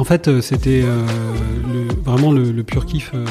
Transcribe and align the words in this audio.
En 0.00 0.04
fait, 0.04 0.28
euh, 0.28 0.40
c'était 0.40 0.82
euh, 0.82 1.06
vraiment 2.04 2.32
le, 2.32 2.62
pur 2.62 2.86
kiff 2.86 3.10
euh, 3.12 3.26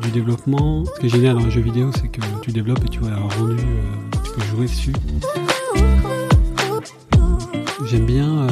du 0.00 0.10
développement. 0.10 0.84
Ce 0.86 0.98
qui 0.98 1.06
est 1.06 1.08
génial 1.10 1.36
dans 1.36 1.44
les 1.44 1.50
jeux 1.50 1.60
vidéo, 1.60 1.90
c'est 1.94 2.08
que 2.08 2.22
tu 2.40 2.52
développes 2.52 2.82
et 2.86 2.88
tu 2.88 3.00
vois 3.00 3.10
un 3.10 3.28
rendu, 3.28 3.56
tu 4.24 4.30
peux 4.32 4.44
jouer 4.46 4.66
dessus. 4.66 4.94
J'aime 7.86 8.06
bien 8.06 8.46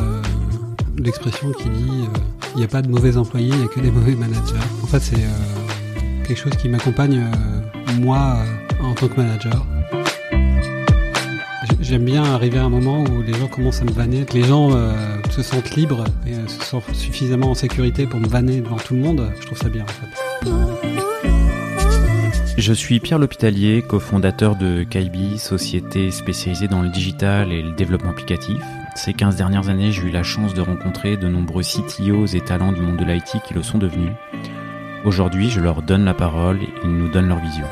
l'expression 0.98 1.52
qui 1.52 1.70
dit 1.70 2.04
il 2.54 2.58
n'y 2.58 2.64
a 2.64 2.68
pas 2.68 2.82
de 2.82 2.88
mauvais 2.88 3.16
employés, 3.16 3.48
il 3.50 3.58
n'y 3.60 3.64
a 3.64 3.68
que 3.68 3.80
des 3.80 3.90
mauvais 3.90 4.14
managers. 4.14 4.54
En 4.82 4.86
fait, 4.86 5.00
c'est 5.00 5.24
quelque 6.26 6.38
chose 6.38 6.54
qui 6.56 6.68
m'accompagne 6.68 7.24
moi 7.98 8.36
tant 8.96 9.08
que 9.08 9.16
manager. 9.20 9.66
J'aime 11.80 12.04
bien 12.04 12.24
arriver 12.24 12.58
à 12.58 12.64
un 12.64 12.68
moment 12.68 13.04
où 13.04 13.22
les 13.22 13.34
gens 13.34 13.46
commencent 13.46 13.80
à 13.82 13.84
me 13.84 13.92
vanner, 13.92 14.24
que 14.24 14.32
les 14.32 14.42
gens 14.42 14.72
euh, 14.72 14.92
se 15.30 15.42
sentent 15.42 15.76
libres 15.76 16.04
et 16.26 16.32
euh, 16.32 16.48
se 16.48 16.64
sentent 16.64 16.94
suffisamment 16.94 17.50
en 17.50 17.54
sécurité 17.54 18.06
pour 18.06 18.18
me 18.18 18.26
vanner 18.26 18.60
devant 18.60 18.76
tout 18.76 18.94
le 18.94 19.00
monde. 19.00 19.30
Je 19.38 19.46
trouve 19.46 19.58
ça 19.58 19.68
bien 19.68 19.84
en 19.84 19.86
fait. 19.86 20.50
Je 22.58 22.72
suis 22.72 22.98
Pierre 23.00 23.18
L'Hôpitalier, 23.18 23.84
cofondateur 23.86 24.56
de 24.56 24.82
Kaibi, 24.82 25.38
société 25.38 26.10
spécialisée 26.10 26.68
dans 26.68 26.80
le 26.80 26.88
digital 26.88 27.52
et 27.52 27.62
le 27.62 27.72
développement 27.72 28.10
applicatif. 28.10 28.60
Ces 28.94 29.12
15 29.12 29.36
dernières 29.36 29.68
années, 29.68 29.92
j'ai 29.92 30.02
eu 30.02 30.10
la 30.10 30.22
chance 30.22 30.54
de 30.54 30.62
rencontrer 30.62 31.18
de 31.18 31.28
nombreux 31.28 31.62
CTOs 31.62 32.34
et 32.34 32.40
talents 32.40 32.72
du 32.72 32.80
monde 32.80 32.96
de 32.96 33.04
l'IT 33.04 33.42
qui 33.46 33.52
le 33.52 33.62
sont 33.62 33.76
devenus. 33.76 34.12
Aujourd'hui, 35.04 35.50
je 35.50 35.60
leur 35.60 35.82
donne 35.82 36.06
la 36.06 36.14
parole 36.14 36.62
et 36.62 36.68
ils 36.82 36.90
nous 36.90 37.08
donnent 37.08 37.28
leur 37.28 37.38
vision. 37.38 37.66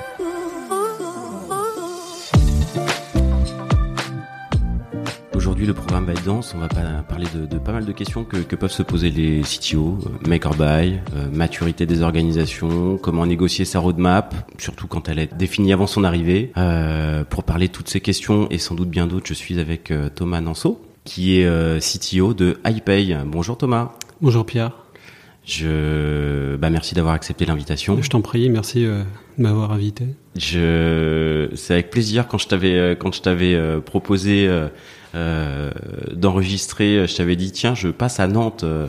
Aujourd'hui, 5.65 5.81
le 5.81 5.87
programme 5.87 6.05
Byte 6.05 6.25
Dance, 6.27 6.55
on 6.55 6.59
va 6.59 6.69
parler 6.69 7.27
de, 7.34 7.47
de 7.47 7.59
pas 7.59 7.73
mal 7.73 7.87
de 7.87 7.93
questions 7.93 8.25
que, 8.25 8.37
que 8.37 8.55
peuvent 8.55 8.70
se 8.70 8.83
poser 8.83 9.09
les 9.09 9.41
CTO, 9.41 9.97
euh, 10.05 10.29
make 10.29 10.45
or 10.45 10.55
buy, 10.57 11.01
euh, 11.17 11.31
maturité 11.33 11.87
des 11.87 12.03
organisations, 12.03 12.98
comment 12.98 13.25
négocier 13.25 13.65
sa 13.65 13.79
roadmap, 13.79 14.35
surtout 14.59 14.89
quand 14.89 15.09
elle 15.09 15.19
est 15.19 15.35
définie 15.35 15.73
avant 15.73 15.87
son 15.87 16.05
arrivée. 16.05 16.53
Euh, 16.59 17.25
pour 17.25 17.45
parler 17.45 17.69
de 17.69 17.73
toutes 17.73 17.89
ces 17.89 18.01
questions 18.01 18.47
et 18.51 18.59
sans 18.59 18.75
doute 18.75 18.91
bien 18.91 19.07
d'autres, 19.07 19.27
je 19.27 19.33
suis 19.33 19.59
avec 19.59 19.91
euh, 19.91 20.11
Thomas 20.15 20.42
Nanceau, 20.42 20.83
qui 21.05 21.39
est 21.41 21.81
CTO 21.81 22.35
de 22.35 22.59
iPay. 22.67 23.17
Bonjour 23.25 23.57
Thomas. 23.57 23.92
Bonjour 24.20 24.45
Pierre, 24.45 24.73
Je, 25.47 26.57
bah 26.57 26.69
merci 26.69 26.95
d'avoir 26.95 27.15
accepté 27.15 27.47
l'invitation. 27.47 28.01
je 28.03 28.11
t'en 28.11 28.20
prie, 28.20 28.51
merci 28.51 28.85
euh, 28.85 29.03
de 29.39 29.42
m'avoir 29.42 29.73
invité. 29.73 30.09
Je, 30.37 31.48
c'est 31.55 31.73
avec 31.73 31.91
plaisir 31.91 32.29
quand 32.29 32.39
je 32.39 32.48
t'avais 32.48 32.97
quand 33.01 33.15
je 33.15 33.23
t'avais 33.23 33.55
euh, 33.55 33.81
proposé 33.81 34.47
euh, 34.47 34.69
d'enregistrer, 35.15 36.97
euh, 36.98 37.07
je 37.07 37.15
t'avais 37.17 37.37
dit 37.37 37.53
tiens 37.53 37.75
je 37.75 37.89
passe 37.89 38.20
à 38.20 38.27
Nantes 38.27 38.65
euh, 38.65 38.89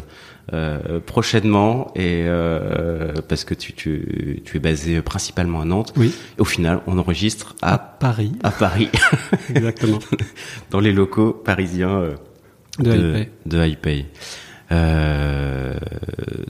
euh, 0.53 0.99
prochainement 0.99 1.91
et 1.95 2.23
euh, 2.25 3.13
parce 3.27 3.43
que 3.45 3.53
tu, 3.53 3.73
tu 3.73 4.41
tu 4.45 4.57
es 4.57 4.59
basé 4.59 5.01
principalement 5.01 5.61
à 5.61 5.65
Nantes. 5.65 5.93
Oui, 5.97 6.13
Et 6.37 6.41
au 6.41 6.45
final 6.45 6.81
on 6.87 6.97
enregistre 6.97 7.55
à 7.61 7.73
à 7.73 7.77
Paris, 7.77 8.33
à 8.43 8.51
Paris 8.51 8.89
exactement, 9.55 9.99
dans 10.71 10.79
les 10.79 10.91
locaux 10.91 11.31
parisiens 11.33 11.89
euh, 11.89 12.15
de 12.79 12.91
iPay. 12.91 13.31
de 13.45 13.67
iPay. 13.67 14.05
Euh, 14.71 15.73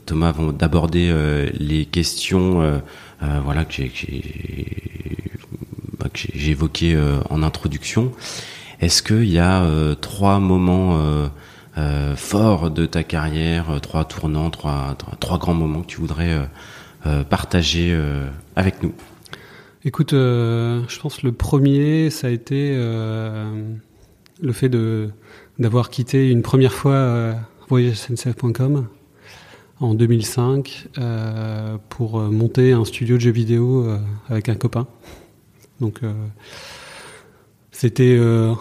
Thomas, 0.06 0.30
avant 0.30 0.52
d'aborder 0.52 1.09
euh, 1.09 1.50
les 1.53 1.86
questions, 1.86 2.62
euh, 2.62 2.78
euh, 3.23 3.40
voilà 3.44 3.66
que 3.66 3.73
j'ai 3.73 3.92
bah, 6.00 6.08
évoquées 6.34 6.96
euh, 6.96 7.20
en 7.30 7.44
introduction. 7.44 8.12
Est-ce 8.81 9.02
qu'il 9.02 9.30
y 9.30 9.40
a 9.40 9.64
euh, 9.64 9.95
trois 9.95 10.40
moments 10.40 10.98
euh, 10.98 11.28
euh, 11.78 12.16
forts 12.16 12.72
de 12.72 12.86
ta 12.86 13.04
carrière, 13.04 13.80
trois 13.81 14.06
tournants, 14.06 14.50
trois, 14.50 14.96
grands 15.38 15.53
moments 15.53 15.81
que 15.81 15.88
tu 15.88 16.02
voudrais 16.02 16.47
partager 17.30 17.97
avec 18.56 18.81
nous? 18.81 18.94
Écoute, 19.84 20.12
je 20.12 21.00
pense 21.00 21.22
le 21.22 21.31
premier, 21.31 22.09
ça 22.09 22.28
a 22.28 22.30
été 22.31 22.75
le 22.75 24.52
fait 24.52 24.69
de 24.69 25.09
d'avoir 25.58 25.90
quitté 25.90 26.30
une 26.30 26.41
première 26.41 26.74
fois 26.74 27.35
voyagesncf.com 27.69 28.88
en 29.80 29.94
2005 29.94 30.88
euh, 30.97 31.78
pour 31.90 32.19
monter 32.19 32.74
un 32.74 32.84
studio 32.84 33.16
de 33.16 33.22
jeux 33.22 33.31
vidéo 33.31 33.88
avec 34.28 34.50
un 34.50 34.56
copain. 34.56 34.88
Donc 35.80 36.02
c'était 37.75 38.16
euh, 38.18 38.53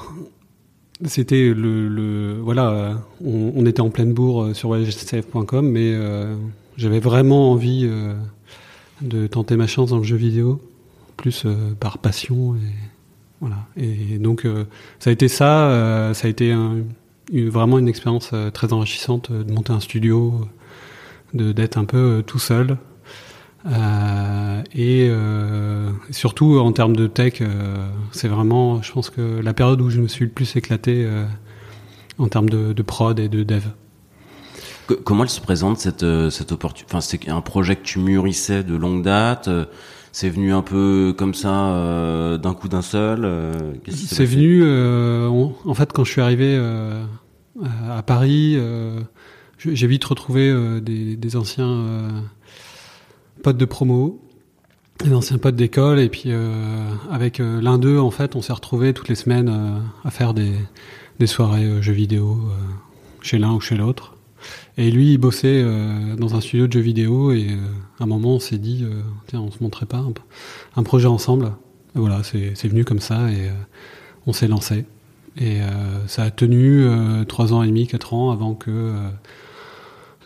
c'était 1.05 1.55
le, 1.55 1.89
le 1.89 2.41
voilà, 2.41 2.71
euh, 2.71 2.95
on, 3.25 3.65
était 3.65 3.81
en 3.81 3.91
pleine 3.91 4.13
bourre 4.13 4.43
euh, 4.43 4.55
sur 4.55 4.71
voyagesncf.com, 4.71 5.69
mais 5.69 5.95
j'avais 6.77 6.99
vraiment 6.99 7.53
envie 7.53 7.89
de 9.01 9.27
tenter 9.29 9.57
ma 9.57 9.69
chance 9.69 9.91
dans 9.91 9.99
le 9.99 10.05
jeu 10.05 10.17
vidéo 10.17 10.61
plus 11.17 11.47
par 11.79 11.99
passion 11.99 12.57
et 12.57 12.59
voilà. 13.41 13.59
Et 13.77 14.19
donc 14.19 14.47
ça 14.99 15.11
a 15.11 15.13
été 15.13 15.29
ça 15.29 16.11
ça 16.13 16.27
a 16.27 16.31
été 16.31 16.53
vraiment 17.31 17.79
une 17.79 17.89
expérience 17.89 18.33
très 18.53 18.73
enrichissante 18.73 19.31
de 19.31 19.53
monter 19.53 19.73
un 19.73 19.81
studio 19.81 20.49
d'être 21.35 21.79
un 21.79 21.85
peu 21.85 22.25
tout 22.27 22.41
seul 22.41 22.79
et 24.75 25.07
euh, 25.09 25.91
surtout 26.11 26.59
en 26.59 26.73
termes 26.73 26.97
de 26.97 27.07
tech 27.07 27.35
euh, 27.41 27.89
c'est 28.11 28.27
vraiment 28.29 28.83
je 28.83 28.93
pense 28.93 29.09
que 29.11 29.41
la 29.41 29.55
période 29.55 29.81
où 29.81 29.89
je 29.89 30.01
me 30.01 30.09
suis 30.09 30.25
le 30.25 30.31
plus 30.33 30.57
éclaté 30.57 31.05
euh, 31.07 31.25
en 32.19 32.27
termes 32.29 32.49
de, 32.49 32.73
de 32.73 32.83
prod 32.83 33.19
et 33.21 33.29
de 33.29 33.45
dev 33.45 33.63
Que- 34.89 34.95
Comment 34.95 35.23
elle 35.23 35.31
se 35.31 35.41
présente 35.41 35.79
cette 35.79 36.05
cette 36.31 36.53
opportunité 36.53 36.91
Enfin, 36.93 37.01
c'est 37.01 37.29
un 37.29 37.41
projet 37.41 37.77
que 37.77 37.85
tu 37.85 37.99
mûrissais 38.01 38.63
de 38.65 38.75
longue 38.77 39.03
date. 39.03 39.49
C'est 40.13 40.29
venu 40.29 40.53
un 40.53 40.63
peu 40.63 41.15
comme 41.17 41.35
ça 41.35 42.37
d'un 42.41 42.55
coup 42.55 42.69
d'un 42.69 42.83
seul. 42.83 43.27
C'est 43.89 44.25
venu, 44.27 44.63
en, 45.65 45.75
fait, 45.75 45.91
quand 45.93 46.05
je 46.05 46.11
suis 46.13 46.21
arrivé 46.21 46.57
à 47.89 48.03
Paris, 48.03 48.59
j'ai 49.59 49.87
vite 49.87 50.05
retrouvé 50.05 50.55
des, 50.83 51.17
des 51.17 51.37
anciens 51.37 52.23
potes 53.43 53.57
de 53.57 53.65
promo, 53.65 54.21
des 55.03 55.13
anciens 55.13 55.39
potes 55.39 55.57
d'école, 55.57 55.99
et 55.99 56.09
puis 56.09 56.25
euh, 56.27 56.89
avec 57.11 57.41
euh, 57.41 57.61
l'un 57.61 57.79
d'eux, 57.79 57.99
en 57.99 58.11
fait, 58.11 58.37
on 58.37 58.43
s'est 58.43 58.53
retrouvés 58.53 58.95
toutes 58.95 59.09
les 59.09 59.15
semaines 59.15 59.49
euh, 59.49 59.79
à 60.05 60.11
faire 60.11 60.35
des, 60.35 60.53
des 61.19 61.27
soirées 61.27 61.65
euh, 61.65 61.83
jeux 61.83 61.93
vidéo 61.93 62.41
chez 63.21 63.39
l'un 63.39 63.53
ou 63.53 63.61
chez 63.61 63.77
l'autre. 63.77 64.15
Et 64.77 64.91
lui, 64.91 65.13
il 65.13 65.19
bossait 65.19 65.65
dans 66.19 66.35
un 66.35 66.43
studio 66.43 66.67
de 66.67 66.73
jeux 66.73 66.81
vidéo, 66.81 67.33
et 67.33 67.49
à 67.99 68.05
un 68.05 68.07
moment, 68.07 68.35
on 68.35 68.41
s'est 68.41 68.59
dit, 68.59 68.85
tiens, 69.27 69.41
on 69.41 69.51
se 69.51 69.63
montrait 69.63 69.87
pas 69.87 70.05
un, 70.77 70.83
projet 70.83 71.07
ensemble. 71.07 71.53
Et 71.97 71.99
voilà, 71.99 72.23
c'est 72.23 72.69
venu 72.69 72.85
comme 72.85 72.99
ça, 72.99 73.31
et 73.31 73.49
on 74.27 74.35
s'est 74.35 74.49
lancé. 74.49 74.85
Et 75.41 75.61
ça 76.07 76.25
a 76.25 76.31
tenu 76.31 76.87
trois 77.27 77.55
ans 77.55 77.63
et 77.63 77.69
demi, 77.69 77.87
quatre 77.87 78.13
ans 78.13 78.33
avant 78.33 78.53
que 78.53 78.93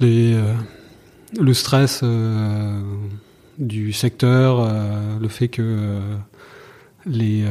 le 0.00 1.54
stress 1.54 2.02
du 3.58 3.92
secteur, 3.92 4.60
euh, 4.60 5.18
le 5.20 5.28
fait 5.28 5.48
que 5.48 5.62
euh, 5.62 6.16
les 7.06 7.42
euh, 7.44 7.50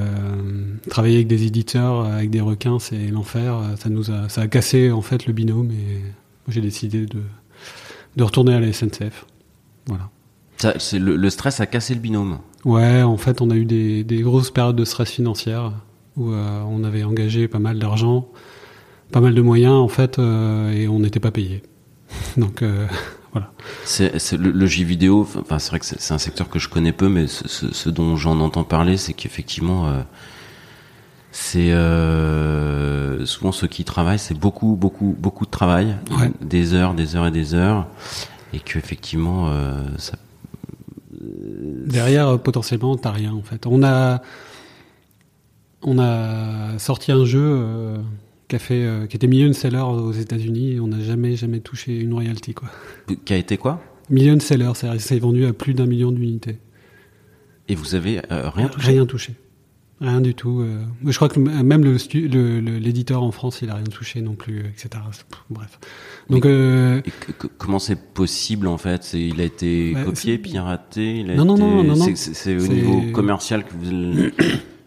travailler 0.90 1.16
avec 1.16 1.28
des 1.28 1.46
éditeurs, 1.46 2.06
avec 2.06 2.30
des 2.30 2.42
requins, 2.42 2.80
c'est 2.80 3.08
l'enfer. 3.08 3.60
Ça 3.78 3.90
nous 3.90 4.12
a, 4.12 4.30
ça 4.30 4.42
a 4.42 4.48
cassé 4.48 4.92
en 4.92 5.02
fait 5.02 5.26
le 5.26 5.34
binôme 5.34 5.72
et 5.72 6.02
j'ai 6.48 6.62
décidé 6.62 7.06
de, 7.06 7.22
de 8.16 8.24
retourner 8.24 8.54
à 8.54 8.60
la 8.60 8.72
SNCF. 8.72 9.26
Voilà. 9.88 10.10
Ça, 10.58 10.74
c'est 10.80 11.00
le, 11.00 11.16
le 11.16 11.30
stress 11.30 11.60
a 11.60 11.66
cassé 11.66 11.94
le 11.94 12.00
binôme. 12.00 12.40
Ouais, 12.66 13.04
en 13.04 13.18
fait, 13.18 13.42
on 13.42 13.52
a 13.52 13.56
eu 13.56 13.66
des, 13.66 14.04
des 14.04 14.22
grosses 14.22 14.50
périodes 14.50 14.76
de 14.76 14.86
stress 14.86 15.12
financière 15.12 15.74
où 16.16 16.32
on 16.32 16.84
avait 16.84 17.04
engagé 17.04 17.48
pas 17.48 17.60
mal 17.60 17.78
d'argent, 17.78 18.28
pas 19.12 19.22
mal 19.22 19.36
de 19.36 19.42
moyens 19.44 19.76
en 19.76 19.88
fait, 19.88 20.18
et 20.18 20.88
on 20.88 21.00
n'était 21.00 21.20
pas 21.20 21.30
payé. 21.30 21.62
Donc 22.38 22.64
voilà. 23.34 23.52
C'est 23.86 24.12
le, 24.34 24.52
le 24.52 24.66
jeu 24.68 24.84
vidéo. 24.86 25.28
Enfin, 25.40 25.60
c'est 25.60 25.70
vrai 25.70 25.80
que 25.80 25.86
c'est 25.86 26.14
un 26.14 26.18
secteur 26.18 26.50
que 26.50 26.60
je 26.60 26.70
connais 26.70 26.92
peu, 26.94 27.10
mais 27.10 27.28
ce, 27.28 27.48
ce- 27.48 27.74
ce 27.74 27.90
dont 27.90 28.16
j'en 28.16 28.40
entends 28.40 28.64
parler, 28.64 28.98
c'est 28.98 29.14
qu'effectivement, 29.14 29.88
euh, 29.88 30.02
c'est 31.32 31.72
euh, 31.72 33.26
souvent 33.26 33.52
ceux 33.52 33.68
qui 33.68 33.84
travaillent, 33.84 34.18
c'est 34.20 34.38
beaucoup, 34.38 34.76
beaucoup, 34.76 35.16
beaucoup 35.20 35.46
de 35.46 35.52
travail, 35.52 35.96
Ouais. 36.18 36.32
des 36.42 36.74
heures, 36.74 36.94
des 36.94 37.16
heures 37.16 37.28
et 37.28 37.32
des 37.32 37.54
heures, 37.54 37.88
et 38.54 38.60
que 38.60 38.80
effectivement, 38.80 39.50
euh, 39.50 39.84
ça 39.98 40.18
Derrière, 41.20 42.28
euh, 42.30 42.38
potentiellement, 42.38 42.96
t'as 42.96 43.12
rien 43.12 43.34
en 43.34 43.42
fait. 43.42 43.66
On 43.68 43.84
a 43.84 44.22
on 45.84 46.00
a 46.00 46.78
sorti 46.80 47.12
un 47.12 47.24
jeu 47.26 47.42
euh, 47.44 47.98
qui 48.48 48.56
a 48.56 48.60
fait, 48.60 48.84
euh, 48.84 49.08
qui 49.08 49.16
était 49.18 49.28
million 49.28 49.52
seller 49.54 49.80
aux 49.82 50.12
États-Unis 50.14 50.74
et 50.74 50.80
on 50.80 50.88
n'a 50.88 51.02
jamais 51.02 51.36
jamais 51.36 51.60
touché 51.60 52.00
une 52.00 52.14
royalty 52.14 52.54
quoi. 52.54 52.70
qui 53.26 53.34
a 53.34 53.38
été 53.38 53.58
quoi? 53.58 53.82
Million 54.10 54.40
seller, 54.40 54.72
c'est 54.76 55.00
c'est 55.00 55.20
vendu 55.20 55.46
à 55.46 55.54
plus 55.54 55.74
d'un 55.74 55.86
million 55.86 56.12
d'unités. 56.12 56.58
Et 57.68 57.76
vous 57.76 57.96
avez 57.96 58.20
euh, 58.32 58.50
rien 58.50 58.70
touché? 58.70 58.88
Rien 58.92 59.06
touché. 59.06 59.34
Rien 60.00 60.22
du 60.22 60.36
tout. 60.36 60.62
euh. 60.62 60.84
Je 61.06 61.16
crois 61.16 61.28
que 61.28 61.40
même 61.40 61.84
le 61.84 61.98
stu- 61.98 62.28
le- 62.28 62.60
le- 62.62 62.78
l'éditeur 62.78 63.24
en 63.24 63.32
France, 63.32 63.60
il 63.64 63.70
a 63.72 63.76
rien 63.76 63.84
touché 63.84 64.22
non 64.22 64.36
plus, 64.36 64.60
etc. 64.60 64.90
Bref. 65.50 65.80
Donc, 66.30 66.46
euh, 66.46 67.02
Et 67.04 67.10
que- 67.12 67.32
que- 67.32 67.48
comment 67.58 67.80
c'est 67.80 68.00
possible 68.14 68.68
en 68.68 68.78
fait? 68.78 69.04
C'est- 69.04 69.20
Il 69.28 69.42
a 69.42 69.44
été 69.44 69.94
Ouais, 69.96 70.04
copié, 70.06 70.34
c'est- 70.34 70.38
piraté 70.38 71.18
il 71.22 71.32
a 71.32 71.36
Non, 71.36 71.46
non, 71.46 71.56
été- 71.56 71.64
non, 71.64 71.84
non, 71.84 71.96
non. 71.96 72.06
c'est- 72.06 72.16
C'est 72.16 72.34
c'est 72.36 72.56
au 72.56 72.68
niveau 72.72 73.12
commercial 73.12 73.66
que 73.66 73.74
vous 73.74 74.30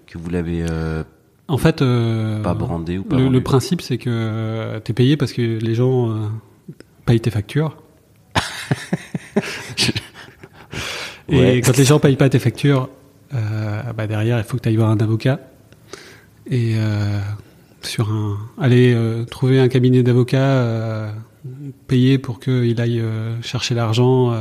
que 0.06 0.16
vous 0.16 0.30
l'avez 0.30 0.62
euh, 0.70 1.02
en 1.50 1.58
fait, 1.58 1.82
euh, 1.82 2.40
pas 2.42 2.54
brandé 2.54 2.96
ou 2.98 3.02
pas 3.02 3.16
le, 3.16 3.40
principe, 3.42 3.82
c'est 3.82 3.98
que 3.98 4.08
euh, 4.08 4.78
t'es 4.78 4.92
payé 4.92 5.16
parce 5.16 5.32
que 5.32 5.42
les 5.42 5.74
gens 5.74 6.10
euh, 6.10 6.28
payent 7.06 7.20
tes 7.20 7.30
factures. 7.30 7.76
Et 11.28 11.36
Ouais. 11.38 11.60
quand 11.60 11.76
les 11.76 11.84
gens 11.84 11.98
payent 11.98 12.14
pas 12.16 12.28
tes 12.28 12.38
factures, 12.38 12.88
euh, 13.34 13.82
bah 13.96 14.06
derrière, 14.06 14.38
il 14.38 14.44
faut 14.44 14.56
que 14.56 14.62
tu 14.62 14.68
ailles 14.68 14.76
voir 14.76 14.90
un 14.90 14.98
avocat. 14.98 15.40
Et 16.48 16.74
sur 17.82 18.10
un, 18.10 18.38
aller 18.58 18.96
trouver 19.30 19.60
un 19.60 19.68
cabinet 19.68 20.02
d'avocats 20.02 21.12
payé 21.86 22.18
pour 22.18 22.40
qu'il 22.40 22.80
aille 22.80 23.02
chercher 23.42 23.76
l'argent 23.76 24.34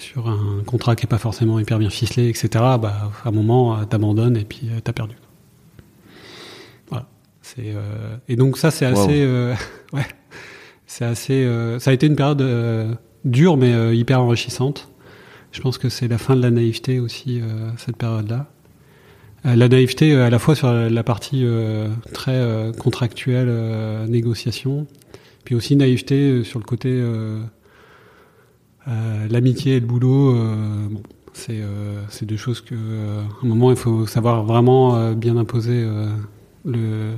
sur 0.00 0.28
un 0.28 0.62
contrat 0.66 0.96
qui 0.96 1.04
est 1.04 1.08
pas 1.08 1.18
forcément 1.18 1.60
hyper 1.60 1.78
bien 1.78 1.90
ficelé, 1.90 2.28
etc. 2.28 2.48
Bah, 2.54 3.12
à 3.24 3.28
un 3.28 3.30
moment, 3.30 3.84
t'abandonnes 3.84 4.36
et 4.36 4.44
puis 4.44 4.68
t'as 4.82 4.92
perdu. 4.92 5.14
C'est 7.54 7.74
euh, 7.74 8.16
et 8.28 8.36
donc 8.36 8.58
ça, 8.58 8.70
c'est 8.70 8.86
assez, 8.86 9.22
euh, 9.22 9.54
ouais, 9.92 10.06
c'est 10.86 11.04
assez. 11.04 11.44
euh, 11.44 11.78
ça 11.78 11.90
a 11.90 11.94
été 11.94 12.06
une 12.06 12.16
période 12.16 12.98
dure 13.24 13.56
mais 13.56 13.96
hyper 13.96 14.20
enrichissante. 14.20 14.88
Je 15.52 15.60
pense 15.60 15.76
que 15.76 15.88
c'est 15.88 16.08
la 16.08 16.18
fin 16.18 16.34
de 16.34 16.40
la 16.40 16.50
naïveté 16.50 16.98
aussi, 16.98 17.42
cette 17.76 17.96
période-là. 17.96 18.48
Euh, 19.44 19.56
la 19.56 19.68
naïveté 19.68 20.14
à 20.14 20.30
la 20.30 20.38
fois 20.38 20.54
sur 20.54 20.72
la 20.72 21.02
partie 21.02 21.42
euh, 21.44 21.88
très 22.12 22.36
euh, 22.36 22.72
contractuelle, 22.72 23.48
euh, 23.50 24.06
négociation, 24.06 24.86
puis 25.44 25.54
aussi 25.54 25.74
naïveté 25.74 26.44
sur 26.44 26.58
le 26.60 26.64
côté 26.64 27.02
l'amitié 28.86 29.76
et 29.76 29.80
le 29.80 29.86
boulot. 29.86 30.34
bon, 30.90 31.02
c'est 31.32 32.26
deux 32.26 32.36
choses 32.36 32.60
que, 32.60 32.74
à 32.74 33.44
un 33.44 33.46
moment, 33.46 33.70
il 33.70 33.76
faut 33.76 34.06
savoir 34.06 34.44
vraiment 34.44 35.12
bien 35.12 35.36
imposer 35.36 35.84
le, 36.64 37.14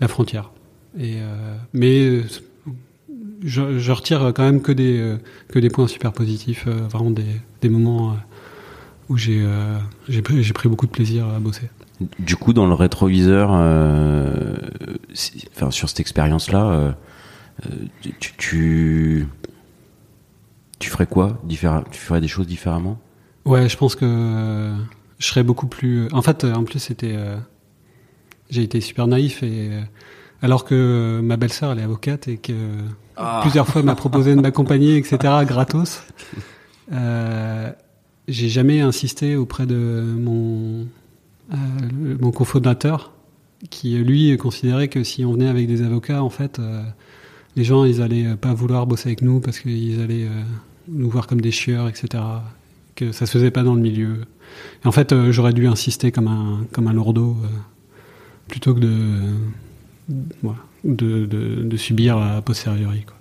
la 0.00 0.08
frontière. 0.08 0.50
Et, 0.98 1.16
euh, 1.20 1.56
mais 1.72 2.00
euh, 2.00 2.22
je, 3.44 3.78
je 3.78 3.92
retire 3.92 4.32
quand 4.34 4.42
même 4.42 4.60
que 4.62 4.72
des, 4.72 4.98
euh, 4.98 5.16
que 5.48 5.58
des 5.58 5.70
points 5.70 5.86
super 5.86 6.12
positifs, 6.12 6.66
vraiment 6.66 7.10
des, 7.10 7.24
des 7.60 7.68
moments 7.68 8.16
où 9.08 9.16
j'ai 9.16 9.42
pris, 10.22 10.68
beaucoup 10.68 10.86
de 10.86 10.92
plaisir 10.92 11.26
à 11.28 11.38
bosser. 11.38 11.70
Du 12.18 12.36
coup, 12.36 12.52
dans 12.52 12.66
le 12.66 12.74
rétroviseur, 12.74 13.50
euh, 13.52 14.56
enfin, 15.54 15.70
sur 15.70 15.88
cette 15.88 16.00
expérience-là, 16.00 16.64
euh, 16.64 16.92
tu, 18.20 18.32
tu, 18.38 19.26
tu 20.78 20.90
ferais 20.90 21.06
quoi 21.06 21.40
différem- 21.46 21.84
Tu 21.90 22.00
ferais 22.00 22.20
des 22.22 22.28
choses 22.28 22.46
différemment? 22.46 22.98
Ouais, 23.44 23.68
je 23.68 23.76
pense 23.76 23.96
que 23.96 24.06
euh, 24.06 24.74
je 25.18 25.26
serais 25.26 25.42
beaucoup 25.42 25.66
plus. 25.66 26.08
En 26.12 26.22
fait, 26.22 26.44
en 26.44 26.64
plus, 26.64 26.78
c'était. 26.78 27.16
J'ai 28.50 28.62
été 28.62 28.80
super 28.80 29.06
naïf 29.06 29.42
et. 29.42 29.68
euh, 29.70 29.80
Alors 30.42 30.64
que 30.64 31.20
ma 31.22 31.36
belle-sœur, 31.36 31.72
elle 31.72 31.78
est 31.80 31.82
avocate 31.82 32.26
et 32.28 32.36
que 32.38 32.52
Ah. 33.16 33.40
plusieurs 33.42 33.66
fois 33.68 33.82
m'a 33.82 33.94
proposé 33.94 34.34
de 34.34 34.40
m'accompagner, 34.40 34.96
etc., 34.96 35.18
gratos. 35.46 36.02
Euh, 36.92 37.70
j'ai 38.28 38.48
jamais 38.48 38.80
insisté 38.80 39.36
auprès 39.36 39.66
de 39.66 40.14
mon, 40.18 40.86
euh, 41.52 41.56
mon 42.20 42.30
cofondateur, 42.30 43.12
qui 43.68 43.96
lui 43.98 44.36
considérait 44.38 44.88
que 44.88 45.04
si 45.04 45.24
on 45.24 45.32
venait 45.32 45.48
avec 45.48 45.66
des 45.66 45.82
avocats, 45.82 46.22
en 46.22 46.30
fait, 46.30 46.58
euh, 46.58 46.82
les 47.56 47.64
gens, 47.64 47.84
ils 47.84 48.00
allaient 48.00 48.36
pas 48.36 48.54
vouloir 48.54 48.86
bosser 48.86 49.08
avec 49.10 49.22
nous 49.22 49.40
parce 49.40 49.58
qu'ils 49.60 50.00
allaient 50.00 50.28
nous 50.88 51.10
voir 51.10 51.26
comme 51.26 51.40
des 51.40 51.50
chieurs, 51.50 51.88
etc. 51.88 52.22
Que 52.94 53.12
ça 53.12 53.26
se 53.26 53.32
faisait 53.32 53.50
pas 53.50 53.62
dans 53.62 53.74
le 53.74 53.80
milieu. 53.82 54.22
Et 54.84 54.86
en 54.88 54.92
fait, 54.92 55.14
j'aurais 55.30 55.52
dû 55.52 55.66
insister 55.66 56.10
comme 56.12 56.28
un, 56.28 56.64
comme 56.72 56.86
un 56.86 56.92
lourdeau, 56.92 57.36
plutôt 58.50 58.74
que 58.74 58.80
de, 58.80 58.90
de, 60.84 61.26
de, 61.26 61.62
de 61.62 61.76
subir 61.76 62.18
a 62.18 62.42
posteriori. 62.42 63.04
Quoi. 63.06 63.16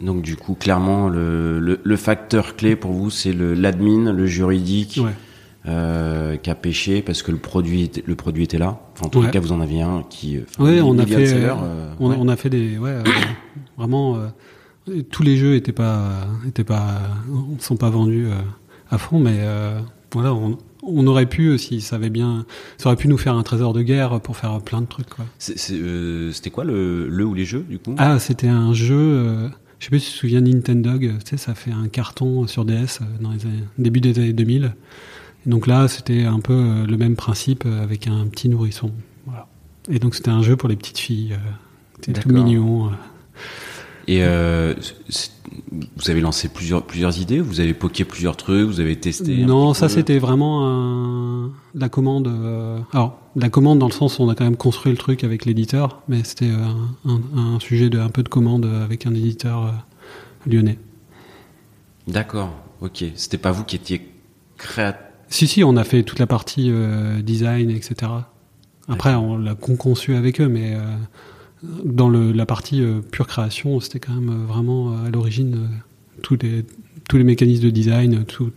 Donc, 0.00 0.22
du 0.22 0.36
coup, 0.36 0.54
clairement, 0.54 1.08
le, 1.08 1.58
le, 1.60 1.80
le 1.82 1.96
facteur 1.96 2.56
clé 2.56 2.76
pour 2.76 2.92
vous, 2.92 3.10
c'est 3.10 3.32
l'admin, 3.32 4.12
le 4.12 4.26
juridique, 4.26 5.00
Ouais. 5.02 5.12
euh, 5.68 6.36
qui 6.36 6.50
a 6.50 6.54
pêché 6.54 7.02
parce 7.02 7.22
que 7.22 7.30
le 7.32 7.38
produit, 7.38 7.82
était, 7.82 8.04
le 8.06 8.14
produit 8.14 8.44
était 8.44 8.58
là. 8.58 8.78
Enfin, 8.94 9.06
en 9.06 9.08
tout 9.08 9.20
Ouais. 9.20 9.30
cas, 9.30 9.40
vous 9.40 9.52
en 9.52 9.60
aviez 9.60 9.82
un 9.82 10.02
qui. 10.08 10.38
enfin, 10.42 10.64
Ouais, 10.64 10.80
on 10.80 10.98
a 10.98 11.06
fait, 11.06 11.26
seller, 11.26 11.44
euh, 11.46 11.54
euh, 11.62 11.92
on, 11.98 12.10
ouais. 12.10 12.16
on 12.18 12.28
a 12.28 12.36
fait 12.36 12.50
des, 12.50 12.78
ouais, 12.78 12.90
euh, 12.90 13.02
vraiment, 13.78 14.16
euh, 14.16 15.02
tous 15.10 15.22
les 15.22 15.36
jeux 15.36 15.54
étaient 15.56 15.72
pas, 15.72 16.26
étaient 16.46 16.62
pas, 16.64 17.00
sont 17.58 17.76
pas 17.76 17.90
vendus 17.90 18.26
euh, 18.26 18.34
à 18.90 18.98
fond, 18.98 19.18
mais 19.18 19.38
euh, 19.40 19.80
voilà, 20.12 20.32
on, 20.34 20.56
on 20.86 21.06
aurait 21.06 21.26
pu, 21.26 21.48
euh, 21.48 21.58
si 21.58 21.80
ça 21.80 21.96
avait 21.96 22.10
bien, 22.10 22.46
ça 22.78 22.88
aurait 22.88 22.96
pu 22.96 23.08
nous 23.08 23.18
faire 23.18 23.34
un 23.36 23.42
trésor 23.42 23.72
de 23.72 23.82
guerre 23.82 24.20
pour 24.20 24.36
faire 24.36 24.60
plein 24.60 24.80
de 24.80 24.86
trucs, 24.86 25.10
quoi. 25.10 25.24
Euh, 25.72 26.32
C'était 26.32 26.50
quoi 26.50 26.64
le, 26.64 27.08
le 27.08 27.24
ou 27.24 27.34
les 27.34 27.44
jeux, 27.44 27.64
du 27.68 27.78
coup? 27.78 27.94
Ah, 27.98 28.18
c'était 28.18 28.48
un 28.48 28.72
jeu, 28.72 28.94
euh, 28.96 29.48
je 29.78 29.84
sais 29.84 29.90
pas 29.90 29.98
si 29.98 30.06
tu 30.06 30.12
te 30.12 30.18
souviens 30.18 30.40
Nintendo, 30.40 30.98
tu 30.98 31.10
sais, 31.24 31.36
ça 31.36 31.54
fait 31.54 31.72
un 31.72 31.88
carton 31.88 32.46
sur 32.46 32.64
DS 32.64 33.00
euh, 33.02 33.04
dans 33.20 33.30
les 33.32 33.44
années- 33.44 33.64
début 33.78 34.00
des 34.00 34.18
années 34.18 34.32
2000. 34.32 34.72
Et 35.46 35.50
donc 35.50 35.66
là, 35.66 35.86
c'était 35.88 36.24
un 36.24 36.40
peu 36.40 36.84
le 36.88 36.96
même 36.96 37.14
principe 37.16 37.64
avec 37.66 38.08
un 38.08 38.26
petit 38.26 38.48
nourrisson. 38.48 38.90
Voilà. 39.26 39.46
Et 39.90 39.98
donc 40.00 40.14
c'était 40.16 40.30
un 40.30 40.42
jeu 40.42 40.56
pour 40.56 40.68
les 40.68 40.74
petites 40.76 40.98
filles. 40.98 41.36
C'était 42.00 42.20
tout 42.20 42.28
mignon. 42.44 42.90
Et 44.08 44.18
euh, 44.22 44.74
vous 45.96 46.10
avez 46.10 46.20
lancé 46.20 46.48
plusieurs, 46.48 46.84
plusieurs 46.84 47.18
idées, 47.18 47.40
vous 47.40 47.58
avez 47.60 47.74
poké 47.74 48.04
plusieurs 48.04 48.36
trucs, 48.36 48.66
vous 48.66 48.78
avez 48.80 48.96
testé. 48.96 49.44
Non, 49.44 49.74
ça 49.74 49.88
c'était 49.88 50.18
vraiment 50.18 50.66
un- 50.68 51.50
la 51.74 51.88
commande. 51.88 52.28
euh, 52.28 52.78
Alors, 52.92 53.18
la 53.34 53.48
commande 53.50 53.80
dans 53.80 53.86
le 53.88 53.92
sens 53.92 54.18
où 54.18 54.22
on 54.22 54.28
a 54.28 54.34
quand 54.36 54.44
même 54.44 54.56
construit 54.56 54.92
le 54.92 54.98
truc 54.98 55.24
avec 55.24 55.44
l'éditeur, 55.44 56.02
mais 56.08 56.22
c'était 56.22 56.50
euh, 56.50 56.64
un, 57.04 57.20
un- 57.36 57.54
un 57.56 57.60
sujet 57.60 57.90
de 57.90 57.98
un 57.98 58.08
peu 58.08 58.22
de 58.22 58.28
commande 58.28 58.64
avec 58.84 59.06
un 59.06 59.14
éditeur 59.14 59.64
euh, 59.66 59.70
lyonnais. 60.50 60.78
D'accord, 62.06 62.50
ok. 62.80 63.04
C'était 63.16 63.38
pas 63.38 63.50
vous 63.50 63.64
qui 63.64 63.74
étiez 63.76 64.08
créateur. 64.56 65.02
Si, 65.28 65.48
si, 65.48 65.64
on 65.64 65.76
a 65.76 65.82
fait 65.82 66.04
toute 66.04 66.20
la 66.20 66.28
partie 66.28 66.70
design, 67.24 67.68
etc. 67.70 68.12
Après, 68.86 69.12
on 69.16 69.36
l'a 69.36 69.56
con- 69.56 69.74
conçu 69.74 70.14
avec 70.14 70.40
eux, 70.40 70.46
mais 70.46 70.76
dans 71.84 72.08
le, 72.08 72.32
la 72.32 72.46
partie 72.46 72.80
euh, 72.82 73.00
pure 73.00 73.26
création, 73.26 73.80
c'était 73.80 74.00
quand 74.00 74.14
même 74.14 74.30
euh, 74.42 74.46
vraiment 74.46 74.92
euh, 74.92 75.06
à 75.06 75.10
l'origine 75.10 75.68
tous 76.22 76.36
les 76.40 76.64
tous 77.08 77.16
les 77.18 77.24
mécanismes 77.24 77.64
de 77.64 77.70
design, 77.70 78.24
tout- 78.24 78.50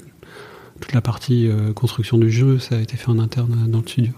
toute 0.82 0.94
la 0.94 1.01
partie 1.01 1.50
construction 1.75 2.18
du 2.18 2.32
jeu, 2.32 2.58
ça 2.58 2.78
a 2.78 2.80
été 2.80 2.96
fait 2.96 3.10
en 3.10 3.20
interne 3.20 3.68
dans 3.70 3.82
le 3.82 3.88
studio. 3.88 4.13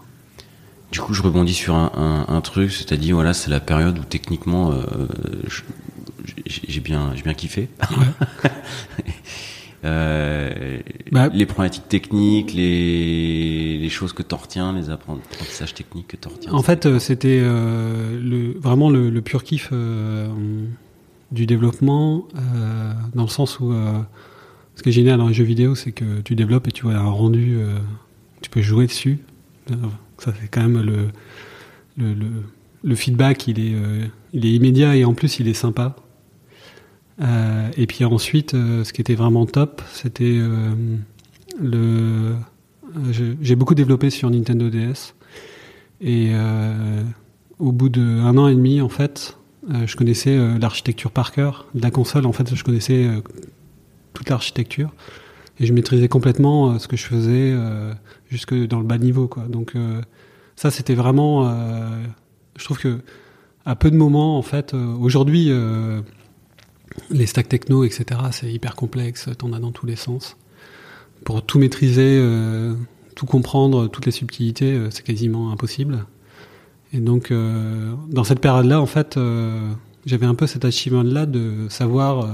Du 0.92 1.00
coup, 1.02 1.14
je 1.16 1.24
rebondis 1.24 1.56
sur 1.56 1.74
un, 1.76 1.92
un, 2.30 2.34
un 2.34 2.42
truc, 2.42 2.72
c'est-à-dire 2.72 3.16
voilà, 3.16 3.34
c'est 3.34 3.50
la 3.50 3.60
période 3.60 3.98
où 3.98 4.04
techniquement, 4.04 4.72
j'ai 6.46 6.80
bien, 6.82 7.14
j'ai 7.16 7.24
bien 7.24 7.34
kiffé. 7.34 7.68
Euh, 9.84 10.80
Bah, 11.12 11.30
les 11.34 11.46
problématiques 11.46 11.90
techniques, 11.90 12.54
les, 12.54 13.78
les 13.80 13.90
choses 13.90 14.14
que 14.14 14.22
t'en 14.24 14.38
retiens, 14.38 14.74
les 14.74 14.90
apprentissages 14.90 15.74
techniques 15.74 16.08
que 16.08 16.18
t'en 16.18 16.30
retiens. 16.30 16.54
En 16.54 16.62
fait, 16.62 16.86
euh, 16.86 17.00
c'était 17.00 17.40
euh, 17.42 18.20
le, 18.22 18.58
vraiment 18.60 18.90
le, 18.90 19.10
le 19.10 19.22
pur 19.22 19.44
kiff 19.44 19.70
euh, 19.72 20.28
du 21.32 21.46
développement, 21.46 22.28
dans 23.16 23.24
le 23.24 23.30
sens 23.30 23.60
où 23.60 23.74
ce 24.76 24.84
qui 24.84 24.90
est 24.90 24.92
génial 24.92 25.18
dans 25.18 25.30
les 25.30 25.34
jeux 25.34 25.46
vidéo, 25.46 25.76
c'est 25.76 25.94
que 25.94 26.20
tu 26.22 26.36
développes 26.36 26.68
et 26.68 26.72
tu 26.72 26.84
vois 26.84 26.96
un 26.96 27.10
rendu, 27.10 27.58
tu 28.42 28.50
peux 28.50 28.62
jouer 28.62 28.86
dessus. 28.86 29.20
Ça, 30.18 30.34
c'est 30.40 30.50
quand 30.50 30.62
même 30.62 30.82
le, 30.82 31.08
le, 31.98 32.14
le, 32.14 32.28
le 32.84 32.96
feedback, 32.96 33.48
il 33.48 33.60
est, 33.60 33.74
il 34.34 34.46
est 34.46 34.52
immédiat 34.52 34.96
et 34.98 35.06
en 35.06 35.14
plus, 35.14 35.40
il 35.40 35.48
est 35.48 35.54
sympa. 35.54 35.96
Euh, 37.20 37.70
et 37.77 37.88
puis 37.88 38.06
ensuite, 38.06 38.53
euh, 38.53 38.84
ce 38.84 38.94
qui 38.94 39.01
était 39.01 39.15
vraiment 39.15 39.46
top, 39.46 39.82
c'était 39.91 40.38
euh, 40.38 40.74
le. 41.60 42.36
J'ai 43.41 43.56
beaucoup 43.56 43.75
développé 43.75 44.10
sur 44.10 44.30
Nintendo 44.30 44.70
DS. 44.70 45.15
Et 46.01 46.34
au 47.58 47.72
bout 47.72 47.88
d'un 47.88 48.38
an 48.38 48.50
et 48.50 48.56
demi, 48.56 48.82
en 48.82 48.89
fait, 48.89 49.38
je 49.86 49.96
connaissais 49.96 50.38
l'architecture 50.60 51.10
par 51.12 51.32
cœur. 51.32 51.68
De 51.74 51.82
la 51.82 51.89
console, 51.89 52.25
en 52.25 52.34
fait, 52.34 52.53
je 52.53 52.62
connaissais 52.65 53.08
toute 54.13 54.30
l'architecture. 54.30 54.94
Et 55.62 55.68
je 55.68 55.72
maîtrisais 55.72 56.10
complètement 56.10 56.80
ce 56.80 56.89
que 56.89 56.98
je 56.98 57.06
faisais 57.06 57.56
jusque 58.30 58.53
dans 58.68 58.80
le 58.80 58.86
bas 58.86 58.98
niveau. 58.98 59.30
Donc 59.48 59.74
ça, 60.58 60.70
c'était 60.70 60.96
vraiment... 60.96 61.50
je 62.58 62.65
trouve 62.65 62.80
que 62.80 63.00
à 63.63 63.77
peu 63.77 63.89
de 63.89 63.96
moments, 63.96 64.38
en 64.38 64.41
fait, 64.41 64.74
aujourd'hui, 64.74 65.50
les 67.10 67.26
stacks 67.26 67.50
techno, 67.50 67.84
etc., 67.84 68.20
c'est 68.32 68.52
hyper 68.52 68.76
complexe. 68.76 69.30
T'en 69.38 69.54
as 69.54 69.60
dans 69.60 69.72
tous 69.72 69.86
les 69.86 69.96
sens. 69.96 70.38
Pour 71.24 71.44
tout 71.46 71.60
maîtriser, 71.60 72.20
euh, 72.20 72.74
tout 73.16 73.26
comprendre, 73.26 73.88
toutes 73.88 74.06
les 74.06 74.12
subtilités, 74.12 74.88
c'est 74.90 75.04
quasiment 75.04 75.52
impossible. 75.52 76.06
Et 76.94 77.00
donc, 77.00 77.32
dans 78.10 78.24
cette 78.26 78.40
période-là, 78.40 78.82
en 78.82 78.86
fait, 78.86 79.18
j'avais 80.06 80.26
un 80.26 80.36
peu 80.36 80.46
cet 80.46 80.66
achievement-là 80.66 81.26
de 81.26 81.68
savoir 81.70 82.28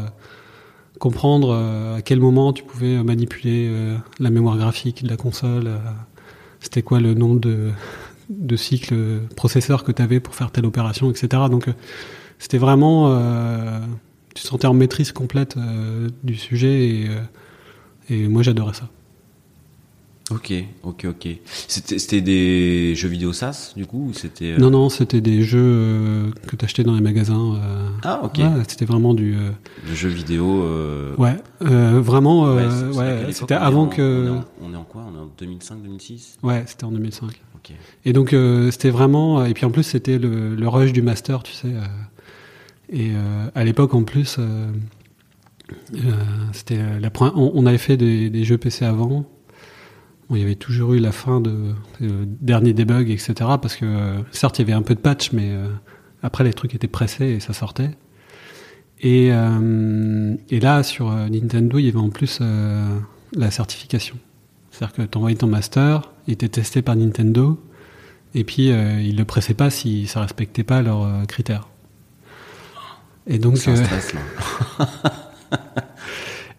comprendre 0.98 1.54
à 1.96 2.02
quel 2.02 2.20
moment 2.20 2.54
tu 2.54 2.64
pouvais 2.64 3.04
manipuler 3.04 3.72
la 4.20 4.30
mémoire 4.32 4.58
graphique 4.58 5.04
de 5.04 5.10
la 5.10 5.18
console, 5.18 5.70
c'était 6.60 6.82
quoi 6.82 7.00
le 7.00 7.14
nombre 7.14 7.40
de, 7.40 7.70
de 8.30 8.56
cycles 8.56 9.22
processeurs 9.36 9.84
que 9.84 9.92
tu 9.92 10.02
avais 10.02 10.20
pour 10.20 10.36
faire 10.36 10.52
telle 10.52 10.66
opération, 10.66 11.10
etc. 11.10 11.44
Donc 11.50 11.68
c'était 12.40 12.58
vraiment 12.58 13.12
tu 14.38 14.44
te 14.44 14.48
sentais 14.48 14.68
en 14.68 14.76
maîtrise 14.76 15.12
complète 15.12 15.58
euh, 15.58 16.10
du 16.24 16.36
sujet 16.36 16.90
et, 16.90 17.08
euh, 17.10 17.22
et 18.10 18.28
moi 18.28 18.44
j'adorais 18.44 18.76
ça. 18.76 18.88
Ok, 20.30 20.54
ok, 20.84 21.06
ok. 21.10 21.28
C'était 21.46 22.22
des 22.22 22.94
jeux 22.96 23.08
vidéo 23.08 23.32
SAS 23.34 23.74
du 23.76 23.86
coup 23.86 24.12
c'était 24.14 24.52
euh, 24.52 24.58
Non, 24.58 24.70
non, 24.70 24.90
c'était 24.90 25.22
des 25.22 25.42
jeux 25.42 26.32
que 26.46 26.56
tu 26.56 26.66
achetais 26.66 26.84
dans 26.84 26.94
les 26.94 27.02
magasins. 27.02 27.60
ah, 28.04 28.22
ok. 28.24 28.42
c'était 28.68 28.86
vraiment 28.86 29.16
du. 29.16 29.36
Le 29.88 29.96
jeu 29.96 30.10
vidéo. 30.10 30.64
Ouais, 31.18 31.38
vraiment. 31.62 32.54
Ouais, 32.54 33.32
c'était 33.32 33.56
avant 33.56 33.88
que. 33.88 34.36
On 34.62 34.74
est, 34.74 34.76
en, 34.76 34.84
quoi? 34.84 35.04
On 35.10 35.16
est 35.16 35.50
en 35.50 35.56
2005-2006 35.58 36.36
Ouais, 36.44 36.64
c'était 36.68 36.84
en 36.84 36.92
2005. 36.92 37.30
Ok. 37.56 37.74
Et 38.06 38.14
donc 38.14 38.36
c'était 38.72 38.92
vraiment. 38.92 39.46
Et 39.46 39.54
puis 39.54 39.66
en 39.66 39.72
plus 39.72 39.84
c'était 39.84 40.20
le, 40.20 40.56
le, 40.56 40.68
rush 40.68 40.92
du 40.92 41.02
master, 41.02 41.42
tu 41.42 41.54
sais. 41.54 41.70
Et 42.90 43.12
euh, 43.14 43.50
à 43.54 43.64
l'époque, 43.64 43.94
en 43.94 44.04
plus, 44.04 44.38
euh, 44.40 44.72
euh, 45.96 46.12
c'était 46.54 46.78
la 47.00 47.10
on, 47.20 47.52
on, 47.54 47.66
avait 47.66 47.78
fait 47.78 47.98
des, 47.98 48.44
jeux 48.44 48.58
PC 48.58 48.86
avant. 48.86 49.26
Il 50.30 50.38
y 50.38 50.44
avait 50.44 50.56
toujours 50.56 50.94
eu 50.94 51.00
la 51.00 51.12
fin 51.12 51.42
de, 51.42 51.74
dernier 52.02 52.74
debug, 52.74 53.10
etc. 53.10 53.34
Parce 53.62 53.76
que 53.76 54.18
certes, 54.32 54.60
il 54.60 54.64
y 54.64 54.66
avait 54.66 54.78
un 54.78 54.82
peu 54.82 54.96
de 54.96 55.00
patch, 55.00 55.32
mais 55.32 55.54
après 56.22 56.44
les 56.44 56.54
trucs 56.54 56.76
étaient 56.76 56.90
pressés 56.90 57.26
et 57.26 57.40
ça 57.40 57.54
sortait. 57.54 57.92
Et, 59.00 59.28
et 59.28 60.60
là, 60.60 60.84
sur 60.84 61.10
Nintendo, 61.12 61.78
il 61.78 61.86
y 61.86 61.88
avait 61.88 61.98
en 61.98 62.10
plus 62.10 62.42
la 62.42 63.52
certification. 63.52 64.18
C'est-à-dire 64.72 64.96
que 64.98 65.02
tu 65.04 65.18
envoyais 65.18 65.38
ton 65.38 65.48
master, 65.48 66.12
il 66.28 66.34
était 66.34 66.50
testé 66.50 66.82
par 66.82 66.98
Nintendo, 66.98 67.58
et 68.36 68.44
puis 68.44 68.66
ils 68.66 69.16
le 69.16 69.24
pressaient 69.24 69.54
pas 69.54 69.70
si 69.70 70.08
ça 70.08 70.20
respectait 70.20 70.66
pas 70.66 70.82
leurs 70.82 71.26
critères. 71.26 71.70
Et 73.28 73.40
donc, 73.40 73.56
un 73.68 73.72
euh, 73.72 73.84
stress, 73.84 74.14
là. 74.14 74.22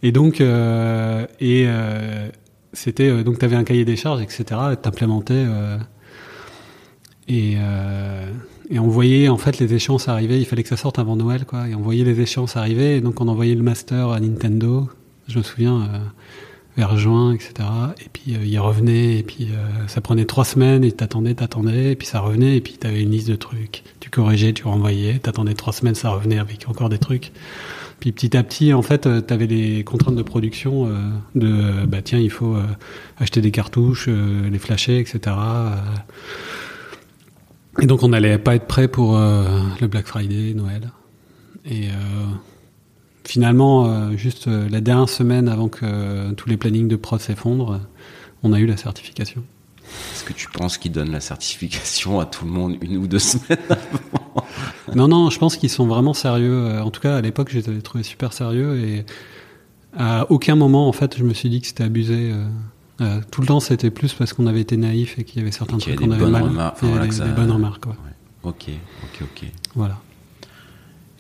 et 0.03 0.13
donc, 0.13 0.41
euh, 0.41 1.27
et 1.41 1.65
euh, 1.67 2.29
c'était 2.73 3.09
euh, 3.09 3.23
donc 3.23 3.39
tu 3.39 3.45
avais 3.45 3.57
un 3.57 3.65
cahier 3.65 3.85
des 3.85 3.97
charges, 3.97 4.23
etc. 4.23 4.45
T'implémentais 4.81 5.47
et 7.29 7.57
et 8.71 8.79
on 8.79 8.89
voyait 8.89 9.31
en 9.31 9.39
fait 9.39 9.59
les 9.59 9.73
échéances 9.73 10.09
arriver. 10.09 10.39
Il 10.39 10.45
fallait 10.45 10.63
que 10.63 10.69
ça 10.69 10.77
sorte 10.77 10.99
avant 10.99 11.17
Noël, 11.17 11.47
quoi. 11.47 11.69
Et 11.69 11.75
on 11.75 11.81
voyait 11.81 12.05
les 12.05 12.21
échéances 12.21 12.57
arriver. 12.57 12.97
Et 12.97 13.01
donc 13.01 13.21
on 13.23 13.29
envoyait 13.29 13.55
le 13.55 13.63
master 13.63 14.11
à 14.11 14.21
Nintendo. 14.21 14.89
Je 15.27 15.39
me 15.39 15.43
souviens 15.43 15.89
vers 16.79 16.97
juin, 16.97 17.35
etc. 17.35 17.69
Et 18.01 18.09
puis 18.11 18.35
euh, 18.35 18.45
il 18.45 18.59
revenait, 18.61 19.19
et 19.19 19.23
puis 19.25 19.49
euh, 19.51 19.87
ça 19.89 20.01
prenait 20.01 20.25
trois 20.25 20.45
semaines, 20.45 20.85
et 20.85 20.93
t'attendais, 20.93 21.35
t'attendais, 21.35 21.93
et 21.93 21.97
puis 21.97 22.07
ça 22.07 22.21
revenait, 22.21 22.57
et 22.57 22.61
puis 22.61 22.75
t'avais 22.75 23.03
une 23.03 23.11
liste 23.11 23.29
de 23.29 23.35
trucs. 23.35 23.83
Tu 23.99 24.11
corrigeais, 24.11 24.53
tu 24.53 24.65
renvoyais, 24.65 25.19
t'attendais 25.19 25.55
trois 25.55 25.73
semaines, 25.73 25.97
ça 25.97 26.11
revenait 26.11 26.39
avec 26.39 26.69
encore 26.69 26.89
des 26.89 26.99
trucs. 26.99 27.33
Puis 27.99 28.13
petit 28.13 28.37
à 28.37 28.45
petit, 28.45 28.73
en 28.73 28.83
fait, 28.83 29.07
euh, 29.07 29.21
t'avais 29.21 29.49
les 29.49 29.83
contraintes 29.83 30.15
de 30.15 30.23
production 30.23 30.89
de, 31.35 31.85
bah 31.87 32.01
tiens, 32.01 32.21
il 32.21 32.31
faut 32.31 32.57
acheter 33.19 33.41
des 33.41 33.51
cartouches, 33.51 34.09
les 34.09 34.59
flasher, 34.59 35.01
etc. 35.01 35.37
Et 37.81 37.87
donc 37.87 38.05
on 38.05 38.09
n'allait 38.09 38.39
pas 38.39 38.55
être 38.55 38.67
prêt 38.67 38.87
pour 38.87 39.19
le 39.19 39.87
Black 39.89 40.07
Friday, 40.07 40.55
Noël. 40.55 40.93
Et 41.65 41.89
finalement, 43.29 43.85
euh, 43.85 44.17
juste 44.17 44.49
euh, 44.49 44.69
la 44.71 44.81
dernière 44.81 45.09
semaine 45.09 45.49
avant 45.49 45.69
que 45.69 45.81
euh, 45.83 46.33
tous 46.33 46.49
les 46.49 46.57
plannings 46.57 46.89
de 46.89 46.97
prod 46.97 47.21
s'effondrent, 47.21 47.79
on 48.43 48.55
a 48.55 48.59
eu 48.59 48.67
la 48.67 48.79
certification. 48.79 49.45
Est-ce 50.15 50.25
que 50.25 50.33
tu 50.33 50.49
penses 50.49 50.79
qu'ils 50.79 50.93
donnent 50.93 51.13
la 51.13 51.21
certification 51.21 52.21
à 52.21 52.25
tout 52.25 52.47
le 52.47 52.51
monde 52.51 52.79
une 52.81 52.97
ou 52.97 53.07
deux 53.07 53.19
semaines 53.19 53.59
avant? 53.69 54.47
Non, 54.95 55.09
non, 55.09 55.31
je 55.31 55.39
pense 55.39 55.57
qu'ils 55.57 55.71
sont 55.71 55.87
vraiment 55.87 56.15
sérieux. 56.15 56.81
En 56.81 56.91
tout 56.91 57.01
cas, 57.01 57.17
à 57.17 57.21
l'époque, 57.21 57.51
je 57.51 57.59
les 57.59 57.69
avais 57.69 57.83
trouvés 57.83 58.03
super 58.03 58.33
sérieux 58.33 58.81
et 58.81 59.05
à 59.97 60.31
aucun 60.31 60.57
moment, 60.57 60.89
en 60.89 60.93
fait, 60.93 61.19
je 61.19 61.25
me 61.25 61.35
suis 61.35 61.51
dit 61.51 61.61
que 61.61 61.67
c'était 61.67 61.85
abusé. 61.85 62.33
tout 63.31 63.41
le 63.43 63.47
temps, 63.47 63.61
c'était 63.61 63.91
plus 63.91 64.15
parce 64.15 64.33
qu'on 64.33 64.47
avait 64.47 64.61
été 64.61 64.77
naïf 64.79 65.19
et 65.19 65.25
qu'il 65.25 65.39
y 65.39 65.43
avait 65.43 65.53
certains 65.53 65.77
trucs 65.77 65.97
qu'on 65.97 66.11
avait 66.11 66.27
mal. 66.27 66.43
Remarques, 66.43 66.81
des, 66.81 67.33
bonnes 67.33 67.51
remarques. 67.51 67.87
Ok, 68.43 68.71
ok, 69.05 69.23
ok. 69.23 69.45
Voilà. 69.75 69.99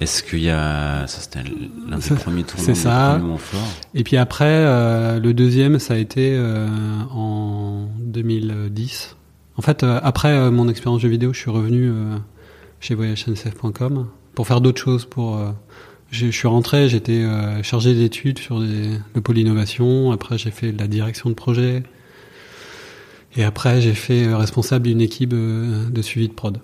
Est-ce 0.00 0.22
qu'il 0.22 0.44
y 0.44 0.50
a 0.50 1.06
ça 1.08 1.20
c'était 1.20 1.40
l'un 1.88 1.98
des 1.98 2.14
premiers 2.14 2.44
tournois 2.44 2.64
C'est 2.64 2.74
ça. 2.74 3.20
Et 3.94 4.04
puis 4.04 4.16
après 4.16 4.44
euh, 4.46 5.18
le 5.18 5.34
deuxième 5.34 5.80
ça 5.80 5.94
a 5.94 5.96
été 5.96 6.34
euh, 6.34 6.68
en 7.10 7.88
2010. 7.98 9.16
En 9.56 9.62
fait 9.62 9.82
euh, 9.82 9.98
après 10.02 10.50
mon 10.52 10.68
expérience 10.68 11.02
de 11.02 11.08
vidéo, 11.08 11.32
je 11.32 11.40
suis 11.40 11.50
revenu 11.50 11.92
chez 12.78 12.94
voyagesnsf.com 12.94 14.08
pour 14.34 14.46
faire 14.46 14.60
d'autres 14.60 14.80
choses 14.80 15.04
pour 15.04 15.40
je, 16.10 16.28
suis 16.28 16.48
rentré, 16.48 16.88
j'étais 16.88 17.24
chargé 17.64 17.92
d'études 17.94 18.38
sur 18.38 18.60
le 18.60 19.20
pôle 19.20 19.38
innovation, 19.38 20.12
après 20.12 20.38
j'ai 20.38 20.52
fait 20.52 20.70
la 20.70 20.86
direction 20.86 21.28
de 21.28 21.34
projet. 21.34 21.82
Et 23.36 23.42
après 23.42 23.80
j'ai 23.80 23.94
fait 23.94 24.32
responsable 24.32 24.86
d'une 24.86 25.00
équipe 25.00 25.30
de 25.30 26.02
suivi 26.02 26.28
de 26.28 26.34
prod. 26.34 26.60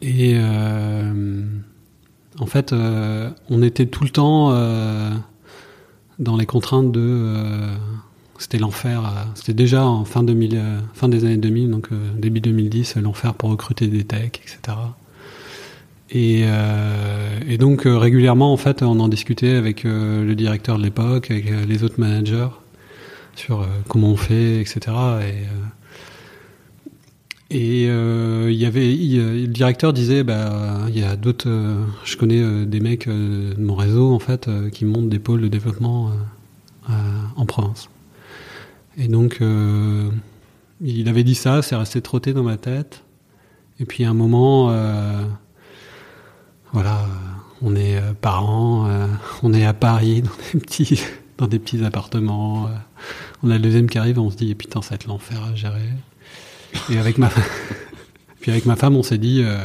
Et 0.00 0.38
en 2.38 2.46
fait, 2.46 2.72
euh, 2.72 3.30
on 3.50 3.62
était 3.62 3.86
tout 3.86 4.04
le 4.04 4.10
temps 4.10 4.50
euh, 4.52 5.10
dans 6.18 6.36
les 6.36 6.46
contraintes 6.46 6.92
de. 6.92 7.00
Euh, 7.00 7.74
c'était 8.38 8.58
l'enfer. 8.58 9.02
c'était 9.36 9.54
déjà 9.54 9.86
en 9.86 10.04
fin, 10.04 10.24
2000, 10.24 10.60
fin 10.94 11.08
des 11.08 11.24
années 11.24 11.36
2000, 11.36 11.70
donc 11.70 11.90
début 12.16 12.40
2010, 12.40 12.96
l'enfer 12.96 13.34
pour 13.34 13.50
recruter 13.50 13.86
des 13.86 14.02
techs, 14.02 14.40
etc. 14.42 14.78
Et, 16.10 16.42
et 17.48 17.56
donc 17.56 17.82
régulièrement, 17.84 18.52
en 18.52 18.56
fait, 18.56 18.82
on 18.82 18.98
en 18.98 19.06
discutait 19.06 19.54
avec 19.54 19.84
le 19.84 20.34
directeur 20.34 20.76
de 20.76 20.82
l'époque, 20.82 21.30
avec 21.30 21.52
les 21.68 21.84
autres 21.84 22.00
managers 22.00 22.48
sur 23.36 23.64
comment 23.86 24.08
on 24.08 24.16
fait, 24.16 24.60
etc. 24.60 24.80
Et 25.20 25.44
et 27.54 27.86
euh, 27.90 28.50
il 28.50 28.56
y 28.56 28.64
avait, 28.64 28.86
le 28.86 29.46
directeur 29.46 29.92
disait, 29.92 30.24
bah, 30.24 30.86
il 30.88 30.98
y 30.98 31.04
a 31.04 31.16
d'autres, 31.16 31.50
euh, 31.50 31.84
je 32.02 32.16
connais 32.16 32.40
euh, 32.40 32.64
des 32.64 32.80
mecs 32.80 33.06
de 33.06 33.60
mon 33.60 33.74
réseau 33.74 34.14
en 34.14 34.18
fait 34.18 34.48
qui 34.70 34.86
montent 34.86 35.10
des 35.10 35.18
pôles 35.18 35.42
de 35.42 35.48
développement 35.48 36.12
en 37.36 37.46
province. 37.46 37.90
Et 38.96 39.06
donc, 39.06 39.40
il 40.80 41.08
avait 41.08 41.24
dit 41.24 41.34
ça, 41.34 41.60
c'est 41.60 41.76
resté 41.76 42.00
trotté 42.00 42.32
dans 42.32 42.42
ma 42.42 42.56
tête. 42.56 43.04
Et 43.80 43.84
puis 43.84 44.04
à 44.04 44.10
un 44.10 44.14
moment, 44.14 44.74
voilà, 46.72 47.04
on 47.60 47.76
est 47.76 48.00
parents, 48.22 48.88
on 49.42 49.52
est 49.52 49.66
à 49.66 49.74
Paris 49.74 50.22
dans 50.22 50.30
des 50.52 50.60
petits, 50.60 51.02
dans 51.36 51.48
des 51.48 51.58
petits 51.58 51.84
appartements. 51.84 52.70
on 53.42 53.50
a 53.50 53.54
le 53.54 53.60
deuxième 53.60 53.90
qui 53.90 53.98
arrive, 53.98 54.18
on 54.18 54.30
se 54.30 54.36
dit, 54.36 54.54
putain, 54.54 54.80
ça 54.80 54.90
va 54.90 54.94
être 54.94 55.06
l'enfer 55.06 55.42
à 55.44 55.54
gérer. 55.54 55.90
Et 56.90 56.98
avec 56.98 57.18
ma, 57.18 57.30
puis 58.40 58.50
avec 58.50 58.66
ma 58.66 58.76
femme, 58.76 58.96
on 58.96 59.02
s'est 59.02 59.18
dit, 59.18 59.42
euh, 59.42 59.56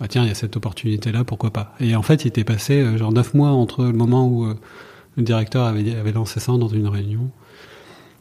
bah 0.00 0.08
tiens, 0.08 0.22
il 0.22 0.28
y 0.28 0.30
a 0.30 0.34
cette 0.34 0.56
opportunité-là, 0.56 1.24
pourquoi 1.24 1.50
pas. 1.50 1.74
Et 1.80 1.96
en 1.96 2.02
fait, 2.02 2.24
il 2.24 2.28
était 2.28 2.44
passé 2.44 2.80
euh, 2.80 2.98
genre 2.98 3.12
neuf 3.12 3.34
mois 3.34 3.50
entre 3.50 3.84
le 3.84 3.92
moment 3.92 4.26
où 4.26 4.44
euh, 4.44 4.54
le 5.16 5.22
directeur 5.22 5.66
avait, 5.66 6.12
lancé 6.12 6.40
ça 6.40 6.52
dans 6.52 6.68
une 6.68 6.88
réunion 6.88 7.30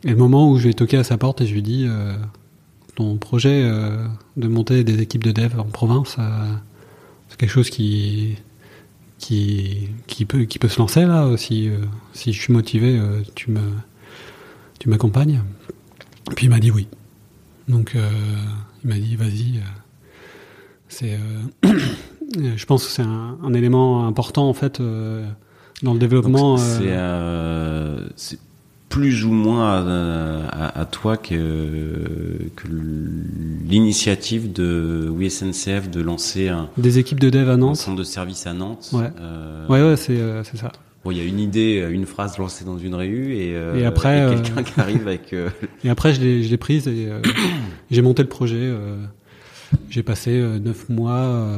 et 0.03 0.09
le 0.09 0.15
moment 0.15 0.49
où 0.49 0.57
je 0.57 0.67
vais 0.67 0.73
toquer 0.73 0.97
à 0.97 1.03
sa 1.03 1.17
porte 1.17 1.41
et 1.41 1.47
je 1.47 1.53
lui 1.53 1.61
dis, 1.61 1.87
ton 2.95 3.15
projet 3.15 3.63
de 4.35 4.47
monter 4.49 4.83
des 4.83 5.01
équipes 5.01 5.23
de 5.23 5.31
dev 5.31 5.57
en 5.57 5.63
province, 5.63 6.17
c'est 7.29 7.37
quelque 7.37 7.49
chose 7.49 7.69
qui 7.69 8.35
qui, 9.17 9.87
peut, 10.27 10.43
qui 10.43 10.59
peut 10.59 10.67
se 10.67 10.77
lancer 10.77 11.05
là 11.05 11.37
si, 11.37 11.69
si 12.11 12.33
je 12.33 12.41
suis 12.41 12.51
motivé 12.51 12.99
tu 13.33 13.49
me 13.49 13.61
tu 14.77 14.89
m'accompagnes 14.89 15.41
puis 16.35 16.47
il 16.47 16.49
m'a 16.49 16.59
dit 16.59 16.69
oui 16.69 16.89
donc 17.67 17.95
euh, 17.95 18.09
il 18.83 18.89
m'a 18.89 18.95
dit 18.95 19.15
vas-y. 19.15 19.57
Euh, 19.57 19.61
c'est, 20.89 21.17
euh, 21.65 21.77
je 22.55 22.65
pense 22.65 22.85
que 22.85 22.91
c'est 22.91 23.01
un, 23.01 23.37
un, 23.43 23.53
élément 23.53 24.05
important 24.07 24.47
en 24.47 24.53
fait 24.53 24.81
dans 25.81 25.93
le 25.93 25.99
développement. 25.99 26.57
C'est, 26.57 28.39
plus 28.89 29.25
ou 29.25 29.31
moins 29.31 29.83
à, 30.51 30.79
à, 30.79 30.85
toi 30.85 31.17
que, 31.17 31.31
que 32.55 32.67
l'initiative 33.65 34.53
de 34.53 35.09
oui 35.11 35.33
de 35.91 35.99
lancer 35.99 36.49
un 36.49 36.69
des 36.77 36.99
équipes 36.99 37.19
de 37.19 37.31
dev 37.31 37.49
à 37.49 37.57
Nantes, 37.57 37.71
un 37.71 37.75
centre 37.75 37.97
de 37.97 38.03
service 38.03 38.45
à 38.45 38.53
Nantes. 38.53 38.91
Ouais, 38.93 39.09
ouais, 39.67 39.81
ouais, 39.81 39.97
c'est, 39.97 40.19
c'est 40.43 40.57
ça. 40.57 40.71
Bon, 41.03 41.11
il 41.11 41.17
y 41.17 41.21
a 41.21 41.25
une 41.25 41.39
idée, 41.39 41.85
une 41.91 42.05
phrase 42.05 42.37
lancée 42.37 42.63
dans 42.63 42.77
une 42.77 42.95
réu 42.95 43.33
et, 43.33 43.55
euh, 43.55 43.75
Et 43.75 43.85
après, 43.85 44.21
euh, 44.21 44.33
quelqu'un 44.41 44.63
qui 44.63 44.79
arrive 44.79 45.07
avec. 45.07 45.33
euh, 45.33 45.49
Et 45.83 45.89
après, 45.89 46.13
je 46.13 46.21
l'ai, 46.21 46.43
je 46.43 46.49
l'ai 46.49 46.57
prise 46.57 46.87
et 46.87 47.07
euh, 47.09 47.21
j'ai 47.91 48.01
monté 48.01 48.23
le 48.23 48.29
projet. 48.29 48.55
euh, 48.59 48.95
j'ai 49.89 50.03
passé 50.03 50.31
euh, 50.31 50.59
neuf 50.59 50.87
mois 50.87 51.15
euh, 51.17 51.57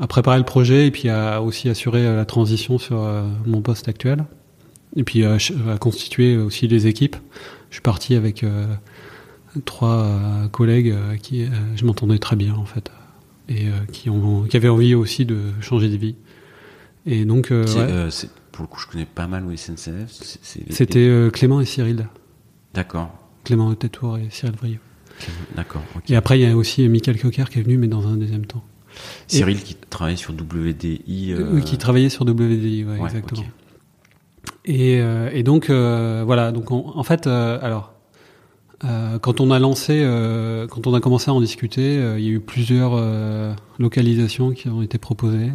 à 0.00 0.06
préparer 0.06 0.38
le 0.38 0.44
projet 0.44 0.86
et 0.86 0.90
puis 0.90 1.08
à 1.10 1.42
aussi 1.42 1.68
assurer 1.68 2.04
euh, 2.06 2.16
la 2.16 2.24
transition 2.24 2.78
sur 2.78 3.02
euh, 3.04 3.22
mon 3.46 3.60
poste 3.62 3.88
actuel. 3.88 4.24
Et 4.96 5.04
puis 5.04 5.24
à, 5.24 5.36
à 5.70 5.78
constituer 5.78 6.36
aussi 6.36 6.66
les 6.66 6.86
équipes. 6.86 7.16
Je 7.70 7.76
suis 7.76 7.82
parti 7.82 8.14
avec 8.16 8.42
euh, 8.42 8.66
trois 9.64 9.98
euh, 10.06 10.48
collègues 10.48 10.90
euh, 10.90 11.16
qui 11.16 11.44
euh, 11.44 11.48
je 11.76 11.84
m'entendais 11.84 12.18
très 12.18 12.36
bien 12.36 12.54
en 12.54 12.64
fait 12.64 12.90
et 13.48 13.66
euh, 13.68 13.70
qui 13.92 14.08
ont 14.10 14.42
qui 14.44 14.56
avaient 14.56 14.68
envie 14.68 14.94
aussi 14.94 15.24
de 15.24 15.36
changer 15.60 15.88
de 15.88 15.96
vie. 15.96 16.16
Et 17.06 17.24
donc 17.24 17.50
euh, 17.50 17.66
c'est, 17.66 17.78
ouais, 17.78 17.90
euh, 17.90 18.10
c'est- 18.10 18.30
pour 18.52 18.62
le 18.62 18.68
coup, 18.68 18.78
je 18.80 18.86
connais 18.86 19.06
pas 19.06 19.26
mal 19.26 19.44
au 19.46 19.56
SNCF. 19.56 20.08
C'était 20.70 20.98
euh, 21.08 21.30
Clément 21.30 21.60
et 21.60 21.64
Cyril. 21.64 22.06
D'accord. 22.74 23.10
Clément 23.44 23.74
Tétour 23.74 24.18
et 24.18 24.28
Cyril 24.30 24.54
Vrieux. 24.56 24.78
D'accord. 25.56 25.82
Et 26.08 26.16
après, 26.16 26.38
il 26.38 26.46
y 26.48 26.50
a 26.50 26.56
aussi 26.56 26.88
Michael 26.88 27.18
Cocker 27.18 27.44
qui 27.50 27.58
est 27.58 27.62
venu, 27.62 27.76
mais 27.78 27.88
dans 27.88 28.06
un 28.06 28.16
deuxième 28.16 28.46
temps. 28.46 28.62
Cyril 29.26 29.60
qui 29.62 29.74
travaille 29.74 30.16
sur 30.18 30.32
WDI. 30.34 31.32
euh, 31.32 31.50
Oui, 31.52 31.62
qui 31.62 31.78
travaillait 31.78 32.08
sur 32.10 32.24
WDI, 32.24 32.84
ouais, 32.84 32.98
ouais, 32.98 33.04
exactement. 33.06 33.42
Et, 34.64 35.00
euh, 35.00 35.30
et 35.32 35.42
donc, 35.42 35.70
euh, 35.70 36.22
voilà. 36.24 36.52
Donc, 36.52 36.70
on- 36.70 36.92
en 36.96 37.02
fait, 37.02 37.26
euh, 37.26 37.58
alors, 37.62 37.94
euh, 38.84 39.18
quand 39.18 39.40
on 39.40 39.50
a 39.50 39.58
lancé, 39.58 40.00
euh, 40.04 40.66
quand 40.66 40.86
on 40.86 40.94
a 40.94 41.00
commencé 41.00 41.30
à 41.30 41.34
en 41.34 41.40
discuter, 41.40 41.98
euh, 41.98 42.18
il 42.18 42.24
y 42.24 42.28
a 42.28 42.32
eu 42.32 42.40
plusieurs 42.40 42.92
euh, 42.94 43.54
localisations 43.78 44.52
qui 44.52 44.68
ont 44.68 44.82
été 44.82 44.98
proposées. 44.98 45.50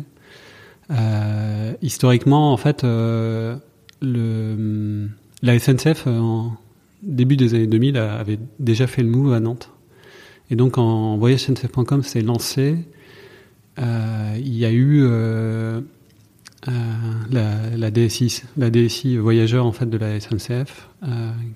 Euh, 0.91 1.74
historiquement, 1.82 2.53
en 2.53 2.58
fait, 2.58 2.84
euh, 2.84 3.58
le, 4.01 5.10
la 5.41 5.60
SNCF, 5.60 6.06
euh, 6.08 6.20
en 6.20 6.58
début 7.03 7.36
des 7.38 7.53
années 7.53 7.67
2000, 7.67 7.98
a- 7.98 8.15
avait 8.17 8.39
déjà 8.60 8.88
fait 8.88 9.03
le 9.03 9.10
move 9.10 9.34
à 9.34 9.39
Nantes. 9.39 9.70
Et 10.50 10.56
donc, 10.56 10.77
en 10.77 11.17
voyagesncf.com 11.17 12.03
s'est 12.03 12.22
lancé. 12.22 12.77
Euh, 13.79 14.36
il 14.39 14.56
y 14.58 14.65
a 14.65 14.72
eu 14.72 15.01
euh, 15.03 15.82
la, 17.32 17.70
la 17.75 17.91
DSI, 17.91 18.44
la 18.58 18.70
DSI 18.70 19.17
voyageur 19.17 19.65
en 19.65 19.72
fait 19.72 19.86
de 19.89 19.98
la 19.98 20.20
SNCF, 20.20 20.89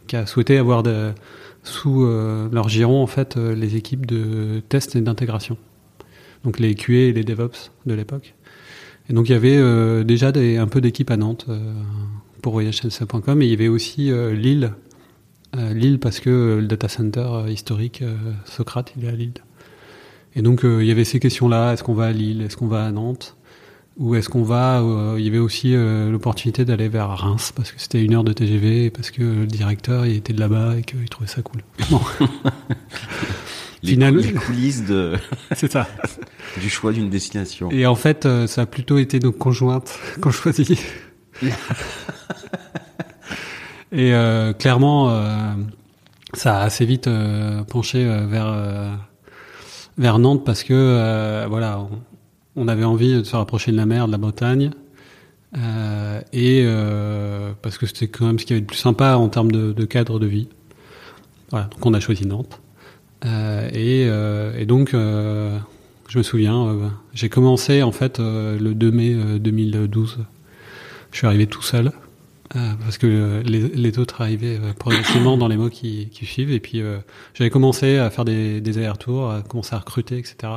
qui 0.07 0.15
a 0.15 0.25
souhaité 0.25 0.57
avoir 0.57 0.83
de, 0.83 1.11
sous 1.63 2.05
leur 2.05 2.69
giron 2.69 3.01
en 3.01 3.07
fait 3.07 3.35
les 3.37 3.75
équipes 3.75 4.05
de 4.05 4.61
test 4.69 4.95
et 4.95 5.01
d'intégration, 5.01 5.57
donc 6.43 6.59
les 6.59 6.75
QA 6.75 6.93
et 6.93 7.13
les 7.13 7.23
DevOps 7.23 7.71
de 7.85 7.93
l'époque. 7.93 8.35
Et 9.11 9.13
donc 9.13 9.27
il 9.27 9.33
y 9.33 9.35
avait 9.35 9.57
euh, 9.57 10.05
déjà 10.05 10.31
un 10.37 10.67
peu 10.67 10.79
d'équipes 10.79 11.11
à 11.11 11.17
Nantes 11.17 11.45
euh, 11.49 11.59
pour 12.41 12.53
voyagesncf.com 12.53 13.41
et 13.41 13.45
il 13.45 13.51
y 13.51 13.53
avait 13.53 13.67
aussi 13.67 14.09
euh, 14.09 14.33
Lille, 14.33 14.71
Lille 15.53 15.99
parce 15.99 16.21
que 16.21 16.59
le 16.61 16.65
data 16.65 16.87
center 16.87 17.43
historique 17.49 18.05
Socrate 18.45 18.93
il 18.95 19.03
est 19.03 19.09
à 19.09 19.11
Lille. 19.11 19.33
Et 20.33 20.41
donc 20.41 20.61
il 20.63 20.85
y 20.85 20.91
avait 20.91 21.03
ces 21.03 21.19
questions-là. 21.19 21.73
Est-ce 21.73 21.83
qu'on 21.83 21.93
va 21.93 22.05
à 22.05 22.11
Lille, 22.13 22.41
est-ce 22.41 22.55
qu'on 22.55 22.67
va 22.67 22.85
à 22.85 22.91
Nantes? 22.91 23.35
Ou 23.97 24.15
est-ce 24.15 24.29
qu'on 24.29 24.43
va 24.43 24.81
Il 25.17 25.25
y 25.25 25.27
avait 25.27 25.39
aussi 25.39 25.73
l'opportunité 25.73 26.63
d'aller 26.63 26.87
vers 26.87 27.09
Reims 27.09 27.51
parce 27.53 27.73
que 27.73 27.81
c'était 27.81 28.01
une 28.01 28.13
heure 28.13 28.23
de 28.23 28.31
TGV 28.31 28.85
et 28.85 28.89
parce 28.91 29.11
que 29.11 29.23
le 29.23 29.45
directeur 29.45 30.05
il 30.05 30.15
était 30.15 30.31
de 30.31 30.39
là-bas 30.39 30.77
et 30.77 30.83
qu'il 30.83 31.03
trouvait 31.09 31.27
ça 31.27 31.41
cool. 31.41 31.63
Bon, 31.89 31.99
Les, 33.83 33.91
Final- 33.93 34.15
cou- 34.15 34.21
les 34.21 34.33
coulisses 34.33 34.85
de, 34.85 35.13
c'est 35.55 35.71
ça. 35.71 35.87
du 36.59 36.69
choix 36.69 36.91
d'une 36.93 37.09
destination. 37.09 37.69
Et 37.71 37.85
en 37.87 37.95
fait, 37.95 38.25
euh, 38.25 38.45
ça 38.47 38.61
a 38.61 38.65
plutôt 38.65 38.97
été 38.99 39.19
nos 39.19 39.31
conjointes 39.31 39.97
qu'on 40.21 40.31
choisit. 40.31 40.79
et 43.91 44.13
euh, 44.13 44.53
clairement, 44.53 45.09
euh, 45.09 45.53
ça 46.33 46.59
a 46.59 46.63
assez 46.63 46.85
vite 46.85 47.07
euh, 47.07 47.63
penché 47.63 48.05
euh, 48.05 48.25
vers 48.27 48.99
vers 49.97 50.19
Nantes 50.19 50.45
parce 50.45 50.63
que 50.63 50.73
euh, 50.73 51.45
voilà, 51.49 51.79
on, 51.79 51.89
on 52.55 52.67
avait 52.67 52.83
envie 52.85 53.13
de 53.13 53.23
se 53.23 53.35
rapprocher 53.35 53.71
de 53.71 53.77
la 53.77 53.85
mer, 53.85 54.07
de 54.07 54.11
la 54.11 54.17
Bretagne. 54.17 54.71
Euh, 55.57 56.21
et 56.31 56.61
euh, 56.65 57.51
parce 57.61 57.77
que 57.77 57.85
c'était 57.85 58.07
quand 58.07 58.25
même 58.25 58.39
ce 58.39 58.45
qui 58.45 58.53
avait 58.53 58.61
de 58.61 58.65
plus 58.65 58.77
sympa 58.77 59.15
en 59.15 59.27
termes 59.27 59.51
de, 59.51 59.73
de 59.73 59.85
cadre 59.85 60.17
de 60.19 60.25
vie. 60.27 60.47
Voilà, 61.49 61.65
donc 61.65 61.85
on 61.85 61.93
a 61.93 61.99
choisi 61.99 62.25
Nantes. 62.25 62.61
Euh, 63.25 63.69
et, 63.73 64.07
euh, 64.07 64.57
et 64.57 64.65
donc, 64.65 64.93
euh, 64.93 65.57
je 66.07 66.17
me 66.17 66.23
souviens, 66.23 66.91
j'ai 67.13 67.29
commencé 67.29 67.83
en 67.83 67.91
fait 67.91 68.19
le 68.19 68.73
2 68.73 68.91
mai 68.91 69.13
euh, 69.13 69.39
2012. 69.39 70.19
Je 71.11 71.17
suis 71.17 71.27
arrivé 71.27 71.47
tout 71.47 71.61
seul 71.61 71.91
euh, 72.55 72.73
parce 72.81 72.97
que 72.97 73.41
les, 73.45 73.99
autres 73.99 74.21
arrivaient 74.21 74.59
progressivement 74.77 75.37
dans 75.37 75.47
les 75.47 75.57
mois 75.57 75.69
qui, 75.69 76.09
qui 76.09 76.25
suivent. 76.25 76.51
Et 76.51 76.59
puis 76.59 76.81
j'avais 77.33 77.49
commencé 77.49 77.97
à 77.97 78.09
faire 78.09 78.25
des, 78.25 78.61
des 78.61 78.77
allers-retours, 78.77 79.29
à 79.29 79.41
commencer 79.41 79.75
à 79.75 79.79
recruter, 79.79 80.17
etc. 80.17 80.53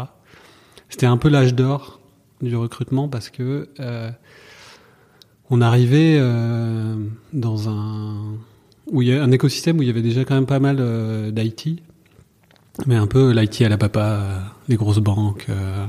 C'était 0.89 1.07
un 1.07 1.17
peu 1.17 1.29
l'âge 1.29 1.55
d'or 1.55 2.01
du 2.41 2.57
recrutement 2.57 3.09
parce 3.09 3.31
que 3.31 3.69
on 5.51 5.61
arrivait 5.61 6.19
dans 7.33 7.69
un 7.69 8.15
où 8.87 9.03
il 9.03 9.09
y 9.09 9.13
a 9.13 9.23
un 9.23 9.31
écosystème 9.31 9.79
où 9.79 9.83
il 9.83 9.87
y 9.87 9.91
avait 9.91 10.03
déjà 10.03 10.25
quand 10.25 10.35
même 10.35 10.47
pas 10.47 10.61
mal 10.61 11.33
d'IT, 11.33 11.83
mais 12.87 12.97
un 12.97 13.07
peu 13.07 13.33
l'IT 13.33 13.63
à 13.63 13.69
la 13.69 13.79
papa, 13.79 14.01
euh, 14.01 14.39
les 14.69 14.77
grosses 14.77 14.99
banques, 14.99 15.47
euh, 15.49 15.87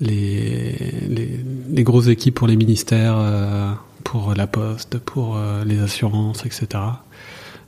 les, 0.00 0.72
les, 1.08 1.40
les 1.70 1.82
grosses 1.82 2.08
équipes 2.08 2.34
pour 2.34 2.46
les 2.46 2.56
ministères, 2.56 3.16
euh, 3.18 3.72
pour 4.02 4.34
la 4.34 4.46
poste, 4.46 4.98
pour 4.98 5.38
les 5.64 5.80
assurances, 5.80 6.44
etc. 6.44 6.66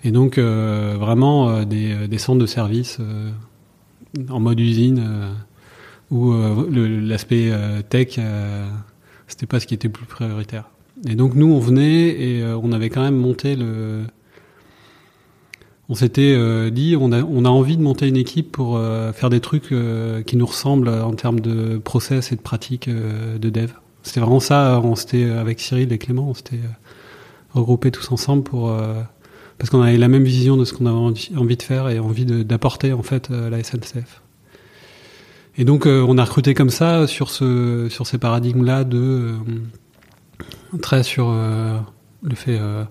Et 0.05 0.11
donc 0.11 0.39
vraiment 0.39 1.65
des, 1.65 2.07
des 2.07 2.19
centres 2.19 2.39
de 2.39 2.47
services 2.47 2.99
en 4.29 4.39
mode 4.39 4.61
usine 4.61 5.35
où 6.11 6.35
l'aspect 6.35 7.51
tech 7.89 8.21
c'était 9.29 9.47
pas 9.47 9.61
ce 9.61 9.67
qui 9.67 9.73
était 9.73 9.89
plus 9.89 10.05
prioritaire. 10.05 10.65
Et 11.09 11.15
donc 11.15 11.35
nous 11.35 11.51
on 11.51 11.59
venait 11.59 12.09
et 12.09 12.45
on 12.45 12.71
avait 12.73 12.91
quand 12.91 13.03
même 13.03 13.17
monté 13.17 13.57
le 13.57 14.05
on 15.89 15.95
s'était 15.95 16.35
euh, 16.35 16.71
dit 16.71 16.97
on 16.99 17.13
a 17.13 17.23
on 17.23 17.45
a 17.45 17.49
envie 17.49 17.77
de 17.77 17.83
monter 17.83 18.09
une 18.09 18.17
équipe 18.17 18.53
pour 18.53 18.77
euh, 18.77 19.13
faire 19.13 19.31
des 19.31 19.41
trucs 19.41 19.73
euh, 19.73 20.23
qui 20.23 20.37
nous 20.37 20.47
ressemblent 20.47 20.89
en 20.89 21.13
termes 21.13 21.41
de 21.41 21.79
process 21.79 22.33
et 22.33 22.37
de 22.37 22.41
pratique 22.41 22.89
euh, 22.89 23.39
de 23.39 23.51
dev. 23.51 23.71
C'était 24.03 24.21
vraiment 24.21 24.41
ça, 24.41 24.81
on 24.85 24.95
s'était 24.95 25.25
avec 25.25 25.61
Cyril 25.61 25.93
et 25.93 25.99
Clément, 25.99 26.29
on 26.29 26.35
s'était 26.35 26.57
euh, 26.57 26.69
regroupés 27.53 27.91
tous 27.91 28.11
ensemble 28.13 28.43
pour 28.43 28.71
euh, 28.71 29.03
parce 29.59 29.71
qu'on 29.71 29.83
avait 29.83 29.97
la 29.97 30.09
même 30.09 30.25
vision 30.25 30.57
de 30.57 30.65
ce 30.65 30.75
qu'on 30.75 30.87
avait 30.87 31.37
envie 31.37 31.57
de 31.57 31.63
faire 31.63 31.89
et 31.89 31.99
envie 31.99 32.25
d'apporter 32.25 32.93
en 32.93 33.03
fait 33.03 33.31
la 33.31 33.63
SNCF. 33.63 34.23
Et 35.59 35.65
donc 35.65 35.87
euh, 35.87 36.05
on 36.07 36.19
a 36.19 36.25
recruté 36.25 36.55
comme 36.55 36.71
ça 36.71 37.07
sur 37.07 37.31
ce 37.31 37.89
sur 37.91 38.07
ces 38.07 38.19
paradigmes 38.19 38.65
là 38.65 38.85
de 38.85 38.99
euh, 38.99 40.79
très 40.83 41.03
sur 41.03 41.31
euh, 41.31 41.79
le 42.23 42.35
fait 42.35 42.59
euh, 42.61 42.85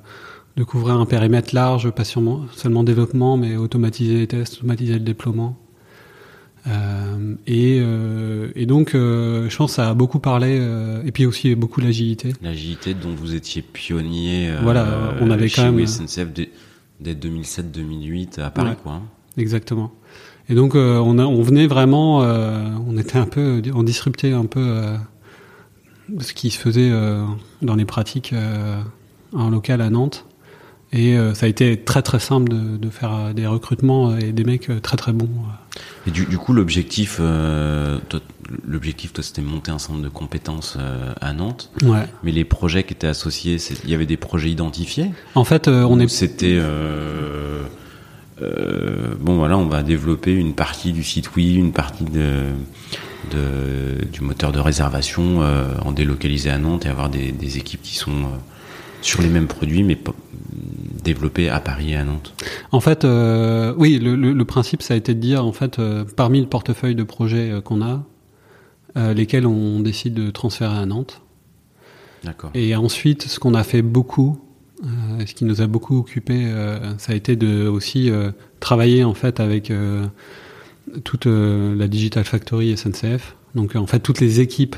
de 0.58 0.63
couvrir 0.63 0.96
un 0.96 1.06
périmètre 1.06 1.54
large, 1.54 1.89
pas 1.91 2.04
seulement, 2.06 2.46
seulement 2.56 2.84
développement, 2.84 3.36
mais 3.38 3.58
automatiser 3.58 4.15
les 4.20 4.28
tests, 4.28 4.58
automatiser 4.60 4.94
le 4.94 5.00
déploiement. 5.02 5.58
Euh, 6.68 7.36
et, 7.46 7.80
euh, 7.82 8.50
et 8.56 8.65
donc, 8.65 8.96
euh, 8.96 9.48
je 9.50 9.56
pense 9.58 9.72
que 9.72 9.76
ça 9.76 9.89
a 9.89 9.94
beaucoup 9.94 10.20
parlé, 10.20 10.58
euh, 10.60 11.04
et 11.06 11.12
puis 11.12 11.26
aussi 11.26 11.54
beaucoup 11.56 11.80
l'agilité. 11.80 12.34
L'agilité 12.41 12.94
dont 12.96 13.13
vous 13.13 13.36
étiez 13.36 13.62
pionnier. 13.62 14.50
euh, 14.50 14.60
Voilà, 14.63 15.13
on 15.22 15.30
avait 15.30 15.48
chez 15.48 15.62
quand 15.62 15.72
même- 15.72 15.86
SNCF 15.86 16.34
dès, 16.34 16.50
dès 17.02 17.13
2007-2008 17.13 18.39
à 18.39 18.50
Paris, 18.50 18.70
Ouais. 18.70 18.76
quoi. 18.82 18.94
hein. 18.94 19.02
Exactement. 19.38 19.91
Et 20.50 20.56
donc, 20.56 20.76
euh, 20.76 20.98
on, 21.00 21.20
a, 21.20 21.26
on 21.26 21.41
venait 21.41 21.68
vraiment, 21.68 22.24
euh, 22.24 22.63
on 22.88 22.98
était 22.98 23.18
un 23.18 23.26
peu, 23.26 23.62
on 23.74 23.84
disruptait 23.84 24.32
un 24.32 24.46
peu 24.46 24.62
euh, 24.65 24.96
ce 26.20 26.34
qui 26.34 26.50
se 26.50 26.58
faisait 26.58 26.89
euh, 26.91 27.26
dans 27.62 27.76
les 27.76 27.86
pratiques 27.86 28.32
euh, 28.34 28.80
en 29.34 29.50
local 29.50 29.82
à 29.82 29.89
Nantes. 29.89 30.26
Et 30.97 31.17
euh, 31.17 31.34
ça 31.34 31.45
a 31.45 31.49
été 31.49 31.75
très 31.77 32.01
très 32.01 32.19
simple 32.19 32.49
de, 32.49 32.77
de 32.77 32.89
faire 32.89 33.13
euh, 33.13 33.34
des 33.34 33.45
recrutements 33.47 34.15
et 34.17 34.31
des 34.31 34.45
mecs 34.45 34.69
euh, 34.69 34.79
très 34.79 34.95
très 34.95 35.12
bons. 35.12 35.29
Et 36.08 36.12
du, 36.12 36.25
du 36.25 36.38
coup, 36.38 36.53
l'objectif, 36.53 37.17
euh, 37.19 37.99
l'objectif, 38.65 39.12
toi, 39.12 39.21
c'était 39.21 39.41
monter 39.41 39.71
un 39.71 39.79
centre 39.79 40.01
de 40.01 40.08
compétences 40.08 40.77
euh, 40.79 41.13
à 41.19 41.34
Nantes. 41.34 41.69
Ouais. 41.84 42.08
Mais 42.23 42.31
les 42.31 42.45
projets 42.45 42.84
qui 42.84 42.93
étaient 42.93 43.08
associés, 43.08 43.58
il 43.84 43.89
y 43.89 43.93
avait 43.93 44.05
des 44.05 44.15
projets 44.15 44.49
identifiés? 44.49 45.12
En 45.36 45.43
fait, 45.43 45.67
euh, 45.67 45.84
on 45.84 45.99
est 45.99 46.08
C'était 46.08 46.55
euh, 46.58 47.63
euh, 48.41 49.15
bon, 49.19 49.36
voilà, 49.38 49.58
on 49.58 49.67
va 49.67 49.84
développer 49.84 50.34
une 50.34 50.53
partie 50.53 50.93
du 50.93 51.03
site 51.03 51.36
oui, 51.36 51.55
une 51.55 51.73
partie 51.73 52.05
de, 52.05 52.43
de 53.31 54.05
du 54.13 54.21
moteur 54.21 54.53
de 54.53 54.60
réservation 54.60 55.41
euh, 55.41 55.73
en 55.84 55.91
délocalisé 55.91 56.49
à 56.51 56.58
Nantes 56.58 56.86
et 56.86 56.89
avoir 56.89 57.10
des, 57.10 57.34
des 57.34 57.58
équipes 57.58 57.81
qui 57.81 57.95
sont 57.95 58.12
euh, 58.12 58.38
sur 59.01 59.21
les 59.21 59.29
mêmes 59.29 59.47
produits, 59.47 59.84
mais 59.84 59.95
pas- 59.95 60.13
développés 61.04 61.50
à 61.50 61.60
Paris 61.60 61.91
et 61.91 61.96
à 61.96 62.04
Nantes. 62.04 62.34
En 62.72 62.80
fait, 62.80 63.06
euh, 63.06 63.74
oui, 63.78 64.00
le, 64.00 64.15
le- 64.15 64.34
le 64.34 64.46
principe, 64.46 64.82
ça 64.82 64.94
a 64.94 64.98
été 64.98 65.13
de 65.13 65.20
dire, 65.20 65.46
en 65.46 65.52
fait, 65.52 65.80
euh, 65.80 66.04
parmi 66.15 66.39
le 66.41 66.48
portefeuille 66.48 66.96
de 66.96 67.04
projets 67.04 67.52
euh, 67.52 67.62
qu'on 67.62 67.82
a, 67.82 68.04
lesquels 69.13 69.46
on 69.46 69.82
décide 69.82 70.13
de 70.13 70.32
transférer 70.32 70.78
à 70.78 70.86
Nantes. 70.86 71.22
D'accord. 72.24 72.52
Et 72.54 72.74
ensuite, 72.78 73.24
ce 73.24 73.39
qu'on 73.41 73.54
a 73.54 73.63
fait 73.63 73.82
beaucoup, 73.82 74.39
ce 75.26 75.34
qui 75.34 75.44
nous 75.44 75.62
a 75.62 75.68
beaucoup 75.68 75.98
occupé, 75.98 76.50
ça 76.98 77.12
a 77.12 77.15
été 77.15 77.36
de 77.36 77.68
aussi 77.68 78.10
travailler 78.62 79.04
en 79.04 79.13
fait 79.13 79.41
avec 79.41 79.70
toute 81.04 81.26
la 81.26 81.88
Digital 81.89 82.24
Factory 82.24 82.78
SNCF. 82.78 83.36
Donc 83.54 83.76
en 83.76 83.86
fait 83.86 84.00
toutes 84.00 84.22
les 84.22 84.39
équipes 84.39 84.78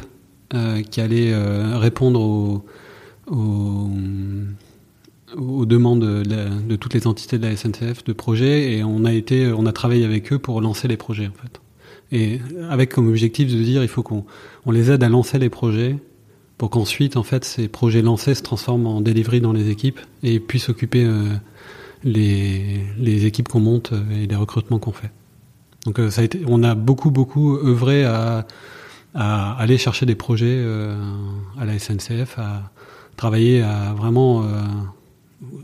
qui 0.90 1.00
allaient 1.00 1.36
répondre 1.78 2.20
aux, 2.20 2.66
aux, 3.32 3.92
aux 5.38 5.66
demandes 5.66 6.02
de, 6.02 6.24
de 6.24 6.76
toutes 6.76 6.94
les 6.94 7.08
entités 7.08 7.38
de 7.38 7.48
la 7.48 7.56
SNCF 7.56 8.04
de 8.04 8.14
projets 8.14 8.74
et 8.74 8.84
on 8.84 9.06
a 9.06 9.14
été, 9.14 9.52
on 9.52 9.66
a 9.66 9.72
travaillé 9.72 10.06
avec 10.06 10.34
eux 10.34 10.40
pour 10.40 10.62
lancer 10.62 10.88
les 10.88 10.98
projets 10.98 11.28
en 11.28 11.42
fait. 11.42 11.62
Et 12.12 12.40
avec 12.70 12.94
comme 12.94 13.08
objectif 13.08 13.52
de 13.52 13.62
dire 13.62 13.84
il 13.84 13.90
faut 13.90 14.04
qu'on 14.04 14.26
on 14.66 14.72
les 14.72 14.92
aide 14.92 15.04
à 15.04 15.10
lancer 15.10 15.40
les 15.40 15.50
projets 15.50 15.98
pour 16.58 16.72
qu'ensuite, 16.72 17.18
en 17.18 17.24
fait, 17.24 17.46
ces 17.46 17.68
projets 17.68 18.02
lancés 18.02 18.34
se 18.34 18.42
transforment 18.42 18.88
en 18.88 19.02
delivery 19.02 19.42
dans 19.42 19.54
les 19.54 19.70
équipes 19.70 20.00
et 20.24 20.40
puissent 20.40 20.70
occuper 20.70 21.06
euh, 21.06 21.36
les, 22.04 22.82
les 22.98 23.26
équipes 23.26 23.48
qu'on 23.48 23.60
monte 23.60 23.94
euh, 23.94 24.24
et 24.24 24.26
les 24.26 24.36
recrutements 24.36 24.80
qu'on 24.80 24.92
fait. 24.92 25.12
Donc, 25.86 26.00
euh, 26.00 26.10
ça 26.10 26.22
a 26.22 26.24
été, 26.24 26.42
on 26.48 26.64
a 26.64 26.74
beaucoup, 26.74 27.12
beaucoup 27.12 27.58
œuvré 27.58 28.06
à, 28.06 28.48
à 29.14 29.54
aller 29.54 29.78
chercher 29.78 30.06
des 30.08 30.16
projets 30.16 30.48
euh, 30.48 30.96
à 31.60 31.66
la 31.66 31.78
SNCF, 31.78 32.40
à 32.40 32.72
travailler 33.18 33.62
à 33.62 33.94
vraiment 33.94 34.44
euh, 34.44 34.48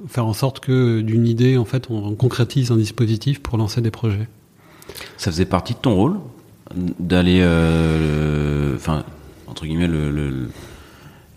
faire 0.08 0.26
en 0.26 0.34
sorte 0.34 0.60
que 0.60 1.02
d'une 1.02 1.26
idée, 1.28 1.58
en 1.58 1.66
fait, 1.66 1.88
on 1.90 2.16
concrétise 2.16 2.72
un 2.72 2.78
dispositif 2.78 3.42
pour 3.42 3.58
lancer 3.58 3.82
des 3.82 3.92
projets. 3.92 4.28
Ça 5.18 5.32
faisait 5.32 5.46
partie 5.46 5.74
de 5.74 5.80
ton 5.80 5.96
rôle 5.96 6.16
d'aller, 7.00 7.40
euh, 7.42 8.76
enfin, 8.76 9.04
entre 9.48 9.66
guillemets, 9.66 9.88
le, 9.88 10.12
le- 10.12 10.50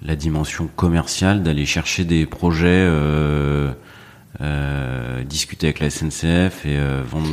la 0.02 0.14
dimension 0.16 0.68
commerciale, 0.76 1.42
d'aller 1.42 1.64
chercher 1.66 2.04
des 2.04 2.26
projets, 2.26 2.66
euh, 2.86 3.72
euh, 4.40 5.24
discuter 5.24 5.68
avec 5.68 5.80
la 5.80 5.88
SNCF 5.90 6.66
et 6.66 6.76
vendre. 7.10 7.26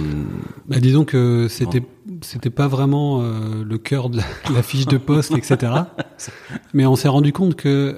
Bah, 0.68 0.80
disons 0.80 1.04
que 1.06 1.48
c'était 1.50 1.84
c'était 2.22 2.50
pas 2.50 2.68
vraiment 2.68 3.22
le 3.22 3.78
cœur 3.78 4.10
de 4.10 4.18
la, 4.18 4.24
la 4.54 4.64
fiche 4.64 4.86
de 4.86 4.98
poste, 4.98 5.34
etc. 5.38 5.72
Mais 6.74 6.86
on 6.86 6.96
s'est 6.96 7.10
rendu 7.10 7.34
compte 7.34 7.56
que 7.56 7.96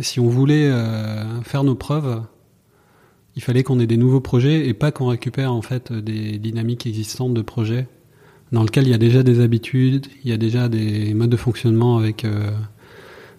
si 0.00 0.20
on 0.20 0.28
voulait 0.28 0.70
euh, 0.70 1.42
faire 1.42 1.64
nos 1.64 1.74
preuves, 1.74 2.22
il 3.36 3.42
fallait 3.42 3.62
qu'on 3.62 3.80
ait 3.80 3.86
des 3.86 3.96
nouveaux 3.96 4.20
projets 4.20 4.66
et 4.66 4.74
pas 4.74 4.92
qu'on 4.92 5.06
récupère 5.06 5.52
en 5.52 5.62
fait 5.62 5.92
des 5.92 6.38
dynamiques 6.38 6.86
existantes 6.86 7.34
de 7.34 7.42
projets 7.42 7.88
dans 8.52 8.62
lesquels 8.62 8.86
il 8.86 8.90
y 8.90 8.94
a 8.94 8.98
déjà 8.98 9.22
des 9.22 9.40
habitudes, 9.40 10.06
il 10.24 10.30
y 10.30 10.34
a 10.34 10.36
déjà 10.36 10.68
des 10.68 11.14
modes 11.14 11.30
de 11.30 11.36
fonctionnement 11.36 11.96
avec 11.96 12.24
euh, 12.24 12.50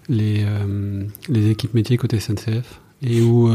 les, 0.10 0.44
euh, 0.44 1.04
les 1.30 1.52
équipes 1.52 1.76
métiers 1.76 1.98
côté 1.98 2.20
SNCF 2.20 2.82
et 3.04 3.22
où 3.22 3.52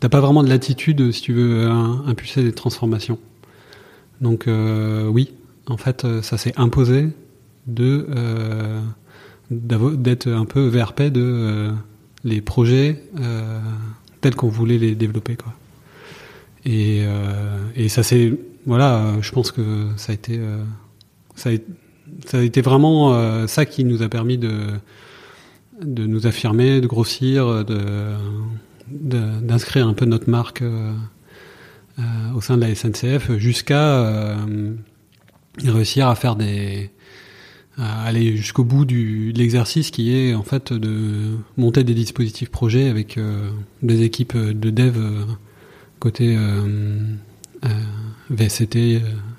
t'as 0.00 0.08
pas 0.08 0.20
vraiment 0.20 0.42
de 0.42 0.48
latitude 0.48 1.12
si 1.12 1.20
tu 1.20 1.34
veux 1.34 1.66
impulser 1.68 2.42
des 2.42 2.52
transformations. 2.52 3.18
Donc 4.22 4.48
oui, 4.48 5.34
en 5.66 5.76
fait, 5.76 6.06
ça 6.22 6.38
s'est 6.38 6.54
imposé 6.56 7.08
d'être 7.66 8.08
un 9.50 10.44
peu 10.46 10.66
VRP 10.66 11.02
de 11.02 11.74
les 12.24 12.40
projets 12.40 13.02
euh, 13.20 13.60
tels 14.20 14.34
qu'on 14.34 14.48
voulait 14.48 14.78
les 14.78 14.94
développer 14.94 15.36
quoi. 15.36 15.52
Et, 16.64 17.02
euh, 17.04 17.58
et 17.76 17.88
ça 17.88 18.02
c'est 18.02 18.32
voilà, 18.68 18.96
euh, 18.96 19.22
je 19.22 19.32
pense 19.32 19.50
que 19.50 19.88
ça 19.96 20.12
a 20.12 20.14
été 20.14 20.36
euh, 20.38 20.62
ça, 21.34 21.48
a, 21.48 21.52
ça 22.26 22.38
a 22.38 22.42
été 22.42 22.60
vraiment 22.60 23.14
euh, 23.14 23.46
ça 23.46 23.64
qui 23.64 23.82
nous 23.82 24.02
a 24.02 24.08
permis 24.10 24.36
de 24.36 24.52
de 25.80 26.06
nous 26.06 26.26
affirmer, 26.26 26.80
de 26.80 26.86
grossir, 26.86 27.64
de 27.64 28.12
d'inscrire 28.90 29.86
un 29.86 29.94
peu 29.94 30.06
notre 30.06 30.28
marque 30.28 30.62
au 32.34 32.40
sein 32.40 32.56
de 32.56 32.62
la 32.62 32.74
SNCF 32.74 33.36
jusqu'à 33.36 34.36
réussir 35.64 36.08
à 36.08 36.14
faire 36.14 36.36
des 36.36 36.90
à 37.78 38.02
aller 38.02 38.36
jusqu'au 38.36 38.64
bout 38.64 38.84
du, 38.84 39.32
de 39.32 39.38
l'exercice 39.38 39.90
qui 39.90 40.12
est 40.14 40.34
en 40.34 40.42
fait 40.42 40.72
de 40.72 41.36
monter 41.56 41.84
des 41.84 41.94
dispositifs 41.94 42.50
projets 42.50 42.88
avec 42.88 43.16
euh, 43.16 43.50
des 43.82 44.02
équipes 44.02 44.36
de 44.36 44.70
dev 44.70 44.96
euh, 44.98 45.24
côté 46.00 46.36
euh, 46.36 46.98
euh, 47.64 47.68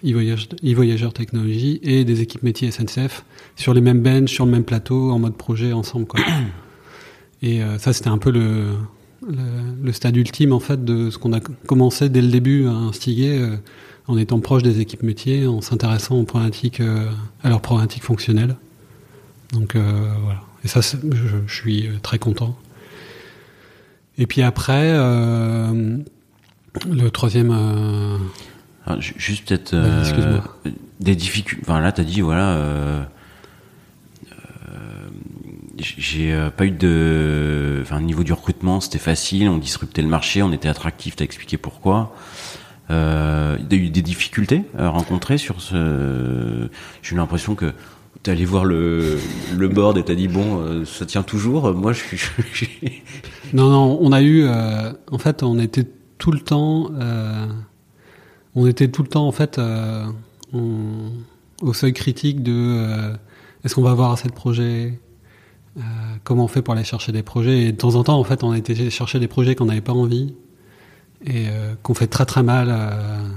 e-voyage- 0.04 0.50
e-voyageur 0.64 1.14
technologie 1.14 1.80
et 1.84 2.06
des 2.06 2.22
équipes 2.22 2.44
métiers 2.44 2.72
SNCF 2.72 3.26
sur 3.56 3.74
les 3.74 3.82
mêmes 3.82 4.02
benches, 4.02 4.32
sur 4.32 4.46
le 4.46 4.52
même 4.52 4.64
plateau, 4.64 5.12
en 5.12 5.20
mode 5.20 5.36
projet 5.36 5.74
ensemble. 5.74 6.06
Quoi. 6.06 6.22
Et 7.42 7.62
ça, 7.78 7.94
c'était 7.94 8.10
un 8.10 8.18
peu 8.18 8.32
le, 8.32 8.74
le, 9.26 9.38
le 9.82 9.92
stade 9.94 10.18
ultime 10.18 10.52
en 10.52 10.60
fait 10.60 10.84
de 10.84 11.10
ce 11.10 11.18
qu'on 11.18 11.32
a 11.32 11.40
commencé 11.40 12.10
dès 12.10 12.22
le 12.22 12.28
début 12.28 12.68
à 12.68 12.72
instiguer 12.72 13.48
en 14.10 14.18
étant 14.18 14.40
proche 14.40 14.64
des 14.64 14.80
équipes 14.82 15.04
métiers, 15.04 15.46
en 15.48 15.62
s'intéressant 15.62 16.16
aux 16.18 16.24
problématiques, 16.24 16.80
euh, 16.82 17.10
à 17.44 17.50
leurs 17.50 17.62
problématiques 17.62 18.04
fonctionnelles. 18.04 18.56
Donc 19.54 19.76
euh, 19.76 20.12
voilà. 20.24 20.42
Et 20.64 20.68
ça, 20.68 20.82
je, 20.82 20.98
je 21.48 21.54
suis 21.54 21.88
euh, 21.88 21.92
très 22.02 22.20
content. 22.20 22.58
Et 24.18 24.26
puis 24.28 24.42
après, 24.42 24.92
le 24.92 26.04
troisième. 27.10 27.52
Ah, 28.86 29.00
ju- 29.00 29.14
juste 29.18 29.48
peut-être 29.48 29.74
euh, 29.74 30.04
des 31.00 31.16
difficultés. 31.16 31.62
Enfin 31.66 31.80
là, 31.80 31.92
t'as 31.94 32.04
dit 32.04 32.20
voilà. 32.22 32.50
euh, 32.58 33.04
euh, 34.70 35.10
j'ai 35.78 36.38
pas 36.58 36.66
eu 36.66 36.72
de. 36.72 37.80
Enfin, 37.82 37.98
au 38.00 38.02
niveau 38.02 38.24
du 38.24 38.34
recrutement, 38.34 38.82
c'était 38.82 39.00
facile. 39.00 39.48
On 39.48 39.58
disruptait 39.58 40.02
le 40.02 40.10
marché, 40.10 40.44
on 40.44 40.52
était 40.52 40.68
attractif. 40.68 41.16
T'as 41.16 41.24
expliqué 41.26 41.58
pourquoi. 41.58 42.14
Euh, 42.92 43.58
il 43.60 43.78
y 43.78 43.80
a 43.80 43.84
eu 43.84 43.90
des 43.90 44.02
difficultés 44.02 44.64
à 44.78 44.90
rencontrer 44.90 45.38
sur 45.38 45.62
ce. 45.62 46.70
J'ai 47.02 47.16
eu 47.16 47.18
l'impression 47.18 47.56
que 47.56 47.74
t'es 48.24 48.32
allé 48.32 48.46
voir 48.46 48.66
le, 48.66 49.18
board 49.58 49.98
et 49.98 50.04
t'as 50.04 50.16
dit 50.16 50.28
bon, 50.28 50.60
euh, 50.60 50.86
ça 50.86 51.06
tient 51.06 51.24
toujours. 51.24 51.74
Moi, 51.74 51.94
je 51.94 52.66
Non, 53.54 53.70
non, 53.70 53.98
on 54.02 54.12
a 54.12 54.22
eu. 54.22 54.44
euh, 54.44 54.92
en 55.12 55.18
fait, 55.18 55.44
on 55.44 55.60
était 55.60 55.86
tout 56.18 56.32
le 56.32 56.40
temps. 56.40 56.92
euh, 57.00 57.48
on 58.56 58.68
était 58.68 58.90
tout 58.90 59.04
le 59.04 59.08
temps, 59.08 59.28
en 59.28 59.32
fait, 59.32 59.60
au 61.62 61.74
seuil 61.74 61.94
critique 61.94 62.42
de 62.44 63.14
est-ce 63.64 63.76
qu'on 63.76 63.84
va 63.84 63.92
avoir 63.92 64.12
assez 64.12 64.28
de 64.28 64.34
projets 64.34 65.00
Comment 66.24 66.46
on 66.46 66.48
fait 66.48 66.62
pour 66.62 66.74
aller 66.74 66.84
chercher 66.84 67.12
des 67.12 67.24
projets 67.24 67.66
Et 67.66 67.72
de 67.72 67.78
temps 67.78 67.96
en 67.96 68.04
temps, 68.04 68.20
en 68.20 68.24
fait, 68.24 68.44
on 68.44 68.54
été 68.54 68.90
chercher 68.90 69.20
des 69.20 69.28
projets 69.28 69.56
qu'on 69.56 69.66
n'avait 69.66 69.82
pas 69.82 69.94
envie 69.94 70.34
et 71.26 71.48
euh, 71.50 71.76
qu'on 71.84 71.94
fait 71.94 72.08
très 72.08 72.26
très 72.26 72.44
mal, 72.44 72.70
euh, 72.70 73.28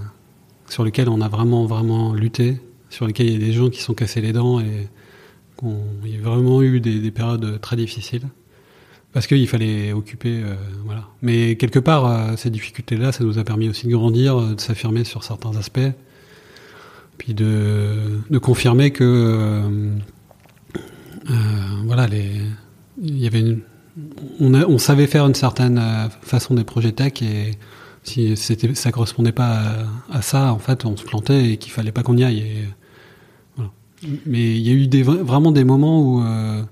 sur 0.68 0.84
lesquels 0.84 1.08
on 1.08 1.20
a 1.20 1.28
vraiment 1.28 1.66
vraiment 1.66 2.14
lutté, 2.14 2.60
sur 2.90 3.06
lesquels 3.06 3.26
il 3.26 3.32
y 3.32 3.36
a 3.36 3.46
des 3.46 3.52
gens 3.52 3.70
qui 3.70 3.80
sont 3.80 3.94
cassés 3.94 4.20
les 4.20 4.32
dents 4.32 4.60
et 4.60 4.88
il 6.04 6.14
y 6.14 6.18
a 6.18 6.20
vraiment 6.20 6.60
eu 6.60 6.80
des, 6.80 6.98
des 6.98 7.10
périodes 7.12 7.60
très 7.60 7.76
difficiles. 7.76 8.28
Parce 9.12 9.26
qu'il 9.26 9.46
fallait 9.46 9.92
occuper, 9.92 10.42
euh, 10.42 10.54
voilà. 10.84 11.06
Mais 11.20 11.56
quelque 11.56 11.78
part, 11.78 12.36
ces 12.38 12.50
difficultés-là, 12.50 13.12
ça 13.12 13.22
nous 13.22 13.38
a 13.38 13.44
permis 13.44 13.68
aussi 13.68 13.86
de 13.86 13.92
grandir, 13.92 14.40
de 14.40 14.60
s'affirmer 14.60 15.04
sur 15.04 15.22
certains 15.22 15.54
aspects, 15.56 15.80
puis 17.18 17.34
de, 17.34 18.38
confirmer 18.40 18.90
que, 18.90 19.92
voilà, 21.84 22.08
il 23.00 23.18
y 23.18 23.26
avait 23.26 23.40
une, 23.40 23.60
on, 24.40 24.54
a- 24.54 24.66
on 24.66 24.78
savait 24.78 25.06
faire 25.06 25.26
une 25.26 25.34
certaine 25.34 25.78
euh, 25.78 26.08
façon 26.22 26.54
des 26.54 26.64
projets 26.64 26.92
tech 26.92 27.20
et 27.22 27.52
si 28.04 28.36
c'était, 28.36 28.74
ça 28.74 28.90
correspondait 28.90 29.32
pas 29.32 29.60
à, 30.10 30.18
à 30.18 30.22
ça, 30.22 30.52
en 30.52 30.58
fait, 30.58 30.84
on 30.84 30.96
se 30.96 31.04
plantait 31.04 31.50
et 31.52 31.56
qu'il 31.56 31.72
fallait 31.72 31.92
pas 31.92 32.02
qu'on 32.02 32.16
y 32.16 32.24
aille. 32.24 32.38
Et, 32.40 32.64
voilà. 33.56 33.70
Mais 34.26 34.56
il 34.56 34.66
y 34.66 34.70
a 34.70 34.72
eu 34.72 34.86
des, 34.88 35.02
vraiment 35.02 35.52
des 35.52 35.64
moments 35.64 36.00
où 36.02 36.24
euh, 36.24 36.62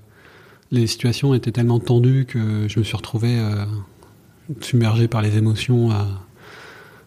les 0.71 0.87
situations 0.87 1.33
étaient 1.33 1.51
tellement 1.53 1.79
tendues 1.79 2.25
que 2.25 2.67
je 2.67 2.79
me 2.79 2.83
suis 2.83 2.97
retrouvé 2.97 3.37
euh, 3.39 3.63
submergé 4.59 5.07
par 5.07 5.21
les 5.21 5.37
émotions 5.37 5.91
à, 5.91 6.05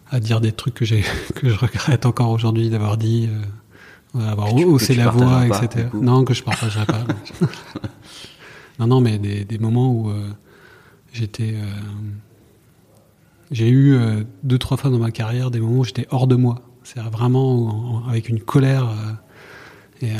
à 0.09 0.19
dire 0.19 0.41
des 0.41 0.51
trucs 0.53 0.73
que 0.75 0.85
j'ai 0.85 1.03
que 1.35 1.47
je 1.49 1.57
regrette 1.59 2.05
encore 2.07 2.31
aujourd'hui 2.31 2.69
d'avoir 2.71 2.97
dit, 2.97 3.29
euh, 4.17 4.27
avoir 4.31 4.55
haussé 4.55 4.95
la 4.95 5.09
voix, 5.09 5.45
etc. 5.45 5.87
non, 6.01 6.23
que 6.23 6.33
je 6.33 6.41
partagerai 6.41 6.85
pas. 6.87 7.03
non. 8.79 8.87
non, 8.87 9.01
mais 9.01 9.17
des, 9.17 9.45
des 9.45 9.57
moments 9.57 9.91
où 9.91 10.09
euh, 10.09 10.29
j'étais, 11.13 11.53
euh, 11.55 11.63
j'ai 13.51 13.69
eu 13.69 13.93
euh, 13.95 14.23
deux 14.43 14.57
trois 14.57 14.77
fois 14.77 14.89
dans 14.89 14.99
ma 14.99 15.11
carrière 15.11 15.51
des 15.51 15.59
moments 15.59 15.79
où 15.79 15.83
j'étais 15.83 16.07
hors 16.11 16.27
de 16.27 16.35
moi. 16.35 16.61
C'est 16.83 16.99
vraiment 16.99 17.67
en- 17.69 17.95
en- 18.05 18.07
avec 18.09 18.29
une 18.29 18.39
colère. 18.41 18.87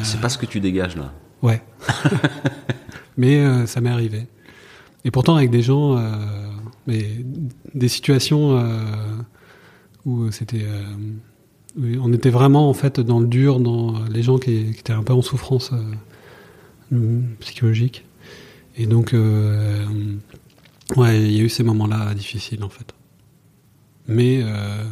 C'est 0.03 0.19
pas 0.21 0.29
ce 0.29 0.37
que 0.37 0.45
tu 0.45 0.59
dégages 0.59 0.95
là. 0.95 1.13
Ouais. 1.41 1.61
mais 3.17 3.67
ça 3.67 3.81
m'est 3.81 3.89
arrivé. 3.91 4.27
Et 5.03 5.11
pourtant 5.11 5.35
avec 5.35 5.51
des 5.51 5.61
gens, 5.61 5.95
mais 6.87 7.05
des 7.75 7.87
situations 7.87 8.57
où 10.05 10.31
c'était, 10.31 10.65
on 11.77 12.11
était 12.13 12.31
vraiment 12.31 12.67
en 12.69 12.73
fait 12.73 12.99
dans 12.99 13.19
le 13.19 13.27
dur, 13.27 13.59
dans 13.59 14.05
les 14.05 14.23
gens 14.23 14.39
qui, 14.39 14.71
qui 14.71 14.79
étaient 14.79 14.93
un 14.93 15.03
peu 15.03 15.13
en 15.13 15.21
souffrance 15.21 15.71
psychologique. 17.39 18.04
Et 18.77 18.87
donc, 18.87 19.13
euh, 19.13 19.85
ouais, 20.95 21.21
il 21.21 21.31
y 21.31 21.39
a 21.39 21.43
eu 21.43 21.49
ces 21.49 21.63
moments-là 21.63 22.13
difficiles 22.13 22.63
en 22.63 22.69
fait. 22.69 22.93
Mais 24.07 24.41
euh, 24.43 24.83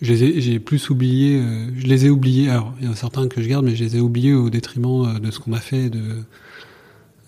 j'ai 0.00 0.58
plus 0.60 0.90
oublié, 0.90 1.40
euh, 1.40 1.66
je 1.76 1.86
les 1.86 2.06
ai 2.06 2.10
oubliés. 2.10 2.50
Alors, 2.50 2.72
il 2.80 2.86
y 2.86 2.88
en 2.88 2.92
a 2.92 2.96
certains 2.96 3.26
que 3.28 3.42
je 3.42 3.48
garde, 3.48 3.64
mais 3.64 3.74
je 3.74 3.84
les 3.84 3.96
ai 3.96 4.00
oubliés 4.00 4.34
au 4.34 4.48
détriment 4.50 5.06
euh, 5.06 5.18
de 5.18 5.30
ce 5.30 5.40
qu'on 5.40 5.52
a 5.52 5.60
fait, 5.60 5.90
de 5.90 6.02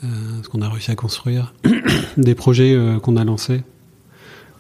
euh, 0.05 0.09
ce 0.43 0.49
qu'on 0.49 0.63
a 0.63 0.69
réussi 0.69 0.91
à 0.91 0.95
construire, 0.95 1.53
des 2.17 2.35
projets 2.35 2.79
qu'on 3.03 3.17
a 3.17 3.25
lancés. 3.25 3.63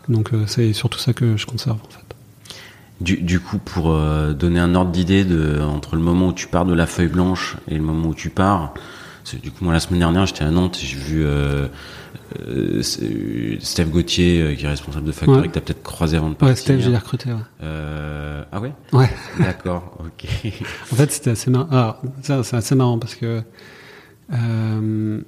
Donc, 0.08 0.30
c'est 0.46 0.72
surtout 0.72 0.98
ça 0.98 1.12
que 1.12 1.36
je 1.36 1.46
conserve 1.46 1.78
en 1.86 1.90
fait. 1.90 2.00
Du, 3.00 3.40
coup, 3.40 3.56
pour 3.56 3.96
donner 4.34 4.60
un 4.60 4.74
ordre 4.74 4.90
d'idée 4.90 5.24
entre 5.62 5.96
le 5.96 6.02
moment 6.02 6.28
où 6.28 6.32
tu 6.34 6.48
pars 6.48 6.66
de 6.66 6.74
la 6.74 6.86
feuille 6.86 7.08
blanche 7.08 7.56
et 7.68 7.76
le 7.76 7.80
moment 7.80 8.08
où 8.08 8.14
tu 8.14 8.28
pars, 8.28 8.74
du 9.38 9.50
coup, 9.50 9.64
moi 9.64 9.72
la 9.72 9.80
semaine 9.80 10.00
dernière, 10.00 10.26
j'étais 10.26 10.44
à 10.44 10.50
Nantes, 10.50 10.78
j'ai 10.80 10.96
vu 10.96 11.24
euh, 11.24 12.82
Steph 12.82 13.86
Gauthier, 13.86 14.40
euh, 14.40 14.54
qui 14.54 14.64
est 14.64 14.68
responsable 14.68 15.06
de 15.06 15.12
Factory, 15.12 15.48
que 15.48 15.52
tu 15.52 15.58
as 15.58 15.62
peut-être 15.62 15.82
croisé 15.82 16.16
avant 16.16 16.30
de 16.30 16.34
partir. 16.34 16.54
Ouais, 16.54 16.56
Steph, 16.56 16.80
j'ai 16.80 16.96
recruté. 16.96 17.32
Ouais. 17.32 17.40
Euh, 17.62 18.44
ah 18.52 18.60
ouais? 18.60 18.72
Ouais. 18.92 19.10
D'accord, 19.38 19.98
ok. 19.98 20.28
en 20.92 20.96
fait, 20.96 21.12
c'était 21.12 21.30
assez 21.30 21.50
marrant. 21.50 21.68
Ah, 21.70 22.00
c'est 22.22 22.54
assez 22.54 22.74
marrant 22.74 22.98
parce 22.98 23.14
que 23.14 23.42
euh, 24.32 25.20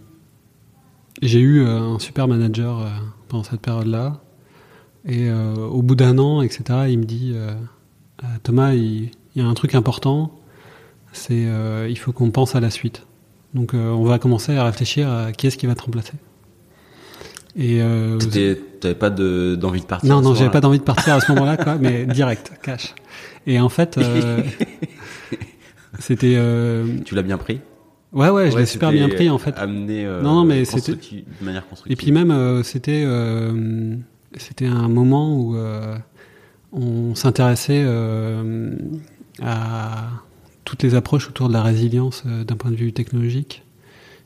j'ai 1.21 1.41
eu 1.41 1.67
un 1.67 1.99
super 1.99 2.29
manager 2.29 2.89
pendant 3.29 3.45
cette 3.45 3.61
période-là. 3.61 4.21
Et 5.05 5.29
au 5.33 5.83
bout 5.83 5.97
d'un 5.97 6.19
an, 6.19 6.43
etc., 6.43 6.63
il 6.89 6.99
me 7.01 7.05
dit 7.05 7.35
Thomas, 8.45 8.73
il, 8.73 9.11
il, 9.35 9.43
y 9.43 9.45
a 9.45 9.47
un 9.47 9.55
truc 9.55 9.75
important, 9.75 10.39
c'est 11.13 11.49
il 11.89 11.99
faut 11.99 12.13
qu'on 12.13 12.31
pense 12.31 12.55
à 12.55 12.61
la 12.61 12.71
suite. 12.71 13.05
Donc 13.55 13.75
on 13.75 14.05
va 14.05 14.19
commencer 14.19 14.57
à 14.57 14.65
réfléchir 14.65 15.11
à 15.11 15.33
qui 15.33 15.47
est-ce 15.47 15.57
qui 15.57 15.67
va 15.67 15.75
te 15.75 15.83
remplacer. 15.83 16.15
Et 17.55 17.83
euh, 17.83 18.19
t'avais 18.81 18.95
pas 18.95 19.11
d'envie 19.11 19.81
de, 19.81 19.87
partir 19.87 20.09
Non, 20.09 20.23
non, 20.23 20.35
j'avais 20.35 20.51
pas 20.51 20.61
d'envie 20.61 20.79
de 20.79 20.85
partir 20.85 21.15
à 21.15 21.21
ce 21.21 21.31
moment-là, 21.33 21.59
quoi, 21.59 21.77
mais 21.79 22.07
direct, 22.07 22.53
cash. 22.63 22.95
Et 23.47 23.61
en 23.61 23.69
fait, 23.69 23.99
euh, 23.99 24.43
c'était. 25.99 26.35
Euh... 26.37 26.99
Tu 27.05 27.15
l'as 27.15 27.23
bien 27.23 27.37
pris? 27.37 27.61
Ouais, 28.13 28.29
ouais, 28.29 28.51
je 28.51 28.59
l'ai 28.59 28.67
super 28.67 28.91
bien 28.93 29.09
pris 29.09 29.31
en 29.31 29.39
fait. 29.39 29.55
Amené. 29.57 30.05
Euh, 30.05 30.23
non, 30.23 30.35
non, 30.35 30.45
mais 30.45 30.65
c'était 30.65 30.93
de 30.93 31.45
manière 31.45 31.67
constructive. 31.67 31.93
Et 31.93 31.97
puis 31.97 32.13
même, 32.13 32.31
euh, 32.31 32.63
c'était 32.63 33.03
euh, 33.05 33.97
c'était 34.37 34.67
un 34.67 34.89
moment 34.89 35.37
où 35.37 35.57
on 36.73 37.15
s'intéressait 37.15 37.85
à 39.43 40.09
toutes 40.65 40.83
les 40.83 40.95
approches 40.95 41.29
autour 41.29 41.49
de 41.49 41.53
la 41.53 41.63
résilience 41.63 42.25
d'un 42.25 42.57
point 42.57 42.71
de 42.71 42.77
vue 42.77 42.93
technologique. 42.93 43.63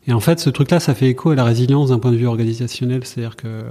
Et 0.07 0.13
en 0.13 0.21
fait, 0.21 0.39
ce 0.39 0.51
truc-là, 0.51 0.81
ça 0.81 0.95
fait 0.95 1.09
écho 1.09 1.31
à 1.31 1.35
la 1.35 1.45
résilience 1.45 1.89
d'un 1.89 1.99
point 1.99 2.13
de 2.13 2.17
vue 2.17 2.27
organisationnel. 2.27 3.05
C'est-à-dire 3.05 3.37
que 3.37 3.65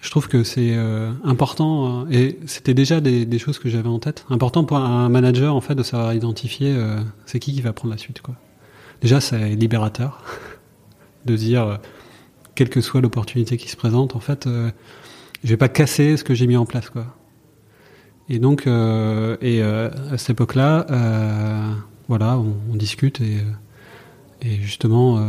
je 0.00 0.10
trouve 0.10 0.28
que 0.28 0.44
c'est 0.44 0.74
euh, 0.74 1.10
important, 1.24 2.04
euh, 2.04 2.10
et 2.10 2.38
c'était 2.46 2.74
déjà 2.74 3.00
des, 3.00 3.38
choses 3.38 3.58
que 3.58 3.68
j'avais 3.68 3.88
en 3.88 3.98
tête, 3.98 4.24
important 4.30 4.64
pour 4.64 4.76
un 4.76 5.08
manager, 5.08 5.54
en 5.54 5.60
fait, 5.60 5.74
de 5.74 5.82
savoir 5.82 6.14
identifier 6.14 6.72
euh, 6.74 7.00
c'est 7.26 7.40
qui 7.40 7.52
qui 7.52 7.60
va 7.60 7.72
prendre 7.72 7.92
la 7.92 7.98
suite. 7.98 8.20
Quoi. 8.22 8.36
Déjà, 9.00 9.20
c'est 9.20 9.50
libérateur 9.50 10.22
de 11.26 11.36
dire, 11.36 11.80
quelle 12.54 12.68
que 12.68 12.80
soit 12.80 13.00
l'opportunité 13.00 13.56
qui 13.56 13.68
se 13.68 13.76
présente, 13.76 14.14
en 14.14 14.20
fait, 14.20 14.48
je 14.48 15.48
vais 15.48 15.56
pas 15.56 15.68
casser 15.68 16.16
ce 16.16 16.24
que 16.24 16.34
j'ai 16.34 16.46
mis 16.46 16.56
en 16.56 16.66
place. 16.66 16.90
Quoi. 16.90 17.06
Et 18.28 18.38
donc, 18.38 18.66
et 18.66 19.62
à 19.62 20.18
cette 20.18 20.30
époque-là, 20.30 20.86
voilà, 22.08 22.38
on, 22.38 22.54
on 22.72 22.76
discute 22.76 23.20
et 23.20 23.38
et 24.40 24.56
justement, 24.62 25.18
euh, 25.18 25.20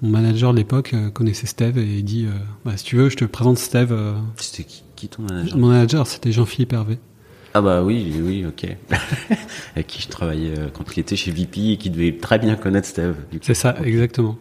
mon 0.00 0.08
manager 0.08 0.52
de 0.52 0.56
l'époque 0.56 0.94
euh, 0.94 1.10
connaissait 1.10 1.46
Steve 1.46 1.76
et 1.76 1.84
il 1.84 2.04
dit 2.04 2.24
euh, 2.24 2.30
bah, 2.64 2.72
si 2.76 2.84
tu 2.84 2.96
veux, 2.96 3.10
je 3.10 3.16
te 3.16 3.24
présente 3.26 3.58
Steve. 3.58 3.94
C'était 4.36 4.66
qui, 4.96 5.08
ton 5.08 5.22
manager? 5.22 5.58
Mon 5.58 5.68
manager, 5.68 6.06
c'était 6.06 6.32
Jean-Philippe 6.32 6.72
Hervé. 6.72 6.98
Ah 7.52 7.60
bah 7.60 7.82
oui, 7.82 8.12
oui, 8.20 8.44
ok. 8.46 8.66
Avec 9.74 9.86
qui 9.86 10.02
je 10.02 10.08
travaillais 10.08 10.54
quand 10.72 10.84
il 10.96 11.00
était 11.00 11.14
chez 11.14 11.30
VP 11.30 11.72
et 11.72 11.76
qui 11.76 11.90
devait 11.90 12.16
très 12.16 12.38
bien 12.38 12.56
connaître 12.56 12.88
Steve. 12.88 13.14
C'est 13.42 13.54
ça, 13.54 13.76
exactement. 13.84 14.38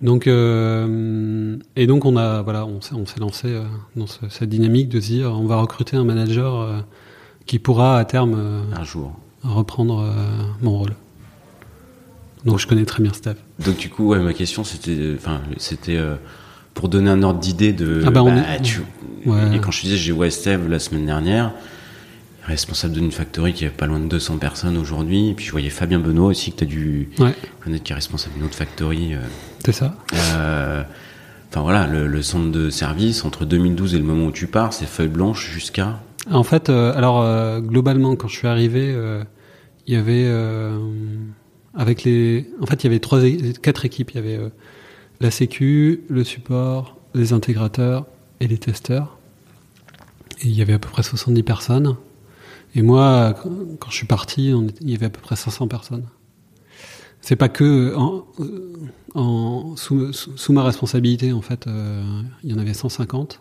Donc 0.00 0.26
et 0.26 1.86
donc 1.86 2.04
on 2.04 2.16
a 2.16 2.42
voilà, 2.42 2.66
on 2.66 2.80
s'est 2.80 2.94
on 2.94 3.06
s'est 3.06 3.20
lancé 3.20 3.60
dans 3.94 4.06
cette 4.06 4.48
dynamique 4.48 4.88
de 4.88 5.00
se 5.00 5.06
dire 5.06 5.32
on 5.32 5.46
va 5.46 5.56
recruter 5.56 5.96
un 5.96 6.04
manager 6.04 6.84
qui 7.46 7.58
pourra 7.58 7.98
à 7.98 8.04
terme 8.04 8.64
un 8.74 8.84
jour 8.84 9.12
reprendre 9.42 10.12
mon 10.60 10.78
rôle. 10.78 10.94
Donc 12.46 12.60
je 12.60 12.66
connais 12.66 12.84
très 12.84 13.02
bien 13.02 13.12
Steph. 13.12 13.36
Donc 13.64 13.76
du 13.76 13.90
coup, 13.90 14.08
ouais, 14.08 14.20
ma 14.20 14.32
question 14.32 14.62
c'était, 14.64 15.14
enfin, 15.16 15.40
c'était 15.58 15.96
euh, 15.96 16.14
pour 16.74 16.88
donner 16.88 17.10
un 17.10 17.22
ordre 17.22 17.40
d'idée 17.40 17.72
de. 17.72 18.02
Ah 18.06 18.10
bah, 18.10 18.22
bah, 18.24 19.54
Et 19.54 19.58
quand 19.58 19.72
je 19.72 19.82
disais 19.82 19.96
j'ai 19.96 20.12
ouais 20.12 20.30
Steve 20.30 20.68
la 20.68 20.78
semaine 20.78 21.04
dernière, 21.04 21.52
responsable 22.44 22.94
d'une 22.94 23.10
factory 23.10 23.52
qui 23.52 23.64
avait 23.64 23.74
pas 23.74 23.86
loin 23.86 23.98
de 23.98 24.06
200 24.06 24.38
personnes 24.38 24.76
aujourd'hui, 24.76 25.30
et 25.30 25.34
puis 25.34 25.44
je 25.44 25.50
voyais 25.50 25.70
Fabien 25.70 25.98
Benoît 25.98 26.28
aussi 26.28 26.52
que 26.52 26.58
tu 26.58 26.64
as 26.64 26.68
dû 26.68 27.10
connaître 27.62 27.82
qui 27.82 27.92
est 27.92 27.96
responsable 27.96 28.36
d'une 28.36 28.44
autre 28.44 28.54
factory. 28.54 29.14
Euh, 29.14 29.18
C'est 29.64 29.72
ça. 29.72 29.96
Euh, 30.14 30.84
enfin 31.50 31.62
voilà, 31.62 31.88
le, 31.88 32.22
centre 32.22 32.52
de 32.52 32.70
service 32.70 33.24
entre 33.24 33.44
2012 33.44 33.96
et 33.96 33.98
le 33.98 34.04
moment 34.04 34.26
où 34.26 34.32
tu 34.32 34.46
pars, 34.46 34.72
c'est 34.72 34.86
feuille 34.86 35.08
blanche 35.08 35.50
jusqu'à. 35.50 35.98
En 36.30 36.42
fait, 36.42 36.70
alors 36.70 37.60
globalement, 37.60 38.16
quand 38.16 38.28
je 38.28 38.36
suis 38.36 38.48
arrivé, 38.48 38.94
il 39.86 39.94
y 39.94 39.96
avait 39.96 40.26
avec 41.76 42.04
les, 42.04 42.50
en 42.60 42.66
fait, 42.66 42.82
il 42.82 42.86
y 42.86 42.90
avait 42.90 43.00
trois, 43.00 43.20
quatre 43.62 43.84
équipes. 43.84 44.12
Il 44.12 44.16
y 44.16 44.18
avait 44.18 44.38
euh, 44.38 44.48
la 45.20 45.30
Sécu, 45.30 46.04
le 46.08 46.24
support, 46.24 46.96
les 47.14 47.32
intégrateurs 47.32 48.06
et 48.40 48.48
les 48.48 48.58
testeurs. 48.58 49.18
Et 50.42 50.48
il 50.48 50.54
y 50.54 50.62
avait 50.62 50.72
à 50.72 50.78
peu 50.78 50.88
près 50.88 51.02
70 51.02 51.42
personnes. 51.42 51.96
Et 52.74 52.82
moi, 52.82 53.34
quand 53.78 53.90
je 53.90 53.96
suis 53.96 54.06
parti, 54.06 54.52
il 54.80 54.90
y 54.90 54.94
avait 54.94 55.06
à 55.06 55.10
peu 55.10 55.20
près 55.20 55.36
500 55.36 55.68
personnes. 55.68 56.04
C'est 57.20 57.36
pas 57.36 57.48
que 57.48 57.94
en, 57.96 58.26
en 59.14 59.76
sous, 59.76 60.12
sous, 60.12 60.52
ma 60.52 60.62
responsabilité, 60.62 61.32
en 61.32 61.40
fait, 61.40 61.66
euh, 61.66 62.02
il 62.44 62.50
y 62.50 62.54
en 62.54 62.58
avait 62.58 62.74
150. 62.74 63.40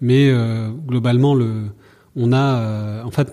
Mais 0.00 0.30
euh, 0.30 0.70
globalement, 0.70 1.34
le, 1.34 1.66
on 2.14 2.32
a, 2.32 3.04
en 3.04 3.10
fait, 3.10 3.32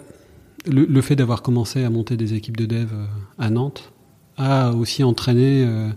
le, 0.67 1.01
fait 1.01 1.15
d'avoir 1.15 1.41
commencé 1.41 1.83
à 1.83 1.89
monter 1.89 2.17
des 2.17 2.33
équipes 2.33 2.57
de 2.57 2.65
dev 2.65 2.89
euh, 2.93 3.05
à 3.37 3.49
Nantes 3.49 3.91
a 4.37 4.71
aussi 4.71 5.03
entraîné 5.03 5.63
euh, 5.65 5.89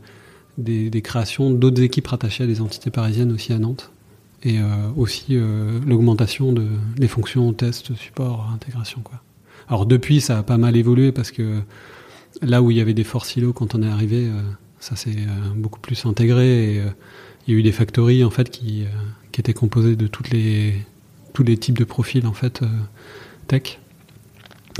des, 0.59 1.03
créations 1.03 1.51
d'autres 1.51 1.83
équipes 1.83 2.07
rattachées 2.07 2.45
à 2.45 2.47
des 2.47 2.61
entités 2.61 2.91
parisiennes 2.91 3.33
aussi 3.33 3.53
à 3.53 3.59
Nantes. 3.59 3.91
Et 4.45 4.61
euh, 4.61 4.65
aussi 4.97 5.37
l'augmentation 5.85 6.53
de, 6.53 6.65
des 6.97 7.09
fonctions 7.09 7.53
test, 7.53 7.97
support, 7.97 8.49
intégration. 8.55 9.01
Quoi. 9.01 9.21
Alors 9.69 9.85
depuis, 9.85 10.21
ça 10.21 10.39
a 10.39 10.43
pas 10.45 10.59
mal 10.59 10.77
évolué 10.77 11.11
parce 11.11 11.33
que 11.33 11.61
là 12.41 12.63
où 12.63 12.71
il 12.71 12.77
y 12.77 12.81
avait 12.81 12.95
des 12.95 13.03
forts 13.03 13.27
silos 13.27 13.53
quand 13.53 13.75
on 13.75 13.83
est 13.83 13.89
arrivé, 13.89 14.31
ça 14.79 14.95
s'est 14.95 15.17
beaucoup 15.57 15.81
plus 15.81 16.07
intégré. 16.07 16.77
Et, 16.77 16.83
il 17.47 17.55
y 17.55 17.57
a 17.57 17.61
eu 17.61 17.63
des 17.65 17.73
factories 17.73 18.23
en 18.23 18.31
fait 18.31 18.51
qui, 18.51 18.85
qui 19.39 19.41
étaient 19.41 19.55
composées 19.55 19.95
de 19.95 20.09
toutes 20.09 20.31
les, 20.31 20.75
tous 21.33 21.45
les 21.45 21.57
types 21.57 21.79
de 21.79 21.85
profils 21.85 22.27
en 22.27 22.33
fait 22.33 22.61
tech. 23.47 23.79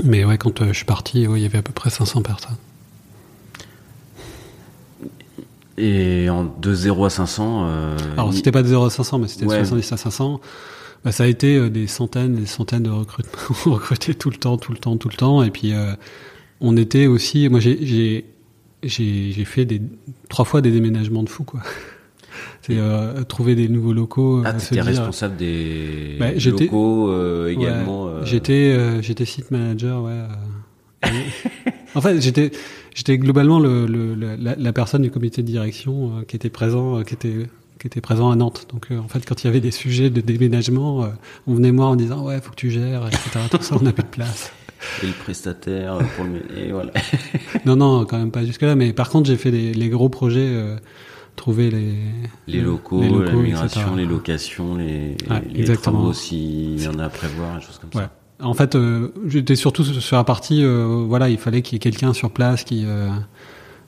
Mais 0.03 0.25
ouais, 0.25 0.37
quand 0.37 0.61
euh, 0.61 0.67
je 0.67 0.73
suis 0.73 0.85
parti, 0.85 1.21
il 1.21 1.37
y 1.39 1.45
avait 1.45 1.59
à 1.59 1.61
peu 1.61 1.71
près 1.71 1.89
500 1.89 2.21
personnes. 2.23 2.57
Et 5.77 6.29
en, 6.29 6.43
de 6.43 6.73
0 6.73 7.05
à 7.05 7.09
500 7.09 7.67
euh, 7.69 7.97
Alors, 8.17 8.33
c'était 8.33 8.51
pas 8.51 8.63
de 8.63 8.67
0 8.67 8.83
à 8.83 8.89
500, 8.89 9.19
mais 9.19 9.29
c'était 9.29 9.45
de 9.45 9.51
70 9.51 9.93
à 9.93 9.97
500. 9.97 10.41
Bah, 11.05 11.13
ça 11.13 11.23
a 11.23 11.27
été 11.27 11.55
euh, 11.55 11.69
des 11.69 11.87
centaines, 11.87 12.35
des 12.35 12.45
centaines 12.45 12.83
de 12.83 12.89
recrutements. 12.89 13.39
recrutés 13.75 14.13
tout 14.13 14.29
le 14.29 14.35
temps, 14.35 14.57
tout 14.57 14.73
le 14.73 14.77
temps, 14.77 14.97
tout 14.97 15.07
le 15.07 15.15
temps. 15.15 15.41
Et 15.41 15.51
puis, 15.51 15.73
euh, 15.73 15.93
on 16.59 16.75
était 16.75 17.07
aussi... 17.07 17.47
Moi, 17.47 17.61
j'ai 17.61 18.25
fait 19.45 19.63
des, 19.63 19.81
trois 20.27 20.43
fois 20.43 20.59
des 20.59 20.71
déménagements 20.71 21.23
de 21.23 21.29
fou, 21.29 21.45
quoi. 21.45 21.61
C'est 22.69 22.77
euh, 22.77 23.23
trouver 23.23 23.55
des 23.55 23.67
nouveaux 23.67 23.93
locaux. 23.93 24.43
Ah, 24.45 24.53
tu 24.53 24.75
étais 24.75 24.81
responsable 24.81 25.35
des 25.37 26.17
bah, 26.19 26.27
locaux 26.33 27.09
euh, 27.09 27.47
également. 27.49 28.07
Euh... 28.07 28.23
J'étais 28.25 28.75
euh, 28.77 29.01
j'étais 29.01 29.25
site 29.25 29.49
manager, 29.49 30.03
ouais. 30.03 31.09
en 31.95 32.01
fait, 32.01 32.21
j'étais 32.21 32.51
j'étais 32.93 33.17
globalement 33.17 33.59
le, 33.59 33.87
le 33.87 34.13
la, 34.35 34.55
la, 34.55 34.73
personne 34.73 35.01
du 35.01 35.09
comité 35.09 35.41
de 35.41 35.47
direction 35.47 36.23
qui 36.27 36.35
était 36.35 36.51
présent, 36.51 37.01
qui 37.01 37.15
était 37.15 37.47
qui 37.79 37.87
était 37.87 38.01
présent 38.01 38.29
à 38.29 38.35
Nantes. 38.35 38.67
Donc 38.71 38.89
en 38.91 39.07
fait, 39.07 39.25
quand 39.25 39.43
il 39.43 39.47
y 39.47 39.49
avait 39.49 39.61
des 39.61 39.71
sujets 39.71 40.11
de 40.11 40.21
déménagement, 40.21 41.09
on 41.47 41.53
venait 41.55 41.71
moi 41.71 41.87
en 41.87 41.95
disant 41.95 42.23
ouais, 42.23 42.39
faut 42.39 42.51
que 42.51 42.55
tu 42.55 42.69
gères, 42.69 43.07
etc. 43.07 43.39
Tout 43.49 43.57
ça, 43.61 43.77
on 43.79 43.83
n'a 43.83 43.93
plus 43.93 44.03
de 44.03 44.09
place. 44.09 44.53
Et 45.01 45.07
le 45.07 45.13
prestataire 45.13 45.97
pour 46.15 46.25
le 46.25 46.39
et 46.57 46.71
voilà. 46.71 46.91
non 47.65 47.75
non, 47.75 48.05
quand 48.05 48.19
même 48.19 48.31
pas 48.31 48.45
jusque 48.45 48.61
là. 48.61 48.75
Mais 48.75 48.93
par 48.93 49.09
contre, 49.09 49.27
j'ai 49.27 49.37
fait 49.37 49.49
les, 49.49 49.73
les 49.73 49.89
gros 49.89 50.09
projets 50.09 50.77
trouver 51.39 51.71
les, 51.71 51.95
les 52.47 52.61
locaux, 52.61 53.01
la 53.01 53.31
migration, 53.31 53.95
les 53.95 54.05
locations, 54.05 54.75
les, 54.75 55.15
les 55.51 55.77
travaux 55.77 56.13
s'il 56.13 56.81
y 56.81 56.87
en 56.87 56.99
a 56.99 57.05
à 57.05 57.09
prévoir, 57.09 57.55
des 57.57 57.65
choses 57.65 57.79
comme 57.79 57.91
ça. 57.93 58.11
En 58.41 58.53
fait, 58.53 58.75
euh, 58.75 59.09
j'étais 59.27 59.55
surtout 59.55 59.83
sur 59.83 60.15
la 60.15 60.23
partie, 60.23 60.63
euh, 60.63 61.05
voilà, 61.07 61.29
il 61.29 61.37
fallait 61.37 61.61
qu'il 61.61 61.73
y 61.73 61.77
ait 61.77 61.79
quelqu'un 61.79 62.13
sur 62.13 62.31
place 62.31 62.63
qui, 62.63 62.83
euh, 62.85 63.09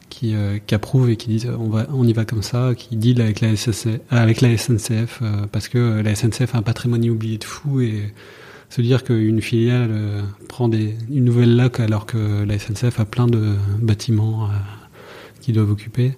qui, 0.10 0.34
euh, 0.34 0.60
qui 0.66 0.76
approuvent 0.76 1.10
et 1.10 1.16
qui 1.16 1.30
disent 1.30 1.50
on 1.58 1.70
va 1.70 1.88
on 1.94 2.06
y 2.06 2.14
va 2.14 2.26
comme 2.26 2.42
ça, 2.42 2.74
qui 2.76 2.96
deal 2.96 3.22
avec 3.22 3.40
la 3.42 3.56
SNCF, 3.56 4.00
avec 4.10 4.42
la 4.42 4.58
SNCF 4.58 5.22
parce 5.52 5.70
que 5.70 6.02
la 6.02 6.16
SNCF 6.16 6.56
a 6.56 6.58
un 6.58 6.64
patrimoine 6.64 7.04
immobilier 7.04 7.38
de 7.38 7.46
fou 7.46 7.82
et 7.82 8.14
se 8.70 8.82
dire 8.82 9.04
qu'une 9.04 9.42
filiale 9.42 9.92
prend 10.50 10.70
des, 10.70 10.96
une 11.10 11.26
nouvelle 11.26 11.56
lac 11.56 11.80
alors 11.80 12.06
que 12.06 12.44
la 12.44 12.60
SNCF 12.60 13.00
a 13.00 13.06
plein 13.06 13.28
de 13.28 13.56
bâtiments 13.82 14.50
qu'ils 15.42 15.56
doivent 15.56 15.72
occuper, 15.72 16.18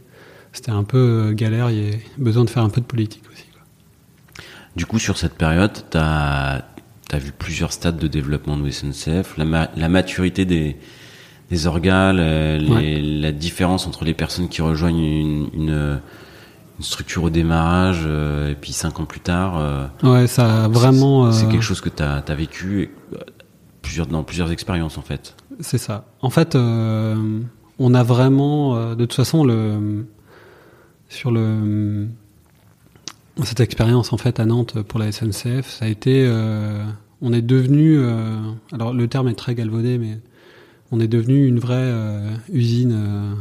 c'était 0.54 0.72
un 0.72 0.84
peu 0.84 1.34
galère. 1.34 1.70
Il 1.70 1.90
y 1.90 1.94
a 1.94 1.98
besoin 2.18 2.46
de 2.46 2.50
faire 2.50 2.64
un 2.64 2.70
peu 2.70 2.82
de 2.82 2.86
politique 2.86 3.24
aussi. 3.32 3.46
Quoi. 3.52 4.44
Du 4.76 4.86
coup, 4.86 5.00
sur 5.00 5.18
cette 5.18 5.34
période, 5.34 5.74
tu 5.92 5.98
as, 5.98 6.64
as, 7.12 7.20
vu 7.20 7.32
plusieurs 7.32 7.74
stades 7.74 7.98
de 7.98 8.08
développement 8.08 8.56
de 8.56 8.70
SNCF, 8.70 9.38
la, 9.38 9.70
la 9.76 9.90
maturité 9.90 10.46
des 10.46 10.78
les 11.54 11.68
organes, 11.68 12.18
la 12.18 13.32
différence 13.32 13.86
entre 13.86 14.06
les 14.06 14.14
personnes 14.14 14.50
qui 14.50 14.62
rejoignent 14.62 14.98
une, 15.00 15.50
une, 15.54 16.00
structure 16.80 17.24
au 17.24 17.30
démarrage 17.30 18.02
euh, 18.06 18.52
et 18.52 18.56
puis 18.56 18.74
cinq 18.74 19.00
ans 19.00 19.06
plus 19.06 19.20
tard. 19.20 19.58
Euh, 19.58 19.86
ouais, 20.04 20.28
ça 20.28 20.66
a 20.66 20.68
vraiment. 20.68 21.32
C'est 21.32 21.46
euh, 21.46 21.50
quelque 21.50 21.62
chose 21.62 21.80
que 21.80 21.90
tu 21.90 22.02
as, 22.02 22.24
as, 22.28 22.36
vécu 22.36 22.90
plusieurs, 23.82 24.08
dans 24.08 24.24
plusieurs 24.24 24.52
expériences 24.52 24.98
en 24.98 25.04
fait. 25.04 25.36
C'est 25.60 25.78
ça. 25.78 26.06
En 26.22 26.32
fait, 26.32 26.56
on 26.56 27.94
a 27.94 28.04
vraiment, 28.04 28.96
de 28.96 29.06
toute 29.06 29.14
façon, 29.14 29.44
le 29.44 30.08
sur 31.14 31.32
le 31.32 32.08
cette 33.44 33.62
expérience 33.62 34.14
en 34.14 34.18
fait 34.18 34.40
à 34.40 34.46
Nantes 34.46 34.82
pour 34.84 35.00
la 35.00 35.12
SNCF, 35.12 35.68
ça 35.68 35.86
a 35.86 35.88
été, 35.88 36.30
on 37.22 37.34
est 37.34 37.42
devenu, 37.42 38.00
alors 38.72 38.94
le 38.94 39.08
terme 39.08 39.28
est 39.28 39.34
très 39.34 39.56
galvaudé, 39.56 39.98
mais 39.98 40.20
on 40.94 41.00
est 41.00 41.08
devenu 41.08 41.48
une 41.48 41.58
vraie 41.58 41.76
euh, 41.80 42.30
usine 42.52 42.94
euh, 42.96 43.34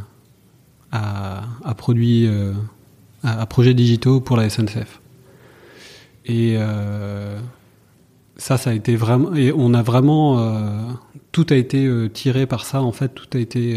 à, 0.91 1.75
produits, 1.75 2.27
euh, 2.27 2.55
à, 3.23 3.45
projets 3.45 3.75
digitaux 3.75 4.23
pour 4.23 4.39
la 4.39 4.49
SNCF. 4.49 5.03
Et 6.25 6.57
ça, 8.37 8.57
ça 8.57 8.71
a 8.71 8.73
été 8.73 8.97
vraiment, 8.97 9.35
et 9.35 9.53
on 9.55 9.75
a 9.75 9.83
vraiment, 9.83 10.97
tout 11.33 11.47
a 11.51 11.57
été 11.57 11.91
tiré 12.13 12.47
par 12.47 12.65
ça. 12.65 12.81
En 12.81 12.93
fait, 12.93 13.09
tout 13.09 13.27
a 13.35 13.39
été 13.39 13.77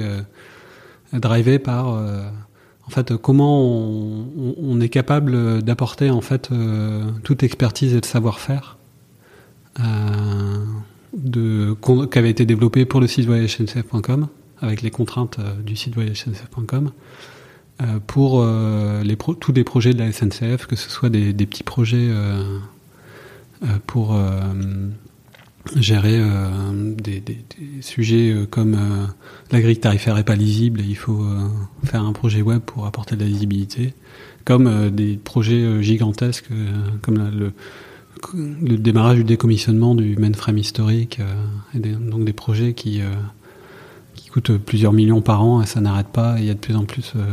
drivé 1.12 1.58
par, 1.58 2.00
en 2.88 2.90
fait, 2.90 3.16
comment 3.18 3.62
on, 3.62 4.80
est 4.80 4.90
capable 4.90 5.64
d'apporter 5.64 6.12
en 6.12 6.22
fait 6.22 6.50
toute 7.24 7.42
expertise 7.42 7.96
et 7.96 8.02
de 8.02 8.06
savoir-faire 8.06 8.78
de, 11.16 11.76
qui 12.06 12.20
avait 12.20 12.30
été 12.30 12.46
développé 12.46 12.86
pour 12.86 13.00
le 13.00 13.08
site 13.08 13.26
voyagesncf.com, 13.26 14.28
avec 14.62 14.82
les 14.82 14.92
contraintes 14.92 15.40
euh, 15.40 15.56
du 15.62 15.76
site 15.76 15.96
voyagesncf.com, 15.96 16.92
euh, 17.82 18.00
pour 18.06 18.42
euh, 18.42 19.04
tous 19.40 19.52
les 19.54 19.64
projets 19.64 19.94
de 19.94 20.00
la 20.00 20.12
SNCF, 20.12 20.66
que 20.68 20.76
ce 20.76 20.90
soit 20.90 21.10
des, 21.10 21.34
petits 21.34 21.64
projets 21.64 22.10
pour 23.88 24.16
gérer 25.76 26.22
des, 26.98 27.24
sujets 27.82 28.36
comme 28.50 28.78
la 29.52 29.62
grille 29.62 29.80
tarifaire 29.80 30.18
est 30.18 30.24
pas 30.24 30.36
lisible 30.36 30.82
et 30.82 30.86
il 30.86 30.96
faut 30.96 31.26
faire 31.84 32.04
un 32.04 32.14
projet 32.14 32.42
web 32.42 32.62
pour 32.62 32.86
apporter 32.86 33.16
de 33.16 33.22
la 33.22 33.28
lisibilité, 33.28 33.94
comme 34.46 34.92
des 34.92 35.18
projets 35.18 35.82
gigantesques 35.82 36.50
comme 37.02 37.52
le 38.34 38.78
démarrage 38.78 39.18
du 39.18 39.24
décommissionnement 39.24 39.96
du 39.96 40.16
mainframe 40.18 40.58
historique, 40.58 41.20
euh, 41.20 41.34
et 41.74 41.80
donc 41.80 42.24
des 42.24 42.34
projets 42.34 42.74
qui, 42.74 43.02
euh, 43.02 43.06
qui 44.14 44.30
coûtent 44.30 44.58
plusieurs 44.58 44.94
millions 44.94 45.22
par 45.22 45.44
an 45.44 45.62
et 45.62 45.66
ça 45.66 45.82
n'arrête 45.82 46.08
pas. 46.08 46.36
il 46.40 46.46
y 46.46 46.50
a 46.50 46.54
de 46.54 46.60
plus 46.60 46.76
en 46.76 46.86
plus 46.86 47.14
euh, 47.16 47.24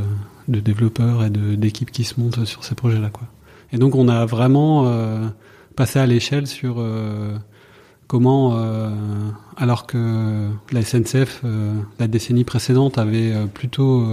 de 0.49 0.61
développeurs 0.61 1.25
et 1.25 1.31
d'équipes 1.31 1.91
qui 1.91 2.05
se 2.05 2.21
montent 2.21 2.45
sur 2.45 2.65
ces 2.65 2.75
projets-là. 2.75 3.11
Quoi. 3.11 3.27
Et 3.73 3.79
donc 3.79 3.95
on 3.95 4.09
a 4.09 4.27
vraiment 4.27 4.87
passé 5.77 5.99
à 5.99 6.05
l'échelle 6.05 6.47
sur 6.47 6.85
comment, 8.13 8.55
alors 9.57 9.87
que 9.87 10.49
la 10.71 10.83
SNCF, 10.83 11.43
la 11.99 12.09
décennie 12.09 12.45
précédente, 12.45 12.99
avait 12.99 13.33
plutôt 13.55 14.07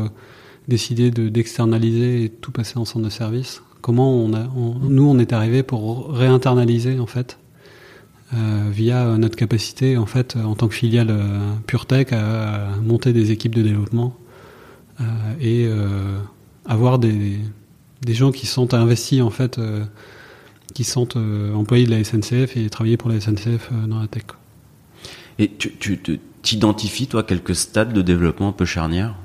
décidé 0.70 1.12
d'externaliser 1.12 2.24
et 2.24 2.30
tout 2.30 2.52
passer 2.52 2.78
en 2.78 2.86
centre 2.86 3.04
de 3.04 3.10
service, 3.10 3.62
comment 3.82 4.28
nous 4.28 5.04
on 5.04 5.20
est 5.20 5.34
arrivé 5.34 5.64
pour 5.64 6.14
réinternaliser 6.14 7.00
en 7.00 7.08
fait 7.08 7.38
euh, 8.34 8.70
via 8.72 9.18
notre 9.18 9.36
capacité 9.36 9.98
en 9.98 10.06
fait 10.06 10.36
en 10.36 10.54
tant 10.54 10.68
que 10.68 10.76
filiale 10.76 11.08
euh, 11.10 11.54
PureTech 11.66 12.14
à, 12.14 12.70
monter 12.84 13.12
des 13.12 13.32
équipes 13.32 13.56
de 13.56 13.64
développement 13.64 14.16
euh, 15.02 15.04
et 15.42 15.66
euh, 15.68 16.20
avoir 16.66 17.00
des, 17.00 17.40
des 18.04 18.14
gens 18.14 18.32
qui 18.32 18.46
sont 18.46 18.76
investis 18.76 19.22
en 19.22 19.32
fait 19.32 19.60
qui 20.74 20.84
sont 20.84 21.18
employés 21.56 21.86
de 21.86 21.92
la 21.92 22.04
SNCF 22.04 22.58
et 22.58 22.70
travailler 22.70 22.98
pour 22.98 23.10
la 23.10 23.20
SNCF 23.20 23.72
dans 23.88 24.00
la 24.00 24.08
tech. 24.08 24.24
Et 25.38 25.50
tu, 25.58 25.72
tu 25.78 26.20
t'identifies 26.42 27.08
toi 27.08 27.24
quelques 27.24 27.56
stades 27.56 27.94
de 27.94 28.02
développement 28.02 28.50
un 28.50 28.54
peu 28.54 28.66
charnières? 28.66 29.16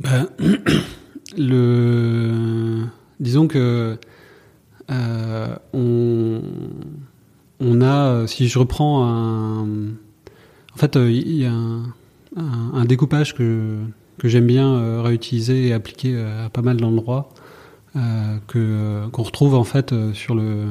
Ben, 0.00 0.28
le 1.38 2.84
disons 3.20 3.46
que 3.46 3.98
euh, 4.90 5.56
on, 5.72 6.42
on, 7.60 7.80
a, 7.80 8.26
si 8.26 8.48
je 8.48 8.58
reprends 8.58 9.06
un, 9.06 9.62
en 10.74 10.76
fait, 10.76 10.96
euh, 10.96 11.10
il 11.10 11.36
y 11.36 11.46
a 11.46 11.52
un, 12.36 12.84
découpage 12.84 13.34
que, 13.34 13.78
que 14.18 14.28
j'aime 14.28 14.46
bien 14.46 14.68
euh, 14.74 15.02
réutiliser 15.02 15.68
et 15.68 15.72
appliquer 15.72 16.20
à 16.20 16.50
pas 16.50 16.62
mal 16.62 16.78
d'endroits, 16.78 17.28
que 17.94 19.06
qu'on 19.08 19.22
retrouve 19.22 19.54
en 19.54 19.64
fait 19.64 19.94
sur 20.14 20.34
le 20.34 20.66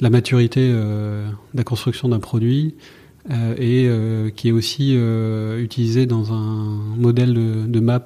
la 0.00 0.10
maturité 0.10 0.72
de 0.72 1.24
la 1.54 1.64
construction 1.64 2.08
d'un 2.08 2.20
produit 2.20 2.74
et 3.30 3.88
qui 4.36 4.48
est 4.48 4.52
aussi 4.52 4.96
utilisé 5.58 6.06
dans 6.06 6.32
un 6.32 6.78
modèle 6.96 7.34
de, 7.34 7.66
de 7.66 7.80
map 7.80 8.04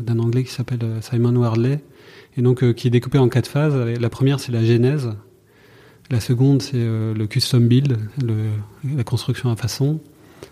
d'un 0.00 0.18
anglais 0.18 0.44
qui 0.44 0.52
s'appelle 0.52 0.80
Simon 1.00 1.34
Wardley 1.36 1.80
et 2.36 2.42
donc 2.42 2.62
euh, 2.62 2.72
qui 2.72 2.88
est 2.88 2.90
découpé 2.90 3.18
en 3.18 3.28
quatre 3.28 3.48
phases. 3.48 3.74
La 3.76 4.10
première, 4.10 4.40
c'est 4.40 4.52
la 4.52 4.64
genèse. 4.64 5.10
La 6.10 6.20
seconde, 6.20 6.62
c'est 6.62 6.72
euh, 6.74 7.14
le 7.14 7.26
custom 7.26 7.66
build, 7.66 7.98
la 8.96 9.04
construction 9.04 9.50
à 9.50 9.56
façon. 9.56 10.00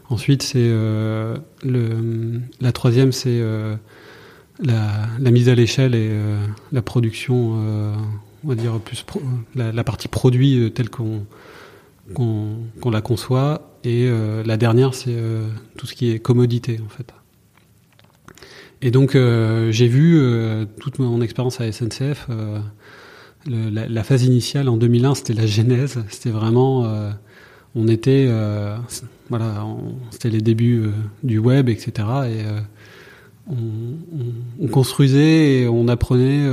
Ensuite, 0.09 0.43
c'est 0.43 0.59
euh, 0.59 1.37
la 1.65 2.73
troisième, 2.73 3.13
c'est 3.13 3.43
la, 4.63 5.31
mise 5.31 5.49
à 5.49 5.55
l'échelle 5.55 5.95
et 5.95 6.11
la 6.73 6.83
production, 6.83 7.55
on 8.45 8.49
va 8.49 8.55
dire 8.55 8.79
plus 8.81 9.05
la, 9.55 9.85
partie 9.85 10.09
produit 10.09 10.73
telle 10.73 10.91
qu'on 10.91 11.25
la 12.91 13.01
conçoit. 13.01 13.77
Et 13.85 14.09
la 14.45 14.57
dernière, 14.57 14.95
c'est 14.95 15.17
tout 15.77 15.87
ce 15.87 15.95
qui 15.95 16.11
est 16.11 16.19
commodité 16.19 16.81
en 16.85 16.89
fait. 16.89 17.13
Et 18.83 18.91
donc 18.91 19.15
euh, 19.15 19.71
j'ai 19.71 19.87
vu 19.87 20.19
euh, 20.19 20.67
toute 20.81 20.99
mon 20.99 21.21
expérience 21.23 21.61
à 21.61 21.71
SNCF. 21.71 22.27
Euh, 22.31 22.59
la, 23.47 24.05
phase 24.05 24.25
initiale 24.25 24.69
en 24.69 24.77
2001, 24.77 25.15
c'était 25.15 25.35
la 25.35 25.47
genèse. 25.47 26.05
C'était 26.11 26.31
vraiment, 26.31 26.87
on 27.75 27.89
était, 27.89 28.31
voilà, 29.29 29.67
c'était 30.13 30.31
les 30.31 30.41
débuts 30.41 30.85
du 31.25 31.39
web, 31.39 31.69
etc. 31.69 31.91
Et 32.29 32.45
on, 33.51 33.57
on, 34.61 34.69
construisait 34.69 35.63
et 35.63 35.69
on 35.69 35.89
apprenait 35.89 36.49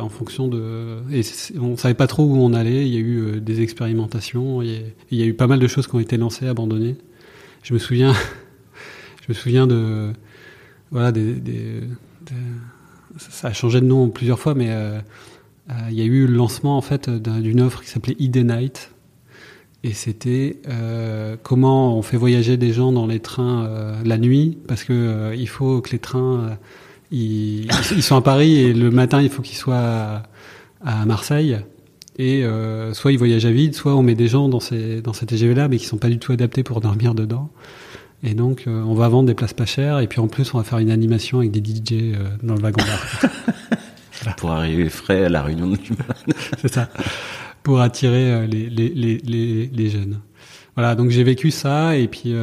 en 0.00 0.08
fonction 0.08 0.48
de. 0.48 0.98
Et 1.12 1.22
on 1.60 1.76
savait 1.76 1.94
pas 1.94 2.06
trop 2.06 2.24
où 2.24 2.36
on 2.36 2.52
allait. 2.52 2.86
Il 2.86 2.92
y 2.92 2.96
a 2.96 3.00
eu 3.00 3.40
des 3.40 3.60
expérimentations. 3.60 4.60
Il 4.60 4.92
y, 5.12 5.22
a, 5.22 5.26
eu 5.26 5.34
pas 5.34 5.46
mal 5.46 5.60
de 5.60 5.66
choses 5.68 5.86
qui 5.86 5.94
ont 5.94 6.00
été 6.00 6.16
lancées, 6.16 6.48
abandonnées. 6.48 6.96
Je 7.62 7.72
me 7.72 7.78
souviens, 7.78 8.12
je 9.22 9.26
me 9.28 9.34
souviens 9.34 9.66
de 9.66 10.12
voilà, 10.90 11.12
des, 11.12 11.34
ça 13.16 13.48
a 13.48 13.52
changé 13.52 13.80
de 13.80 13.86
nom 13.86 14.08
plusieurs 14.08 14.38
fois, 14.38 14.54
mais 14.54 14.70
euh, 14.70 14.98
euh, 15.70 15.72
il 15.90 15.94
y 15.94 16.02
a 16.02 16.04
eu 16.04 16.26
le 16.26 16.34
lancement 16.34 16.76
en 16.76 16.82
fait 16.82 17.10
d'une 17.10 17.60
offre 17.60 17.82
qui 17.82 17.90
s'appelait 17.90 18.16
ID 18.18 18.38
Night. 18.38 18.93
Et 19.84 19.92
c'était 19.92 20.56
euh, 20.68 21.36
comment 21.40 21.96
on 21.96 22.02
fait 22.02 22.16
voyager 22.16 22.56
des 22.56 22.72
gens 22.72 22.90
dans 22.90 23.06
les 23.06 23.20
trains 23.20 23.68
la 24.04 24.18
nuit, 24.18 24.58
parce 24.66 24.82
que 24.82 25.34
il 25.36 25.48
faut 25.48 25.80
que 25.80 25.90
les 25.90 25.98
trains 25.98 26.58
ils, 27.12 27.68
ils, 27.94 28.02
sont 28.02 28.16
à 28.16 28.22
Paris 28.22 28.56
et 28.56 28.72
le 28.72 28.90
matin 28.90 29.22
il 29.22 29.28
faut 29.28 29.42
qu'ils 29.42 29.58
soient 29.58 30.22
à, 30.84 31.06
Marseille. 31.06 31.58
Et 32.18 32.44
soit 32.92 33.12
ils 33.12 33.18
voyagent 33.18 33.44
à 33.44 33.52
vide, 33.52 33.74
soit 33.74 33.94
on 33.94 34.02
met 34.02 34.14
des 34.14 34.28
gens 34.28 34.48
dans 34.48 34.60
ces 34.60 35.02
dans 35.02 35.12
ces 35.12 35.26
TGV 35.26 35.54
là, 35.54 35.68
mais 35.68 35.76
qui 35.76 35.84
sont 35.84 35.98
pas 35.98 36.08
du 36.08 36.18
tout 36.18 36.32
adaptés 36.32 36.62
pour 36.62 36.80
dormir 36.80 37.14
dedans. 37.14 37.50
Et 38.24 38.32
donc, 38.32 38.64
euh, 38.66 38.82
on 38.82 38.94
va 38.94 39.08
vendre 39.08 39.26
des 39.26 39.34
places 39.34 39.52
pas 39.52 39.66
chères. 39.66 40.00
Et 40.00 40.06
puis 40.06 40.18
en 40.18 40.28
plus, 40.28 40.54
on 40.54 40.58
va 40.58 40.64
faire 40.64 40.78
une 40.78 40.90
animation 40.90 41.40
avec 41.40 41.50
des 41.50 41.60
DJ 41.60 41.92
euh, 41.92 42.14
dans 42.42 42.54
le 42.54 42.60
wagon 42.60 42.82
Pour 44.38 44.52
arriver 44.52 44.88
frais 44.88 45.26
à 45.26 45.28
la 45.28 45.42
réunion 45.42 45.68
de 45.68 45.76
C'est 46.62 46.72
ça. 46.72 46.88
Pour 47.64 47.80
attirer 47.80 48.30
euh, 48.30 48.46
les, 48.46 48.70
les, 48.70 48.90
les, 48.90 49.66
les, 49.66 49.90
jeunes. 49.90 50.20
Voilà, 50.76 50.94
donc 50.94 51.10
j'ai 51.10 51.24
vécu 51.24 51.50
ça. 51.50 51.96
Et 51.96 52.06
puis 52.06 52.34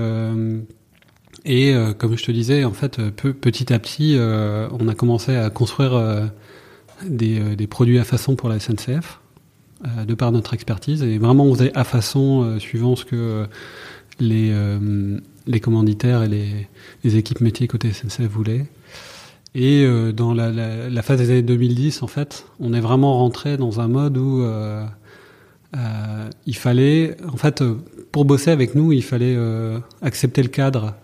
Et 1.45 1.73
comme 1.97 2.17
je 2.17 2.23
te 2.23 2.31
disais, 2.31 2.65
en 2.65 2.73
fait, 2.73 3.01
petit 3.11 3.71
à 3.71 3.79
petit, 3.79 4.17
on 4.19 4.87
a 4.87 4.95
commencé 4.95 5.35
à 5.35 5.49
construire 5.49 6.29
des, 7.05 7.55
des, 7.55 7.67
produits 7.67 7.99
à 7.99 8.03
façon 8.03 8.35
pour 8.35 8.47
la 8.49 8.59
SNCF, 8.59 9.19
de 10.07 10.13
par 10.13 10.31
notre 10.31 10.53
expertise. 10.53 11.03
Et 11.03 11.17
vraiment, 11.17 11.45
on 11.45 11.55
faisait 11.55 11.75
à 11.75 11.83
façon 11.83 12.57
suivant 12.59 12.95
ce 12.95 13.05
que 13.05 13.47
les, 14.19 14.53
les 15.47 15.59
commanditaires 15.59 16.23
et 16.23 16.29
les, 16.29 16.67
les, 17.03 17.17
équipes 17.17 17.41
métiers 17.41 17.67
côté 17.67 17.91
SNCF 17.91 18.27
voulaient. 18.27 18.65
Et 19.53 19.83
euh, 19.83 20.11
dans 20.13 20.33
la, 20.33 20.49
la, 20.49 20.89
la, 20.89 21.01
phase 21.01 21.19
des 21.19 21.29
années 21.29 21.41
2010, 21.41 22.03
en 22.03 22.07
fait, 22.07 22.45
on 22.59 22.73
est 22.73 22.79
vraiment 22.79 23.17
rentré 23.17 23.57
dans 23.57 23.81
un 23.81 23.87
mode 23.87 24.17
où 24.17 24.41
euh, 24.41 24.85
euh, 25.75 26.29
il 26.45 26.55
fallait, 26.55 27.15
en 27.31 27.37
fait, 27.37 27.63
pour 28.11 28.25
bosser 28.25 28.51
avec 28.51 28.75
nous, 28.75 28.91
il 28.91 29.03
fallait 29.03 29.35
euh, 29.35 29.79
accepter 30.01 30.43
le 30.43 30.49
cadre 30.49 30.95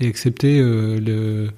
et 0.00 0.06
accepter 0.06 0.60
euh, 0.60 1.00
le, 1.00 1.50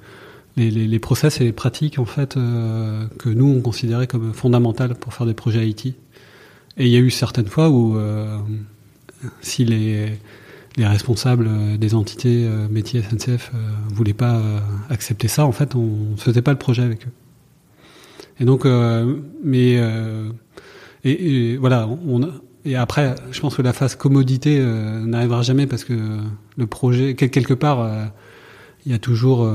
les, 0.56 0.70
les, 0.70 0.98
process 0.98 1.40
et 1.40 1.44
les 1.44 1.52
pratiques 1.52 1.98
en 1.98 2.04
fait 2.04 2.34
que 2.34 3.28
nous 3.28 3.46
on 3.46 3.60
considérait 3.60 4.06
comme 4.06 4.32
fondamentales 4.32 4.94
pour 4.94 5.14
faire 5.14 5.26
des 5.26 5.34
projets 5.34 5.68
IT. 5.68 5.86
Et 5.86 5.94
il 6.86 6.88
y 6.88 6.96
a 6.96 7.00
eu 7.00 7.10
certaines 7.10 7.48
fois 7.48 7.70
où 7.70 7.98
si 9.40 9.64
les 9.64 10.12
les 10.78 10.86
responsables 10.86 11.48
euh, 11.48 11.76
des 11.76 11.94
entités 11.94 12.46
euh, 12.46 12.68
métiers 12.68 13.02
SNCF 13.02 13.50
euh, 13.52 13.58
voulaient 13.88 14.14
pas 14.14 14.40
accepter 14.88 15.28
ça, 15.28 15.44
en 15.44 15.52
fait, 15.52 15.74
on 15.74 16.12
ne 16.12 16.16
faisait 16.16 16.42
pas 16.42 16.52
le 16.52 16.58
projet 16.58 16.82
avec 16.82 17.06
eux. 17.06 17.12
Et 18.40 18.44
donc, 18.44 18.64
mais 19.42 19.80
et, 21.04 21.56
voilà, 21.56 21.88
on 21.88 22.20
et 22.64 22.76
après, 22.76 23.14
je 23.30 23.40
pense 23.40 23.54
que 23.54 23.62
la 23.62 23.72
phase 23.72 23.94
commodité 23.94 24.60
n'arrivera 24.60 25.42
jamais 25.42 25.66
parce 25.66 25.84
que 25.84 26.18
le 26.56 26.66
projet, 26.66 27.14
quelque 27.14 27.54
part, 27.54 27.88
il 28.84 28.92
y 28.92 28.94
a 28.94 28.98
toujours, 28.98 29.50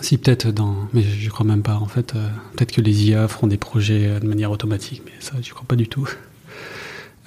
si 0.00 0.18
peut-être 0.18 0.52
dans, 0.52 0.76
mais 0.92 1.02
je 1.02 1.28
crois 1.30 1.46
même 1.46 1.62
pas 1.62 1.76
en 1.76 1.86
fait, 1.86 2.12
peut-être 2.54 2.70
que 2.70 2.80
les 2.80 3.08
IA 3.08 3.26
feront 3.26 3.48
des 3.48 3.56
projets 3.56 4.20
de 4.20 4.26
manière 4.28 4.52
automatique, 4.52 5.02
mais 5.06 5.12
ça, 5.18 5.32
je 5.42 5.50
crois 5.52 5.66
pas 5.66 5.76
du 5.76 5.88
tout. 5.88 6.08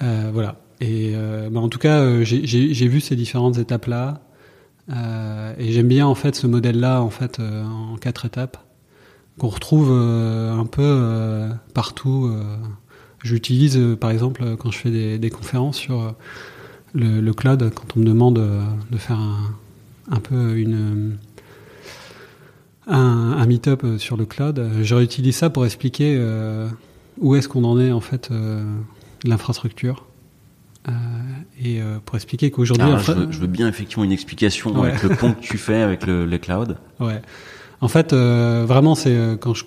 voilà. 0.00 0.56
Et 0.80 1.12
euh, 1.14 1.48
bah 1.50 1.60
en 1.60 1.68
tout 1.68 1.78
cas, 1.78 2.00
euh, 2.00 2.24
j'ai 2.24 2.88
vu 2.88 3.00
ces 3.00 3.16
différentes 3.16 3.58
étapes-là. 3.58 4.20
Euh, 4.90 5.54
et 5.58 5.72
j'aime 5.72 5.88
bien 5.88 6.06
en 6.06 6.14
fait 6.14 6.34
ce 6.34 6.46
modèle-là 6.46 7.00
en 7.00 7.08
fait 7.08 7.40
euh, 7.40 7.64
en 7.64 7.96
quatre 7.96 8.26
étapes 8.26 8.58
qu'on 9.38 9.48
retrouve 9.48 9.90
un 9.90 10.66
peu 10.66 11.48
partout. 11.72 12.30
J'utilise 13.22 13.80
par 14.00 14.10
exemple 14.10 14.56
quand 14.56 14.70
je 14.70 14.78
fais 14.78 14.90
des, 14.90 15.18
des 15.18 15.30
conférences 15.30 15.76
sur 15.76 16.14
le, 16.92 17.20
le, 17.20 17.32
cloud, 17.32 17.72
quand 17.74 17.96
on 17.96 18.00
me 18.00 18.04
demande 18.04 18.34
de 18.90 18.98
faire 18.98 19.18
un, 19.18 19.56
un 20.10 20.20
peu 20.20 20.56
une 20.56 21.16
un, 22.86 23.32
un 23.38 23.46
meet-up 23.46 23.84
sur 23.98 24.16
le 24.16 24.26
cloud, 24.26 24.70
je 24.82 24.94
réutilise 24.94 25.36
ça 25.36 25.50
pour 25.50 25.64
expliquer 25.64 26.20
où 27.18 27.34
est-ce 27.34 27.48
qu'on 27.48 27.64
en 27.64 27.80
est 27.80 27.92
en 27.92 28.00
fait 28.00 28.30
l'infrastructure 29.24 30.04
euh, 30.88 30.92
et 31.62 31.80
euh, 31.80 31.98
pour 32.04 32.16
expliquer 32.16 32.50
qu'aujourd'hui, 32.50 32.86
je, 32.98 33.12
veux, 33.12 33.32
je 33.32 33.38
veux 33.38 33.46
bien 33.46 33.68
effectivement 33.68 34.04
une 34.04 34.12
explication 34.12 34.78
ouais. 34.78 34.90
avec 34.90 35.02
le 35.02 35.16
pont 35.16 35.32
que 35.32 35.40
tu 35.40 35.56
fais 35.56 35.80
avec 35.80 36.06
le, 36.06 36.26
les 36.26 36.38
clouds. 36.38 36.74
Ouais. 37.00 37.22
En 37.84 37.88
fait, 37.88 38.14
euh, 38.14 38.64
vraiment, 38.66 38.94
c'est 38.94 39.14
euh, 39.14 39.36
quand 39.36 39.52
je 39.52 39.62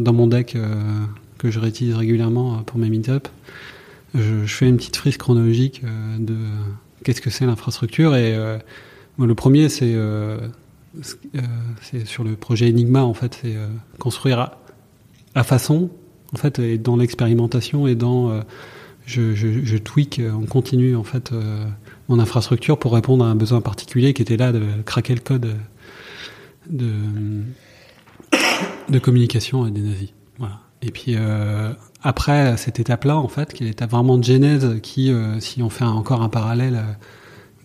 dans 0.00 0.12
mon 0.12 0.28
deck 0.28 0.54
euh, 0.54 0.76
que 1.38 1.50
je 1.50 1.58
réutilise 1.58 1.96
régulièrement 1.96 2.62
pour 2.62 2.78
mes 2.78 2.88
meetups, 2.88 3.28
je, 4.14 4.46
fais 4.46 4.68
une 4.68 4.76
petite 4.76 4.94
frise 4.94 5.16
chronologique 5.16 5.82
de 6.20 6.36
qu'est-ce 7.02 7.20
que 7.20 7.30
c'est 7.30 7.46
l'infrastructure. 7.46 8.14
Et 8.14 8.32
le 9.18 9.34
premier, 9.34 9.68
c'est 9.68 9.96
sur 12.04 12.22
le 12.22 12.36
projet 12.36 12.68
Enigma. 12.68 13.02
En 13.02 13.12
fait, 13.12 13.40
c'est 13.42 13.56
construire 13.98 14.52
à, 15.34 15.42
façon, 15.42 15.90
en 16.32 16.36
fait, 16.36 16.60
et 16.60 16.78
dans 16.78 16.96
l'expérimentation 16.96 17.88
et 17.88 17.96
dans 17.96 18.40
je, 19.08 19.76
tweak 19.76 20.20
en 20.20 20.44
continu 20.46 20.94
en 20.94 21.04
fait 21.04 21.32
euh, 21.32 21.64
mon 22.08 22.18
infrastructure 22.18 22.78
pour 22.78 22.92
répondre 22.92 23.24
à 23.24 23.28
un 23.28 23.34
besoin 23.34 23.60
particulier 23.60 24.12
qui 24.12 24.22
était 24.22 24.36
là 24.36 24.52
de 24.52 24.62
craquer 24.84 25.14
le 25.14 25.20
code 25.20 25.48
de, 26.68 27.44
communication 29.00 29.66
des 29.68 29.80
nazis. 29.80 30.12
Voilà. 30.38 30.60
Et 30.82 30.90
puis 30.90 31.14
euh, 31.16 31.72
après 32.02 32.56
cette 32.56 32.80
étape-là, 32.80 33.16
en 33.16 33.28
fait, 33.28 33.52
qui 33.52 33.64
est 33.64 33.66
l'étape 33.66 33.90
vraiment 33.90 34.18
de 34.18 34.24
genèse, 34.24 34.80
qui, 34.82 35.10
euh, 35.12 35.40
si 35.40 35.62
on 35.62 35.70
fait 35.70 35.84
encore 35.84 36.22
un 36.22 36.28
parallèle, 36.28 36.76
euh, 36.76 36.92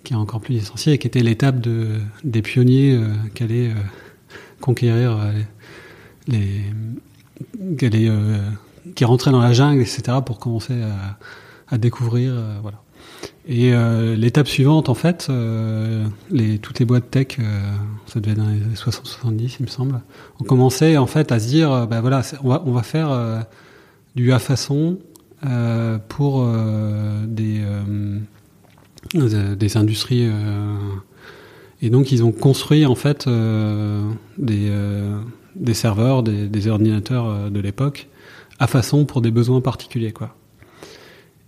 qui 0.03 0.13
est 0.13 0.17
encore 0.17 0.41
plus 0.41 0.55
essentiel, 0.55 0.97
qui 0.99 1.07
était 1.07 1.23
l'étape 1.23 1.59
de 1.59 1.99
des 2.23 2.41
pionniers 2.41 2.99
qui 3.35 3.43
allaient 3.43 3.71
conquérir 4.59 5.17
les, 6.27 6.63
qui 7.77 8.09
qui 8.95 9.05
rentrait 9.05 9.31
dans 9.31 9.39
la 9.39 9.53
jungle, 9.53 9.81
etc., 9.81 10.17
pour 10.25 10.39
commencer 10.39 10.73
à, 10.81 11.17
à 11.73 11.77
découvrir, 11.77 12.33
voilà. 12.61 12.83
Et 13.47 13.73
euh, 13.73 14.15
l'étape 14.15 14.47
suivante, 14.47 14.87
en 14.87 14.93
fait, 14.93 15.27
euh, 15.29 16.05
les, 16.29 16.59
toutes 16.59 16.79
les 16.79 16.85
boîtes 16.85 17.11
tech, 17.11 17.37
euh, 17.39 17.73
ça 18.05 18.21
devait 18.21 18.31
être 18.31 18.37
dans 18.37 18.47
les 18.47 18.59
60-70, 18.75 19.57
il 19.59 19.63
me 19.63 19.67
semble, 19.67 20.01
ont 20.39 20.43
commencé 20.45 20.97
en 20.97 21.07
fait 21.07 21.31
à 21.31 21.39
se 21.39 21.47
dire, 21.47 21.87
ben 21.87 21.99
voilà, 21.99 22.21
on 22.43 22.71
va, 22.71 22.83
faire 22.83 23.45
du 24.15 24.31
à 24.31 24.39
façon 24.39 24.97
pour 26.07 26.47
des, 27.27 27.61
industries. 29.75 30.29
et 31.81 31.89
donc 31.89 32.11
ils 32.13 32.23
ont 32.23 32.31
construit 32.31 32.85
en 32.85 32.95
fait 32.95 33.27
des, 34.37 34.71
des 35.55 35.73
serveurs, 35.73 36.23
des, 36.23 36.47
des 36.47 36.67
ordinateurs 36.67 37.51
de 37.51 37.59
l'époque 37.59 38.07
à 38.59 38.67
façon 38.67 39.03
pour 39.03 39.21
des 39.21 39.31
besoins 39.31 39.59
particuliers, 39.59 40.13
quoi. 40.13 40.35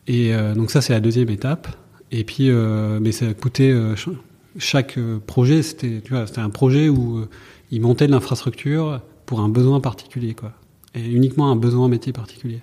Et 0.08 0.34
euh, 0.34 0.54
donc 0.54 0.72
ça, 0.72 0.82
c'est 0.82 0.94
la 0.94 1.00
deuxième 1.00 1.30
étape. 1.30 1.68
Et 2.12 2.24
puis, 2.24 2.50
euh, 2.50 3.00
mais 3.02 3.12
ça 3.12 3.28
a 3.28 3.34
coûté 3.34 3.72
euh, 3.72 3.96
chaque 4.58 4.98
projet, 5.26 5.64
c'était, 5.64 6.02
tu 6.02 6.14
vois, 6.14 6.28
c'était 6.28 6.42
un 6.42 6.50
projet 6.50 6.90
où 6.90 7.26
ils 7.72 7.82
montaient 7.82 8.08
de 8.08 8.12
l'infrastructure 8.12 9.02
pour 9.26 9.40
un 9.42 9.50
besoin 9.50 9.80
particulier, 9.80 10.34
quoi. 10.34 10.54
Et 10.94 11.06
uniquement 11.06 11.52
un 11.52 11.56
besoin 11.56 11.90
métier 11.90 12.14
particulier. 12.14 12.62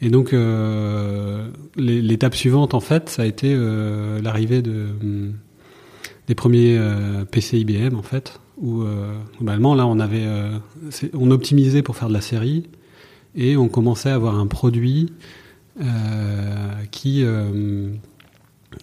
Et 0.00 0.08
donc, 0.08 0.32
euh, 0.32 1.48
l'étape 1.76 2.34
suivante, 2.34 2.74
en 2.74 2.80
fait, 2.80 3.08
ça 3.08 3.22
a 3.22 3.26
été 3.26 3.54
euh, 3.54 4.20
l'arrivée 4.20 4.60
de, 4.60 4.88
des 6.26 6.34
premiers 6.34 6.80
PC 7.30 7.58
IBM, 7.58 7.94
en 7.94 8.02
fait, 8.02 8.40
où 8.56 8.82
globalement, 9.36 9.74
là, 9.74 9.86
on 9.86 10.00
avait, 10.00 10.26
on 11.12 11.30
optimisait 11.30 11.82
pour 11.82 11.96
faire 11.96 12.08
de 12.08 12.14
la 12.14 12.20
série, 12.20 12.64
et 13.36 13.56
on 13.56 13.68
commençait 13.68 14.10
à 14.10 14.14
avoir 14.14 14.38
un 14.38 14.46
produit 14.46 15.12
qui 16.90 17.24
euh, 17.24 17.90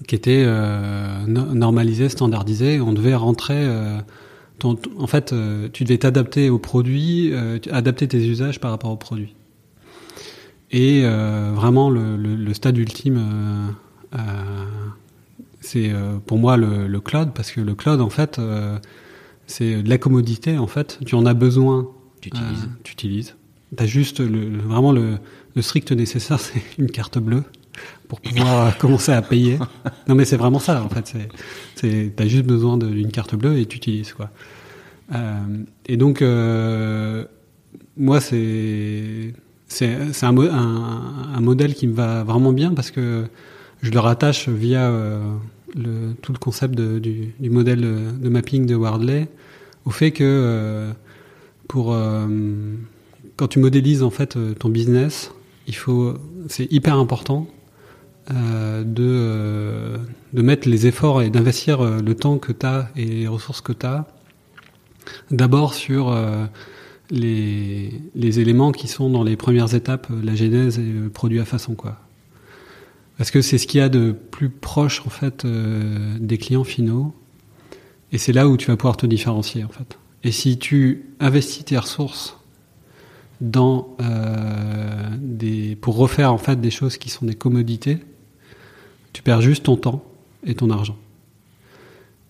qui 0.07 0.15
était 0.15 0.43
euh, 0.45 1.25
normalisé, 1.27 2.09
standardisé. 2.09 2.79
On 2.79 2.93
devait 2.93 3.15
rentrer. 3.15 3.67
Ton, 4.59 4.77
en 4.97 5.07
fait, 5.07 5.33
tu 5.73 5.83
devais 5.83 5.97
t'adapter 5.97 6.49
au 6.49 6.59
produit, 6.59 7.33
adapter 7.71 8.07
tes 8.07 8.25
usages 8.25 8.59
par 8.59 8.71
rapport 8.71 8.91
au 8.91 8.95
produit. 8.95 9.35
Et 10.71 11.03
vraiment, 11.03 11.89
le, 11.89 12.15
le, 12.15 12.35
le, 12.35 12.53
stade 12.53 12.77
ultime, 12.77 13.73
c'est 15.59 15.91
pour 16.25 16.37
moi 16.37 16.55
le, 16.55 16.87
le, 16.87 17.01
cloud, 17.01 17.31
parce 17.33 17.51
que 17.51 17.59
le 17.59 17.75
cloud, 17.75 17.99
en 17.99 18.09
fait, 18.09 18.39
c'est 19.45 19.83
de 19.83 19.89
la 19.89 19.97
commodité. 19.97 20.57
En 20.57 20.67
fait, 20.67 20.99
tu 21.05 21.15
en 21.15 21.25
as 21.25 21.33
besoin, 21.33 21.89
tu 22.21 22.29
utilises. 22.29 22.69
tu 22.83 22.93
utilises. 22.93 23.35
T'as 23.75 23.85
juste 23.85 24.19
le, 24.19 24.57
vraiment 24.57 24.91
le, 24.91 25.17
le 25.55 25.61
strict 25.61 25.91
nécessaire, 25.91 26.39
c'est 26.39 26.61
une 26.77 26.89
carte 26.89 27.17
bleue 27.17 27.43
pour 28.07 28.19
pouvoir 28.19 28.77
commencer 28.77 29.11
à 29.11 29.21
payer. 29.21 29.57
Non, 30.07 30.15
mais 30.15 30.25
c'est 30.25 30.37
vraiment 30.37 30.59
ça, 30.59 30.83
en 30.83 30.89
fait. 30.89 31.13
C'est, 31.75 32.13
t'as 32.15 32.27
juste 32.27 32.45
besoin 32.45 32.77
d'une 32.77 33.11
carte 33.11 33.35
bleue 33.35 33.57
et 33.57 33.65
tu 33.65 33.77
utilises, 33.77 34.13
quoi. 34.13 34.29
Euh, 35.13 35.39
et 35.85 35.97
donc, 35.97 36.21
euh, 36.21 37.25
moi, 37.97 38.19
c'est, 38.19 39.33
un, 40.21 41.41
modèle 41.41 41.73
qui 41.73 41.87
me 41.87 41.93
va 41.93 42.23
vraiment 42.23 42.53
bien 42.53 42.73
parce 42.73 42.91
que 42.91 43.25
je 43.81 43.91
le 43.91 43.99
rattache 43.99 44.49
via 44.49 44.91
euh, 45.77 46.13
tout 46.21 46.33
le 46.33 46.37
concept 46.37 46.75
du, 46.75 47.33
modèle 47.49 47.81
de 47.81 48.29
mapping 48.29 48.65
de 48.65 48.75
Wardley 48.75 49.27
au 49.85 49.89
fait 49.89 50.11
que 50.11 50.23
euh, 50.23 50.91
pour 51.67 51.93
euh, 51.93 52.27
quand 53.37 53.47
tu 53.47 53.59
modélises 53.59 54.03
en 54.03 54.09
fait 54.09 54.37
ton 54.59 54.69
business, 54.69 55.31
il 55.67 55.75
faut, 55.75 56.15
c'est 56.47 56.71
hyper 56.71 56.95
important 56.95 57.47
euh, 58.31 58.83
de, 58.83 59.03
euh, 59.03 59.97
de 60.33 60.41
mettre 60.41 60.69
les 60.69 60.87
efforts 60.87 61.21
et 61.21 61.29
d'investir 61.29 61.81
euh, 61.81 61.99
le 62.01 62.15
temps 62.15 62.37
que 62.37 62.51
tu 62.51 62.65
et 62.95 63.05
les 63.05 63.27
ressources 63.27 63.61
que 63.61 63.73
tu 63.73 63.85
as 63.85 64.07
d'abord 65.31 65.73
sur 65.73 66.11
euh, 66.11 66.45
les, 67.09 68.01
les 68.15 68.39
éléments 68.39 68.71
qui 68.71 68.87
sont 68.87 69.09
dans 69.09 69.23
les 69.23 69.35
premières 69.35 69.73
étapes, 69.73 70.07
euh, 70.11 70.21
la 70.23 70.35
genèse 70.35 70.79
et 70.79 70.83
le 70.83 71.09
produit 71.09 71.39
à 71.39 71.45
façon 71.45 71.73
quoi. 71.73 71.97
Parce 73.17 73.31
que 73.31 73.41
c'est 73.41 73.57
ce 73.57 73.67
qu'il 73.67 73.79
y 73.79 73.83
a 73.83 73.89
de 73.89 74.15
plus 74.31 74.49
proche 74.49 75.03
en 75.05 75.09
fait 75.09 75.45
des 75.45 76.37
clients 76.39 76.63
finaux 76.63 77.13
Et 78.11 78.17
c'est 78.17 78.33
là 78.33 78.47
où 78.47 78.57
tu 78.57 78.67
vas 78.67 78.77
pouvoir 78.77 78.97
te 78.97 79.05
différencier 79.05 79.63
en 79.63 79.69
fait. 79.69 79.99
Et 80.23 80.31
si 80.31 80.57
tu 80.57 81.05
investis 81.19 81.65
tes 81.65 81.77
ressources 81.77 82.37
dans 83.41 83.97
euh, 83.99 85.09
des 85.19 85.75
pour 85.75 85.97
refaire 85.97 86.31
en 86.31 86.37
fait 86.37 86.61
des 86.61 86.71
choses 86.71 86.97
qui 86.97 87.09
sont 87.09 87.25
des 87.25 87.35
commodités, 87.35 87.97
tu 89.13 89.23
perds 89.23 89.41
juste 89.41 89.63
ton 89.63 89.75
temps 89.75 90.03
et 90.45 90.55
ton 90.55 90.69
argent. 90.69 90.95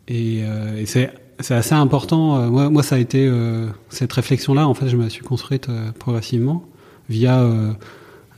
Et, 0.08 0.42
euh, 0.44 0.78
et 0.78 0.86
c'est 0.86 1.12
assez 1.50 1.76
important. 1.76 2.38
Euh, 2.38 2.50
moi, 2.50 2.70
moi, 2.70 2.84
ça 2.84 2.96
a 2.96 2.98
été 2.98 3.28
euh, 3.28 3.68
cette 3.90 4.12
réflexion-là. 4.14 4.68
En 4.68 4.74
fait, 4.74 4.90
je 4.90 4.98
me 4.98 5.08
suis 5.10 5.24
construite 5.24 5.70
euh, 5.70 5.92
progressivement 5.92 6.66
via 7.10 7.40
euh, 7.42 7.74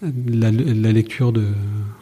la, 0.01 0.51
la 0.51 0.91
lecture 0.91 1.31
de, 1.31 1.47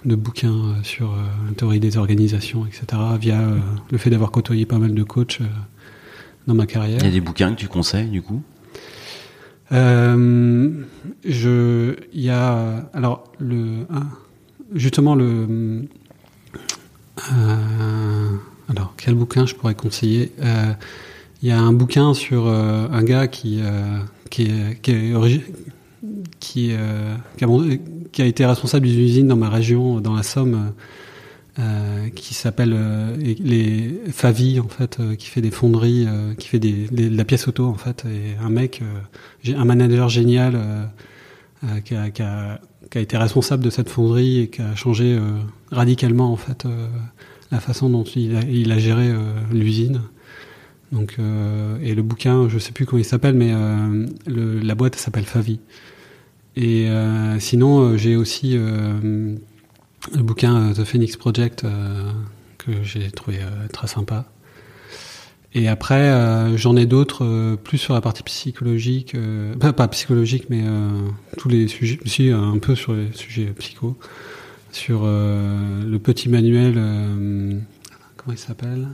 de 0.05 0.15
bouquins 0.15 0.75
sur 0.83 1.15
la 1.47 1.53
théorie 1.53 1.79
des 1.79 1.97
organisations, 1.97 2.65
etc. 2.65 3.01
Via 3.19 3.39
le 3.91 3.97
fait 3.97 4.09
d'avoir 4.09 4.31
côtoyé 4.31 4.65
pas 4.65 4.79
mal 4.79 4.95
de 4.95 5.03
coachs 5.03 5.39
dans 6.47 6.55
ma 6.55 6.65
carrière. 6.65 6.97
Il 7.01 7.05
y 7.05 7.09
a 7.09 7.11
des 7.11 7.21
bouquins 7.21 7.51
que 7.53 7.59
tu 7.59 7.67
conseilles 7.67 8.09
du 8.09 8.23
coup? 8.23 8.41
Euh, 9.71 10.69
je, 11.23 11.95
il 12.13 12.21
y 12.21 12.29
a 12.29 12.89
alors 12.93 13.31
le 13.39 13.85
justement 14.73 15.15
le 15.15 15.87
euh, 17.33 18.27
alors 18.69 18.93
quel 18.97 19.15
bouquin 19.15 19.45
je 19.45 19.55
pourrais 19.55 19.75
conseiller? 19.75 20.31
Euh, 20.41 20.73
Il 21.41 21.49
y 21.49 21.51
a 21.51 21.59
un 21.59 21.73
bouquin 21.73 22.13
sur 22.13 22.45
euh, 22.47 22.87
un 22.91 23.03
gars 23.03 23.27
qui 23.27 23.61
qui 24.29 24.51
qui 24.81 26.73
a, 26.73 27.47
qui 28.11 28.21
a 28.21 28.25
été 28.25 28.45
responsable 28.45 28.87
d'une 28.87 28.99
usine 28.99 29.27
dans 29.27 29.37
ma 29.37 29.49
région, 29.49 30.01
dans 30.01 30.13
la 30.13 30.23
Somme, 30.23 30.73
euh, 31.59 32.07
qui 32.15 32.33
s'appelle 32.33 32.71
euh, 32.73 33.17
les 33.17 33.99
Favi 34.13 34.61
en 34.61 34.69
fait, 34.69 35.01
euh, 35.01 35.15
qui 35.15 35.27
fait 35.27 35.41
des 35.41 35.51
fonderies, 35.51 36.07
qui 36.37 36.47
fait 36.47 36.59
des, 36.59 36.87
de 36.87 37.13
la 37.13 37.25
pièce 37.25 37.45
auto 37.49 37.65
en 37.65 37.73
fait, 37.73 38.05
et 38.05 38.41
un 38.41 38.49
mec, 38.49 38.81
un 39.45 39.65
manager 39.65 40.07
génial 40.07 40.57
qui, 41.83 41.93
a, 41.93 42.09
qui, 42.09 42.21
a, 42.21 42.59
été 42.95 43.17
responsable 43.17 43.65
de 43.65 43.69
cette 43.69 43.89
fonderie 43.89 44.39
et 44.39 44.47
qui 44.47 44.61
a 44.61 44.75
changé 44.75 45.19
radicalement 45.71 46.31
en 46.31 46.37
fait 46.37 46.65
la 47.51 47.59
façon 47.59 47.89
dont 47.89 48.05
il 48.05 48.71
a, 48.71 48.79
géré 48.79 49.13
l'usine. 49.51 50.01
Donc 50.93 51.17
et 51.83 51.93
le 51.93 52.01
bouquin, 52.01 52.47
je 52.47 52.59
sais 52.59 52.71
plus 52.71 52.85
comment 52.85 53.01
il 53.01 53.05
s'appelle, 53.05 53.35
mais 53.35 53.53
la 54.25 54.75
boîte 54.75 54.95
s'appelle 54.95 55.25
Favi. 55.25 55.59
Et 56.55 56.87
sinon, 57.39 57.97
j'ai 57.97 58.15
aussi 58.15 58.57
le 60.15 60.23
bouquin 60.23 60.69
euh, 60.69 60.73
The 60.73 60.83
Phoenix 60.83 61.15
Project 61.17 61.63
euh, 61.63 62.11
que 62.57 62.83
j'ai 62.83 63.11
trouvé 63.11 63.39
euh, 63.41 63.67
très 63.71 63.87
sympa. 63.87 64.25
Et 65.53 65.67
après, 65.67 66.55
j'en 66.55 66.77
ai 66.77 66.85
d'autres 66.85 67.57
plus 67.57 67.77
sur 67.77 67.93
la 67.93 67.99
partie 67.99 68.23
psychologique, 68.23 69.17
pas, 69.59 69.87
psychologique, 69.89 70.45
mais 70.49 70.63
tous 71.37 71.49
les 71.49 71.67
sujets, 71.67 71.99
si 72.05 72.29
un 72.29 72.57
peu 72.57 72.73
sur 72.73 72.93
les 72.93 73.11
sujets 73.11 73.47
psycho, 73.59 73.97
sur 74.71 75.03
le 75.03 75.97
petit 75.97 76.29
manuel, 76.29 76.75
comment 78.15 78.33
il 78.33 78.37
s'appelle? 78.37 78.87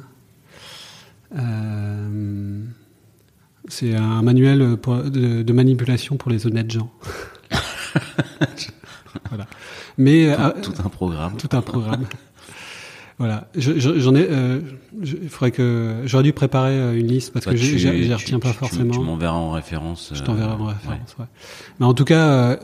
C'est 3.68 3.94
un 3.94 4.24
manuel 4.24 4.58
de 4.58 5.54
manipulation 5.54 6.18
pour 6.18 6.32
les 6.32 6.48
honnêtes 6.48 6.72
gens. 6.72 6.92
voilà. 9.30 9.48
Mais 9.98 10.34
tout, 10.36 10.42
euh, 10.42 10.52
tout 10.62 10.74
un 10.86 10.90
programme. 10.90 11.38
tout 11.38 11.50
un 11.56 11.62
programme. 11.62 12.06
voilà. 13.20 13.48
Je- 13.56 13.80
je- 13.80 14.00
J'en 14.00 14.16
ai. 14.16 14.28
euh, 14.30 14.60
je- 15.02 15.18
Il 15.22 15.30
faudrait 15.30 15.52
que 15.52 16.02
j'aurais 16.06 16.24
dû 16.24 16.34
préparer 16.34 16.78
euh, 16.78 17.00
une 17.00 17.08
liste 17.08 17.34
parce 17.34 17.46
Bah, 17.46 17.52
que 17.54 17.58
je 17.58 18.14
retiens 18.14 18.40
pas 18.40 18.54
forcément. 18.54 18.94
Tu 18.94 19.00
m'enverras 19.00 19.36
en 19.38 19.52
référence. 19.52 20.12
je 20.14 20.22
t'enverrai 20.24 20.52
en 20.52 20.66
référence. 20.66 21.16
Ouais. 21.20 21.26
Mais 21.80 21.86
en 21.86 21.94
tout 21.94 22.06
cas, 22.06 22.58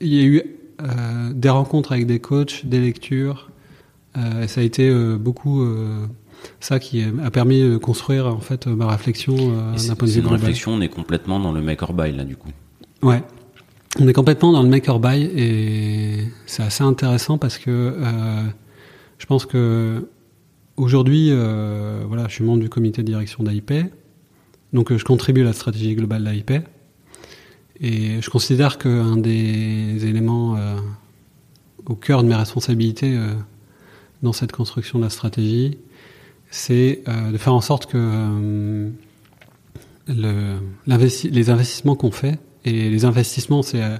il 0.00 0.14
y 0.14 0.20
a 0.20 0.24
eu 0.24 0.42
des 1.34 1.48
rencontres 1.50 1.92
avec 1.92 2.06
des 2.06 2.20
coachs, 2.20 2.64
des 2.64 2.80
lectures. 2.80 3.50
et 4.42 4.48
ça 4.48 4.60
a 4.62 4.64
été 4.64 4.90
beaucoup 5.18 5.62
ça 6.58 6.78
qui 6.80 7.04
a 7.22 7.30
permis 7.30 7.60
de 7.62 7.76
construire 7.76 8.26
en 8.26 8.40
fait 8.40 8.66
ma 8.66 8.86
réflexion 8.88 9.36
C'est 9.76 9.88
d'un 9.88 9.94
point 9.94 10.06
de 10.08 10.12
c'est 10.12 10.16
vue 10.16 10.22
une 10.22 10.28
global. 10.28 10.40
réflexion, 10.40 10.72
on 10.72 10.80
est 10.80 10.88
complètement 10.88 11.38
dans 11.38 11.52
le 11.52 11.60
make 11.60 11.82
or 11.82 11.92
buy 11.92 12.12
là 12.12 12.24
du 12.24 12.34
coup. 12.36 12.48
Ouais. 13.02 13.22
On 13.98 14.06
est 14.06 14.12
complètement 14.12 14.52
dans 14.52 14.62
le 14.62 14.68
make 14.68 14.88
or 14.88 15.00
buy 15.00 15.22
et 15.36 16.28
c'est 16.46 16.62
assez 16.62 16.84
intéressant 16.84 17.38
parce 17.38 17.58
que 17.58 17.70
euh, 17.70 18.42
je 19.18 19.26
pense 19.26 19.46
que 19.46 20.08
aujourd'hui, 20.76 21.30
euh, 21.30 22.04
voilà, 22.06 22.28
je 22.28 22.34
suis 22.34 22.44
membre 22.44 22.60
du 22.60 22.68
comité 22.68 23.02
de 23.02 23.08
direction 23.08 23.42
d'AIP, 23.42 23.72
donc 24.72 24.92
euh, 24.92 24.98
je 24.98 25.04
contribue 25.04 25.40
à 25.40 25.44
la 25.44 25.52
stratégie 25.52 25.96
globale 25.96 26.22
d'AIP 26.22 26.52
et 27.80 28.20
je 28.22 28.30
considère 28.30 28.78
qu'un 28.78 29.16
des 29.16 30.06
éléments 30.06 30.56
euh, 30.56 30.76
au 31.86 31.96
cœur 31.96 32.22
de 32.22 32.28
mes 32.28 32.36
responsabilités 32.36 33.16
euh, 33.16 33.34
dans 34.22 34.32
cette 34.32 34.52
construction 34.52 35.00
de 35.00 35.04
la 35.04 35.10
stratégie, 35.10 35.78
c'est 36.50 37.02
euh, 37.08 37.32
de 37.32 37.38
faire 37.38 37.54
en 37.54 37.60
sorte 37.60 37.86
que 37.86 38.88
le, 40.06 40.56
les 40.86 41.50
investissements 41.50 41.96
qu'on 41.96 42.12
fait 42.12 42.38
et 42.64 42.90
les 42.90 43.04
investissements 43.04 43.62
c'est 43.62 43.82
euh, 43.82 43.96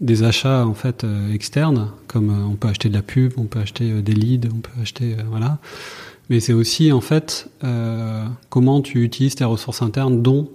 des 0.00 0.22
achats 0.24 0.66
en 0.66 0.74
fait 0.74 1.04
euh, 1.04 1.32
externes 1.32 1.90
comme 2.08 2.30
euh, 2.30 2.44
on 2.50 2.56
peut 2.56 2.68
acheter 2.68 2.88
de 2.88 2.94
la 2.94 3.02
pub 3.02 3.32
on 3.36 3.44
peut 3.44 3.60
acheter 3.60 4.02
des 4.02 4.12
leads 4.14 4.48
on 4.54 4.58
peut 4.60 4.72
acheter 4.80 5.16
voilà. 5.28 5.58
Mais 6.30 6.40
c'est 6.40 6.54
aussi 6.54 6.90
en 6.90 7.02
fait 7.02 7.50
comment 8.48 8.80
tu 8.80 9.02
utilises 9.04 9.34
tes 9.34 9.44
ressources 9.44 9.82
internes 9.82 10.22
dont 10.22 10.48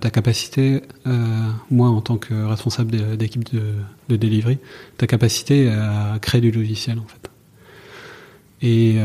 ta 0.00 0.10
capacité 0.10 0.82
moi 1.70 1.88
en 1.88 2.00
tant 2.00 2.16
que 2.16 2.34
responsable 2.44 3.16
d'équipe 3.16 3.44
de, 3.54 3.62
de 4.08 4.16
delivery 4.16 4.58
ta 4.98 5.06
capacité 5.06 5.68
à 5.68 6.18
créer 6.20 6.40
du 6.40 6.50
logiciel 6.50 6.98
en 6.98 7.06
fait. 7.06 7.30
Et 8.60 8.96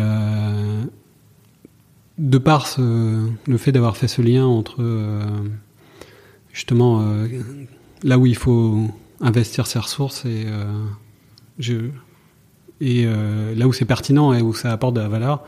de 2.17 2.38
par 2.38 2.65
ce- 2.67 3.27
le 3.47 3.57
fait 3.57 3.71
d'avoir 3.71 3.95
fait 3.95 4.07
ce 4.07 4.21
lien 4.23 4.45
entre 4.45 4.84
justement 6.60 6.99
euh, 7.01 7.26
là 8.03 8.20
où 8.20 8.26
il 8.26 8.36
faut 8.36 8.89
investir 9.22 9.66
ses 9.66 9.80
ressources 9.80 10.26
et, 10.26 10.43
euh, 10.45 11.88
euh, 12.82 13.55
là 13.55 13.66
où 13.66 13.72
c'est 13.72 13.86
pertinent 13.86 14.34
et 14.34 14.41
où 14.41 14.53
ça 14.53 14.74
apporte 14.74 14.93
de 14.95 14.99
la 14.99 15.07
valeur, 15.07 15.45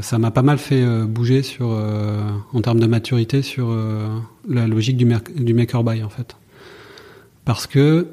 ça 0.00 0.18
m'a 0.18 0.32
pas 0.32 0.42
mal 0.42 0.58
fait 0.58 0.84
bouger 1.04 1.42
en 1.60 2.60
termes 2.62 2.80
de 2.80 2.86
maturité 2.86 3.42
sur 3.42 3.76
la 4.48 4.66
logique 4.66 4.96
du, 4.96 5.06
du 5.36 5.54
make 5.54 5.74
or 5.74 5.84
buy. 5.84 6.02
Parce 7.44 7.66
que, 7.66 8.08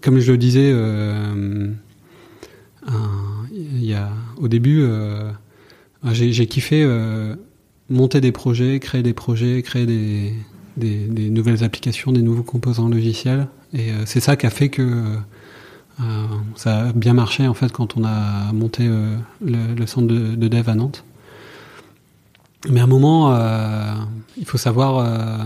comme 0.00 0.20
je 0.20 0.32
le 0.32 0.38
disais, 0.38 0.72
au 4.40 4.48
début, 4.48 4.86
j'ai 6.12 6.46
kiffé 6.46 6.86
monter 7.92 8.20
des 8.20 8.32
projets, 8.32 8.80
créer 8.80 9.02
des 9.02 9.12
projets, 9.14 9.62
créer 9.62 9.86
des, 9.86 10.32
des, 10.76 11.06
des 11.06 11.30
nouvelles 11.30 11.62
applications, 11.64 12.12
des 12.12 12.22
nouveaux 12.22 12.42
composants 12.42 12.88
logiciels. 12.88 13.46
Et 13.72 13.90
euh, 13.90 14.02
c'est 14.06 14.20
ça 14.20 14.36
qui 14.36 14.46
a 14.46 14.50
fait 14.50 14.68
que 14.68 14.82
euh, 16.00 16.26
ça 16.56 16.88
a 16.88 16.92
bien 16.92 17.12
marché 17.14 17.46
en 17.46 17.54
fait 17.54 17.70
quand 17.72 17.96
on 17.96 18.04
a 18.04 18.52
monté 18.52 18.86
euh, 18.86 19.16
le, 19.44 19.74
le 19.74 19.86
centre 19.86 20.06
de, 20.08 20.34
de 20.34 20.48
dev 20.48 20.68
à 20.68 20.74
Nantes. 20.74 21.04
Mais 22.68 22.80
à 22.80 22.84
un 22.84 22.86
moment, 22.86 23.34
euh, 23.34 23.92
il 24.38 24.44
faut 24.46 24.58
savoir 24.58 24.98
euh, 24.98 25.38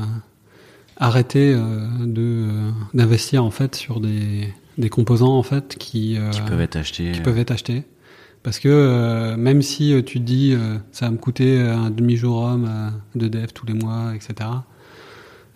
arrêter 0.99 1.53
euh, 1.55 1.87
de 2.05 2.23
euh, 2.23 2.71
d'investir 2.95 3.43
en 3.45 3.51
fait 3.51 3.75
sur 3.75 4.01
des, 4.01 4.53
des 4.79 4.89
composants 4.91 5.37
en 5.39 5.43
fait 5.43 5.77
qui, 5.79 6.19
euh, 6.19 6.31
Qui 6.31 6.43
peuvent 6.43 6.61
être 6.61 6.77
achetés. 6.77 7.13
qui 7.13 7.21
peuvent 7.21 7.39
être 7.39 7.51
achetés. 7.53 7.85
Parce 8.47 8.61
que 8.61 8.69
euh, 8.69 9.37
même 9.37 9.61
si 9.61 9.93
euh, 9.93 10.03
tu 10.03 10.21
te 10.21 10.25
dis 10.25 10.53
euh, 10.55 10.77
ça 10.93 11.07
va 11.07 11.11
me 11.11 11.17
coûter 11.17 11.59
un 11.59 11.91
demi-jour 11.91 12.43
homme 12.45 12.93
de 13.17 13.27
dev 13.27 13.49
tous 13.53 13.67
les 13.67 13.73
mois, 13.75 14.13
etc. 14.15 14.49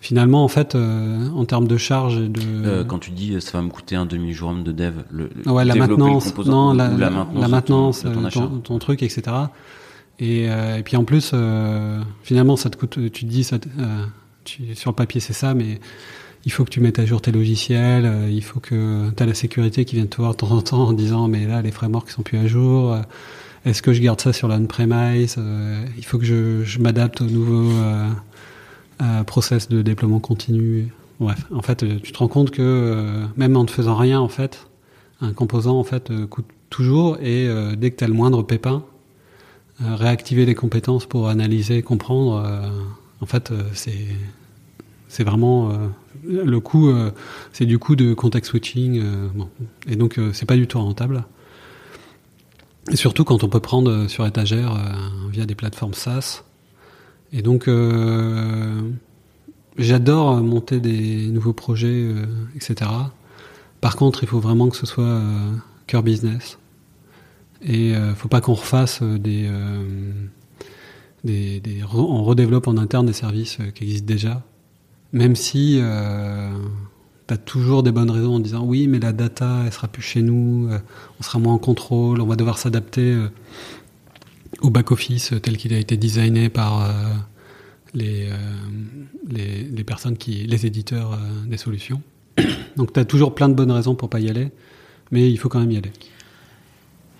Finalement, 0.01 0.43
en 0.43 0.49
fait, 0.49 0.75
en 0.75 1.45
termes 1.45 1.67
de 1.69 1.77
charge 1.77 2.17
et 2.17 2.27
de 2.27 2.83
quand 2.83 2.99
tu 2.99 3.11
dis 3.11 3.39
ça 3.39 3.59
va 3.59 3.63
me 3.63 3.69
coûter 3.69 3.95
un 3.95 4.05
demi-jour 4.05 4.53
de 4.55 4.73
dev, 4.73 4.95
le, 5.09 5.29
le- 5.45 5.51
ouais, 5.51 5.63
la 5.63 5.73
le 5.75 5.79
maintenance, 5.79 6.35
non, 6.45 6.73
la, 6.73 6.89
maintenance, 7.47 8.03
de 8.03 8.09
ton, 8.09 8.15
de 8.15 8.19
ton 8.19 8.25
achat. 8.25 8.39
ton, 8.41 8.59
ton 8.59 8.79
truc, 8.79 9.03
etc. 9.03 9.21
Et, 10.19 10.47
et 10.47 10.83
puis 10.83 10.97
en 10.97 11.05
plus, 11.05 11.33
finalement, 12.23 12.57
ça 12.57 12.69
te 12.69 12.75
coûte. 12.75 12.99
Tu 13.13 13.25
te 13.25 13.25
dis, 13.25 13.45
ça, 13.45 13.57
te- 13.59 13.69
tu, 14.43 14.75
sur 14.75 14.91
le 14.91 14.95
papier, 14.95 15.21
c'est 15.21 15.33
ça, 15.33 15.53
mais 15.53 15.79
il 16.45 16.51
faut 16.51 16.65
que 16.65 16.69
tu 16.69 16.79
mettes 16.79 16.99
à 16.99 17.05
jour 17.05 17.21
tes 17.21 17.31
logiciels. 17.31 18.05
euh, 18.05 18.29
il 18.29 18.43
faut 18.43 18.59
que 18.59 19.09
tu 19.15 19.23
as 19.23 19.25
la 19.25 19.33
sécurité 19.33 19.85
qui 19.85 19.95
vient 19.95 20.05
te 20.05 20.17
voir 20.17 20.31
de 20.31 20.37
temps 20.37 20.51
en 20.51 20.61
temps 20.61 20.87
en 20.87 20.93
disant, 20.93 21.27
mais 21.27 21.45
là, 21.45 21.61
les 21.61 21.71
frameworks 21.71 22.09
sont 22.09 22.23
plus 22.23 22.37
à 22.37 22.47
jour. 22.47 22.93
euh, 22.93 23.01
Est-ce 23.65 23.81
que 23.81 23.93
je 23.93 24.01
garde 24.01 24.19
ça 24.19 24.33
sur 24.33 24.47
l'on-premise 24.47 25.35
euh, 25.37 25.85
Il 25.97 26.05
faut 26.05 26.17
que 26.17 26.25
je, 26.25 26.79
m'adapte 26.79 27.21
au 27.21 27.25
nouveau 27.25 27.71
process 29.25 29.67
de 29.67 29.81
déploiement 29.81 30.19
continu. 30.19 30.93
Bref, 31.19 31.45
en 31.51 31.63
fait, 31.63 31.83
tu 32.01 32.11
te 32.11 32.17
rends 32.19 32.27
compte 32.27 32.51
que 32.51 33.25
même 33.35 33.57
en 33.57 33.63
ne 33.63 33.69
faisant 33.69 33.95
rien, 33.95 34.19
en 34.19 34.27
fait, 34.27 34.67
un 35.21 35.33
composant 35.33 35.79
en 35.79 35.83
fait 35.83 36.11
coûte 36.27 36.45
toujours 36.69 37.17
et 37.19 37.49
dès 37.77 37.89
que 37.89 37.97
tu 37.97 38.03
as 38.03 38.07
le 38.07 38.13
moindre 38.13 38.43
pépin, 38.43 38.83
réactiver 39.79 40.45
les 40.45 40.53
compétences 40.53 41.07
pour 41.07 41.29
analyser, 41.29 41.81
comprendre. 41.81 42.43
en 43.21 43.25
fait, 43.25 43.51
c'est 43.73 44.05
c'est 45.11 45.25
vraiment 45.25 45.71
le 46.23 46.59
coût, 46.59 46.89
c'est 47.51 47.65
du 47.65 47.79
coup 47.79 47.97
de 47.97 48.13
context 48.13 48.51
switching, 48.51 49.03
bon. 49.35 49.49
et 49.87 49.97
donc 49.97 50.17
c'est 50.31 50.45
pas 50.45 50.55
du 50.55 50.67
tout 50.67 50.79
rentable. 50.79 51.25
Et 52.89 52.95
surtout 52.95 53.25
quand 53.25 53.43
on 53.43 53.49
peut 53.49 53.59
prendre 53.59 54.07
sur 54.07 54.25
étagère 54.25 54.73
via 55.29 55.45
des 55.45 55.55
plateformes 55.55 55.93
SaaS. 55.93 56.43
Et 57.33 57.41
donc 57.41 57.69
j'adore 59.77 60.37
monter 60.37 60.79
des 60.79 61.27
nouveaux 61.27 61.53
projets, 61.53 62.07
etc. 62.55 62.89
Par 63.81 63.95
contre, 63.95 64.23
il 64.23 64.29
faut 64.29 64.39
vraiment 64.39 64.69
que 64.69 64.77
ce 64.77 64.85
soit 64.85 65.03
euh, 65.03 65.55
cœur 65.87 66.03
business. 66.03 66.59
Et 67.63 67.95
euh, 67.95 68.13
faut 68.13 68.29
pas 68.29 68.39
qu'on 68.39 68.53
refasse 68.53 68.99
euh, 69.01 69.17
des, 69.17 69.49
des, 71.23 71.83
on 71.93 72.23
redéveloppe 72.23 72.67
en 72.67 72.77
interne 72.77 73.07
des 73.07 73.13
services 73.13 73.57
qui 73.73 73.83
existent 73.83 74.05
déjà, 74.05 74.43
même 75.13 75.35
si 75.35 75.79
tu 77.27 77.33
as 77.33 77.37
toujours 77.37 77.83
des 77.83 77.91
bonnes 77.91 78.11
raisons 78.11 78.35
en 78.35 78.39
disant 78.39 78.63
oui, 78.65 78.87
mais 78.87 78.99
la 78.99 79.11
data, 79.11 79.63
elle 79.65 79.71
sera 79.71 79.87
plus 79.87 80.01
chez 80.01 80.21
nous, 80.21 80.69
on 81.19 81.23
sera 81.23 81.39
moins 81.39 81.53
en 81.53 81.57
contrôle, 81.57 82.21
on 82.21 82.25
va 82.25 82.35
devoir 82.35 82.57
s'adapter 82.57 83.17
au 84.61 84.69
back-office 84.69 85.33
tel 85.41 85.57
qu'il 85.57 85.73
a 85.73 85.77
été 85.77 85.97
designé 85.97 86.49
par 86.49 86.93
les, 87.93 88.29
les, 89.29 89.63
les, 89.63 89.83
personnes 89.83 90.17
qui, 90.17 90.45
les 90.45 90.65
éditeurs 90.65 91.17
des 91.45 91.57
solutions. 91.57 92.01
Donc 92.77 92.93
tu 92.93 92.99
as 92.99 93.05
toujours 93.05 93.35
plein 93.35 93.49
de 93.49 93.53
bonnes 93.53 93.71
raisons 93.71 93.95
pour 93.95 94.09
pas 94.09 94.19
y 94.19 94.29
aller, 94.29 94.49
mais 95.11 95.29
il 95.29 95.37
faut 95.37 95.49
quand 95.49 95.59
même 95.59 95.71
y 95.71 95.77
aller. 95.77 95.91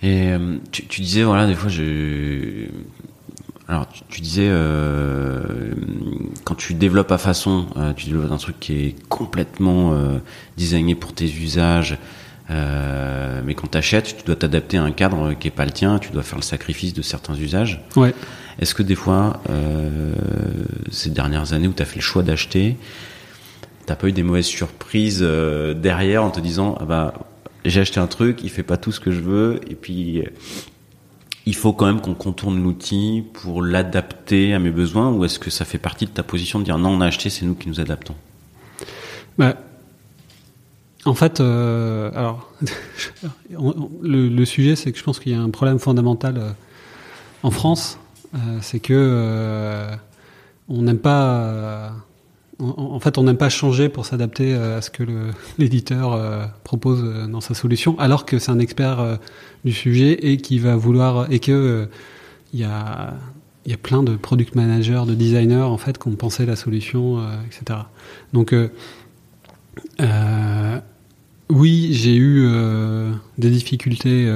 Et 0.03 0.31
euh, 0.31 0.57
tu, 0.71 1.01
disais, 1.01 1.23
voilà, 1.23 1.47
des 1.47 1.55
fois, 1.55 1.69
je. 1.69 2.67
Alors, 3.71 3.87
tu, 4.09 4.21
disais, 4.21 4.47
euh, 4.49 5.41
quand 6.43 6.55
tu 6.55 6.73
développes 6.73 7.11
à 7.11 7.17
façon, 7.17 7.67
euh, 7.77 7.93
tu 7.93 8.07
développes 8.07 8.31
un 8.31 8.37
truc 8.37 8.59
qui 8.59 8.73
est 8.73 9.07
complètement 9.07 9.97
designé 10.57 10.93
pour 10.93 11.13
tes 11.13 11.25
usages, 11.25 11.97
mais 12.49 13.55
quand 13.55 13.71
tu 13.71 13.77
achètes, 13.77 14.17
tu 14.17 14.25
dois 14.25 14.35
t'adapter 14.35 14.77
à 14.77 14.83
un 14.83 14.91
cadre 14.91 15.33
qui 15.33 15.47
est 15.47 15.51
pas 15.51 15.65
le 15.65 15.71
tien, 15.71 15.99
tu 15.99 16.11
dois 16.11 16.21
faire 16.21 16.37
le 16.37 16.43
sacrifice 16.43 16.93
de 16.93 17.01
certains 17.01 17.35
usages. 17.35 17.81
Ouais. 17.95 18.13
Est-ce 18.59 18.75
que 18.75 18.83
des 18.83 18.95
fois, 18.95 19.41
ces 20.91 21.09
dernières 21.09 21.53
années 21.53 21.67
où 21.67 21.73
tu 21.73 21.81
as 21.81 21.85
fait 21.85 21.95
le 21.95 22.01
choix 22.01 22.23
d'acheter, 22.23 22.77
t'as 23.85 23.95
pas 23.95 24.07
eu 24.07 24.11
des 24.11 24.23
mauvaises 24.23 24.45
surprises 24.45 25.19
euh, 25.21 25.73
derrière 25.73 26.23
en 26.23 26.31
te 26.31 26.39
disant 26.39 26.77
ah 26.79 26.85
bah 26.85 27.13
j'ai 27.65 27.81
acheté 27.81 27.99
un 27.99 28.07
truc, 28.07 28.39
il 28.43 28.49
fait 28.49 28.63
pas 28.63 28.77
tout 28.77 28.91
ce 28.91 28.99
que 28.99 29.11
je 29.11 29.19
veux 29.19 29.59
et 29.69 29.75
puis 29.75 30.23
il 31.45 31.55
faut 31.55 31.73
quand 31.73 31.85
même 31.85 32.01
qu'on 32.01 32.13
contourne 32.13 32.61
l'outil 32.61 33.23
pour 33.33 33.61
l'adapter 33.63 34.53
à 34.53 34.59
mes 34.59 34.69
besoins 34.69 35.11
ou 35.11 35.25
est-ce 35.25 35.39
que 35.39 35.49
ça 35.49 35.65
fait 35.65 35.77
partie 35.77 36.05
de 36.05 36.11
ta 36.11 36.23
position 36.23 36.59
de 36.59 36.65
dire 36.65 36.77
non 36.77 36.89
on 36.89 37.01
a 37.01 37.07
acheté 37.07 37.29
c'est 37.29 37.45
nous 37.45 37.55
qui 37.55 37.67
nous 37.69 37.79
adaptons? 37.79 38.15
Bah, 39.37 39.55
en 41.05 41.13
fait 41.13 41.39
euh, 41.39 42.11
alors 42.13 42.51
le, 44.01 44.45
sujet 44.45 44.75
c'est 44.75 44.91
que 44.91 44.97
je 44.97 45.03
pense 45.03 45.19
qu'il 45.19 45.31
y 45.31 45.35
a 45.35 45.41
un 45.41 45.49
problème 45.49 45.79
fondamental 45.79 46.37
euh, 46.37 46.51
en 47.43 47.51
France 47.51 47.97
c'est 48.61 48.79
que 48.79 49.87
on 50.69 50.83
n'aime 50.83 50.99
pas 50.99 51.91
en 52.61 52.99
fait, 52.99 53.17
on 53.17 53.23
n'aime 53.23 53.37
pas 53.37 53.49
changer 53.49 53.89
pour 53.89 54.05
s'adapter 54.05 54.53
euh, 54.53 54.77
à 54.77 54.81
ce 54.81 54.89
que 54.89 55.03
l'éditeur 55.57 56.13
euh, 56.13 56.45
propose 56.63 57.01
euh, 57.03 57.27
dans 57.27 57.41
sa 57.41 57.53
solution, 57.53 57.97
alors 57.99 58.25
que 58.25 58.39
c'est 58.39 58.51
un 58.51 58.59
expert 58.59 59.19
du 59.65 59.73
sujet 59.73 60.31
et 60.31 60.37
qui 60.37 60.59
va 60.59 60.75
vouloir 60.75 61.31
et 61.31 61.39
que 61.39 61.89
il 62.53 62.59
y 62.59 62.63
a 62.63 63.13
il 63.65 63.71
y 63.71 63.75
a 63.75 63.77
plein 63.77 64.01
de 64.01 64.15
product 64.15 64.55
managers, 64.55 65.03
de 65.07 65.13
designers 65.13 65.61
en 65.61 65.77
fait 65.77 65.99
qui 65.99 66.07
ont 66.07 66.15
pensé 66.15 66.47
la 66.47 66.55
solution, 66.55 67.23
etc. 67.45 67.81
Donc 68.33 68.55
oui, 71.49 71.89
j'ai 71.91 72.15
eu 72.15 72.49
des 73.37 73.51
difficultés 73.51 74.33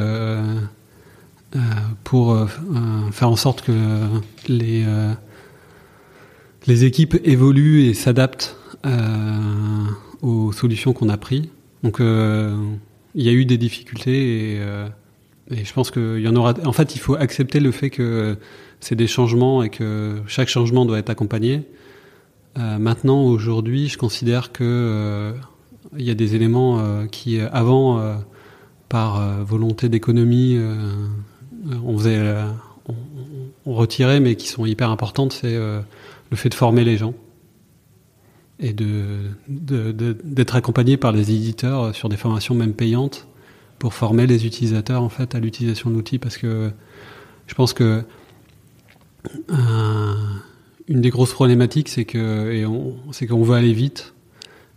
pour 2.04 2.38
faire 3.12 3.30
en 3.30 3.36
sorte 3.36 3.64
que 3.64 3.72
les 4.48 4.86
les 6.68 6.86
équipes 6.86 7.18
évoluent 7.24 7.84
et 7.84 7.94
s'adaptent 7.94 8.58
euh, 8.86 9.86
aux 10.22 10.52
solutions 10.52 10.94
qu'on 10.94 11.10
a 11.10 11.18
prises. 11.18 11.48
Donc, 11.84 12.00
euh, 12.00 12.56
il 13.14 13.24
y 13.24 13.30
a 13.30 13.32
eu 13.32 13.46
des 13.46 13.58
difficultés 13.58 14.54
et, 14.54 14.58
euh, 14.60 14.88
et 15.52 15.64
je 15.64 15.74
pense 15.74 15.92
qu'il 15.92 16.20
y 16.20 16.28
en 16.28 16.36
aura. 16.36 16.54
En 16.66 16.74
fait, 16.74 16.96
il 16.96 17.00
faut 17.00 17.16
accepter 17.16 17.60
le 17.60 17.72
fait 17.72 17.90
que 17.90 18.38
c'est 18.80 18.96
des 18.96 19.08
changements 19.08 19.64
et 19.64 19.70
que 19.70 20.22
chaque 20.28 20.48
changement 20.48 20.86
doit 20.86 21.00
être 21.00 21.10
accompagné. 21.10 21.64
Maintenant, 22.58 23.22
aujourd'hui, 23.22 23.90
je 23.90 23.98
considère 23.98 24.54
que 24.54 25.34
y 25.98 26.10
a 26.10 26.14
des 26.14 26.36
éléments 26.36 27.06
qui, 27.08 27.38
avant, 27.42 28.18
par 28.88 29.44
volonté 29.44 29.90
d'économie, 29.90 30.58
on 31.84 31.98
faisait, 31.98 32.34
on, 32.88 32.96
on, 33.66 33.74
retirait, 33.74 34.22
mais 34.22 34.36
qui 34.36 34.48
sont 34.48 34.66
hyper 34.66 34.90
importantes. 34.90 35.34
C'est 35.34 35.60
le 36.32 36.38
fait 36.38 36.50
de 36.50 36.56
former 36.56 36.84
les 36.84 36.98
gens 36.98 37.14
et 38.60 38.74
de, 38.74 39.32
d'être 39.48 40.56
accompagné 40.56 40.98
par 40.98 41.12
les 41.12 41.32
éditeurs 41.32 41.94
sur 41.94 42.08
des 42.10 42.18
formations 42.18 42.56
même 42.56 42.74
payantes 42.74 43.28
pour 43.80 43.94
former 43.94 44.28
les 44.28 44.46
utilisateurs 44.46 45.02
en 45.02 45.10
fait 45.10 45.36
à 45.36 45.40
l'utilisation 45.40 45.90
de 45.90 45.96
l'outil 45.96 46.20
parce 46.20 46.38
que 46.38 46.72
je 47.48 47.54
pense 47.54 47.74
que 47.74 48.04
euh, 49.52 50.14
une 50.88 51.02
des 51.02 51.10
grosses 51.10 51.34
problématiques 51.34 51.90
c'est 51.90 52.06
que 52.06 52.52
et 52.52 52.66
on, 52.66 52.96
c'est 53.12 53.28
qu'on 53.28 53.44
veut 53.44 53.56
aller 53.56 53.74
vite. 53.74 54.14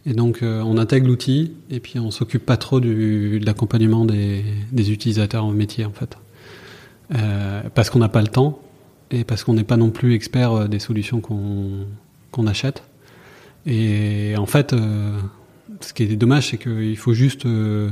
Et 0.07 0.15
donc 0.15 0.43
euh, 0.43 0.63
on 0.63 0.79
intègre 0.79 1.07
l'outil 1.07 1.53
et 1.71 1.81
puis 1.81 1.99
on 1.99 2.11
s'occupe 2.11 2.45
pas 2.47 2.57
trop 2.57 2.81
du, 2.81 3.39
de 3.41 3.47
l'accompagnement 3.47 4.05
des, 4.05 4.43
utilisateurs 4.73 5.45
en 5.45 5.53
métier 5.53 5.85
en 5.85 5.93
fait. 5.93 6.17
Euh, 7.15 7.63
parce 7.75 7.91
qu'on 7.91 7.99
n'a 7.99 8.09
pas 8.09 8.23
le 8.23 8.29
temps 8.29 8.61
et 9.11 9.25
parce 9.25 9.45
qu'on 9.45 9.55
n'est 9.55 9.65
pas 9.65 9.77
non 9.77 9.91
plus 9.91 10.15
expert 10.15 10.53
euh, 10.53 10.69
des 10.69 10.79
solutions 10.79 11.21
qu'on 11.21 12.47
achète. 12.47 12.83
Et 13.67 14.35
en 14.37 14.47
fait, 14.47 14.73
euh, 14.73 15.19
ce 15.81 15.93
qui 15.93 16.05
est 16.05 16.17
dommage, 16.17 16.51
c'est 16.51 16.59
qu'il 16.59 16.97
faut 16.97 17.15
juste 17.15 17.47
euh, 17.47 17.91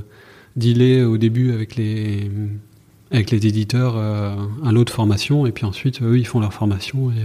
dealer 0.57 1.03
au 1.03 1.19
début 1.19 1.53
avec 1.53 1.77
les 1.77 2.31
avec 3.13 3.31
les 3.31 3.47
éditeurs 3.47 3.97
un 3.97 4.73
lot 4.73 4.83
de 4.83 4.91
formation 4.91 5.47
et 5.47 5.53
puis 5.53 5.65
ensuite 5.65 6.03
eux 6.03 6.19
ils 6.19 6.27
font 6.27 6.41
leur 6.41 6.53
formation 6.53 7.13
et 7.13 7.25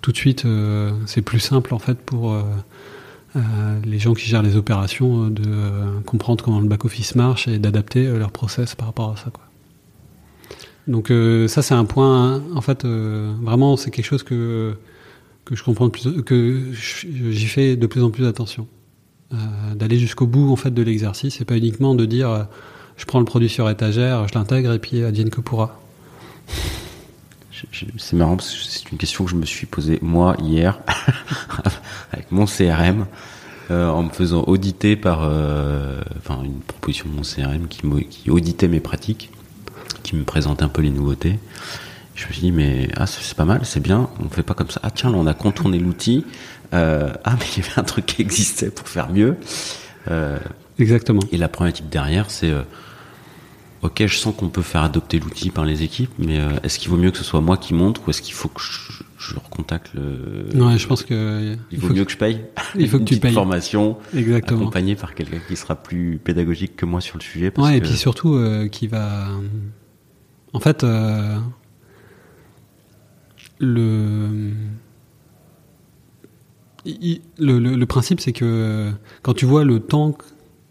tout 0.00 0.12
de 0.12 0.16
suite 0.16 0.46
c'est 1.04 1.20
plus 1.20 1.40
simple 1.40 1.74
en 1.74 1.78
fait 1.78 1.98
pour 1.98 2.34
les 3.84 3.98
gens 3.98 4.14
qui 4.14 4.24
gèrent 4.24 4.42
les 4.42 4.56
opérations 4.56 5.28
de 5.28 6.00
comprendre 6.06 6.42
comment 6.42 6.60
le 6.60 6.68
back 6.68 6.86
office 6.86 7.16
marche 7.16 7.48
et 7.48 7.58
d'adapter 7.58 8.06
leur 8.06 8.30
process 8.30 8.74
par 8.74 8.86
rapport 8.86 9.12
à 9.12 9.16
ça 9.18 9.28
quoi. 9.30 9.49
Donc 10.90 11.12
euh, 11.12 11.46
ça 11.46 11.62
c'est 11.62 11.74
un 11.74 11.84
point, 11.84 12.34
hein. 12.34 12.42
en 12.56 12.60
fait, 12.60 12.84
euh, 12.84 13.32
vraiment 13.42 13.76
c'est 13.76 13.92
quelque 13.92 14.06
chose 14.06 14.24
que 14.24 14.74
je 15.48 15.62
comprends 15.62 15.88
plus, 15.88 16.22
que 16.22 16.72
j'y 16.72 17.46
fais 17.46 17.76
de 17.76 17.86
plus 17.86 18.02
en 18.02 18.10
plus 18.10 18.26
attention, 18.26 18.66
euh, 19.32 19.36
d'aller 19.76 19.98
jusqu'au 20.00 20.26
bout 20.26 20.50
en 20.50 20.56
fait 20.56 20.72
de 20.72 20.82
l'exercice 20.82 21.40
et 21.40 21.44
pas 21.44 21.56
uniquement 21.56 21.94
de 21.94 22.06
dire 22.06 22.48
je 22.96 23.04
prends 23.04 23.20
le 23.20 23.24
produit 23.24 23.48
sur 23.48 23.70
étagère, 23.70 24.26
je 24.26 24.34
l'intègre 24.34 24.72
et 24.72 24.80
puis 24.80 25.04
advienne 25.04 25.30
que 25.30 25.40
pourra. 25.40 25.80
C'est 27.52 28.14
marrant 28.14 28.36
parce 28.36 28.50
que 28.52 28.64
c'est 28.64 28.90
une 28.90 28.98
question 28.98 29.24
que 29.24 29.30
je 29.30 29.36
me 29.36 29.46
suis 29.46 29.66
posée 29.66 29.98
moi 30.02 30.34
hier 30.42 30.80
avec 32.12 32.32
mon 32.32 32.46
CRM. 32.46 33.06
en 33.70 34.02
me 34.02 34.10
faisant 34.10 34.42
auditer 34.44 34.96
par 34.96 35.20
enfin 36.18 36.42
une 36.42 36.60
proposition 36.66 37.08
de 37.08 37.14
mon 37.14 37.22
CRM 37.22 37.68
qui 37.68 38.30
auditait 38.30 38.66
mes 38.66 38.80
pratiques 38.80 39.30
qui 40.02 40.16
me 40.16 40.24
présente 40.24 40.62
un 40.62 40.68
peu 40.68 40.82
les 40.82 40.90
nouveautés. 40.90 41.38
Je 42.20 42.26
me 42.26 42.32
suis 42.32 42.42
dit, 42.42 42.52
mais 42.52 42.88
ah, 42.96 43.06
c'est 43.06 43.34
pas 43.34 43.46
mal, 43.46 43.60
c'est 43.64 43.80
bien, 43.80 44.10
on 44.22 44.28
fait 44.28 44.42
pas 44.42 44.54
comme 44.54 44.68
ça. 44.70 44.80
Ah 44.82 44.90
tiens, 44.90 45.10
là, 45.10 45.16
on 45.16 45.26
a 45.26 45.32
contourné 45.34 45.78
l'outil. 45.78 46.26
Euh, 46.74 47.12
ah, 47.24 47.36
mais 47.38 47.46
il 47.56 47.62
y 47.62 47.66
avait 47.66 47.78
un 47.78 47.84
truc 47.84 48.06
qui 48.06 48.22
existait 48.22 48.70
pour 48.70 48.88
faire 48.88 49.10
mieux. 49.10 49.36
Euh, 50.10 50.38
Exactement. 50.78 51.22
Et 51.32 51.38
la 51.38 51.48
problématique 51.48 51.88
derrière, 51.88 52.30
c'est 52.30 52.50
euh, 52.50 52.62
ok, 53.82 54.06
je 54.06 54.16
sens 54.16 54.34
qu'on 54.34 54.48
peut 54.48 54.62
faire 54.62 54.82
adopter 54.82 55.18
l'outil 55.18 55.50
par 55.50 55.64
les 55.64 55.82
équipes, 55.82 56.10
mais 56.18 56.40
est-ce 56.62 56.78
qu'il 56.78 56.90
vaut 56.90 56.96
mieux 56.96 57.10
que 57.10 57.18
ce 57.18 57.24
soit 57.24 57.40
moi 57.40 57.56
qui 57.56 57.74
montre 57.74 58.02
ou 58.06 58.10
est-ce 58.10 58.22
qu'il 58.22 58.34
faut 58.34 58.48
que 58.48 58.60
je, 58.60 59.02
je 59.18 59.34
recontacte 59.34 59.92
le. 59.94 60.46
Ouais, 60.54 60.78
je 60.78 60.86
pense 60.86 61.02
que. 61.02 61.56
Il, 61.70 61.78
vaut 61.78 61.92
mieux 61.92 62.04
que, 62.04 62.12
je 62.12 62.16
paye. 62.16 62.40
Il 62.78 62.88
faut 62.88 62.98
que 62.98 63.04
tu 63.14 63.16
payes. 63.18 63.32
formation. 63.32 63.98
Exactement. 64.14 64.60
Accompagné 64.60 64.94
par 64.94 65.14
quelqu'un 65.14 65.40
qui 65.46 65.56
sera 65.56 65.74
plus 65.74 66.18
pédagogique 66.22 66.76
que 66.76 66.86
moi 66.86 67.00
sur 67.00 67.18
le 67.18 67.22
sujet. 67.22 67.52
ouais, 67.58 67.78
et 67.78 67.80
puis 67.80 67.96
surtout, 67.96 68.38
qui 68.70 68.88
va 68.88 69.28
en 70.52 70.60
fait, 70.60 70.84
euh, 70.84 71.38
le, 73.58 74.52
le, 77.38 77.84
principe, 77.86 78.20
c'est 78.20 78.32
que 78.32 78.90
quand 79.22 79.34
tu 79.34 79.46
vois 79.46 79.64
le 79.64 79.80
temps 79.80 80.16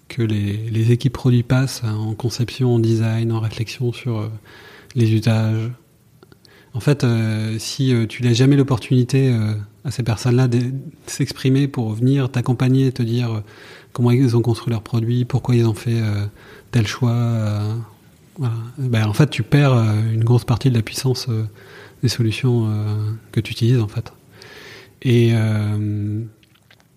que 0.07 0.21
les, 0.21 0.91
équipes 0.91 1.13
produits 1.13 1.43
passent 1.43 1.83
en 1.83 2.13
conception, 2.13 2.75
en 2.75 2.79
design, 2.79 3.31
en 3.31 3.39
réflexion 3.39 3.93
sur 3.93 4.19
euh, 4.19 4.27
les 4.95 5.13
usages, 5.13 5.71
En 6.73 6.79
fait, 6.79 7.03
euh, 7.03 7.57
si 7.59 7.93
tu 8.09 8.21
laisses 8.21 8.37
jamais 8.37 8.55
l'opportunité 8.55 9.33
à 9.85 9.91
ces 9.91 10.03
personnes-là 10.03 10.47
de 10.47 10.59
s'exprimer 11.07 11.67
pour 11.67 11.93
venir 11.93 12.29
t'accompagner, 12.29 12.91
te 12.91 13.03
dire 13.03 13.43
comment 13.93 14.11
ils 14.11 14.35
ont 14.35 14.41
construit 14.41 14.71
leurs 14.71 14.83
produits, 14.83 15.25
pourquoi 15.25 15.55
ils 15.55 15.65
ont 15.65 15.73
fait 15.73 16.01
tel 16.71 16.85
choix, 16.85 17.75
ben, 18.77 19.05
en 19.05 19.13
fait, 19.13 19.29
tu 19.29 19.43
perds 19.43 19.73
une 19.73 20.23
grosse 20.23 20.45
partie 20.45 20.69
de 20.69 20.75
la 20.75 20.81
puissance 20.81 21.27
des 22.01 22.09
solutions 22.09 22.69
que 23.31 23.39
tu 23.39 23.51
utilises 23.51 23.79
en 23.79 23.87
fait. 23.87 24.13
Et, 25.01 25.33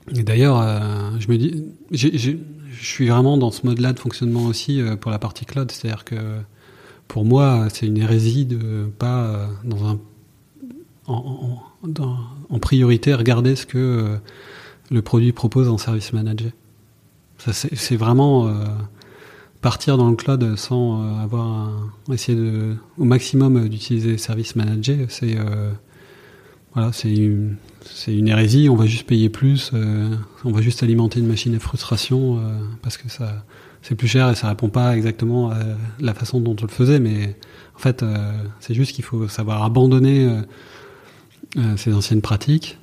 d'ailleurs, 0.09 0.63
je 1.19 1.29
me 1.29 1.37
dis, 1.37 1.65
je 1.91 2.37
suis 2.81 3.09
vraiment 3.09 3.37
dans 3.37 3.51
ce 3.51 3.67
mode-là 3.67 3.93
de 3.93 3.99
fonctionnement 3.99 4.45
aussi 4.45 4.81
pour 5.01 5.11
la 5.11 5.19
partie 5.19 5.45
cloud, 5.45 5.71
c'est-à-dire 5.71 6.05
que 6.05 6.17
pour 7.13 7.27
moi, 7.27 7.69
c'est 7.71 7.87
une 7.87 7.99
hérésie 7.99 8.47
de 8.47 8.91
pas 8.99 9.25
euh, 9.25 9.47
dans 9.65 9.85
un 9.85 9.99
en, 11.07 12.59
priorité 12.59 13.13
regarder 13.13 13.55
ce 13.55 13.67
que 13.67 13.77
euh, 13.77 14.17
le 14.91 15.03
produit 15.03 15.33
propose 15.33 15.69
en 15.69 15.77
service 15.77 16.15
manager. 16.15 16.53
C'est 17.37 17.97
vraiment 17.97 18.47
euh, 18.47 18.65
partir 19.63 19.97
dans 19.97 20.11
le 20.11 20.17
cloud 20.17 20.57
sans 20.57 21.19
avoir 21.23 21.71
essayer 22.13 22.37
de 22.37 22.77
au 22.99 23.05
maximum 23.05 23.69
d'utiliser 23.69 24.19
service 24.19 24.57
manager. 24.57 25.07
C'est 25.09 25.37
voilà, 26.75 26.93
c'est 26.93 27.15
une, 27.15 27.57
une 28.09 28.29
hérésie. 28.29 28.69
On 28.69 28.77
va 28.77 28.87
juste 28.87 29.07
payer 29.07 29.29
plus, 29.29 29.71
on 30.45 30.51
va 30.53 30.61
juste 30.61 30.83
alimenter 30.83 31.21
une 31.21 31.27
machine 31.27 31.55
à 31.55 31.59
frustration 31.59 32.41
parce 32.83 32.97
que 32.97 33.09
ça 33.09 33.45
c'est 33.83 33.97
plus 33.97 34.09
cher 34.09 34.31
et 34.31 34.35
ça 34.35 34.49
répond 34.49 34.69
pas 34.69 34.97
exactement 34.97 35.51
à 35.51 35.59
la 35.99 36.15
façon 36.15 36.41
dont 36.41 36.57
on 36.59 36.63
le 36.63 36.73
faisait, 36.73 37.01
mais 37.01 37.37
en 37.75 37.79
fait, 37.79 38.03
euh, 38.03 38.33
c'est 38.61 38.75
juste 38.75 38.93
qu'il 38.93 39.05
faut 39.05 39.27
savoir 39.29 39.65
abandonner 39.65 40.25
euh, 40.25 40.41
euh, 41.59 41.77
ces 41.77 41.93
anciennes 41.93 42.23
pratiques 42.23 42.79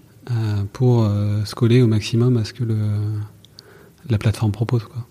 pour 0.74 1.10
se 1.44 1.56
coller 1.56 1.82
au 1.82 1.88
maximum 1.88 2.38
à 2.38 2.46
ce 2.46 2.54
que 2.54 2.64
le, 2.64 2.78
la 4.12 4.20
plateforme 4.20 4.52
propose. 4.52 4.84
Quoi. 4.84 5.08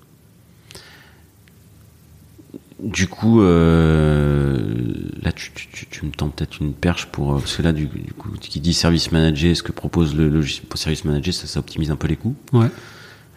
Du 2.80 3.08
coup, 3.08 3.40
là, 3.40 5.32
tu, 5.34 5.50
tu, 5.90 6.06
me 6.06 6.10
tends 6.10 6.28
peut-être 6.28 6.60
une 6.60 6.74
perche 6.74 7.06
pour 7.06 7.34
parce 7.34 7.56
que 7.56 7.62
là, 7.62 7.72
du, 7.72 7.88
coup, 8.16 8.30
qui 8.40 8.60
dit 8.60 8.72
service 8.72 9.10
manager, 9.10 9.56
ce 9.56 9.62
que 9.62 9.72
propose 9.72 10.14
le 10.14 10.28
logiciel 10.28 10.66
pour 10.66 10.78
service 10.78 11.04
manager, 11.04 11.34
ça, 11.34 11.46
ça 11.46 11.58
optimise 11.58 11.90
un 11.90 11.96
peu 11.96 12.06
les 12.06 12.16
coûts. 12.16 12.36
Ouais. 12.52 12.68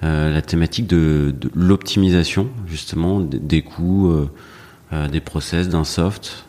Euh, 0.04 0.34
la 0.34 0.42
thématique 0.42 0.88
de, 0.88 1.34
de 1.40 1.52
l'optimisation 1.54 2.50
justement 2.66 3.20
des, 3.20 3.62
coûts, 3.62 4.10
euh, 4.10 4.32
euh, 4.94 5.08
des 5.08 5.20
process, 5.20 5.70
d'un 5.70 5.84
soft. 5.84 6.46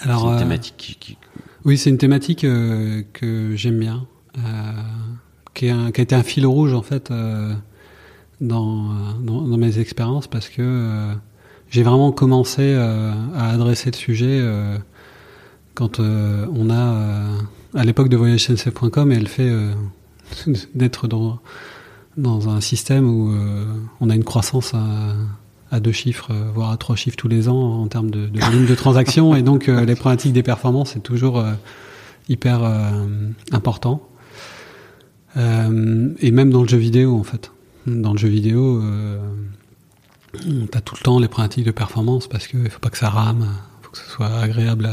Alors, 0.00 0.22
c'est 0.22 0.28
une 0.28 0.38
thématique 0.38 0.74
qui, 0.78 0.94
qui... 0.94 1.18
oui, 1.64 1.76
c'est 1.76 1.90
une 1.90 1.98
thématique 1.98 2.42
que 2.42 3.52
j'aime 3.56 3.80
bien, 3.80 4.06
qui, 5.52 5.66
qui, 5.66 5.70
a 5.72 6.02
été 6.02 6.14
un 6.14 6.22
fil 6.22 6.46
rouge 6.46 6.74
en 6.74 6.82
fait 6.82 7.12
dans, 8.40 8.88
dans, 9.20 9.42
dans, 9.42 9.56
mes 9.56 9.78
expériences 9.78 10.26
parce 10.26 10.48
que 10.48 11.12
j'ai 11.70 11.82
vraiment 11.82 12.12
commencé 12.12 12.74
à 12.74 13.48
adresser 13.50 13.90
le 13.90 13.96
sujet 13.96 14.42
quand 15.74 16.00
on 16.00 16.70
a 16.70 17.28
à 17.74 17.84
l'époque 17.84 18.08
de 18.08 18.16
voyagesncf.com 18.16 19.12
elle 19.12 19.28
fait 19.28 19.52
d'être 20.74 21.06
dans 21.06 21.40
dans 22.16 22.48
un 22.48 22.60
système 22.60 23.08
où 23.08 23.32
euh, 23.32 23.64
on 24.00 24.10
a 24.10 24.14
une 24.14 24.24
croissance 24.24 24.74
à, 25.70 25.80
deux 25.80 25.92
chiffres, 25.92 26.28
euh, 26.32 26.50
voire 26.52 26.70
à 26.70 26.76
trois 26.76 26.96
chiffres 26.96 27.16
tous 27.16 27.28
les 27.28 27.48
ans 27.48 27.80
en 27.80 27.86
termes 27.86 28.10
de, 28.10 28.26
de 28.26 28.40
volume 28.40 28.66
de 28.66 28.74
transactions, 28.74 29.34
et 29.34 29.42
donc 29.42 29.68
euh, 29.68 29.84
les 29.84 29.94
problématiques 29.94 30.32
des 30.32 30.42
performances 30.42 30.92
c'est 30.94 31.02
toujours 31.02 31.44
hyper 32.28 32.62
important. 33.52 34.02
et 35.36 36.30
même 36.30 36.50
dans 36.50 36.62
le 36.62 36.68
jeu 36.68 36.78
vidéo 36.78 37.16
en 37.16 37.24
fait. 37.24 37.50
Dans 37.86 38.12
le 38.12 38.18
jeu 38.18 38.28
vidéo, 38.28 38.82
t'as 40.70 40.80
tout 40.80 40.94
le 40.98 41.02
temps 41.02 41.18
les 41.18 41.28
problématiques 41.28 41.64
de 41.64 41.70
performance 41.70 42.28
parce 42.28 42.46
qu'il 42.46 42.68
faut 42.68 42.78
pas 42.78 42.90
que 42.90 42.98
ça 42.98 43.08
rame, 43.08 43.48
il 43.80 43.84
faut 43.84 43.92
que 43.92 43.98
ce 43.98 44.08
soit 44.08 44.28
agréable 44.38 44.90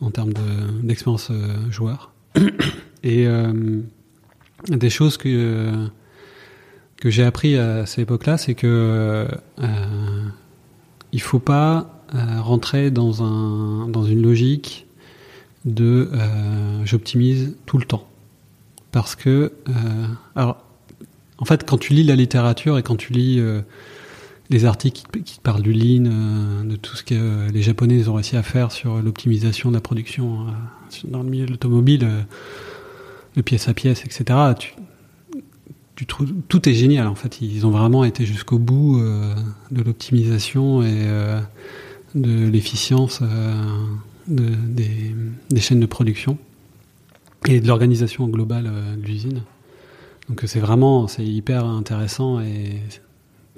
en 0.00 0.10
termes 0.10 0.32
d'expérience 0.82 1.32
joueur. 1.70 2.12
Et 3.04 3.26
des 4.68 4.90
choses 4.90 5.16
que 5.16 5.88
que 7.00 7.10
j'ai 7.10 7.24
appris 7.24 7.56
à 7.56 7.86
cette 7.86 8.00
époque-là, 8.00 8.38
c'est 8.38 8.54
que 8.54 9.28
euh, 9.60 10.28
il 11.12 11.20
faut 11.20 11.38
pas 11.38 12.02
euh, 12.14 12.40
rentrer 12.40 12.90
dans 12.90 13.22
un 13.22 13.88
dans 13.88 14.04
une 14.04 14.22
logique 14.22 14.86
de 15.64 16.10
euh, 16.12 16.84
j'optimise 16.84 17.56
tout 17.66 17.78
le 17.78 17.84
temps, 17.84 18.08
parce 18.92 19.14
que 19.14 19.52
euh, 19.68 19.72
alors 20.34 20.64
en 21.38 21.44
fait 21.44 21.64
quand 21.64 21.78
tu 21.78 21.92
lis 21.92 22.04
la 22.04 22.16
littérature 22.16 22.78
et 22.78 22.82
quand 22.82 22.96
tu 22.96 23.12
lis 23.12 23.38
euh, 23.38 23.62
les 24.50 24.64
articles 24.64 25.02
qui, 25.12 25.22
qui, 25.22 25.40
parlent 25.40 25.62
du 25.62 25.72
lean, 25.72 26.64
de 26.64 26.76
tout 26.76 26.96
ce 26.96 27.02
que 27.02 27.50
les 27.50 27.62
Japonais 27.62 28.08
ont 28.08 28.14
réussi 28.14 28.36
à 28.36 28.42
faire 28.42 28.72
sur 28.72 29.02
l'optimisation 29.02 29.68
de 29.70 29.74
la 29.74 29.80
production 29.80 30.46
dans 31.04 31.22
le 31.22 31.28
milieu 31.28 31.44
de 31.44 31.50
l'automobile, 31.50 32.08
de 33.36 33.42
pièce 33.42 33.68
à 33.68 33.74
pièce, 33.74 34.04
etc. 34.06 34.38
Tu, 34.56 34.74
tout 36.06 36.68
est 36.68 36.74
génial 36.74 37.06
en 37.06 37.14
fait. 37.14 37.40
Ils 37.40 37.66
ont 37.66 37.70
vraiment 37.70 38.04
été 38.04 38.24
jusqu'au 38.24 38.58
bout 38.58 38.98
euh, 38.98 39.34
de 39.70 39.82
l'optimisation 39.82 40.82
et 40.82 40.86
euh, 41.06 41.40
de 42.14 42.48
l'efficience 42.48 43.20
euh, 43.22 43.54
des, 44.28 45.60
chaînes 45.60 45.80
de 45.80 45.86
production 45.86 46.38
et 47.46 47.60
de 47.60 47.66
l'organisation 47.66 48.28
globale 48.28 48.70
de 48.96 49.06
l'usine. 49.06 49.42
Donc 50.28 50.42
c'est 50.46 50.60
vraiment, 50.60 51.08
c'est 51.08 51.24
hyper 51.24 51.64
intéressant 51.64 52.40
et 52.40 52.80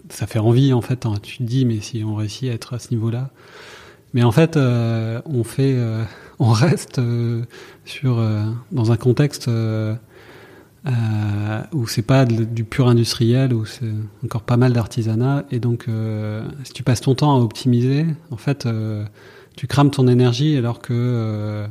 ça 0.08 0.26
fait 0.26 0.38
envie 0.38 0.72
en 0.72 0.80
fait. 0.80 1.06
Hein. 1.06 1.14
Tu 1.22 1.38
te 1.38 1.42
dis 1.42 1.64
mais 1.64 1.80
si 1.80 2.04
on 2.04 2.14
réussit 2.14 2.50
à 2.50 2.54
être 2.54 2.74
à 2.74 2.78
ce 2.78 2.90
niveau-là, 2.90 3.30
mais 4.14 4.22
en 4.22 4.32
fait 4.32 4.56
on 4.56 5.44
fait, 5.44 5.76
on 6.38 6.50
reste 6.50 7.00
sur 7.84 8.24
dans 8.72 8.92
un 8.92 8.96
contexte 8.96 9.48
euh, 10.86 11.62
où 11.72 11.86
c'est 11.86 12.02
pas 12.02 12.24
du 12.24 12.64
pur 12.64 12.88
industriel, 12.88 13.52
où 13.52 13.64
c'est 13.64 13.92
encore 14.24 14.42
pas 14.42 14.56
mal 14.56 14.72
d'artisanat. 14.72 15.44
Et 15.50 15.58
donc, 15.60 15.86
euh, 15.88 16.46
si 16.64 16.72
tu 16.72 16.82
passes 16.82 17.00
ton 17.00 17.14
temps 17.14 17.36
à 17.36 17.40
optimiser, 17.40 18.06
en 18.30 18.36
fait, 18.36 18.66
euh, 18.66 19.04
tu 19.56 19.66
crames 19.66 19.90
ton 19.90 20.08
énergie 20.08 20.56
alors 20.56 20.80
que 20.80 20.92
euh, 20.94 21.66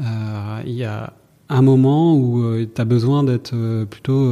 euh, 0.00 0.62
il 0.66 0.74
y 0.74 0.84
a 0.84 1.14
un 1.48 1.62
moment 1.62 2.14
où 2.14 2.64
tu 2.64 2.80
as 2.80 2.84
besoin 2.84 3.24
d'être 3.24 3.84
plutôt 3.84 4.30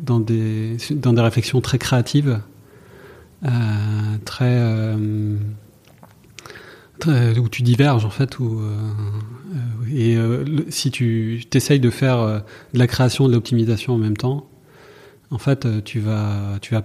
dans, 0.00 0.20
des, 0.20 0.76
dans 0.90 1.12
des 1.12 1.20
réflexions 1.20 1.60
très 1.60 1.78
créatives, 1.78 2.40
très 4.24 4.60
où 7.06 7.48
tu 7.48 7.62
diverges 7.62 8.04
en 8.04 8.10
fait, 8.10 8.38
où, 8.38 8.60
euh, 8.60 8.72
euh, 9.54 9.56
et 9.92 10.16
euh, 10.16 10.44
si 10.68 10.90
tu 10.90 11.44
t'essayes 11.48 11.80
de 11.80 11.90
faire 11.90 12.42
de 12.74 12.78
la 12.78 12.86
création 12.86 13.26
et 13.26 13.28
de 13.28 13.34
l'optimisation 13.34 13.94
en 13.94 13.98
même 13.98 14.16
temps, 14.16 14.48
en 15.30 15.38
fait, 15.38 15.84
tu 15.84 16.00
vas, 16.00 16.58
tu 16.62 16.74
vas 16.74 16.82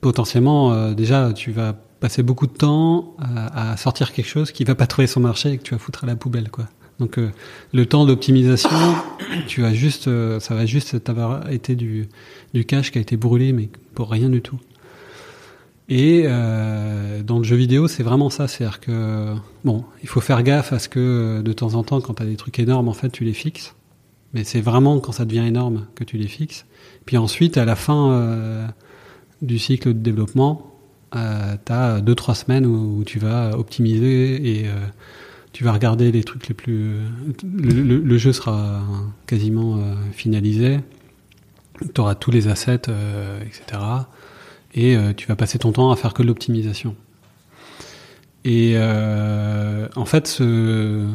potentiellement 0.00 0.92
déjà, 0.92 1.32
tu 1.32 1.52
vas 1.52 1.74
passer 2.00 2.24
beaucoup 2.24 2.48
de 2.48 2.52
temps 2.52 3.16
à, 3.26 3.76
sortir 3.76 4.12
quelque 4.12 4.28
chose 4.28 4.50
qui 4.50 4.64
va 4.64 4.74
pas 4.74 4.88
trouver 4.88 5.06
son 5.06 5.20
marché 5.20 5.52
et 5.52 5.58
que 5.58 5.62
tu 5.62 5.74
vas 5.74 5.78
foutre 5.78 6.02
à 6.02 6.06
la 6.06 6.16
poubelle, 6.16 6.50
quoi. 6.50 6.66
Donc 7.00 7.18
le 7.72 7.86
temps 7.86 8.06
d'optimisation, 8.06 8.70
tu 9.48 9.62
vas 9.62 9.72
juste, 9.72 10.08
ça 10.38 10.54
va 10.54 10.64
juste 10.64 11.08
avoir 11.08 11.50
été 11.50 11.74
du, 11.74 12.08
du 12.54 12.64
cash 12.64 12.92
qui 12.92 12.98
a 12.98 13.00
été 13.00 13.16
brûlé, 13.16 13.52
mais 13.52 13.68
pour 13.94 14.10
rien 14.10 14.28
du 14.28 14.42
tout. 14.42 14.58
Et 15.88 16.22
euh, 16.24 17.22
dans 17.22 17.38
le 17.38 17.44
jeu 17.44 17.56
vidéo, 17.56 17.88
c'est 17.88 18.02
vraiment 18.02 18.30
ça. 18.30 18.48
C'est-à-dire 18.48 18.80
que, 18.80 19.34
bon, 19.64 19.84
il 20.02 20.08
faut 20.08 20.20
faire 20.20 20.42
gaffe 20.42 20.72
à 20.72 20.78
ce 20.78 20.88
que 20.88 21.42
de 21.42 21.52
temps 21.52 21.74
en 21.74 21.82
temps, 21.82 22.00
quand 22.00 22.14
tu 22.14 22.22
as 22.22 22.26
des 22.26 22.36
trucs 22.36 22.58
énormes, 22.58 22.88
en 22.88 22.94
fait, 22.94 23.10
tu 23.10 23.24
les 23.24 23.34
fixes. 23.34 23.74
Mais 24.32 24.44
c'est 24.44 24.60
vraiment 24.60 24.98
quand 24.98 25.12
ça 25.12 25.24
devient 25.24 25.46
énorme 25.46 25.86
que 25.94 26.04
tu 26.04 26.16
les 26.16 26.26
fixes. 26.26 26.64
Puis 27.04 27.16
ensuite, 27.16 27.58
à 27.58 27.64
la 27.64 27.76
fin 27.76 28.12
euh, 28.12 28.66
du 29.42 29.58
cycle 29.58 29.88
de 29.88 29.98
développement, 29.98 30.74
euh, 31.14 31.54
tu 31.64 31.72
as 31.72 32.00
deux, 32.00 32.14
trois 32.14 32.34
semaines 32.34 32.66
où, 32.66 33.04
tu 33.04 33.18
vas 33.18 33.56
optimiser 33.56 34.60
et 34.60 34.66
euh, 34.66 34.72
tu 35.54 35.64
vas 35.64 35.72
regarder 35.72 36.12
les 36.12 36.22
trucs 36.22 36.48
les 36.48 36.54
plus... 36.54 36.98
Le, 37.42 38.18
jeu 38.18 38.34
sera 38.34 38.82
quasiment 39.26 39.78
euh, 39.78 39.94
finalisé. 40.12 40.80
Tu 41.94 42.00
auras 42.02 42.14
tous 42.14 42.30
les 42.30 42.48
assets, 42.48 42.82
etc 43.46 43.78
et 44.74 44.96
euh, 44.96 45.12
tu 45.14 45.26
vas 45.26 45.36
passer 45.36 45.58
ton 45.58 45.72
temps 45.72 45.90
à 45.90 45.96
faire 45.96 46.14
que 46.14 46.22
de 46.22 46.28
l'optimisation. 46.28 46.96
Et 48.44 48.74
euh, 48.76 49.88
en 49.96 50.04
fait, 50.04 50.26
ce, 50.26 51.08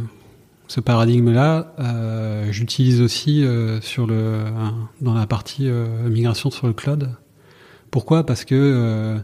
ce 0.67 0.79
paradigme-là, 0.79 1.75
euh, 1.79 2.51
j'utilise 2.51 3.01
aussi 3.01 3.43
euh, 3.43 3.81
sur 3.81 4.07
le, 4.07 4.45
dans 5.01 5.13
la 5.13 5.27
partie 5.27 5.69
euh, 5.69 6.09
migration 6.09 6.49
sur 6.49 6.67
le 6.67 6.73
cloud. 6.73 7.11
Pourquoi? 7.91 8.25
Parce 8.25 8.45
que 8.45 9.17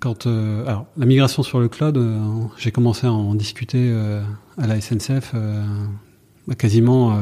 quand 0.00 0.26
alors 0.26 0.86
la 0.96 1.06
migration 1.06 1.42
sur 1.42 1.60
le 1.60 1.68
cloud, 1.68 2.02
j'ai 2.56 2.70
commencé 2.70 3.06
à 3.06 3.12
en 3.12 3.34
discuter 3.34 3.92
à 4.58 4.66
la 4.66 4.80
SNCF 4.80 5.34
bah, 6.46 6.54
quasiment, 6.54 7.18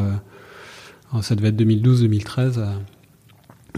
ça 1.20 1.34
devait 1.34 1.48
être 1.48 1.60
2012-2013. 1.60 2.64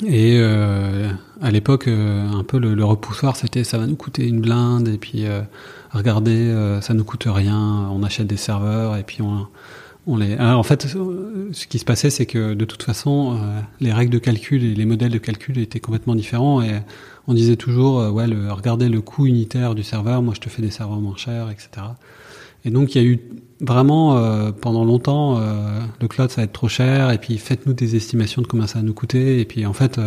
Et 0.06 0.40
à 0.40 1.50
l'époque, 1.50 1.88
un 1.88 2.44
peu 2.44 2.58
le, 2.58 2.74
le 2.74 2.84
repoussoir, 2.84 3.36
c'était 3.36 3.64
ça 3.64 3.78
va 3.78 3.86
nous 3.86 3.96
coûter 3.96 4.26
une 4.26 4.40
blinde 4.40 4.88
et 4.88 4.98
puis 4.98 5.24
regardez, 5.92 6.78
ça 6.80 6.94
nous 6.94 7.04
coûte 7.04 7.24
rien, 7.26 7.88
on 7.90 8.02
achète 8.02 8.26
des 8.26 8.36
serveurs 8.36 8.96
et 8.96 9.02
puis 9.02 9.22
on 9.22 9.48
on 10.06 10.16
les... 10.16 10.38
en 10.38 10.62
fait, 10.62 10.86
ce 10.86 11.66
qui 11.66 11.78
se 11.78 11.84
passait, 11.84 12.10
c'est 12.10 12.26
que 12.26 12.54
de 12.54 12.64
toute 12.64 12.82
façon, 12.82 13.36
euh, 13.36 13.60
les 13.80 13.92
règles 13.92 14.12
de 14.12 14.18
calcul 14.18 14.62
et 14.62 14.74
les 14.74 14.84
modèles 14.84 15.12
de 15.12 15.18
calcul 15.18 15.58
étaient 15.58 15.80
complètement 15.80 16.14
différents. 16.14 16.62
Et 16.62 16.80
on 17.26 17.34
disait 17.34 17.56
toujours, 17.56 18.00
euh, 18.00 18.10
ouais, 18.10 18.26
regardez 18.50 18.88
le 18.88 19.00
coût 19.00 19.26
unitaire 19.26 19.74
du 19.74 19.82
serveur, 19.82 20.22
moi 20.22 20.34
je 20.34 20.40
te 20.40 20.48
fais 20.48 20.62
des 20.62 20.70
serveurs 20.70 21.00
moins 21.00 21.16
chers, 21.16 21.50
etc. 21.50 21.86
Et 22.64 22.70
donc 22.70 22.94
il 22.94 23.02
y 23.02 23.04
a 23.04 23.08
eu 23.08 23.20
vraiment 23.60 24.16
euh, 24.16 24.52
pendant 24.52 24.84
longtemps, 24.84 25.38
le 26.00 26.08
cloud 26.08 26.30
ça 26.30 26.40
va 26.40 26.44
être 26.44 26.52
trop 26.52 26.68
cher, 26.68 27.10
et 27.10 27.18
puis 27.18 27.38
faites-nous 27.38 27.74
des 27.74 27.96
estimations 27.96 28.42
de 28.42 28.46
combien 28.46 28.66
ça 28.66 28.78
va 28.78 28.84
nous 28.84 28.94
coûter. 28.94 29.40
Et 29.40 29.44
puis 29.44 29.66
en 29.66 29.72
fait, 29.72 30.00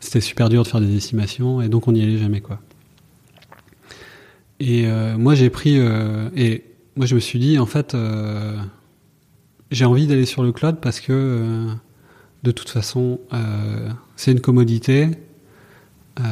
c'était 0.00 0.20
super 0.20 0.48
dur 0.48 0.62
de 0.62 0.68
faire 0.68 0.80
des 0.80 0.96
estimations, 0.96 1.60
et 1.60 1.68
donc 1.68 1.88
on 1.88 1.92
n'y 1.92 2.02
allait 2.02 2.18
jamais 2.18 2.40
quoi. 2.40 2.60
Et 4.60 4.86
moi 5.16 5.34
j'ai 5.34 5.50
pris, 5.50 5.76
et 5.76 6.64
moi 6.96 7.06
je 7.06 7.14
me 7.14 7.20
suis 7.20 7.38
dit 7.38 7.58
en 7.58 7.66
fait 7.66 7.96
j'ai 9.70 9.84
envie 9.84 10.06
d'aller 10.06 10.26
sur 10.26 10.42
le 10.42 10.52
cloud 10.52 10.78
parce 10.80 11.00
que 11.00 11.12
euh, 11.12 11.72
de 12.42 12.50
toute 12.50 12.68
façon, 12.68 13.20
euh, 13.32 13.90
c'est 14.16 14.32
une 14.32 14.40
commodité. 14.40 15.08
Euh... 16.20 16.24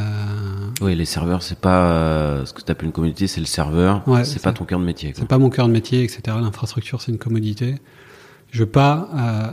Oui, 0.80 0.94
les 0.94 1.04
serveurs, 1.04 1.42
c'est 1.42 1.58
pas 1.58 1.90
euh, 1.90 2.44
ce 2.44 2.52
que 2.52 2.62
tu 2.62 2.70
appelles 2.70 2.86
une 2.86 2.92
commodité, 2.92 3.26
c'est 3.26 3.40
le 3.40 3.46
serveur. 3.46 4.06
Ouais, 4.08 4.24
c'est 4.24 4.42
pas 4.42 4.52
ton 4.52 4.64
cœur 4.64 4.80
de 4.80 4.84
métier. 4.84 5.12
C'est 5.16 5.28
pas 5.28 5.38
mon 5.38 5.50
cœur 5.50 5.68
de 5.68 5.72
métier, 5.72 6.02
etc. 6.02 6.36
L'infrastructure, 6.40 7.00
c'est 7.00 7.12
une 7.12 7.18
commodité. 7.18 7.76
Je 8.50 8.60
veux 8.60 8.70
pas 8.70 8.94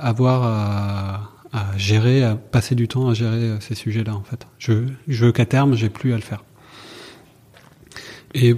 avoir 0.02 0.44
à, 0.44 1.32
à, 1.52 1.78
gérer, 1.78 2.24
à 2.24 2.36
passer 2.36 2.76
du 2.76 2.88
temps 2.88 3.10
à 3.10 3.14
gérer 3.14 3.58
ces 3.60 3.76
sujets-là, 3.76 4.16
en 4.16 4.24
fait. 4.24 4.48
Je, 4.60 4.86
je 5.08 5.26
veux 5.26 5.32
qu'à 5.32 5.46
terme, 5.46 5.76
j'ai 5.76 5.90
plus 5.90 6.14
à 6.14 6.16
le 6.16 6.22
faire. 6.22 6.44
Et 8.34 8.56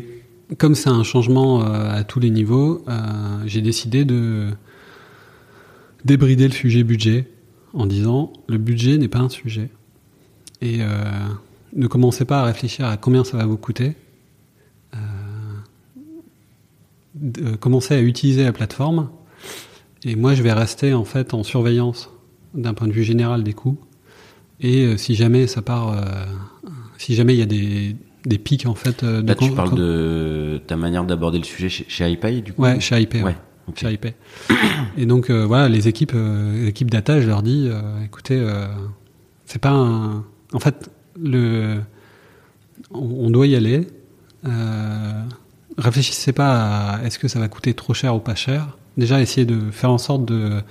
comme 0.57 0.75
c'est 0.75 0.89
un 0.89 1.03
changement 1.03 1.61
à 1.61 2.03
tous 2.03 2.19
les 2.19 2.29
niveaux, 2.29 2.85
j'ai 3.45 3.61
décidé 3.61 4.05
de 4.05 4.51
débrider 6.05 6.47
le 6.47 6.53
sujet 6.53 6.83
budget 6.83 7.27
en 7.73 7.85
disant 7.85 8.31
le 8.47 8.57
budget 8.57 8.97
n'est 8.97 9.09
pas 9.09 9.19
un 9.19 9.29
sujet. 9.29 9.69
Et 10.61 10.77
euh, 10.79 10.87
ne 11.75 11.87
commencez 11.87 12.25
pas 12.25 12.41
à 12.41 12.45
réfléchir 12.45 12.85
à 12.85 12.97
combien 12.97 13.23
ça 13.23 13.37
va 13.37 13.45
vous 13.45 13.57
coûter. 13.57 13.93
Euh, 14.95 14.97
commencez 17.59 17.93
à 17.93 18.01
utiliser 18.01 18.43
la 18.43 18.53
plateforme. 18.53 19.09
Et 20.03 20.15
moi, 20.15 20.33
je 20.33 20.43
vais 20.43 20.53
rester 20.53 20.93
en 20.93 21.05
fait 21.05 21.33
en 21.33 21.43
surveillance 21.43 22.09
d'un 22.53 22.73
point 22.73 22.87
de 22.87 22.93
vue 22.93 23.03
général 23.03 23.43
des 23.43 23.53
coûts. 23.53 23.77
Et 24.61 24.85
euh, 24.85 24.97
si 24.97 25.15
jamais 25.15 25.47
ça 25.47 25.61
part, 25.61 25.95
si 26.97 27.15
jamais 27.15 27.35
il 27.35 27.39
y 27.39 27.43
a 27.43 27.47
des, 27.47 27.95
des 28.25 28.37
pics 28.37 28.65
en 28.65 28.75
fait. 28.75 29.03
De 29.03 29.27
Là, 29.27 29.35
tu 29.35 29.51
parles 29.51 29.75
de 29.75 30.61
ta 30.67 30.77
manière 30.77 31.05
d'aborder 31.05 31.37
le 31.37 31.43
sujet 31.43 31.69
chez, 31.69 31.85
chez 31.87 32.09
iPay, 32.09 32.41
du 32.41 32.53
coup. 32.53 32.61
Ouais, 32.61 32.79
chez 32.79 33.01
iPay. 33.01 33.23
Ouais. 33.23 33.35
Et 34.97 35.05
donc 35.05 35.29
euh, 35.29 35.45
voilà, 35.45 35.69
les 35.69 35.87
équipes, 35.87 36.13
euh, 36.15 36.65
l'équipe 36.65 36.89
data, 36.89 37.19
je 37.19 37.27
leur 37.27 37.41
dis, 37.41 37.67
euh, 37.69 38.03
écoutez, 38.03 38.43
c'est 39.45 39.61
pas 39.61 39.71
un. 39.71 40.23
En 40.53 40.59
fait, 40.59 40.89
on, 42.91 43.29
doit 43.29 43.47
y 43.47 43.55
aller. 43.55 43.87
réfléchissez 45.77 46.33
pas 46.33 46.95
à 46.95 47.03
est-ce 47.03 47.19
que 47.19 47.27
ça 47.27 47.39
va 47.39 47.47
coûter 47.47 47.73
trop 47.73 47.93
cher 47.93 48.15
ou 48.15 48.19
pas 48.19 48.35
cher. 48.35 48.77
Déjà, 48.97 49.21
essayez 49.21 49.45
de 49.45 49.71
faire 49.71 49.91
en 49.91 49.97
sorte 49.97 50.25
de 50.25 50.61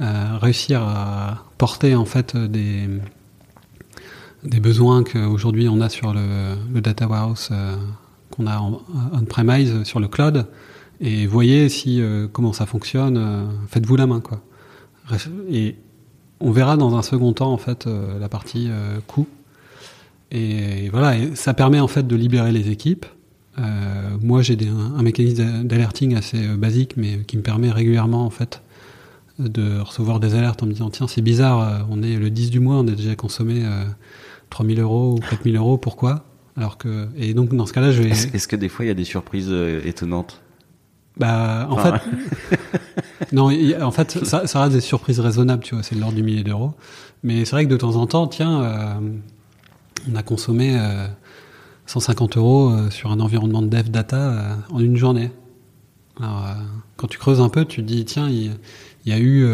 réussir 0.00 0.82
à 0.82 1.44
porter 1.58 1.94
en 1.94 2.04
fait 2.04 2.36
des 2.36 2.88
des 4.44 4.60
besoins 4.60 5.02
qu'aujourd'hui 5.02 5.68
on 5.68 5.80
a 5.80 5.88
sur 5.88 6.14
le, 6.14 6.80
data 6.80 7.08
warehouse 7.08 7.50
qu'on 8.30 8.46
a 8.46 8.60
on-premise 8.60 9.82
sur 9.82 9.98
le 9.98 10.06
cloud 10.06 10.46
et 11.00 11.26
voyez 11.26 11.68
si 11.68 12.00
euh, 12.00 12.26
comment 12.30 12.52
ça 12.52 12.66
fonctionne. 12.66 13.16
Euh, 13.16 13.44
faites-vous 13.68 13.96
la 13.96 14.06
main, 14.06 14.20
quoi. 14.20 14.40
Et 15.48 15.76
on 16.40 16.50
verra 16.50 16.76
dans 16.76 16.96
un 16.96 17.02
second 17.02 17.32
temps 17.32 17.52
en 17.52 17.56
fait 17.56 17.86
euh, 17.86 18.18
la 18.18 18.28
partie 18.28 18.70
coût. 19.06 19.26
Et, 20.30 20.88
voilà, 20.90 21.16
et 21.16 21.34
ça 21.34 21.54
permet 21.54 21.80
en 21.80 21.88
fait 21.88 22.06
de 22.06 22.16
libérer 22.16 22.52
les 22.52 22.70
équipes. 22.70 23.06
moi, 24.20 24.42
j'ai 24.42 24.56
un, 24.68 24.98
un, 24.98 25.02
mécanisme 25.02 25.64
d'alerting 25.64 26.14
assez 26.14 26.46
basique, 26.56 26.96
mais 26.96 27.20
qui 27.26 27.36
me 27.36 27.42
permet 27.42 27.70
régulièrement 27.70 28.24
en 28.24 28.30
fait 28.30 28.62
de 29.38 29.78
recevoir 29.80 30.18
des 30.20 30.34
alertes 30.34 30.62
en 30.62 30.66
me 30.66 30.72
disant 30.72 30.90
tiens 30.90 31.06
c'est 31.06 31.22
bizarre, 31.22 31.86
on 31.90 32.02
est 32.02 32.16
le 32.16 32.28
10 32.28 32.50
du 32.50 32.58
mois, 32.58 32.76
on 32.76 32.88
a 32.88 32.90
déjà 32.90 33.14
consommé 33.14 33.62
3000 34.50 34.80
euros 34.80 35.14
ou 35.16 35.20
4000 35.20 35.56
euros, 35.56 35.78
pourquoi? 35.78 36.24
Alors 36.56 36.76
que 36.76 37.08
et 37.16 37.34
donc 37.34 37.54
dans 37.54 37.64
ce 37.64 37.72
cas-là, 37.72 37.92
je 37.92 38.02
vais. 38.02 38.10
Est-ce 38.10 38.48
que 38.48 38.56
des 38.56 38.68
fois 38.68 38.84
il 38.84 38.88
y 38.88 38.90
a 38.90 38.94
des 38.94 39.04
surprises 39.04 39.52
étonnantes? 39.84 40.40
Bah, 41.18 41.66
en 41.68 41.76
fait, 41.76 41.94
non, 43.32 43.50
en 43.82 43.90
fait, 43.90 44.24
ça, 44.24 44.46
ça 44.46 44.62
reste 44.62 44.74
des 44.74 44.80
surprises 44.80 45.18
raisonnables, 45.20 45.62
tu 45.62 45.74
vois, 45.74 45.82
c'est 45.82 45.96
de 45.96 46.00
l'ordre 46.00 46.16
du 46.16 46.22
millier 46.22 46.44
d'euros. 46.44 46.74
Mais 47.24 47.44
c'est 47.44 47.52
vrai 47.52 47.64
que 47.64 47.70
de 47.70 47.76
temps 47.76 47.96
en 47.96 48.06
temps, 48.06 48.28
tiens, 48.28 48.62
euh, 48.62 48.94
on 50.10 50.14
a 50.14 50.22
consommé 50.22 50.78
150 51.86 52.36
euh, 52.36 52.40
euros 52.40 52.70
euh, 52.70 52.90
sur 52.90 53.10
un 53.10 53.20
environnement 53.20 53.62
de 53.62 53.68
dev 53.68 53.88
data 53.90 54.58
en 54.70 54.80
une 54.80 54.96
journée. 54.96 55.30
Alors, 56.20 56.46
quand 56.96 57.06
tu 57.06 57.18
creuses 57.18 57.40
un 57.40 57.48
peu, 57.48 57.64
tu 57.64 57.82
te 57.82 57.86
dis, 57.86 58.04
tiens, 58.04 58.28
il, 58.28 58.52
y 59.06 59.12
a 59.12 59.18
eu, 59.18 59.46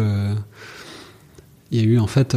il 1.71 1.79
y 1.79 1.81
a 1.81 1.85
eu 1.85 1.99
en 1.99 2.07
fait, 2.07 2.35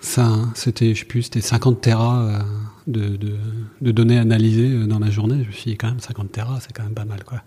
ça, 0.00 0.38
c'était, 0.54 0.94
je 0.94 1.00
sais 1.00 1.04
plus, 1.04 1.24
c'était 1.24 1.42
50 1.42 1.80
terras 1.80 2.42
de, 2.88 3.18
de, 3.80 3.92
données 3.92 4.18
analysées 4.18 4.70
euh, 4.70 4.86
dans 4.86 4.98
la 4.98 5.10
journée. 5.10 5.42
Je 5.42 5.48
me 5.48 5.52
suis 5.52 5.70
dit, 5.70 5.76
quand 5.76 5.88
même, 5.88 6.00
50 6.00 6.32
terras, 6.32 6.58
c'est 6.60 6.72
quand 6.72 6.82
même 6.82 6.94
pas 6.94 7.04
mal, 7.04 7.22
quoi. 7.24 7.42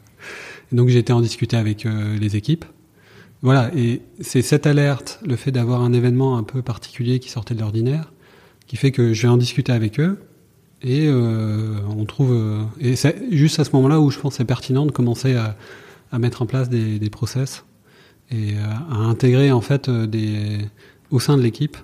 Donc, 0.71 0.89
j'ai 0.89 0.99
été 0.99 1.11
en 1.11 1.21
discuter 1.21 1.57
avec 1.57 1.85
euh, 1.85 2.17
les 2.17 2.35
équipes. 2.35 2.65
Voilà. 3.41 3.71
Et 3.75 4.01
c'est 4.19 4.41
cette 4.41 4.67
alerte, 4.67 5.19
le 5.25 5.35
fait 5.35 5.51
d'avoir 5.51 5.81
un 5.81 5.93
événement 5.93 6.37
un 6.37 6.43
peu 6.43 6.61
particulier 6.61 7.19
qui 7.19 7.29
sortait 7.29 7.55
de 7.55 7.59
l'ordinaire, 7.59 8.11
qui 8.71 8.77
fait 8.77 8.91
que 8.91 9.13
je 9.13 9.23
vais 9.23 9.27
en 9.27 9.35
discuter 9.37 9.73
avec 9.73 9.99
eux. 9.99 10.17
Et 10.81 11.07
euh, 11.07 11.77
on 11.95 12.05
trouve. 12.05 12.31
Euh, 12.31 12.63
et 12.79 12.95
c'est 12.95 13.15
juste 13.29 13.59
à 13.59 13.65
ce 13.65 13.71
moment-là 13.73 13.99
où 13.99 14.09
je 14.09 14.17
pense 14.17 14.35
c'est 14.35 14.45
pertinent 14.45 14.85
de 14.85 14.91
commencer 14.91 15.35
à, 15.35 15.55
à, 16.11 16.19
mettre 16.19 16.41
en 16.41 16.45
place 16.47 16.69
des, 16.69 16.97
des 16.97 17.09
process 17.09 17.65
et 18.31 18.55
à 18.57 18.95
intégrer 18.95 19.51
en 19.51 19.61
fait 19.61 19.89
des 19.89 20.57
au 21.11 21.19
sein 21.19 21.35
de 21.37 21.41
l'équipe 21.41 21.75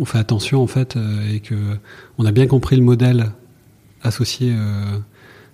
on, 0.00 0.04
fait 0.04 0.18
attention 0.18 0.60
en 0.60 0.66
fait 0.66 0.96
euh, 0.96 1.32
et 1.32 1.38
que 1.38 1.54
on 2.18 2.26
a 2.26 2.32
bien 2.32 2.48
compris 2.48 2.74
le 2.74 2.82
modèle 2.82 3.30
associé 4.02 4.52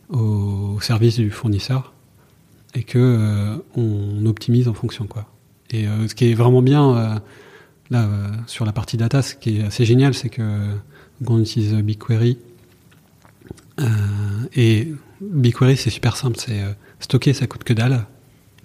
au, 0.09 0.79
service 0.81 1.17
du 1.17 1.31
fournisseur 1.31 1.93
et 2.77 2.85
que 2.85 3.57
on 3.75 4.25
optimise 4.27 4.69
en 4.69 4.75
fonction 4.75 5.07
quoi. 5.07 5.27
Et 5.71 5.87
ce 6.07 6.15
qui 6.15 6.31
est 6.31 6.35
vraiment 6.35 6.63
bien 6.63 7.21
là 7.91 8.09
sur 8.47 8.65
la 8.65 8.73
partie 8.73 8.97
data, 8.97 9.23
ce 9.23 9.35
qui 9.35 9.59
est 9.59 9.65
assez 9.65 9.85
génial, 9.85 10.15
c'est 10.15 10.29
que 10.29 10.43
on 11.27 11.41
utilise 11.41 11.75
BigQuery 11.75 12.39
et 14.55 14.93
BigQuery 15.21 15.77
c'est 15.77 15.91
super 15.91 16.17
simple, 16.17 16.37
c'est 16.39 16.63
stocker 17.01 17.33
ça 17.33 17.49
coûte 17.49 17.65
que 17.65 17.73
dalle, 17.73 18.07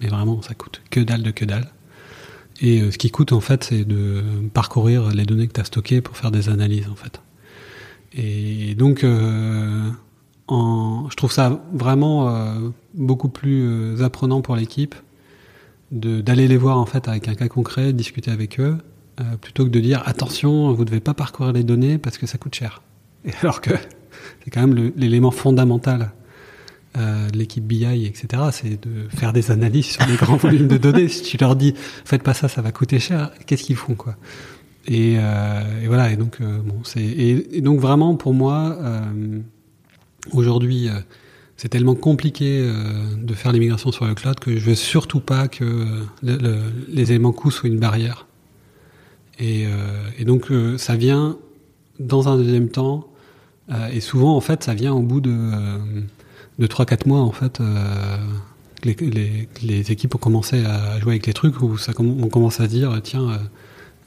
mais 0.00 0.06
vraiment 0.06 0.40
ça 0.42 0.54
coûte 0.54 0.80
que 0.90 1.00
dalle 1.00 1.24
de 1.24 1.32
que 1.32 1.44
dalle. 1.44 1.68
Et 2.62 2.80
euh, 2.80 2.90
ce 2.90 2.98
qui 2.98 3.10
coûte 3.10 3.32
en 3.32 3.40
fait, 3.40 3.64
c'est 3.64 3.84
de 3.84 4.22
parcourir 4.54 5.10
les 5.10 5.24
données 5.24 5.48
que 5.48 5.52
tu 5.52 5.60
as 5.60 5.64
stockées 5.64 6.00
pour 6.00 6.16
faire 6.16 6.30
des 6.30 6.48
analyses 6.48 6.88
en 6.90 6.94
fait. 6.94 7.20
Et 8.14 8.74
donc, 8.74 9.04
euh, 9.04 9.71
je 10.48 11.16
trouve 11.16 11.32
ça 11.32 11.62
vraiment 11.72 12.28
euh, 12.28 12.70
beaucoup 12.94 13.28
plus 13.28 13.62
euh, 13.62 14.04
apprenant 14.04 14.42
pour 14.42 14.56
l'équipe 14.56 14.94
d'aller 15.90 16.48
les 16.48 16.56
voir 16.56 16.78
en 16.78 16.86
fait 16.86 17.06
avec 17.06 17.28
un 17.28 17.34
cas 17.34 17.48
concret, 17.48 17.92
discuter 17.92 18.30
avec 18.30 18.58
eux, 18.58 18.78
euh, 19.20 19.36
plutôt 19.36 19.64
que 19.64 19.68
de 19.68 19.78
dire 19.78 20.02
attention, 20.06 20.72
vous 20.72 20.86
devez 20.86 21.00
pas 21.00 21.12
parcourir 21.12 21.52
les 21.52 21.64
données 21.64 21.98
parce 21.98 22.16
que 22.16 22.26
ça 22.26 22.38
coûte 22.38 22.54
cher. 22.54 22.80
Et 23.26 23.32
alors 23.42 23.60
que 23.60 23.72
c'est 24.42 24.50
quand 24.50 24.66
même 24.66 24.92
l'élément 24.96 25.30
fondamental 25.30 26.12
euh, 26.96 27.28
l'équipe 27.34 27.64
BI, 27.64 28.06
etc., 28.06 28.42
c'est 28.52 28.82
de 28.82 29.08
faire 29.14 29.34
des 29.34 29.50
analyses 29.50 29.86
sur 29.86 30.06
les 30.06 30.16
grands 30.16 30.36
volumes 30.38 30.66
de 30.68 30.78
données. 30.78 31.08
Si 31.08 31.22
tu 31.22 31.36
leur 31.36 31.56
dis, 31.56 31.74
faites 31.76 32.22
pas 32.22 32.34
ça, 32.34 32.48
ça 32.48 32.62
va 32.62 32.72
coûter 32.72 32.98
cher, 32.98 33.30
qu'est-ce 33.46 33.64
qu'ils 33.64 33.76
font, 33.76 33.94
quoi? 33.94 34.16
Et, 34.86 35.16
voilà. 35.86 36.10
Et 36.10 36.16
donc, 36.16 36.42
bon, 36.42 36.82
et, 36.96 37.60
donc 37.60 37.80
vraiment 37.80 38.16
pour 38.16 38.34
moi, 38.34 38.76
aujourd'hui, 40.32 40.88
euh, 40.88 40.92
c'est 41.56 41.68
tellement 41.68 41.94
compliqué 41.94 42.66
de 43.16 43.34
faire 43.34 43.52
l'immigration 43.52 43.92
sur 43.92 44.04
le 44.04 44.14
cloud 44.14 44.40
que 44.40 44.56
je 44.56 44.64
veux 44.64 44.74
surtout 44.74 45.20
pas 45.20 45.46
que 45.46 45.86
le, 46.22 46.58
les 46.88 47.10
éléments 47.12 47.32
coûts 47.32 47.52
soient 47.52 47.68
une 47.68 47.78
barrière. 47.78 48.26
Et, 49.38 49.66
donc 50.24 50.50
ça 50.76 50.96
vient 50.96 51.36
dans 52.00 52.28
un 52.28 52.36
deuxième 52.36 52.68
temps, 52.68 53.06
et 53.92 54.00
souvent 54.00 54.36
en 54.36 54.40
fait 54.40 54.64
ça 54.64 54.74
vient 54.74 54.92
au 54.92 55.02
bout 55.02 55.20
de 55.20 55.30
de 56.58 56.66
trois 56.66 56.84
quatre 56.84 57.06
mois 57.06 57.20
en 57.20 57.30
fait. 57.30 57.60
Les, 58.82 59.92
équipes 59.92 60.16
ont 60.16 60.18
commencé 60.18 60.64
à 60.64 60.98
jouer 60.98 61.12
avec 61.12 61.26
les 61.26 61.32
trucs 61.32 61.62
où 61.62 61.76
ça, 61.78 61.92
on 62.00 62.28
commence 62.28 62.58
à 62.58 62.66
dire 62.66 62.98
tiens 63.04 63.38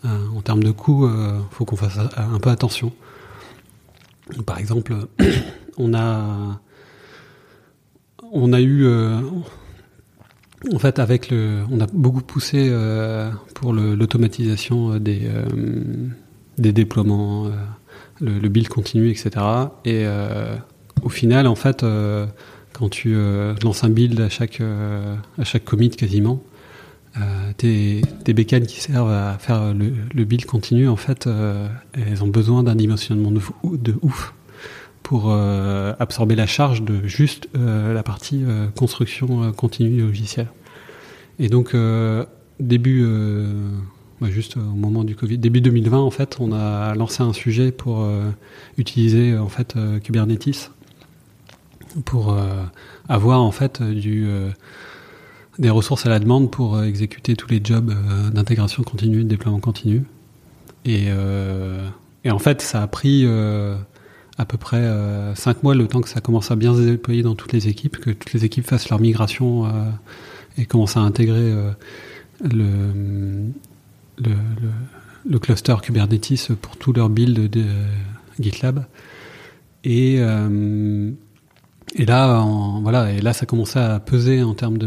en 0.04 0.42
termes 0.42 0.64
de 0.64 0.72
coûts, 0.72 1.08
faut 1.52 1.64
qu'on 1.64 1.78
fasse 1.78 2.00
un 2.18 2.40
peu 2.40 2.50
attention. 2.50 2.92
Par 4.46 4.58
exemple, 4.58 4.94
on 5.78 5.94
a 8.54 8.62
eu 8.62 8.86
euh, 8.86 9.20
en 10.74 10.80
fait 10.80 11.00
avec 11.00 11.30
le 11.30 11.64
on 11.72 11.80
a 11.80 11.88
beaucoup 11.88 12.22
poussé 12.22 12.68
euh, 12.70 13.32
pour 13.54 13.74
l'automatisation 13.74 14.98
des 14.98 15.22
euh, 15.24 15.46
des 16.58 16.72
déploiements, 16.72 17.52
le, 18.22 18.48
build 18.48 18.70
continu, 18.70 19.10
etc. 19.10 19.32
Et 19.84 20.06
au 21.04 21.10
final, 21.10 21.48
en 21.48 21.56
fait, 21.56 21.86
quand 22.72 22.88
tu 22.88 23.14
lances 23.62 23.84
un 23.84 23.90
build 23.90 24.22
à 24.22 24.30
chaque 24.30 24.62
à 24.62 25.60
commit 25.60 25.90
quasiment, 25.90 26.42
tes, 27.58 28.04
tes 28.24 28.34
bécanes 28.34 28.68
qui 28.68 28.80
servent 28.80 29.12
à 29.12 29.38
faire 29.38 29.74
le, 29.74 30.24
build 30.24 30.46
continu, 30.46 30.88
en 30.88 30.96
fait, 30.96 31.28
elles 31.92 32.24
ont 32.24 32.30
besoin 32.30 32.64
d'un 32.64 32.76
dimensionnement 32.76 33.32
de 33.32 33.96
ouf 34.02 34.34
pour 35.06 35.26
euh, 35.28 35.94
absorber 36.00 36.34
la 36.36 36.48
charge 36.48 36.82
de 36.82 37.06
juste 37.06 37.48
euh, 37.56 37.94
la 37.94 38.02
partie 38.02 38.44
euh, 38.44 38.70
construction 38.70 39.52
continue 39.52 39.98
du 39.98 40.02
logiciel. 40.02 40.48
Et 41.38 41.48
donc 41.48 41.76
début, 42.60 43.06
bah, 44.22 44.30
juste 44.32 44.58
au 44.58 44.62
moment 44.62 45.04
du 45.04 45.16
Covid, 45.16 45.38
début 45.38 45.62
2020 45.62 46.00
en 46.00 46.10
fait, 46.10 46.38
on 46.40 46.54
a 46.54 46.96
lancé 46.96 47.22
un 47.22 47.34
sujet 47.34 47.74
pour 47.74 48.08
utiliser 48.78 49.38
en 49.38 49.50
fait 49.50 49.76
Kubernetes 50.02 50.72
pour 52.06 52.34
avoir 53.10 53.42
en 53.42 53.52
fait 53.52 53.84
des 55.60 55.70
ressources 55.70 56.06
à 56.06 56.10
la 56.10 56.20
demande 56.20 56.50
pour 56.50 56.82
exécuter 56.82 57.36
tous 57.36 57.50
les 57.50 57.60
jobs 57.62 57.94
d'intégration 58.32 58.82
continue, 58.84 59.26
de 59.26 59.30
déploiement 59.30 59.60
continu. 59.60 60.06
Et, 60.86 61.08
et 62.24 62.32
en 62.32 62.40
fait, 62.40 62.62
ça 62.62 62.82
a 62.82 62.88
pris 62.88 63.28
à 64.38 64.46
peu 64.46 64.58
près 64.58 64.78
euh, 64.78 65.34
5 65.36 65.64
mois 65.64 65.76
le 65.76 65.88
temps 65.88 66.02
que 66.02 66.10
ça 66.10 66.22
commence 66.22 66.52
à 66.52 66.56
bien 66.56 66.76
se 66.76 66.82
déployer 66.82 67.24
dans 67.24 67.36
toutes 67.36 67.54
les 67.54 67.68
équipes, 67.68 67.98
que 67.98 68.10
toutes 68.10 68.34
les 68.34 68.44
équipes 68.44 68.66
fassent 68.66 68.90
leur 68.90 69.00
migration 69.00 69.66
euh, 69.66 69.70
et 70.58 70.66
commencent 70.66 70.98
à 70.98 71.02
intégrer 71.02 71.52
euh, 71.52 71.72
le, 72.44 73.52
le, 75.26 75.40
cluster 75.40 75.76
Kubernetes 75.82 76.54
pour 76.56 76.76
tout 76.78 76.92
leur 76.92 77.10
build 77.10 77.50
de 77.50 77.64
GitLab. 78.40 78.86
Et, 79.84 80.16
et 80.16 82.06
là, 82.06 82.44
voilà, 82.82 83.12
et 83.12 83.22
là, 83.22 83.34
ça 83.34 83.46
commençait 83.46 83.80
à 83.80 84.00
peser 84.00 84.42
en 84.42 84.56
termes 84.56 84.80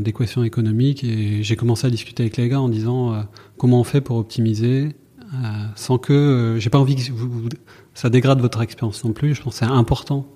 d'équations 0.00 0.44
économiques. 0.44 1.02
Et 1.02 1.42
j'ai 1.42 1.56
commencé 1.56 1.86
à 1.86 1.90
discuter 1.90 2.22
avec 2.22 2.36
les 2.36 2.48
gars 2.48 2.60
en 2.60 2.68
disant 2.68 3.26
comment 3.58 3.80
on 3.80 3.84
fait 3.84 4.00
pour 4.00 4.18
optimiser 4.18 4.94
sans 5.74 5.98
que 5.98 6.56
j'ai 6.58 6.70
pas 6.70 6.78
envie 6.78 6.94
que 6.94 7.10
vous, 7.12 7.28
vous 7.28 7.48
ça 7.96 8.10
dégrade 8.10 8.40
votre 8.40 8.60
expérience 8.60 9.02
non 9.04 9.12
plus. 9.12 9.34
Je 9.34 9.42
pense 9.42 9.54
que 9.54 9.64
c'est 9.64 9.72
important. 9.72 10.26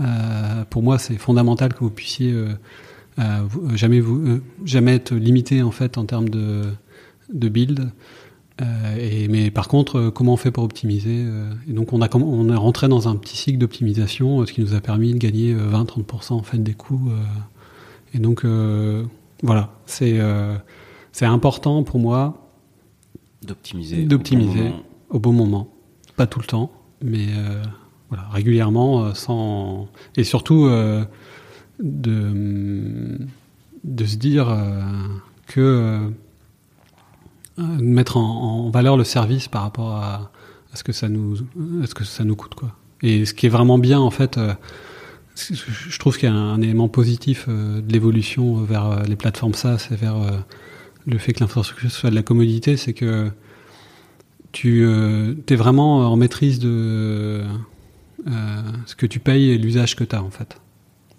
Euh, 0.00 0.64
pour 0.70 0.82
moi, 0.82 0.98
c'est 0.98 1.18
fondamental 1.18 1.74
que 1.74 1.80
vous 1.80 1.90
puissiez 1.90 2.32
euh, 2.32 2.54
euh, 3.18 3.46
jamais 3.74 4.00
vous 4.00 4.40
jamais 4.64 4.94
être 4.94 5.14
limité 5.14 5.62
en 5.62 5.70
fait 5.70 5.98
en 5.98 6.06
termes 6.06 6.30
de 6.30 6.62
de 7.32 7.48
build. 7.50 7.90
et 8.98 9.28
mais 9.28 9.50
par 9.50 9.68
contre, 9.68 10.08
comment 10.08 10.32
on 10.32 10.36
fait 10.38 10.50
pour 10.50 10.64
optimiser 10.64 11.26
Et 11.68 11.72
donc 11.72 11.92
on 11.92 12.00
a 12.00 12.08
on 12.16 12.48
est 12.48 12.56
rentré 12.56 12.88
dans 12.88 13.06
un 13.06 13.16
petit 13.16 13.36
cycle 13.36 13.58
d'optimisation, 13.58 14.44
ce 14.46 14.52
qui 14.52 14.62
nous 14.62 14.74
a 14.74 14.80
permis 14.80 15.12
de 15.12 15.18
gagner 15.18 15.54
20-30% 15.54 16.32
en 16.32 16.42
fait 16.42 16.58
des 16.58 16.72
coûts. 16.74 17.10
et 18.14 18.18
donc 18.18 18.46
voilà, 19.42 19.70
c'est 19.84 20.18
c'est 21.12 21.26
important 21.26 21.84
pour 21.84 22.00
moi 22.00 22.50
d'optimiser 23.42 24.04
d'optimiser 24.04 24.72
au 25.10 25.20
bon 25.20 25.32
moment, 25.32 25.68
pas 26.16 26.26
tout 26.26 26.40
le 26.40 26.46
temps 26.46 26.72
mais 27.02 27.28
euh, 27.30 27.62
voilà, 28.08 28.28
régulièrement, 28.30 29.04
euh, 29.04 29.14
sans 29.14 29.88
et 30.16 30.24
surtout 30.24 30.66
euh, 30.66 31.04
de 31.80 33.18
de 33.84 34.04
se 34.04 34.16
dire 34.16 34.54
que 35.46 36.10
mettre 37.56 38.16
en, 38.16 38.70
valeur 38.70 38.96
le 38.96 39.04
service 39.04 39.46
par 39.48 39.62
rapport 39.62 39.94
à, 39.94 40.32
ce 40.74 40.82
que 40.82 40.92
ça 40.92 41.08
nous 41.08 41.36
à 41.82 41.86
ce 41.86 41.94
que 41.94 42.04
ça 42.04 42.24
nous 42.24 42.34
coûte 42.34 42.54
quoi. 42.54 42.72
Et 43.02 43.24
ce 43.24 43.32
qui 43.32 43.46
est 43.46 43.50
vraiment 43.50 43.78
bien 43.78 44.00
en 44.00 44.10
fait, 44.10 44.38
je 45.36 45.98
trouve 45.98 46.18
qu'il 46.18 46.28
y 46.28 46.32
a 46.32 46.34
un, 46.34 46.60
élément 46.60 46.88
positif 46.88 47.48
de 47.48 47.90
l'évolution 47.90 48.56
vers 48.64 49.04
les 49.04 49.16
plateformes 49.16 49.54
SaaS 49.54 49.88
et 49.92 49.96
vers 49.96 50.16
le 51.06 51.18
fait 51.18 51.32
que 51.32 51.40
l'infrastructure 51.40 51.90
soit 51.90 52.10
de 52.10 52.16
la 52.16 52.22
commodité, 52.22 52.76
c'est 52.76 52.94
que 52.94 53.30
tu 54.58 54.84
euh, 54.84 55.34
es 55.46 55.54
vraiment 55.54 56.10
en 56.10 56.16
maîtrise 56.16 56.58
de 56.58 57.44
euh, 58.26 58.62
ce 58.86 58.96
que 58.96 59.06
tu 59.06 59.20
payes 59.20 59.50
et 59.50 59.56
l'usage 59.56 59.94
que 59.94 60.02
tu 60.02 60.16
as 60.16 60.22
en 60.24 60.30
fait. 60.30 60.60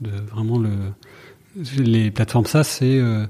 De 0.02 0.10
vraiment 0.30 0.60
le 0.60 0.70
les 1.78 2.12
plateformes 2.12 2.46
ça 2.46 2.66
c'est 2.66 3.00
euh, 3.00 3.26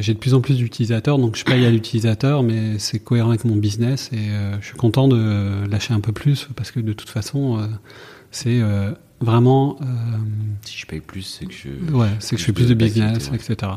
j'ai 0.00 0.12
de 0.12 0.18
plus 0.18 0.34
en 0.34 0.42
plus 0.42 0.58
d'utilisateurs 0.58 1.16
donc 1.18 1.36
je 1.36 1.46
paye 1.46 1.64
à 1.64 1.70
l'utilisateur 1.70 2.42
mais 2.42 2.78
c'est 2.78 2.98
cohérent 2.98 3.30
avec 3.30 3.46
mon 3.46 3.56
business 3.56 4.10
et 4.12 4.28
je 4.60 4.66
suis 4.66 4.76
content 4.76 5.08
de 5.08 5.66
lâcher 5.66 5.94
un 5.94 6.00
peu 6.00 6.12
plus 6.12 6.48
parce 6.54 6.70
que 6.70 6.80
de 6.80 6.92
toute 6.92 7.10
façon 7.10 7.68
c'est 8.30 8.60
vraiment 9.20 9.78
si 10.62 10.78
je 10.78 10.86
paye 10.86 11.00
plus 11.00 11.22
c'est 11.22 11.46
que 11.46 11.54
je 11.54 11.92
ouais 11.92 12.08
c'est 12.20 12.36
que 12.36 12.40
je 12.40 12.46
fais 12.46 12.52
plus 12.52 12.68
de 12.68 12.74
business 12.74 13.30
etc 13.34 13.72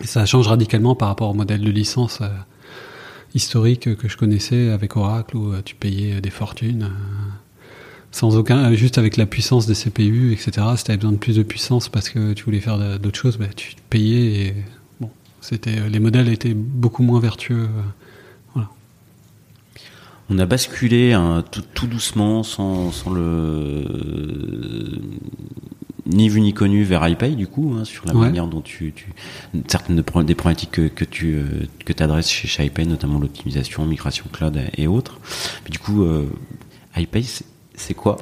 et 0.00 0.06
ça 0.06 0.26
change 0.26 0.46
radicalement 0.46 0.94
par 0.94 1.08
rapport 1.08 1.30
au 1.30 1.34
modèle 1.34 1.62
de 1.62 1.70
licence 1.70 2.20
historique 3.34 3.96
que 3.96 4.08
je 4.08 4.16
connaissais 4.16 4.70
avec 4.70 4.96
Oracle 4.96 5.36
où 5.36 5.52
euh, 5.52 5.62
tu 5.64 5.74
payais 5.74 6.20
des 6.20 6.30
fortunes 6.30 6.84
euh, 6.84 7.30
sans 8.10 8.36
aucun, 8.36 8.70
euh, 8.70 8.74
juste 8.74 8.98
avec 8.98 9.16
la 9.16 9.26
puissance 9.26 9.66
des 9.66 9.74
CPU, 9.74 10.32
etc. 10.32 10.66
Si 10.76 10.84
tu 10.84 10.96
besoin 10.96 11.12
de 11.12 11.16
plus 11.16 11.36
de 11.36 11.42
puissance 11.42 11.88
parce 11.88 12.10
que 12.10 12.32
tu 12.34 12.44
voulais 12.44 12.60
faire 12.60 12.98
d'autres 12.98 13.18
choses, 13.18 13.38
bah, 13.38 13.46
tu 13.54 13.74
payais 13.90 14.46
et 14.46 14.54
bon, 15.00 15.10
c'était, 15.40 15.88
les 15.88 16.00
modèles 16.00 16.28
étaient 16.28 16.54
beaucoup 16.54 17.02
moins 17.02 17.20
vertueux. 17.20 17.68
Voilà. 18.54 18.68
On 20.28 20.38
a 20.38 20.46
basculé 20.46 21.12
hein, 21.12 21.42
tout, 21.50 21.62
tout, 21.74 21.86
doucement, 21.86 22.42
sans, 22.42 22.92
sans 22.92 23.10
le 23.10 23.84
ni 26.06 26.28
vu 26.28 26.40
ni 26.40 26.52
connu 26.52 26.82
vers 26.82 27.06
iPay 27.06 27.36
du 27.36 27.46
coup 27.46 27.74
hein, 27.78 27.84
sur 27.84 28.06
la 28.06 28.12
manière 28.12 28.46
dont 28.46 28.60
tu, 28.60 28.92
tu 28.92 29.12
certaines 29.68 29.96
des 29.96 30.34
problématiques 30.34 30.72
que, 30.72 30.88
que 30.88 31.04
tu 31.04 31.34
euh, 31.34 31.66
que 31.84 32.02
adresses 32.02 32.28
chez, 32.30 32.48
chez 32.48 32.64
iPay 32.64 32.86
notamment 32.86 33.18
l'optimisation 33.18 33.86
migration 33.86 34.24
cloud 34.32 34.60
et 34.76 34.86
autres. 34.86 35.20
Mais 35.64 35.70
du 35.70 35.78
coup 35.78 36.02
euh, 36.02 36.28
iPay 36.96 37.24
c'est 37.74 37.94
quoi 37.94 38.18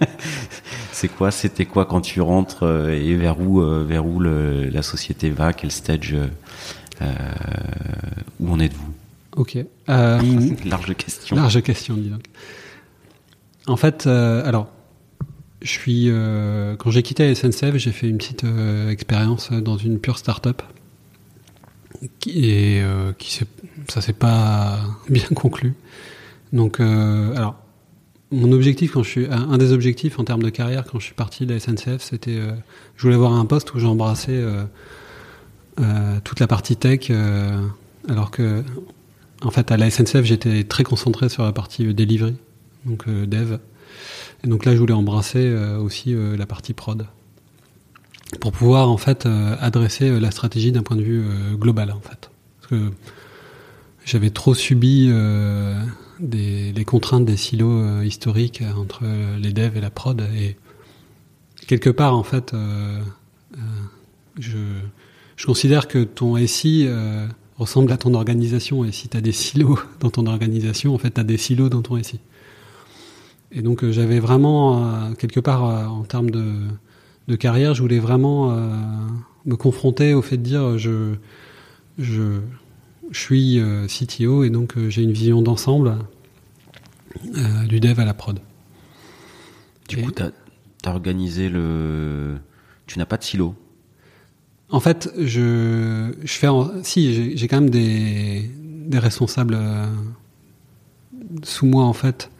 c'est 0.92 1.08
quoi 1.08 1.30
c'était 1.30 1.64
quoi 1.64 1.86
quand 1.86 2.02
tu 2.02 2.20
rentres 2.20 2.64
euh, 2.64 2.90
et 2.90 3.14
vers 3.14 3.40
où 3.40 3.60
euh, 3.60 3.84
vers 3.86 4.06
où 4.06 4.20
le, 4.20 4.68
la 4.68 4.82
société 4.82 5.30
va 5.30 5.52
quel 5.52 5.70
stage 5.70 6.16
où 8.40 8.50
en 8.50 8.60
êtes-vous? 8.60 8.92
Ok 9.36 9.58
large 9.88 10.94
question. 10.94 11.36
Large 11.36 11.62
question 11.62 11.94
dis 11.94 12.08
donc. 12.08 12.24
En 13.66 13.76
fait 13.76 14.06
alors 14.06 14.68
je 15.62 15.70
suis 15.70 16.06
euh, 16.08 16.76
quand 16.76 16.90
j'ai 16.90 17.02
quitté 17.02 17.34
SNCF, 17.34 17.76
j'ai 17.76 17.92
fait 17.92 18.08
une 18.08 18.18
petite 18.18 18.44
euh, 18.44 18.90
expérience 18.90 19.52
dans 19.52 19.76
une 19.76 19.98
pure 19.98 20.18
start-up 20.18 20.62
et 22.26 22.80
euh, 22.82 23.12
qui 23.18 23.40
ça 23.88 24.00
s'est 24.00 24.12
pas 24.12 24.80
bien 25.08 25.26
conclu. 25.34 25.74
Donc 26.52 26.80
alors 26.80 27.56
mon 28.30 28.52
objectif 28.52 28.92
quand 28.92 29.02
je 29.02 29.08
suis 29.08 29.26
un 29.26 29.56
des 29.58 29.72
objectifs 29.72 30.18
en 30.18 30.24
termes 30.24 30.42
de 30.42 30.50
carrière 30.50 30.84
quand 30.84 30.98
je 30.98 31.06
suis 31.06 31.14
parti 31.14 31.46
de 31.46 31.54
la 31.54 31.60
SNCF, 31.60 32.00
c'était 32.00 32.38
je 32.96 33.02
voulais 33.02 33.14
avoir 33.14 33.32
un 33.32 33.46
poste 33.46 33.74
où 33.74 33.78
j'embrassais 33.78 34.42
toute 36.24 36.40
la 36.40 36.46
partie 36.46 36.76
tech 36.76 37.10
alors 38.08 38.30
que 38.30 38.62
en 39.42 39.50
fait 39.50 39.70
à 39.70 39.76
la 39.76 39.90
SNCF, 39.90 40.22
j'étais 40.22 40.64
très 40.64 40.84
concentré 40.84 41.28
sur 41.28 41.42
la 41.42 41.52
partie 41.52 41.92
delivery, 41.92 42.36
donc 42.84 43.08
dev. 43.08 43.58
Et 44.44 44.48
donc 44.48 44.64
là, 44.64 44.74
je 44.74 44.78
voulais 44.78 44.92
embrasser 44.92 45.46
euh, 45.46 45.78
aussi 45.78 46.14
euh, 46.14 46.36
la 46.36 46.46
partie 46.46 46.72
prod 46.72 47.06
pour 48.40 48.52
pouvoir 48.52 48.90
en 48.90 48.96
fait 48.96 49.24
euh, 49.24 49.56
adresser 49.60 50.18
la 50.18 50.30
stratégie 50.30 50.72
d'un 50.72 50.82
point 50.82 50.96
de 50.96 51.02
vue 51.02 51.24
global 51.54 51.92
en 51.92 52.00
fait. 52.00 52.30
Parce 52.60 52.70
que 52.70 52.90
j'avais 54.04 54.30
trop 54.30 54.52
subi 54.54 55.08
des, 56.18 56.72
les 56.72 56.84
contraintes 56.84 57.24
des 57.24 57.36
silos 57.36 58.02
historiques 58.02 58.62
entre 58.76 59.04
les 59.38 59.52
devs 59.52 59.76
et 59.76 59.80
la 59.80 59.90
prod 59.90 60.20
et 60.36 60.56
quelque 61.68 61.90
part 61.90 62.16
en 62.16 62.24
fait 62.24 62.52
je, 64.38 64.58
je 65.36 65.46
considère 65.46 65.86
que 65.86 66.02
ton 66.02 66.36
SI 66.46 66.88
ressemble 67.58 67.92
à 67.92 67.96
ton 67.96 68.14
organisation. 68.14 68.84
Et 68.84 68.92
si 68.92 69.08
tu 69.08 69.16
as 69.16 69.20
des 69.20 69.32
silos 69.32 69.78
dans 70.00 70.10
ton 70.10 70.26
organisation, 70.26 70.94
en 70.94 70.98
fait, 70.98 71.12
tu 71.12 71.20
as 71.20 71.24
des 71.24 71.36
silos 71.36 71.68
dans 71.68 71.82
ton 71.82 71.94
récit. 71.94 72.20
Et 73.56 73.62
donc, 73.62 73.82
euh, 73.82 73.90
j'avais 73.90 74.20
vraiment, 74.20 74.84
euh, 74.84 75.14
quelque 75.14 75.40
part, 75.40 75.64
euh, 75.64 75.86
en 75.86 76.04
termes 76.04 76.30
de, 76.30 76.52
de, 77.26 77.36
carrière, 77.36 77.72
je 77.72 77.80
voulais 77.80 77.98
vraiment 77.98 78.54
me 79.46 79.56
confronter 79.56 80.12
au 80.12 80.22
fait 80.22 80.36
de 80.36 80.42
dire 80.42 80.78
je, 80.78 81.14
je, 81.98 82.40
je 83.10 83.18
suis 83.18 83.60
CTO 83.88 84.44
et 84.44 84.50
donc 84.50 84.74
j'ai 84.88 85.02
une 85.02 85.12
vision 85.12 85.42
d'ensemble 85.42 85.96
du 87.68 87.80
dev 87.80 87.98
à 87.98 88.04
la 88.04 88.14
prod. 88.14 88.38
Du 89.88 90.02
coup, 90.02 90.12
tu 90.12 90.22
as, 90.22 90.32
as, 90.84 90.90
organisé 90.90 91.48
le. 91.48 92.36
Tu 92.86 92.98
n'as 92.98 93.06
pas 93.06 93.16
de 93.16 93.24
silo? 93.24 93.54
En 94.68 94.80
fait, 94.80 95.10
je, 95.18 96.12
je 96.22 96.32
fais, 96.32 96.48
si, 96.82 97.36
j'ai 97.36 97.48
quand 97.48 97.60
même 97.60 97.70
des, 97.70 98.50
des 98.86 98.98
responsables 98.98 99.58
sous 101.42 101.66
moi 101.66 101.84
en 101.84 101.92
fait, 101.92 102.30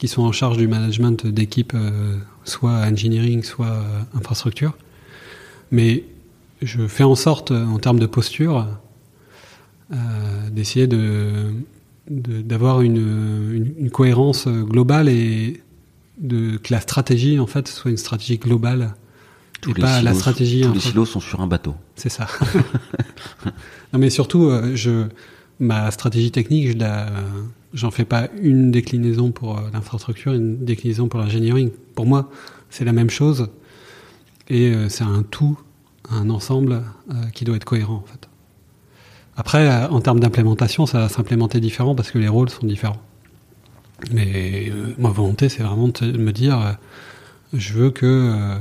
qui 0.00 0.08
sont 0.08 0.22
en 0.22 0.32
charge 0.32 0.56
du 0.56 0.66
management 0.66 1.26
d'équipe, 1.26 1.72
euh, 1.74 2.16
soit 2.44 2.72
engineering, 2.72 3.44
soit 3.44 3.66
euh, 3.66 4.00
infrastructure. 4.14 4.76
Mais 5.70 6.04
je 6.62 6.88
fais 6.88 7.04
en 7.04 7.14
sorte, 7.14 7.52
en 7.52 7.78
termes 7.78 8.00
de 8.00 8.06
posture, 8.06 8.66
d'essayer 10.50 10.86
de 10.86 11.52
d'avoir 12.08 12.80
une, 12.80 12.96
une, 12.96 13.74
une, 13.78 13.90
cohérence 13.90 14.48
globale 14.48 15.08
et 15.08 15.62
de 16.18 16.56
que 16.56 16.72
la 16.72 16.80
stratégie 16.80 17.38
en 17.38 17.46
fait 17.46 17.68
soit 17.68 17.90
une 17.90 17.96
stratégie 17.96 18.38
globale 18.38 18.94
tous 19.60 19.74
les 19.74 19.82
pas 19.82 20.02
la 20.02 20.14
stratégie. 20.14 20.62
Tous 20.62 20.72
les 20.72 20.80
silos 20.80 21.06
sont 21.06 21.20
sur 21.20 21.40
un 21.40 21.46
bateau. 21.46 21.74
C'est 21.96 22.08
ça. 22.08 22.26
non, 23.92 23.98
mais 23.98 24.10
surtout, 24.10 24.44
euh, 24.44 24.74
je, 24.74 25.06
ma 25.58 25.90
stratégie 25.90 26.30
technique, 26.30 26.72
je 26.72 26.78
la, 26.78 27.06
j'en 27.74 27.90
fais 27.90 28.04
pas 28.04 28.28
une 28.40 28.70
déclinaison 28.70 29.30
pour 29.30 29.58
euh, 29.58 29.62
l'infrastructure, 29.72 30.32
une 30.32 30.64
déclinaison 30.64 31.08
pour 31.08 31.20
l'engineering. 31.20 31.70
Pour 31.94 32.06
moi, 32.06 32.30
c'est 32.70 32.84
la 32.84 32.92
même 32.92 33.10
chose 33.10 33.48
et 34.48 34.72
euh, 34.74 34.88
c'est 34.88 35.04
un 35.04 35.22
tout, 35.22 35.58
un 36.10 36.30
ensemble 36.30 36.82
qui 37.34 37.44
doit 37.44 37.56
être 37.56 37.64
cohérent 37.64 38.02
en 38.04 38.06
fait. 38.06 38.28
Après, 39.36 39.86
en 39.86 40.00
termes 40.00 40.18
d'implémentation, 40.18 40.86
ça 40.86 40.98
va 40.98 41.08
s'implémenter 41.08 41.60
différent 41.60 41.94
parce 41.94 42.10
que 42.10 42.18
les 42.18 42.28
rôles 42.28 42.50
sont 42.50 42.66
différents. 42.66 43.00
Mais 44.12 44.72
ma 44.98 45.10
volonté, 45.10 45.48
c'est 45.48 45.62
vraiment 45.62 45.88
de 45.88 46.18
me 46.18 46.32
dire, 46.32 46.76
je 47.52 47.72
veux 47.74 47.90
que 47.90 48.58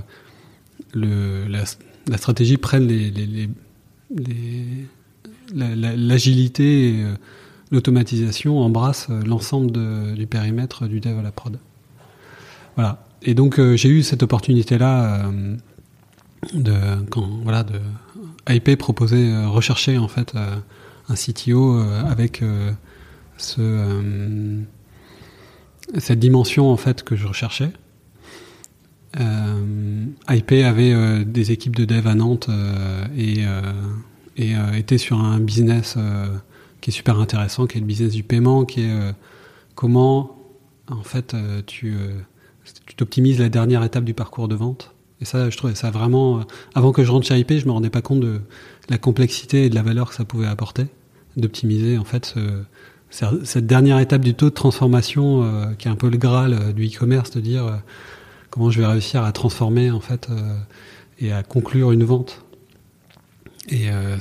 la, 0.93 1.63
la, 2.07 2.17
stratégie 2.17 2.57
prenne 2.57 2.87
les, 2.87 3.09
les, 3.09 3.49
les, 4.15 4.87
l'agilité 5.53 6.89
et 6.89 7.03
euh, 7.03 7.13
l'automatisation 7.71 8.59
embrasse 8.59 9.07
euh, 9.09 9.21
l'ensemble 9.23 9.71
du 10.15 10.27
périmètre 10.27 10.87
du 10.87 10.99
dev 10.99 11.17
à 11.17 11.21
la 11.21 11.31
prod. 11.31 11.59
Voilà. 12.75 13.05
Et 13.21 13.33
donc 13.33 13.59
euh, 13.59 13.75
j'ai 13.75 13.89
eu 13.89 14.03
cette 14.03 14.23
opportunité-là 14.23 15.25
euh, 15.25 15.55
de 16.53 16.73
quand 17.09 17.27
voilà 17.43 17.63
de 17.63 17.79
IP 18.49 18.77
proposer 18.77 19.35
rechercher 19.45 19.97
en 19.97 20.07
fait 20.07 20.33
un 21.09 21.13
CTO 21.13 21.79
avec 21.81 22.41
ce 23.37 24.63
cette 25.97 26.19
dimension 26.19 26.71
en 26.71 26.77
fait 26.77 27.03
que 27.03 27.17
je 27.17 27.27
recherchais. 27.27 27.71
IP 29.19 30.51
avait 30.51 31.25
des 31.25 31.51
équipes 31.51 31.75
de 31.75 31.83
dev 31.83 32.07
à 32.07 32.15
Nantes 32.15 32.49
et 33.17 33.43
était 34.37 34.97
sur 34.97 35.19
un 35.19 35.39
business 35.41 35.97
qui 36.81 36.89
est 36.89 36.93
super 36.93 37.19
intéressant, 37.19 37.67
qui 37.67 37.77
est 37.77 37.81
le 37.81 37.87
business 37.87 38.13
du 38.13 38.23
paiement, 38.23 38.65
qui 38.65 38.81
est 38.81 39.13
comment 39.75 40.37
en 40.89 41.03
fait 41.03 41.35
tu 41.65 41.95
tu 42.85 42.95
t'optimises 42.95 43.39
la 43.39 43.49
dernière 43.49 43.83
étape 43.83 44.03
du 44.03 44.13
parcours 44.13 44.47
de 44.47 44.55
vente. 44.55 44.93
Et 45.21 45.25
ça, 45.25 45.49
je 45.49 45.57
trouvais 45.57 45.75
ça 45.75 45.91
vraiment. 45.91 46.41
Avant 46.75 46.91
que 46.91 47.03
je 47.03 47.11
rentre 47.11 47.25
chez 47.25 47.37
IP, 47.37 47.53
je 47.53 47.65
me 47.65 47.71
rendais 47.71 47.89
pas 47.89 48.01
compte 48.01 48.19
de 48.19 48.41
la 48.89 48.97
complexité 48.97 49.65
et 49.65 49.69
de 49.69 49.75
la 49.75 49.81
valeur 49.81 50.09
que 50.09 50.15
ça 50.15 50.23
pouvait 50.23 50.47
apporter, 50.47 50.85
d'optimiser 51.35 51.97
en 51.97 52.05
fait 52.05 52.25
ce, 52.25 52.63
cette 53.43 53.65
dernière 53.65 53.99
étape 53.99 54.21
du 54.21 54.33
taux 54.35 54.49
de 54.49 54.55
transformation, 54.55 55.73
qui 55.77 55.87
est 55.87 55.91
un 55.91 55.95
peu 55.95 56.09
le 56.09 56.17
graal 56.17 56.73
du 56.73 56.87
e-commerce, 56.87 57.31
de 57.31 57.41
dire 57.41 57.81
comment 58.49 58.71
je 58.71 58.79
vais 58.79 58.87
réussir 58.87 59.23
à 59.23 59.31
transformer 59.31 59.91
en 59.91 59.99
fait 59.99 60.27
euh, 60.29 60.57
et 61.19 61.31
à 61.31 61.43
conclure 61.43 61.91
une 61.91 62.03
vente. 62.03 62.43
Et 63.69 63.89
euh, 63.91 64.17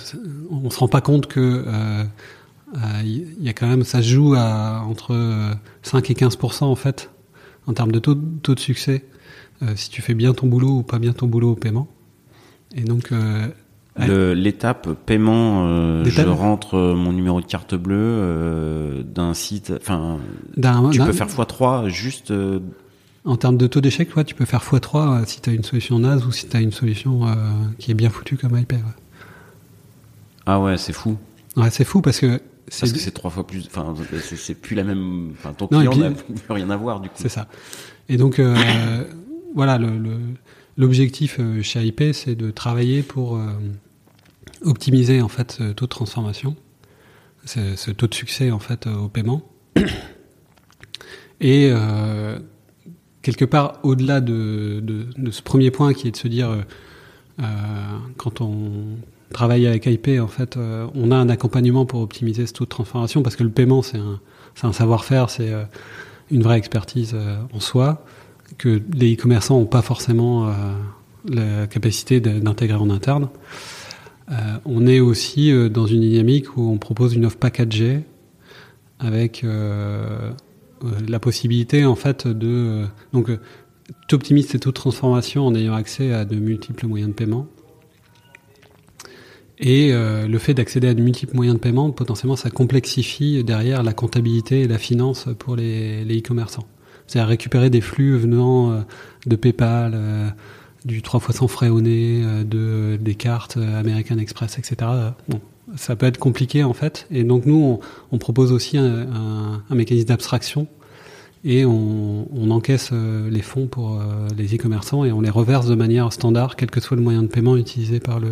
on 0.51 0.71
se 0.71 0.79
rend 0.79 0.89
pas 0.89 1.01
compte 1.01 1.27
que 1.27 1.65
euh, 1.67 2.05
il 3.05 3.43
y 3.43 3.49
a 3.49 3.53
quand 3.53 3.67
même, 3.67 3.85
ça 3.85 4.03
se 4.03 4.09
joue 4.09 4.35
à 4.35 4.83
entre 4.87 5.55
5 5.83 6.11
et 6.11 6.15
15 6.15 6.39
en 6.61 6.75
fait 6.75 7.11
en 7.67 7.73
termes 7.73 7.93
de 7.93 7.99
taux, 7.99 8.15
taux 8.15 8.55
de 8.55 8.61
succès 8.61 9.05
si 9.75 9.91
tu 9.91 10.03
fais 10.03 10.15
bien 10.15 10.33
ton 10.35 10.47
boulot 10.47 10.79
ou 10.79 10.83
pas 10.83 10.99
bien 10.99 11.13
ton 11.13 11.27
boulot 11.27 11.53
au 11.53 11.57
paiement. 11.57 11.89
Et 12.75 12.83
donc 12.83 13.11
l'étape 13.99 14.91
paiement, 15.07 16.05
je 16.05 16.23
rentre 16.29 16.79
mon 16.95 17.13
numéro 17.13 17.41
de 17.41 17.47
carte 17.47 17.75
bleue 17.75 19.05
d'un 19.15 19.35
site, 19.35 19.73
enfin, 19.81 20.19
tu 20.93 21.01
peux 21.01 21.13
faire 21.13 21.29
x3 21.29 21.89
juste 21.89 22.33
en 23.29 23.37
termes 23.37 23.59
de 23.59 23.67
taux 23.67 23.81
d'échec, 23.81 24.09
tu 24.27 24.35
peux 24.35 24.47
faire 24.47 24.63
x3 24.63 25.21
euh, 25.21 25.25
si 25.27 25.41
tu 25.41 25.51
as 25.51 25.53
une 25.53 25.63
solution 25.63 25.99
naze 25.99 26.25
ou 26.25 26.33
si 26.33 26.49
tu 26.49 26.57
as 26.57 26.61
une 26.61 26.73
solution 26.73 27.27
euh, 27.27 27.35
qui 27.79 27.91
est 27.91 27.95
bien 27.95 28.09
foutue 28.09 28.39
comme 28.39 28.57
IP. 28.57 28.75
Ah 30.47 30.61
ouais, 30.61 30.79
c'est 30.79 30.95
fou. 30.95 31.19
Ouais, 31.57 31.71
c'est 31.71 31.85
fou 31.85 32.01
parce 32.01 32.21
que 32.21 32.41
parce 32.71 32.93
que 32.93 32.99
c'est 32.99 33.11
trois 33.11 33.31
fois 33.31 33.47
plus. 33.47 33.67
Enfin, 33.67 33.95
c'est 34.21 34.55
plus 34.55 34.75
la 34.77 34.85
même. 34.85 35.31
Enfin, 35.33 35.53
ton 35.53 35.69
client 35.69 35.95
n'a 35.97 36.11
plus 36.11 36.35
rien 36.49 36.71
à 36.71 36.77
voir 36.77 37.01
du 37.01 37.09
coup. 37.09 37.15
C'est 37.19 37.29
ça. 37.29 37.49
Et 38.09 38.17
donc 38.17 38.39
euh, 38.39 39.05
voilà, 39.55 39.79
l'objectif 40.77 41.41
chez 41.63 41.85
IP, 41.85 42.03
c'est 42.13 42.35
de 42.35 42.51
travailler 42.51 43.03
pour 43.03 43.41
optimiser 44.63 45.21
en 45.23 45.29
fait 45.29 45.53
ce 45.53 45.73
taux 45.73 45.87
de 45.87 45.91
transformation, 45.91 46.57
ce, 47.45 47.91
taux 47.91 48.07
de 48.07 48.15
succès 48.15 48.51
en 48.51 48.59
fait 48.59 48.87
au 48.87 49.09
paiement. 49.09 49.43
Et 51.41 51.73
quelque 53.23 53.45
part, 53.45 53.79
au-delà 53.83 54.21
de, 54.21 54.81
de, 54.83 55.31
ce 55.31 55.43
premier 55.43 55.71
point 55.71 55.93
qui 55.93 56.09
est 56.09 56.13
de 56.13 56.17
se 56.17 56.29
dire, 56.29 56.51
euh, 56.51 56.63
euh, 57.41 57.45
quand 58.17 58.41
on 58.41 58.97
travaille 59.33 59.67
avec 59.67 59.87
IP, 59.87 60.21
en 60.21 60.29
fait, 60.29 60.57
euh, 60.57 60.87
on 60.95 61.11
a 61.11 61.17
un 61.17 61.29
accompagnement 61.29 61.87
pour 61.87 62.01
optimiser 62.01 62.47
ce 62.47 62.53
taux 62.53 62.65
de 62.65 62.71
transformation, 62.71 63.23
parce 63.23 63.37
que 63.37 63.45
le 63.45 63.51
paiement, 63.51 63.83
c'est 63.83 63.99
un, 63.99 64.73
savoir-faire, 64.73 65.31
c'est 65.31 65.53
une 66.31 66.43
vraie 66.43 66.59
expertise 66.59 67.15
en 67.53 67.61
soi, 67.61 68.05
que 68.57 68.83
les 68.93 69.15
e-commerçants 69.15 69.59
n'ont 69.59 69.67
pas 69.67 69.83
forcément 69.83 70.53
la 71.29 71.69
capacité 71.69 72.21
d'intégrer 72.21 72.77
en 72.77 72.91
interne. 72.91 73.29
on 74.65 74.87
est 74.89 74.99
aussi 74.99 75.53
dans 75.71 75.87
une 75.87 76.01
dynamique 76.01 76.57
où 76.57 76.73
on 76.73 76.79
propose 76.79 77.15
une 77.15 77.25
offre 77.25 77.37
packagée 77.37 78.03
avec 78.99 79.45
euh, 80.85 80.93
la 81.09 81.19
possibilité 81.19 81.85
en 81.85 81.97
fait 81.97 82.27
de 82.27 82.47
euh, 82.47 82.87
donc 83.13 83.31
euh, 83.31 83.39
tu 84.07 84.15
optimises 84.15 84.49
taux 84.49 84.71
de 84.71 84.75
transformation 84.75 85.47
en 85.47 85.55
ayant 85.55 85.75
accès 85.75 86.13
à 86.13 86.25
de 86.25 86.37
multiples 86.37 86.87
moyens 86.87 87.11
de 87.11 87.15
paiement. 87.15 87.47
Et 89.61 89.93
le 89.93 90.39
fait 90.39 90.55
d'accéder 90.55 90.89
à 90.89 90.95
de 90.95 91.03
multiples 91.03 91.35
moyens 91.35 91.57
de 91.57 91.61
paiement, 91.61 91.91
potentiellement, 91.91 92.37
ça 92.37 92.49
complexifie 92.49 93.43
derrière 93.43 93.83
la 93.83 93.93
comptabilité 93.93 94.61
et 94.61 94.69
la 94.69 94.79
finance 94.79 95.27
pour 95.39 95.57
les 95.57 96.05
e-commerçants. 96.05 96.67
C'est-à-dire 97.07 97.29
récupérer 97.29 97.69
des 97.69 97.81
flux 97.81 98.17
venant 98.17 98.85
de 99.27 99.37
PayPal, 99.37 99.99
du 100.85 101.03
3 101.03 101.19
fois 101.19 101.35
sans 101.35 101.49
frais 101.49 101.71
au 101.71 101.81
nez, 101.81 102.23
de, 102.45 102.99
des 103.01 103.17
cartes 103.17 103.57
American 103.57 104.19
Express, 104.19 104.59
etc. 104.59 104.91
Bon, 105.29 105.41
ça 105.77 105.97
peut 105.97 106.07
être 106.07 106.19
compliqué 106.19 106.65
en 106.65 106.73
fait. 106.73 107.07
Et 107.11 107.25
donc 107.25 107.47
nous, 107.47 107.81
on, 108.13 108.19
propose 108.19 108.53
aussi 108.53 108.79
un, 108.79 109.63
mécanisme 109.71 110.09
d'abstraction 110.09 110.67
et 111.45 111.65
on, 111.65 112.51
encaisse 112.51 112.91
euh, 112.93 113.31
les 113.31 113.43
fonds 113.43 113.67
pour 113.67 114.01
euh, 114.01 114.27
les 114.37 114.57
e-commerçants 114.57 115.05
et 115.05 115.13
on 115.13 115.21
les 115.21 115.31
reverse 115.31 115.67
de 115.67 115.75
manière 115.75 116.13
standard, 116.13 116.57
quel 116.57 116.71
que 116.71 116.81
soit 116.81 116.97
le 116.97 117.03
moyen 117.03 117.23
de 117.23 117.29
paiement 117.29 117.57
utilisé 117.57 118.01
par 118.01 118.19
le 118.19 118.29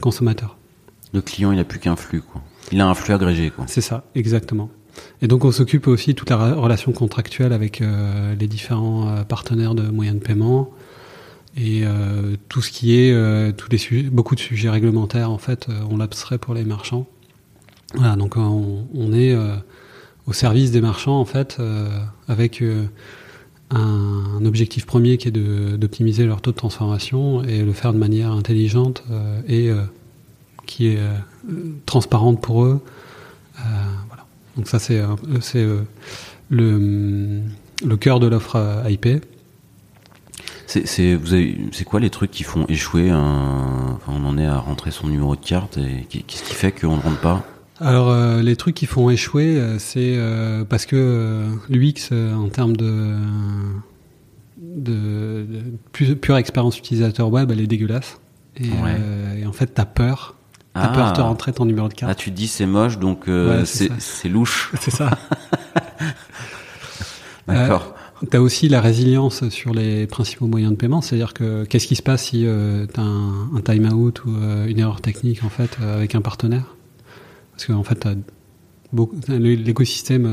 consommateur. 0.00 0.55
Le 1.16 1.22
client, 1.22 1.50
il 1.50 1.56
n'a 1.56 1.64
plus 1.64 1.80
qu'un 1.80 1.96
flux, 1.96 2.20
quoi. 2.20 2.42
Il 2.70 2.80
a 2.80 2.86
un 2.86 2.94
flux 2.94 3.14
agrégé, 3.14 3.50
quoi. 3.50 3.64
C'est 3.66 3.80
ça, 3.80 4.04
exactement. 4.14 4.70
Et 5.20 5.28
donc 5.28 5.44
on 5.44 5.52
s'occupe 5.52 5.88
aussi 5.88 6.10
de 6.10 6.16
toute 6.16 6.30
la 6.30 6.54
relation 6.54 6.92
contractuelle 6.92 7.52
avec 7.52 7.82
euh, 7.82 8.34
les 8.34 8.46
différents 8.46 9.24
partenaires 9.28 9.74
de 9.74 9.82
moyens 9.82 10.18
de 10.18 10.24
paiement 10.24 10.70
et 11.56 11.82
euh, 11.84 12.36
tout 12.48 12.60
ce 12.60 12.70
qui 12.70 12.98
est 12.98 13.12
euh, 13.12 13.50
tous 13.50 13.70
les 13.70 13.78
sujets, 13.78 14.10
beaucoup 14.10 14.34
de 14.34 14.40
sujets 14.40 14.68
réglementaires 14.68 15.30
en 15.30 15.38
fait, 15.38 15.68
euh, 15.68 15.80
on 15.90 15.96
l'abstrait 15.96 16.38
pour 16.38 16.52
les 16.52 16.64
marchands. 16.64 17.06
Voilà, 17.94 18.16
donc 18.16 18.36
on, 18.36 18.86
on 18.94 19.12
est 19.12 19.34
au 20.26 20.32
service 20.32 20.70
des 20.72 20.80
marchands 20.80 21.18
en 21.18 21.24
fait, 21.24 21.56
avec 22.26 22.62
un, 23.70 24.44
objectif 24.44 24.86
premier 24.86 25.16
qui 25.18 25.28
est 25.28 25.30
d'optimiser 25.30 26.26
leur 26.26 26.42
taux 26.42 26.50
de 26.50 26.56
transformation 26.56 27.44
et 27.44 27.62
le 27.62 27.72
faire 27.72 27.92
de 27.92 27.98
manière 27.98 28.32
intelligente 28.32 29.04
et 29.48 29.70
qui 30.66 30.88
est 30.88 30.98
transparente 31.86 32.40
pour 32.40 32.64
eux. 32.64 32.80
voilà. 34.08 34.26
Donc 34.56 34.68
ça 34.68 34.78
c'est 34.78 35.02
c'est 35.40 35.66
le 36.48 37.42
le 37.84 37.96
cœur 37.96 38.20
de 38.20 38.26
l'offre 38.26 38.82
IP. 38.88 39.06
C'est 40.66 41.84
quoi 41.84 42.00
les 42.00 42.10
trucs 42.10 42.30
qui 42.30 42.42
font 42.42 42.66
échouer 42.68 43.10
un, 43.10 43.96
enfin, 43.96 44.12
on 44.12 44.24
en 44.26 44.36
est 44.36 44.46
à 44.46 44.58
rentrer 44.58 44.90
son 44.90 45.08
numéro 45.08 45.36
de 45.36 45.44
carte 45.44 45.78
et 45.78 46.06
qu'est-ce 46.08 46.42
qui 46.42 46.54
fait 46.54 46.72
qu'on 46.72 46.96
ne 46.96 47.02
rentre 47.02 47.20
pas? 47.20 47.44
Alors 47.80 48.10
euh, 48.10 48.42
les 48.42 48.56
trucs 48.56 48.74
qui 48.74 48.86
font 48.86 49.10
échouer, 49.10 49.58
euh, 49.58 49.78
c'est 49.78 50.14
euh, 50.16 50.64
parce 50.64 50.86
que 50.86 51.44
l'UX 51.68 52.10
en 52.12 52.48
termes 52.48 52.76
de, 52.76 53.16
de, 54.58 55.46
pure, 55.92 56.36
expérience 56.38 56.78
utilisateur 56.78 57.30
web, 57.30 57.50
elle 57.50 57.60
est 57.60 57.66
dégueulasse. 57.66 58.18
Et, 58.58 58.70
en 59.46 59.52
fait, 59.52 59.66
t'as 59.66 59.84
peur. 59.84 60.36
T'as 60.80 60.88
peur 60.88 61.12
de 61.12 61.20
ah. 61.20 61.24
rentrer 61.24 61.52
ton 61.52 61.64
numéro 61.64 61.88
de 61.88 61.94
carte. 61.94 62.12
Ah, 62.12 62.14
tu 62.14 62.30
dis 62.30 62.46
c'est 62.46 62.66
moche, 62.66 62.98
donc 62.98 63.24
c'est 63.64 64.28
louche. 64.28 64.72
C'est 64.80 64.90
ça. 64.90 65.10
D'accord. 67.48 67.94
Tu 68.30 68.36
as 68.36 68.40
aussi 68.40 68.68
la 68.68 68.80
résilience 68.80 69.48
sur 69.50 69.74
les 69.74 70.06
principaux 70.06 70.46
moyens 70.46 70.72
de 70.72 70.76
paiement, 70.76 71.02
c'est-à-dire 71.02 71.34
que 71.34 71.64
qu'est-ce 71.64 71.86
qui 71.86 71.96
se 71.96 72.02
passe 72.02 72.24
si 72.24 72.46
euh, 72.46 72.86
tu 72.92 72.98
as 72.98 73.02
un, 73.02 73.54
un 73.54 73.60
time-out 73.60 74.24
ou 74.24 74.34
euh, 74.34 74.66
une 74.66 74.78
erreur 74.78 75.02
technique 75.02 75.44
en 75.44 75.50
fait 75.50 75.76
euh, 75.80 75.98
avec 75.98 76.14
un 76.14 76.22
partenaire? 76.22 76.74
Parce 77.52 77.66
qu'en 77.66 77.74
en 77.74 77.84
fait, 77.84 78.08
l'écosystème 79.28 80.26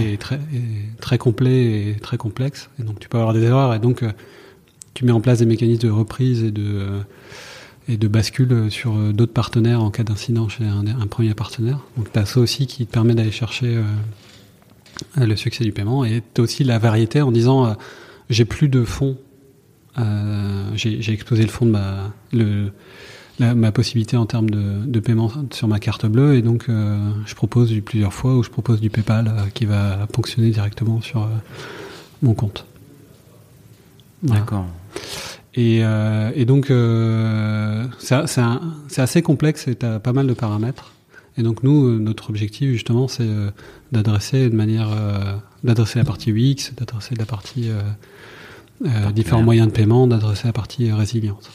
est, 0.00 0.20
très, 0.20 0.36
est 0.36 1.00
très 1.00 1.18
complet 1.18 1.90
et 1.90 1.96
très 2.00 2.16
complexe, 2.16 2.70
et 2.78 2.82
donc 2.82 2.98
tu 2.98 3.08
peux 3.08 3.18
avoir 3.18 3.34
des 3.34 3.42
erreurs, 3.42 3.74
et 3.74 3.78
donc 3.78 4.02
tu 4.94 5.04
mets 5.04 5.12
en 5.12 5.20
place 5.20 5.38
des 5.38 5.46
mécanismes 5.46 5.86
de 5.86 5.90
reprise 5.90 6.42
et 6.42 6.50
de 6.50 6.88
et 7.90 7.96
de 7.96 8.08
bascule 8.08 8.70
sur 8.70 8.94
d'autres 9.12 9.32
partenaires 9.32 9.82
en 9.82 9.90
cas 9.90 10.04
d'incident 10.04 10.48
chez 10.48 10.64
un, 10.64 11.06
premier 11.06 11.34
partenaire. 11.34 11.80
Donc 11.96 12.12
tu 12.12 12.18
as 12.18 12.24
ça 12.24 12.40
aussi 12.40 12.66
qui 12.66 12.86
te 12.86 12.92
permet 12.92 13.14
d'aller 13.14 13.32
chercher 13.32 13.82
euh, 15.18 15.26
le 15.26 15.36
succès 15.36 15.64
du 15.64 15.72
paiement 15.72 16.04
et 16.04 16.22
aussi 16.38 16.64
la 16.64 16.78
variété 16.78 17.22
en 17.22 17.32
disant 17.32 17.66
euh, 17.66 17.72
j'ai 18.28 18.44
plus 18.44 18.68
de 18.68 18.84
fonds 18.84 19.16
euh, 19.98 20.70
j'ai 20.74 21.12
exposé 21.12 21.42
le 21.42 21.48
fond 21.48 21.66
de 21.66 21.72
ma 21.72 23.54
ma 23.54 23.72
possibilité 23.72 24.18
en 24.18 24.26
termes 24.26 24.50
de, 24.50 25.00
paiement 25.00 25.32
sur 25.50 25.66
ma 25.66 25.78
carte 25.78 26.04
bleue 26.04 26.36
et 26.36 26.42
donc 26.42 26.66
je 26.68 27.34
propose 27.34 27.74
plusieurs 27.80 28.12
fois 28.12 28.36
ou 28.36 28.42
je 28.42 28.50
propose 28.50 28.82
du 28.82 28.90
PayPal 28.90 29.32
qui 29.54 29.64
va 29.64 30.06
fonctionner 30.14 30.50
directement 30.50 31.00
sur 31.00 31.26
mon 32.20 32.34
compte. 32.34 32.66
D'accord. 34.22 34.66
Et, 35.54 35.78
et, 35.80 36.44
donc 36.44 36.72
c'est 37.98 39.00
assez 39.00 39.22
complexe 39.22 39.66
et 39.66 39.74
tu 39.74 39.84
as 39.84 39.98
pas 39.98 40.12
mal 40.12 40.26
de 40.26 40.34
paramètres. 40.34 40.92
Et 41.36 41.42
donc 41.42 41.62
nous, 41.62 41.86
euh, 41.86 41.98
notre 41.98 42.28
objectif 42.30 42.70
justement, 42.70 43.08
c'est 43.08 43.26
euh, 43.26 43.50
d'adresser 43.92 44.50
de 44.50 44.54
manière, 44.54 44.90
euh, 44.92 45.36
d'adresser 45.64 45.98
la 45.98 46.04
partie 46.04 46.30
UX, 46.30 46.74
d'adresser 46.76 47.14
la 47.14 47.24
partie 47.24 47.70
différents 49.12 49.42
moyens 49.42 49.68
de 49.68 49.72
paiement, 49.72 50.06
d'adresser 50.06 50.48
la 50.48 50.52
partie 50.52 50.92
résilience. 50.92 51.50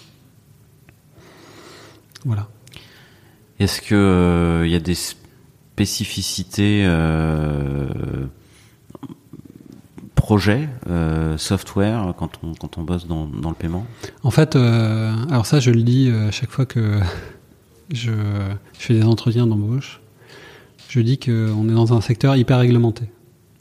Voilà. 2.23 2.47
Est-ce 3.59 3.81
que 3.81 4.63
il 4.65 4.72
y 4.72 4.76
a 4.76 4.80
des 4.80 4.95
spécificités 4.95 6.84
projets, 10.26 10.68
software 11.38 12.14
quand 12.18 12.31
on 12.43 12.53
quand 12.56 12.80
on 12.80 12.84
bosse 12.84 13.06
dans, 13.06 13.27
dans 13.27 13.49
le 13.49 13.56
paiement? 13.56 13.85
En 14.23 14.31
fait, 14.31 14.56
alors 14.56 15.45
ça 15.45 15.60
je 15.60 15.72
le 15.72 15.84
dis 15.84 16.10
à 16.10 16.31
chaque 16.31 16.52
fois 16.52 16.65
que 16.65 16.99
je, 17.93 18.11
fais 18.73 18.93
des 18.93 19.03
entretiens 19.03 19.47
d'embauche, 19.47 20.02
je 20.89 20.99
dis 20.99 21.18
qu'on 21.18 21.69
est 21.69 21.73
dans 21.73 21.93
un 21.93 22.02
secteur 22.02 22.35
hyper 22.35 22.60
réglementé. 22.60 23.06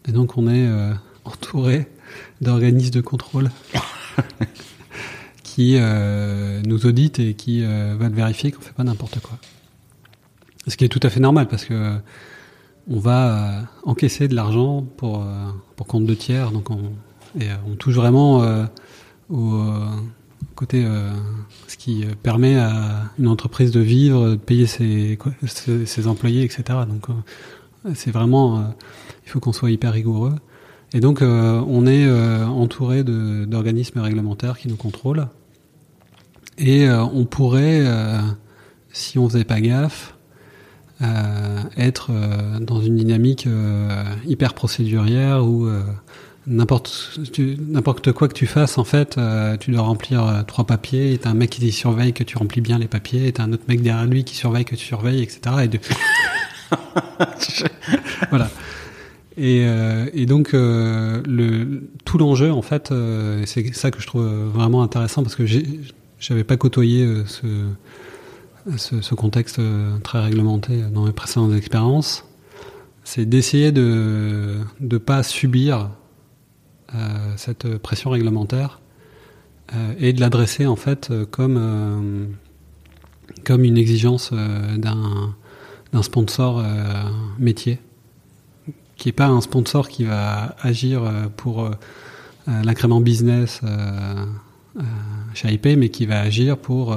Et 0.06 0.12
donc 0.12 0.36
on 0.36 0.48
est 0.48 0.66
euh, 0.66 0.92
entouré 1.24 1.86
d'organismes 2.40 2.92
de 2.92 3.00
contrôle 3.00 3.50
qui 5.42 5.76
euh, 5.76 6.60
nous 6.64 6.86
auditent 6.86 7.18
et 7.18 7.34
qui 7.34 7.64
euh, 7.64 7.96
veulent 7.98 8.12
vérifier 8.12 8.52
qu'on 8.52 8.60
fait 8.60 8.74
pas 8.74 8.84
n'importe 8.84 9.20
quoi. 9.20 9.38
Ce 10.66 10.76
qui 10.76 10.84
est 10.84 10.88
tout 10.88 11.00
à 11.02 11.10
fait 11.10 11.20
normal 11.20 11.48
parce 11.48 11.64
que 11.64 11.98
on 12.88 12.98
va 12.98 13.62
encaisser 13.84 14.28
de 14.28 14.34
l'argent 14.34 14.82
pour, 14.82 15.26
pour 15.76 15.86
compte 15.86 16.06
de 16.06 16.14
tiers, 16.14 16.50
donc 16.50 16.70
on, 16.70 16.92
et 17.40 17.48
on 17.68 17.74
touche 17.74 17.94
vraiment 17.94 18.66
au 19.30 19.60
côté 20.54 20.84
euh, 20.84 21.10
ce 21.68 21.76
qui 21.76 22.04
permet 22.22 22.56
à 22.56 23.10
une 23.18 23.28
entreprise 23.28 23.70
de 23.70 23.80
vivre, 23.80 24.30
de 24.30 24.36
payer 24.36 24.66
ses, 24.66 25.18
ses, 25.46 26.06
employés, 26.06 26.44
etc. 26.44 26.62
Donc 26.88 27.08
euh, 27.08 27.90
c'est 27.94 28.10
vraiment, 28.10 28.58
euh, 28.58 28.62
il 29.24 29.30
faut 29.30 29.40
qu'on 29.40 29.52
soit 29.52 29.70
hyper 29.70 29.92
rigoureux. 29.92 30.34
Et 30.92 31.00
donc 31.00 31.22
on 31.22 31.86
est 31.88 32.08
entouré 32.44 33.02
d'organismes 33.02 33.98
réglementaires 33.98 34.56
qui 34.56 34.68
nous 34.68 34.76
contrôlent. 34.76 35.26
Et 36.56 36.88
on 36.88 37.24
pourrait, 37.24 37.84
si 38.92 39.18
on 39.18 39.28
faisait 39.28 39.42
pas 39.42 39.60
gaffe, 39.60 40.13
être 41.76 42.10
dans 42.60 42.80
une 42.80 42.96
dynamique 42.96 43.48
hyper 44.26 44.54
procédurière 44.54 45.44
où 45.44 45.68
N'importe 46.46 48.12
quoi 48.12 48.28
que 48.28 48.34
tu 48.34 48.46
fasses, 48.46 48.76
en 48.76 48.84
fait, 48.84 49.16
euh, 49.16 49.56
tu 49.56 49.70
dois 49.70 49.80
remplir 49.82 50.26
euh, 50.26 50.42
trois 50.42 50.66
papiers. 50.66 51.14
Et 51.14 51.18
t'as 51.18 51.30
un 51.30 51.34
mec 51.34 51.50
qui 51.50 51.72
surveille 51.72 52.12
que 52.12 52.22
tu 52.22 52.36
remplis 52.36 52.60
bien 52.60 52.78
les 52.78 52.86
papiers. 52.86 53.26
Et 53.26 53.32
t'as 53.32 53.44
un 53.44 53.52
autre 53.52 53.64
mec 53.66 53.80
derrière 53.80 54.04
lui 54.04 54.24
qui 54.24 54.36
surveille 54.36 54.66
que 54.66 54.74
tu 54.74 54.84
surveilles, 54.84 55.22
etc. 55.22 55.40
Et 55.64 55.70
voilà. 58.30 58.50
Et, 59.36 59.64
euh, 59.64 60.10
et 60.12 60.26
donc 60.26 60.50
le 60.52 61.88
tout 62.04 62.18
l'enjeu, 62.18 62.52
en 62.52 62.62
fait, 62.62 62.92
c'est 63.46 63.74
ça 63.74 63.90
que 63.90 64.00
je 64.00 64.06
trouve 64.06 64.26
vraiment 64.26 64.82
intéressant 64.82 65.22
parce 65.22 65.36
que 65.36 65.44
j'avais 66.18 66.44
pas 66.44 66.58
côtoyé 66.58 67.06
ce, 67.26 67.46
ce, 68.76 69.00
ce 69.00 69.14
contexte 69.14 69.60
très 70.02 70.20
réglementé 70.20 70.82
dans 70.92 71.04
mes 71.04 71.12
précédentes 71.12 71.52
expériences. 71.54 72.24
C'est 73.04 73.26
d'essayer 73.26 73.70
de 73.72 74.60
ne 74.80 74.98
pas 74.98 75.22
subir 75.22 75.90
euh, 76.94 77.32
cette 77.36 77.78
pression 77.78 78.10
réglementaire 78.10 78.80
euh, 79.74 79.94
et 79.98 80.12
de 80.12 80.20
l'adresser 80.20 80.66
en 80.66 80.76
fait 80.76 81.12
comme 81.30 81.56
euh, 81.58 82.26
comme 83.42 83.64
une 83.64 83.76
exigence 83.76 84.32
d'un 84.32 85.34
d'un 85.92 86.02
sponsor 86.02 86.62
métier 87.38 87.80
qui 88.96 89.08
est 89.08 89.12
pas 89.12 89.26
un 89.26 89.40
sponsor 89.40 89.88
qui 89.88 90.04
va 90.04 90.54
agir 90.60 91.02
pour 91.36 91.70
l'incrément 92.46 93.00
business 93.00 93.60
chez 95.34 95.52
IP, 95.52 95.66
mais 95.76 95.88
qui 95.88 96.06
va 96.06 96.20
agir 96.20 96.58
pour 96.58 96.96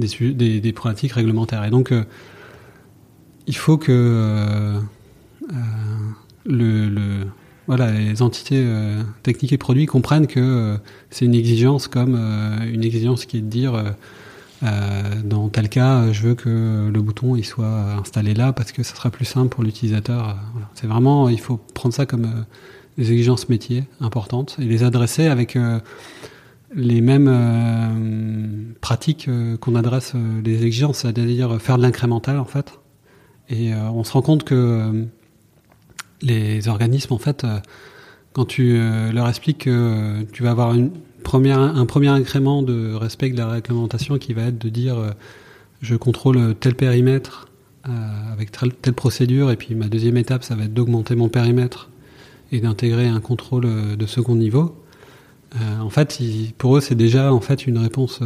des, 0.00 0.60
des, 0.60 0.72
problématiques 0.72 1.12
réglementaires. 1.12 1.64
Et 1.64 1.70
donc, 1.70 1.92
il 3.46 3.56
faut 3.56 3.78
que 3.78 4.80
le, 6.44 6.88
le, 6.88 7.26
voilà, 7.70 7.92
les 7.92 8.20
entités 8.20 8.56
euh, 8.58 9.00
techniques 9.22 9.52
et 9.52 9.56
produits 9.56 9.86
comprennent 9.86 10.26
que 10.26 10.40
euh, 10.40 10.76
c'est 11.10 11.24
une 11.24 11.36
exigence 11.36 11.86
comme 11.86 12.16
euh, 12.18 12.64
une 12.68 12.82
exigence 12.82 13.26
qui 13.26 13.38
est 13.38 13.42
de 13.42 13.46
dire 13.46 13.94
dans 15.24 15.48
tel 15.48 15.70
cas, 15.70 16.12
je 16.12 16.20
veux 16.20 16.34
que 16.34 16.90
le 16.92 17.00
bouton 17.00 17.34
il 17.34 17.46
soit 17.46 17.94
installé 17.98 18.34
là 18.34 18.52
parce 18.52 18.72
que 18.72 18.82
ça 18.82 18.94
sera 18.94 19.08
plus 19.08 19.24
simple 19.24 19.48
pour 19.48 19.64
l'utilisateur. 19.64 20.36
C'est 20.74 20.86
vraiment, 20.86 21.30
il 21.30 21.40
faut 21.40 21.58
prendre 21.72 21.94
ça 21.94 22.04
comme 22.04 22.44
des 22.98 23.10
exigences 23.10 23.48
métiers 23.48 23.84
importantes 24.02 24.56
et 24.58 24.64
les 24.64 24.82
adresser 24.82 25.28
avec 25.28 25.56
les 26.74 27.00
mêmes 27.00 28.74
pratiques 28.80 29.28
qu'on 29.60 29.74
adresse 29.74 30.14
les 30.44 30.64
exigences, 30.64 30.98
c'est-à-dire 30.98 31.60
faire 31.60 31.76
de 31.76 31.82
l'incrémental 31.82 32.38
en 32.38 32.44
fait. 32.44 32.78
Et 33.48 33.74
on 33.74 34.04
se 34.04 34.12
rend 34.12 34.22
compte 34.22 34.44
que 34.44 35.08
les 36.22 36.68
organismes, 36.68 37.14
en 37.14 37.18
fait, 37.18 37.44
euh, 37.44 37.58
quand 38.32 38.44
tu 38.44 38.76
euh, 38.76 39.12
leur 39.12 39.28
expliques 39.28 39.64
que 39.64 39.70
euh, 39.70 40.22
tu 40.32 40.42
vas 40.42 40.50
avoir 40.50 40.74
une 40.74 40.90
première, 41.24 41.58
un 41.58 41.86
premier 41.86 42.08
incrément 42.08 42.62
de 42.62 42.94
respect 42.94 43.30
de 43.30 43.38
la 43.38 43.48
réglementation 43.48 44.18
qui 44.18 44.32
va 44.32 44.44
être 44.44 44.58
de 44.58 44.68
dire 44.68 44.96
je 45.82 45.94
contrôle 45.94 46.54
tel 46.58 46.74
périmètre 46.74 47.48
avec 47.84 48.50
telle, 48.52 48.94
procédure, 48.94 49.50
et 49.50 49.56
puis 49.56 49.74
ma 49.74 49.88
deuxième 49.88 50.16
étape, 50.16 50.44
ça 50.44 50.54
va 50.54 50.64
être 50.64 50.72
d'augmenter 50.72 51.14
mon 51.14 51.28
périmètre 51.28 51.90
et 52.52 52.60
d'intégrer 52.60 53.06
un 53.06 53.20
contrôle 53.20 53.96
de 53.96 54.06
second 54.06 54.34
niveau. 54.34 54.79
En 55.58 55.90
fait, 55.90 56.20
pour 56.58 56.76
eux, 56.76 56.80
c'est 56.80 56.94
déjà 56.94 57.32
en 57.32 57.40
fait 57.40 57.66
une 57.66 57.78
réponse 57.78 58.20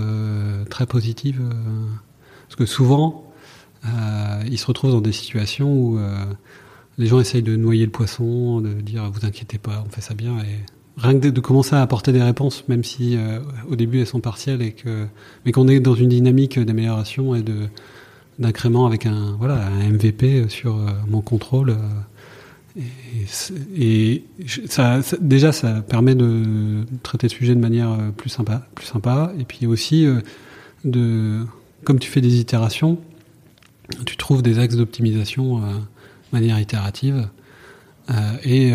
très 0.71 0.87
positive, 0.87 1.41
parce 2.47 2.57
que 2.57 2.67
souvent, 2.67 3.33
ils 4.47 4.59
se 4.59 4.67
retrouvent 4.67 4.93
dans 4.93 5.01
des 5.01 5.13
situations 5.13 5.73
où 5.73 5.99
les 6.99 7.07
gens 7.07 7.21
essayent 7.21 7.43
de 7.43 7.57
noyer 7.57 7.85
le 7.85 7.91
poisson, 7.91 8.61
de 8.61 8.73
dire 8.73 9.11
vous 9.11 9.27
inquiétez 9.27 9.59
pas, 9.59 9.85
on 9.87 9.91
fait 9.91 10.01
ça 10.01 10.15
bien. 10.15 10.39
Et 10.41 10.65
rien 10.97 11.19
que 11.19 11.29
de, 11.29 11.41
commencer 11.41 11.75
à 11.75 11.83
apporter 11.83 12.13
des 12.13 12.23
réponses, 12.23 12.65
même 12.69 12.85
si 12.85 13.17
euh, 13.17 13.41
au 13.69 13.77
début 13.77 14.01
elles 14.01 14.07
sont 14.07 14.21
partielles, 14.21 14.63
et 14.63 14.73
que, 14.73 15.07
mais 15.45 15.53
qu'on 15.53 15.69
est 15.69 15.81
dans 15.81 15.95
une 15.95 16.09
dynamique 16.09 16.59
d'amélioration 16.59 17.35
et 17.35 17.43
de, 17.43 17.69
d'incrément 18.39 18.87
avec 18.87 19.07
un 19.07 19.37
voilà 19.39 19.67
un 19.67 19.91
MVP 19.91 20.49
sur 20.49 20.77
mon 21.09 21.21
contrôle. 21.21 21.77
Et, 23.77 24.25
ça, 24.67 25.01
déjà, 25.21 25.53
ça 25.53 25.83
permet 25.83 26.15
de 26.15 26.85
traiter 27.03 27.29
le 27.29 27.33
sujet 27.33 27.55
de 27.55 27.61
manière 27.61 27.97
plus 28.17 28.31
sympa, 28.31 28.67
plus 28.75 28.87
sympa. 28.87 29.33
Et 29.39 29.45
puis 29.45 29.67
aussi, 29.67 30.07
de, 30.85 31.45
comme 31.85 31.99
tu 31.99 32.11
fais 32.11 32.21
des 32.21 32.41
itérations, 32.41 32.99
tu 34.07 34.17
trouves 34.17 34.43
des 34.43 34.59
axes 34.59 34.77
d'optimisation 34.77 35.61
de 35.61 35.63
manière 36.33 36.59
itérative. 36.59 37.29
et 38.43 38.73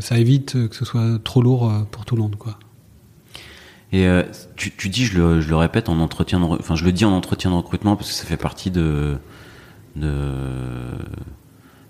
ça 0.00 0.18
évite 0.18 0.68
que 0.68 0.74
ce 0.74 0.84
soit 0.84 1.22
trop 1.22 1.42
lourd 1.42 1.72
pour 1.92 2.04
tout 2.04 2.16
le 2.16 2.22
monde, 2.22 2.36
quoi. 2.36 2.58
Et 3.92 4.06
euh, 4.06 4.22
tu, 4.56 4.88
dis, 4.88 5.04
je 5.04 5.18
le, 5.18 5.56
répète 5.56 5.90
en 5.90 6.00
entretien, 6.00 6.42
enfin 6.42 6.74
je 6.76 6.84
le 6.84 6.92
dis 6.92 7.04
en 7.04 7.12
entretien 7.12 7.50
de 7.50 7.56
recrutement 7.56 7.94
parce 7.94 8.08
que 8.08 8.14
ça 8.14 8.24
fait 8.24 8.38
partie 8.38 8.70
de, 8.70 9.18
de 9.96 10.08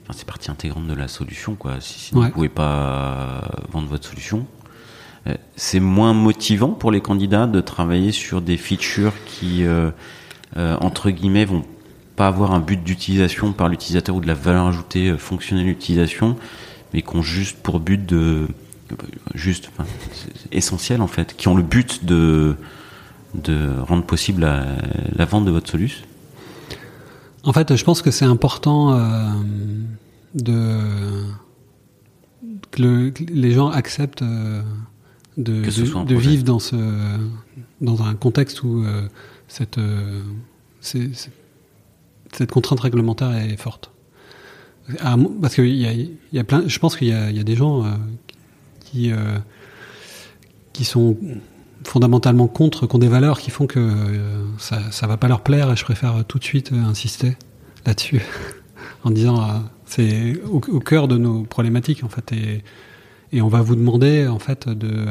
enfin 0.03 0.15
c'est 0.17 0.27
partie 0.27 0.51
intégrante 0.51 0.87
de 0.87 0.95
la 0.95 1.09
solution 1.09 1.55
quoi. 1.55 1.81
Si, 1.81 1.99
si 1.99 2.15
vous 2.15 2.29
pouvez 2.31 2.49
pas 2.49 3.43
vendre 3.71 3.89
votre 3.89 4.09
solution, 4.09 4.47
euh, 5.27 5.35
c'est 5.57 5.81
moins 5.81 6.15
motivant 6.15 6.71
pour 6.71 6.91
les 6.91 7.01
candidats 7.01 7.47
de 7.47 7.61
travailler 7.61 8.13
sur 8.13 8.41
des 8.43 8.57
features 8.57 9.15
qui 9.27 9.65
euh, 9.65 9.91
euh 10.57 10.77
entre 10.81 11.11
guillemets 11.11 11.45
vont 11.45 11.65
pas 12.17 12.27
avoir 12.27 12.53
un 12.53 12.61
but 12.61 12.83
d'utilisation 12.83 13.53
par 13.53 13.69
l'utilisateur 13.69 14.17
ou 14.17 14.21
de 14.21 14.27
la 14.27 14.35
valeur 14.35 14.67
ajoutée 14.67 15.11
euh, 15.11 15.17
fonctionnelle 15.17 15.67
d'utilisation, 15.67 16.37
mais 16.93 17.03
qui 17.03 17.17
ont 17.17 17.23
juste 17.23 17.59
pour 17.63 17.81
but 17.81 18.05
de 18.05 18.49
juste, 19.35 19.71
enfin, 19.73 19.89
essentiels 20.51 21.01
en 21.01 21.07
fait, 21.07 21.35
qui 21.37 21.49
ont 21.49 21.55
le 21.55 21.63
but 21.63 22.05
de, 22.05 22.57
de 23.35 23.71
rendre 23.81 24.05
possible 24.05 24.43
la, 24.43 25.25
vente 25.25 25.45
de 25.45 25.51
votre 25.51 25.71
solution 25.71 26.05
En 27.45 27.53
fait, 27.53 27.75
je 27.75 27.85
pense 27.85 28.03
que 28.03 28.11
c'est 28.11 28.25
important 28.25 28.95
euh, 28.95 29.31
de 30.35 30.79
que, 32.71 33.13
les 33.33 33.51
gens 33.53 33.69
acceptent 33.69 34.23
euh, 34.23 34.63
de, 35.37 35.63
de, 36.05 36.15
vivre 36.15 36.45
dans 36.45 36.59
ce 36.59 36.77
dans 37.81 38.03
un 38.03 38.15
contexte 38.15 38.63
où 38.63 38.85
euh, 38.85 39.09
cette 39.49 39.81
cette 40.81 42.51
contrainte 42.51 42.81
réglementaire 42.81 43.35
est 43.37 43.57
forte. 43.57 43.91
parce 45.41 45.55
qu'il 45.55 45.77
y 45.77 45.87
a, 45.87 45.93
y 46.33 46.39
a 46.39 46.45
plein, 46.45 46.63
je 46.67 46.79
pense 46.79 46.97
qu'il 46.97 47.09
y, 47.09 47.11
y 47.11 47.41
a, 47.41 47.45
des 47.45 47.57
gens 47.57 47.85
qui, 48.93 49.11
euh, 49.11 49.39
qui 50.73 50.85
sont 50.85 51.17
fondamentalement 51.85 52.49
contre, 52.49 52.87
qui 52.87 52.95
ont 52.95 52.99
des 52.99 53.09
valeurs 53.09 53.41
qui 53.41 53.51
font 53.51 53.67
que 53.67 53.79
euh, 53.79 54.45
ça, 54.59 54.81
ça 54.91 55.07
va 55.07 55.17
pas 55.17 55.29
leur 55.29 55.43
plaire 55.43 55.71
et 55.71 55.77
je 55.77 55.85
préfère 55.85 56.25
tout 56.27 56.39
de 56.39 56.45
suite 56.45 56.73
euh, 56.73 56.85
insister 56.85 57.37
là-dessus 57.87 58.23
en 59.05 59.11
disant 59.11 59.65
c'est 59.85 60.41
au, 60.45 60.61
cœur 60.61 61.09
de 61.09 61.17
nos 61.19 61.43
problématiques 61.43 62.05
en 62.05 62.09
fait 62.09 62.33
et, 62.33 62.63
et 63.33 63.43
on 63.43 63.49
va 63.49 63.61
vous 63.61 63.77
demander 63.77 64.27
en 64.27 64.39
fait 64.39 64.69
de 64.69 65.07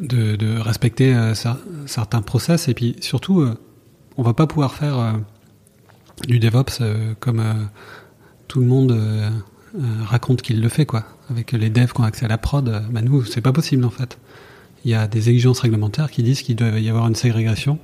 de, 0.00 0.58
respecter 0.58 1.14
certains 1.86 2.22
process 2.22 2.66
et 2.66 2.74
puis 2.74 2.96
surtout 3.00 3.46
on 4.16 4.22
va 4.22 4.34
pas 4.34 4.48
pouvoir 4.48 4.74
faire 4.74 5.20
du 6.26 6.40
DevOps 6.40 6.82
comme 7.20 7.68
tout 8.48 8.58
le 8.58 8.66
monde 8.66 8.98
raconte 10.04 10.42
qu'il 10.42 10.60
le 10.60 10.68
fait 10.68 10.86
quoi 10.86 11.04
avec 11.32 11.52
les 11.52 11.70
devs 11.70 11.92
qui 11.92 12.00
ont 12.00 12.04
accès 12.04 12.24
à 12.24 12.28
la 12.28 12.38
prod, 12.38 12.68
euh, 12.68 12.80
bah 12.90 13.02
nous, 13.02 13.24
c'est 13.24 13.40
pas 13.40 13.52
possible 13.52 13.84
en 13.84 13.90
fait. 13.90 14.18
Il 14.84 14.90
y 14.90 14.94
a 14.94 15.06
des 15.06 15.28
exigences 15.30 15.60
réglementaires 15.60 16.10
qui 16.10 16.22
disent 16.22 16.42
qu'il 16.42 16.56
doit 16.56 16.78
y 16.78 16.88
avoir 16.88 17.06
une 17.06 17.14
ségrégation 17.14 17.78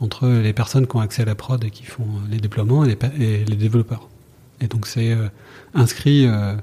entre 0.00 0.28
les 0.28 0.52
personnes 0.52 0.86
qui 0.86 0.96
ont 0.96 1.00
accès 1.00 1.22
à 1.22 1.24
la 1.24 1.34
prod 1.34 1.62
et 1.64 1.70
qui 1.70 1.84
font 1.84 2.06
les 2.30 2.38
déploiements 2.38 2.84
et 2.84 2.96
les, 3.18 3.56
développeurs. 3.56 4.08
Et 4.60 4.66
donc 4.66 4.86
c'est 4.86 5.12
euh, 5.12 5.28
inscrit 5.74 6.26
euh, 6.26 6.54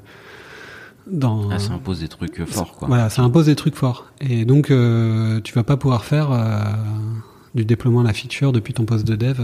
dans. 1.05 1.49
Ah, 1.49 1.59
ça 1.59 1.73
impose 1.73 1.99
des 1.99 2.07
trucs 2.07 2.45
forts, 2.45 2.73
quoi. 2.73 2.87
Voilà, 2.87 3.09
ça 3.09 3.21
impose 3.21 3.45
des 3.45 3.55
trucs 3.55 3.75
forts. 3.75 4.11
Et 4.21 4.45
donc 4.45 4.67
tu 4.67 5.53
vas 5.53 5.63
pas 5.63 5.77
pouvoir 5.77 6.05
faire 6.05 6.29
du 7.55 7.65
déploiement 7.65 8.01
à 8.01 8.03
la 8.03 8.13
feature 8.13 8.51
depuis 8.51 8.73
ton 8.73 8.85
poste 8.85 9.05
de 9.05 9.15
dev. 9.15 9.39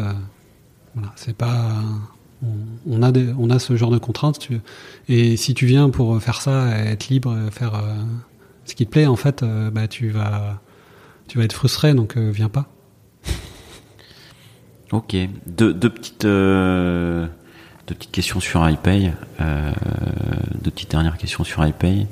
voilà, 0.95 1.11
c'est 1.15 1.35
pas 1.35 1.81
on, 2.89 3.03
a 3.03 3.11
on 3.37 3.49
a 3.49 3.59
ce 3.59 3.75
genre 3.75 3.91
de 3.91 3.97
contraintes. 3.97 4.49
et 5.09 5.37
si 5.37 5.53
tu 5.53 5.65
viens 5.65 5.89
pour 5.89 6.21
faire 6.21 6.41
ça, 6.41 6.69
être 6.77 7.09
libre, 7.09 7.35
faire 7.51 7.75
euh, 7.75 7.95
ce 8.65 8.75
qui 8.75 8.85
te 8.85 8.91
plaît, 8.91 9.07
en 9.07 9.15
fait, 9.15 9.43
euh, 9.43 9.69
bah, 9.69 9.87
tu 9.87 10.09
vas, 10.09 10.61
tu 11.27 11.37
vas 11.37 11.43
être 11.43 11.53
frustré, 11.53 11.93
donc 11.93 12.17
euh, 12.17 12.31
viens 12.31 12.49
pas. 12.49 12.67
Ok. 14.91 15.15
Deux, 15.47 15.73
petites, 15.73 16.21
deux 16.21 17.29
petites 17.87 18.11
questions 18.11 18.39
sur 18.39 18.69
iPay. 18.69 19.11
deux 19.39 20.69
petites 20.69 20.91
dernières 20.91 21.17
questions 21.17 21.43
sur 21.43 21.65
iPay. 21.65 22.05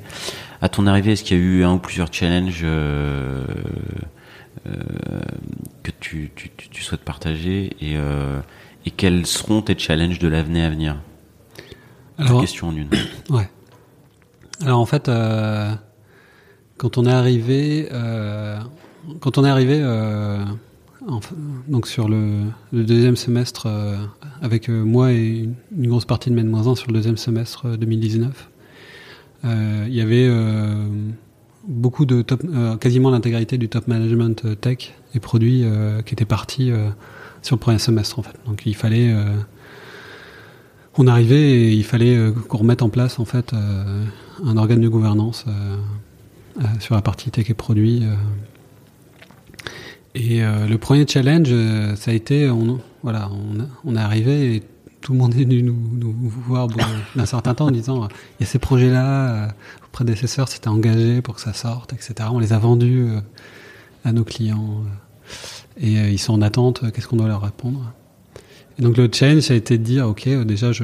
À 0.62 0.70
ton 0.70 0.88
arrivée, 0.88 1.12
est-ce 1.12 1.24
qu'il 1.24 1.38
y 1.38 1.40
a 1.40 1.44
eu 1.44 1.64
un 1.64 1.74
ou 1.74 1.78
plusieurs 1.78 2.12
challenges 2.12 2.66
que 4.64 5.92
tu, 6.00 6.32
tu, 6.36 6.84
souhaites 6.84 7.02
partager 7.02 7.76
et 7.82 7.98
et 8.86 8.92
quels 8.92 9.26
seront 9.26 9.62
tes 9.62 9.78
challenges 9.78 10.20
de 10.20 10.28
l'avenir 10.28 10.66
à 10.66 10.70
venir? 10.70 10.98
Alors, 12.18 12.42
question 12.42 12.70
en 12.70 12.76
une. 12.76 12.90
Ouais. 13.30 13.50
Alors 14.62 14.80
en 14.80 14.86
fait, 14.86 15.10
euh, 15.10 15.74
quand 16.82 16.98
on 16.98 17.06
est 17.06 17.12
arrivé, 17.12 17.88
euh, 17.92 18.60
euh, 19.40 20.40
donc 21.68 21.88
sur 21.88 22.10
le, 22.10 22.46
deuxième 22.74 23.16
semestre, 23.16 23.68
euh, 23.68 23.98
avec 24.42 24.68
moi 24.68 25.12
et 25.12 25.48
une, 25.78 25.88
grosse 25.88 26.06
partie 26.06 26.32
de 26.32 26.36
mes 26.36 26.44
moins 26.44 26.68
1 26.68 26.74
sur 26.74 26.88
le 26.88 26.94
deuxième 26.94 27.18
semestre 27.18 27.78
2019, 27.78 28.50
il 29.44 29.94
y 29.94 30.02
avait 30.02 30.28
beaucoup 31.68 32.06
de 32.06 32.24
top, 32.24 32.42
quasiment 32.80 33.12
l'intégralité 33.12 33.60
du 33.60 33.70
top 33.70 33.88
management 33.88 34.60
tech 34.60 34.94
et 35.14 35.20
produits 35.20 35.64
qui 36.06 36.14
étaient 36.14 36.26
partis 36.26 36.72
sur 37.44 37.56
le 37.56 37.60
premier 37.60 37.80
semestre. 37.80 38.22
Donc 38.48 38.66
il 38.66 38.76
fallait, 38.76 39.16
on 40.98 41.08
arrivait 41.08 41.52
et 41.52 41.74
il 41.74 41.84
fallait 41.84 42.32
qu'on 42.48 42.58
remette 42.60 42.84
en 42.84 42.90
place 42.90 43.20
en 43.20 43.26
fait 43.26 43.54
un 43.54 44.58
organe 44.58 44.82
de 44.82 44.90
gouvernance 44.90 45.46
sur 46.80 46.96
la 46.96 47.02
partie 47.02 47.32
tech 47.32 47.50
et 47.50 47.54
produits. 47.54 48.04
et 50.16 50.42
le 50.42 50.76
premier 50.78 51.06
challenge, 51.08 51.54
ça 51.96 52.12
a 52.12 52.14
été, 52.14 52.50
on, 52.50 52.80
voilà, 53.04 53.30
on, 53.84 53.96
est 53.96 54.00
arrivé 54.00 54.56
et 54.56 54.64
tout 55.02 55.14
le 55.14 55.20
monde 55.20 55.34
est 55.34 55.44
venu 55.44 55.64
nous, 55.64 55.78
nous 55.94 56.14
voir 56.48 56.68
d'un 57.16 57.26
certain 57.26 57.54
temps 57.54 57.68
en 57.68 57.72
disant 57.72 58.08
il 58.40 58.44
y 58.44 58.44
a 58.44 58.48
ces 58.48 58.60
projets-là, 58.60 59.48
vos 59.82 59.88
prédécesseurs 59.92 60.48
s'étaient 60.48 60.68
engagés 60.68 61.22
pour 61.22 61.36
que 61.36 61.42
ça 61.42 61.54
sorte, 61.54 61.94
etc. 61.94 62.30
On 62.32 62.40
les 62.40 62.54
a 62.54 62.60
vendus 62.60 63.08
à 64.04 64.12
nos 64.12 64.24
clients 64.24 64.84
et 65.80 66.00
euh, 66.00 66.10
ils 66.10 66.20
sont 66.20 66.34
en 66.34 66.42
attente, 66.42 66.84
euh, 66.84 66.92
qu'est-ce 66.92 67.08
qu'on 67.08 67.18
doit 67.18 67.28
leur 67.28 67.42
répondre 67.42 67.94
Et 68.78 68.82
donc 68.82 68.98
le 68.98 69.10
challenge, 69.12 69.42
ça 69.42 69.54
a 69.54 69.58
été 69.58 69.78
de 69.78 69.84
dire, 69.84 70.08
ok, 70.08 70.28
euh, 70.28 70.44
déjà 70.44 70.72
je, 70.72 70.84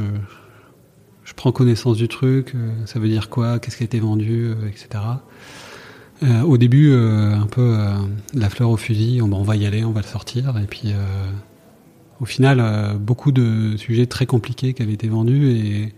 je 1.23 1.33
prends 1.33 1.51
connaissance 1.51 1.97
du 1.97 2.07
truc, 2.07 2.53
ça 2.85 2.99
veut 2.99 3.09
dire 3.09 3.29
quoi, 3.29 3.59
qu'est-ce 3.59 3.77
qui 3.77 3.83
a 3.83 3.85
été 3.85 3.99
vendu, 3.99 4.51
etc. 4.67 5.03
Euh, 6.23 6.41
au 6.41 6.57
début, 6.57 6.93
un 6.93 7.47
peu 7.47 7.77
la 8.33 8.49
fleur 8.49 8.69
au 8.69 8.77
fusil, 8.77 9.21
on, 9.21 9.31
on, 9.31 9.43
va 9.43 9.55
y 9.55 9.65
aller, 9.65 9.83
on 9.83 9.91
va 9.91 10.01
le 10.01 10.07
sortir, 10.07 10.57
et 10.57 10.65
puis 10.65 10.93
au 12.19 12.25
final, 12.25 12.97
beaucoup 12.99 13.31
de 13.31 13.77
sujets 13.77 14.07
très 14.07 14.25
compliqués 14.25 14.73
qui 14.73 14.81
avaient 14.81 14.93
été 14.93 15.07
vendus, 15.07 15.51
et, 15.51 15.93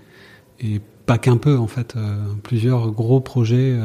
et 0.60 0.82
pas 1.06 1.18
qu'un 1.18 1.38
peu 1.38 1.58
en 1.58 1.68
fait, 1.68 1.96
plusieurs 2.44 2.92
gros 2.92 3.22
projets 3.22 3.78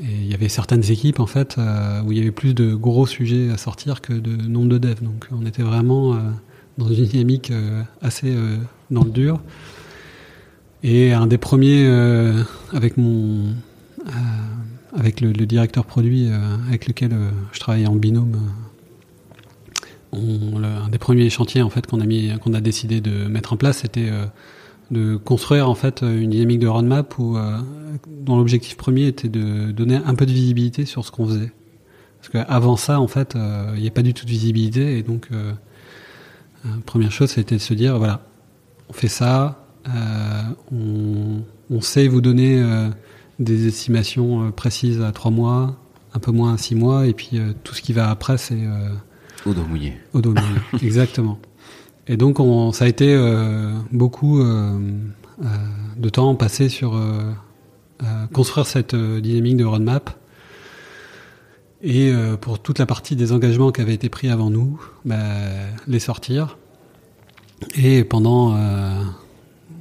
et 0.00 0.12
il 0.12 0.30
y 0.30 0.34
avait 0.34 0.48
certaines 0.48 0.90
équipes 0.90 1.18
en 1.18 1.26
fait 1.26 1.56
euh, 1.58 2.02
où 2.02 2.12
il 2.12 2.18
y 2.18 2.20
avait 2.20 2.30
plus 2.30 2.54
de 2.54 2.74
gros 2.74 3.06
sujets 3.06 3.50
à 3.50 3.56
sortir 3.56 4.00
que 4.00 4.12
de 4.12 4.30
nombre 4.30 4.68
de 4.68 4.78
devs. 4.78 5.02
Donc 5.02 5.26
on 5.32 5.44
était 5.44 5.62
vraiment 5.62 6.14
euh, 6.14 6.18
dans 6.76 6.88
une 6.88 7.04
dynamique 7.04 7.50
euh, 7.50 7.82
assez 8.00 8.34
dans 8.90 9.02
le 9.02 9.10
dur. 9.10 9.40
Et 10.84 11.12
un 11.12 11.26
des 11.26 11.38
premiers 11.38 11.88
avec 12.72 12.96
mon 12.96 13.46
avec 14.96 15.20
le, 15.20 15.32
directeur 15.32 15.84
produit 15.84 16.30
avec 16.68 16.86
lequel 16.86 17.16
je 17.52 17.60
travaillais 17.60 17.86
en 17.86 17.96
binôme. 17.96 18.36
On, 20.12 20.62
un 20.62 20.88
des 20.88 20.98
premiers 20.98 21.28
chantiers 21.28 21.60
en 21.60 21.70
fait 21.70 21.86
qu'on 21.86 22.00
a 22.00 22.06
mis 22.06 22.32
qu'on 22.42 22.54
a 22.54 22.60
décidé 22.60 23.00
de 23.02 23.26
mettre 23.28 23.52
en 23.52 23.56
place 23.56 23.78
c'était 23.78 24.10
de 24.90 25.16
construire 25.16 25.68
en 25.68 25.74
fait 25.74 26.02
une 26.02 26.30
dynamique 26.30 26.60
de 26.60 26.66
roadmap 26.66 27.18
où, 27.18 27.36
euh, 27.36 27.58
dont 28.06 28.36
l'objectif 28.36 28.76
premier 28.76 29.06
était 29.06 29.28
de 29.28 29.70
donner 29.70 29.96
un 29.96 30.14
peu 30.14 30.26
de 30.26 30.32
visibilité 30.32 30.86
sur 30.86 31.04
ce 31.04 31.10
qu'on 31.10 31.26
faisait. 31.26 31.52
Parce 32.20 32.30
qu'avant 32.30 32.76
ça, 32.76 33.00
en 33.00 33.06
fait, 33.06 33.36
euh, 33.36 33.72
il 33.76 33.82
n'y 33.82 33.88
a 33.88 33.92
pas 33.92 34.02
du 34.02 34.14
tout 34.14 34.24
de 34.24 34.30
visibilité 34.30 34.98
et 34.98 35.02
donc 35.02 35.28
euh, 35.32 35.52
première 36.86 37.12
chose, 37.12 37.30
c'était 37.30 37.56
de 37.56 37.60
se 37.60 37.74
dire 37.74 37.98
voilà, 37.98 38.22
on 38.88 38.92
fait 38.92 39.08
ça, 39.08 39.64
on, 40.72 41.80
sait 41.80 42.08
vous 42.08 42.20
donner 42.20 42.62
des 43.38 43.66
estimations 43.68 44.50
précises 44.52 45.00
à 45.00 45.12
trois 45.12 45.30
mois, 45.30 45.76
un 46.14 46.18
peu 46.18 46.32
moins 46.32 46.54
à 46.54 46.58
six 46.58 46.74
mois, 46.74 47.06
et 47.06 47.12
puis 47.12 47.40
tout 47.64 47.74
ce 47.74 47.82
qui 47.82 47.92
va 47.92 48.10
après, 48.10 48.38
c'est 48.38 48.66
Au 49.46 49.54
dos 49.54 49.64
mouillé. 49.64 49.96
Au 50.12 50.20
dos 50.20 50.32
mouillé, 50.32 50.60
exactement. 50.82 51.38
Et 52.08 52.16
donc, 52.16 52.40
on, 52.40 52.72
ça 52.72 52.86
a 52.86 52.88
été 52.88 53.14
euh, 53.14 53.74
beaucoup 53.92 54.40
euh, 54.40 54.78
euh, 55.42 55.46
de 55.96 56.08
temps 56.08 56.34
passé 56.34 56.70
sur 56.70 56.96
euh, 56.96 57.20
euh, 58.02 58.26
construire 58.32 58.66
cette 58.66 58.94
euh, 58.94 59.20
dynamique 59.20 59.58
de 59.58 59.64
roadmap. 59.64 60.10
Et 61.82 62.10
euh, 62.10 62.36
pour 62.36 62.60
toute 62.60 62.78
la 62.78 62.86
partie 62.86 63.14
des 63.14 63.32
engagements 63.32 63.70
qui 63.70 63.82
avaient 63.82 63.94
été 63.94 64.08
pris 64.08 64.30
avant 64.30 64.50
nous, 64.50 64.80
bah, 65.04 65.16
les 65.86 66.00
sortir. 66.00 66.56
Et 67.76 68.04
pendant 68.04 68.56
euh, 68.56 69.02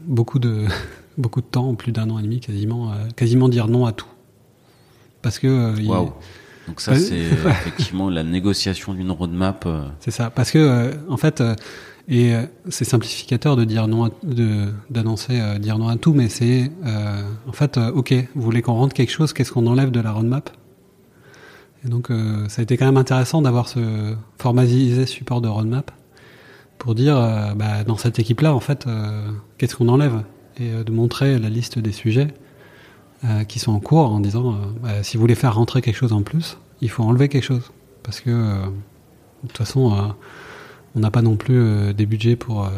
beaucoup 0.05 0.39
de 0.39 0.65
beaucoup 1.17 1.41
de 1.41 1.45
temps, 1.47 1.73
plus 1.75 1.91
d'un 1.91 2.09
an 2.09 2.19
et 2.19 2.23
demi, 2.23 2.39
quasiment, 2.39 2.91
euh, 2.91 2.95
quasiment 3.15 3.49
dire 3.49 3.67
non 3.67 3.85
à 3.85 3.91
tout. 3.91 4.07
Parce 5.21 5.39
que 5.39 5.47
euh, 5.47 5.73
il- 5.79 5.87
Waouh. 5.89 6.13
Donc 6.67 6.81
ça, 6.81 6.95
c'est 6.95 7.19
effectivement 7.49 8.09
la 8.09 8.23
négociation 8.23 8.93
d'une 8.93 9.11
roadmap. 9.11 9.65
euh, 9.65 9.83
C'est 9.99 10.11
ça, 10.11 10.29
parce 10.29 10.51
que 10.51 10.91
en 11.09 11.15
fait, 11.17 11.41
et 12.09 12.33
c'est 12.69 12.83
simplificateur 12.85 13.55
de 13.55 13.63
dire 13.63 13.87
non, 13.87 14.05
à- 14.05 14.11
de 14.23 14.65
d'annoncer 14.89 15.39
dire 15.59 15.77
non 15.77 15.87
à 15.87 15.95
tout, 15.97 16.13
mais 16.13 16.27
c'est 16.29 16.71
en 17.47 17.51
fait, 17.53 17.77
ok, 17.77 18.13
vous 18.35 18.41
voulez 18.41 18.61
qu'on 18.61 18.73
rentre 18.73 18.93
quelque 18.93 19.11
chose, 19.11 19.31
qu'est-ce 19.33 19.51
qu'on 19.51 19.65
enlève 19.67 19.91
de 19.91 19.99
la 20.01 20.11
roadmap? 20.11 20.49
Et 21.85 21.89
donc, 21.89 22.09
euh, 22.11 22.49
ça 22.49 22.61
a 22.61 22.63
été 22.63 22.75
quand 22.75 22.85
même 22.85 22.97
intéressant 22.97 23.41
d'avoir 23.41 23.69
ce 23.69 24.15
formalisé 24.37 25.05
support 25.05 25.41
de 25.41 25.47
roadmap 25.47 25.91
pour 26.79 26.95
dire, 26.95 27.15
euh, 27.17 27.53
bah, 27.53 27.83
dans 27.85 27.97
cette 27.97 28.19
équipe-là, 28.19 28.53
en 28.53 28.59
fait, 28.59 28.87
euh, 28.87 29.29
qu'est-ce 29.57 29.75
qu'on 29.75 29.87
enlève? 29.87 30.23
Et 30.59 30.71
euh, 30.71 30.83
de 30.83 30.91
montrer 30.91 31.39
la 31.39 31.49
liste 31.49 31.79
des 31.79 31.91
sujets 31.91 32.27
euh, 33.25 33.43
qui 33.43 33.59
sont 33.59 33.71
en 33.71 33.79
cours 33.79 34.11
en 34.11 34.19
disant, 34.19 34.53
euh, 34.53 34.55
bah, 34.81 35.03
si 35.03 35.17
vous 35.17 35.21
voulez 35.21 35.35
faire 35.35 35.55
rentrer 35.55 35.81
quelque 35.81 35.95
chose 35.95 36.13
en 36.13 36.21
plus, 36.21 36.57
il 36.81 36.89
faut 36.89 37.03
enlever 37.03 37.29
quelque 37.29 37.43
chose 37.43 37.71
parce 38.03 38.19
que 38.21 38.29
de 38.29 39.47
toute 39.47 39.57
façon, 39.57 40.13
on 40.95 40.99
n'a 40.99 41.11
pas 41.11 41.21
non 41.21 41.35
plus 41.35 41.93
des 41.93 42.05
budgets 42.05 42.35
pour 42.37 42.69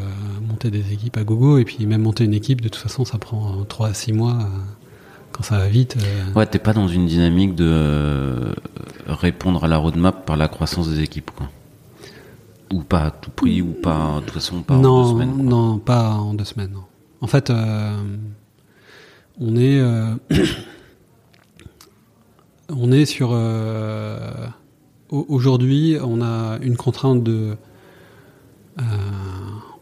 monter 0.47 0.71
des 0.71 0.91
équipes 0.91 1.17
à 1.17 1.23
gogo, 1.23 1.59
et 1.59 1.65
puis 1.65 1.85
même 1.85 2.01
monter 2.01 2.23
une 2.23 2.33
équipe, 2.33 2.61
de 2.61 2.69
toute 2.69 2.81
façon, 2.81 3.05
ça 3.05 3.19
prend 3.19 3.63
3 3.65 3.89
à 3.89 3.93
6 3.93 4.13
mois. 4.13 4.37
quand 5.31 5.43
ça 5.43 5.59
va 5.59 5.67
vite. 5.67 5.97
euh, 6.01 6.33
Ouais, 6.33 6.47
t'es 6.47 6.57
pas 6.57 6.73
dans 6.73 6.87
une 6.87 7.05
dynamique 7.05 7.53
de 7.53 7.65
euh, 7.69 8.53
répondre 9.07 9.63
à 9.63 9.67
la 9.67 9.77
roadmap 9.77 10.25
par 10.25 10.35
la 10.35 10.47
croissance 10.47 10.89
des 10.89 11.01
équipes, 11.01 11.29
quoi. 11.35 11.47
Ou 12.73 12.81
pas 12.81 13.01
à 13.05 13.11
tout 13.11 13.29
prix, 13.31 13.61
ou 13.61 13.73
pas, 13.83 14.15
de 14.15 14.25
toute 14.25 14.33
façon, 14.33 14.61
pas 14.63 14.75
en 14.75 14.79
non, 14.79 15.03
deux 15.03 15.09
semaines. 15.11 15.35
quoi. 15.35 15.43
non, 15.43 15.77
pas 15.77 16.09
en 16.13 16.33
deux 16.33 16.45
semaines. 16.45 16.71
non. 16.73 16.83
En 17.21 17.27
fait, 17.27 17.49
euh, 17.49 17.97
on 19.39 19.55
est, 19.55 19.79
euh, 19.79 20.15
on 22.69 22.91
est 22.91 23.05
sur. 23.05 23.31
euh, 23.33 24.47
au- 25.09 25.25
Aujourd'hui, 25.29 25.97
on 26.01 26.21
a 26.21 26.57
une 26.61 26.77
contrainte 26.77 27.23
de. 27.23 27.55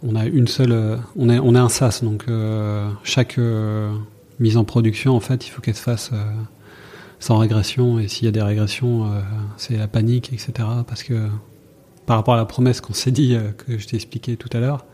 on 0.04 0.16
a 0.16 0.26
une 0.26 0.48
seule. 0.48 1.00
On 1.16 1.30
est, 1.30 1.40
on 1.40 1.54
est 1.56 1.60
un 1.60 1.70
SaaS, 1.70 2.00
donc 2.04 2.26
chaque 3.04 3.40
mise 4.40 4.58
en 4.58 4.64
production, 4.64 5.16
en 5.16 5.20
fait, 5.20 5.48
il 5.48 5.50
faut 5.52 5.62
qu'elle 5.62 5.76
se 5.76 5.82
fasse 5.82 6.12
sans 7.20 7.38
régression. 7.38 8.00
Et 8.00 8.08
s'il 8.08 8.26
y 8.26 8.28
a 8.28 8.32
des 8.32 8.42
régressions, 8.42 9.12
c'est 9.58 9.78
la 9.78 9.88
panique, 9.88 10.32
etc. 10.34 10.54
Parce 10.88 11.04
que 11.04 11.28
par 12.06 12.16
rapport 12.18 12.36
à 12.36 12.38
la 12.38 12.46
promesse 12.46 12.80
qu'on 12.82 12.94
s'est 12.94 13.12
dit, 13.12 13.38
que 13.58 13.78
je 13.78 13.86
t'ai 13.88 13.96
expliqué 13.98 14.38
tout 14.38 14.50
à 14.54 14.60
l'heure, 14.60 14.86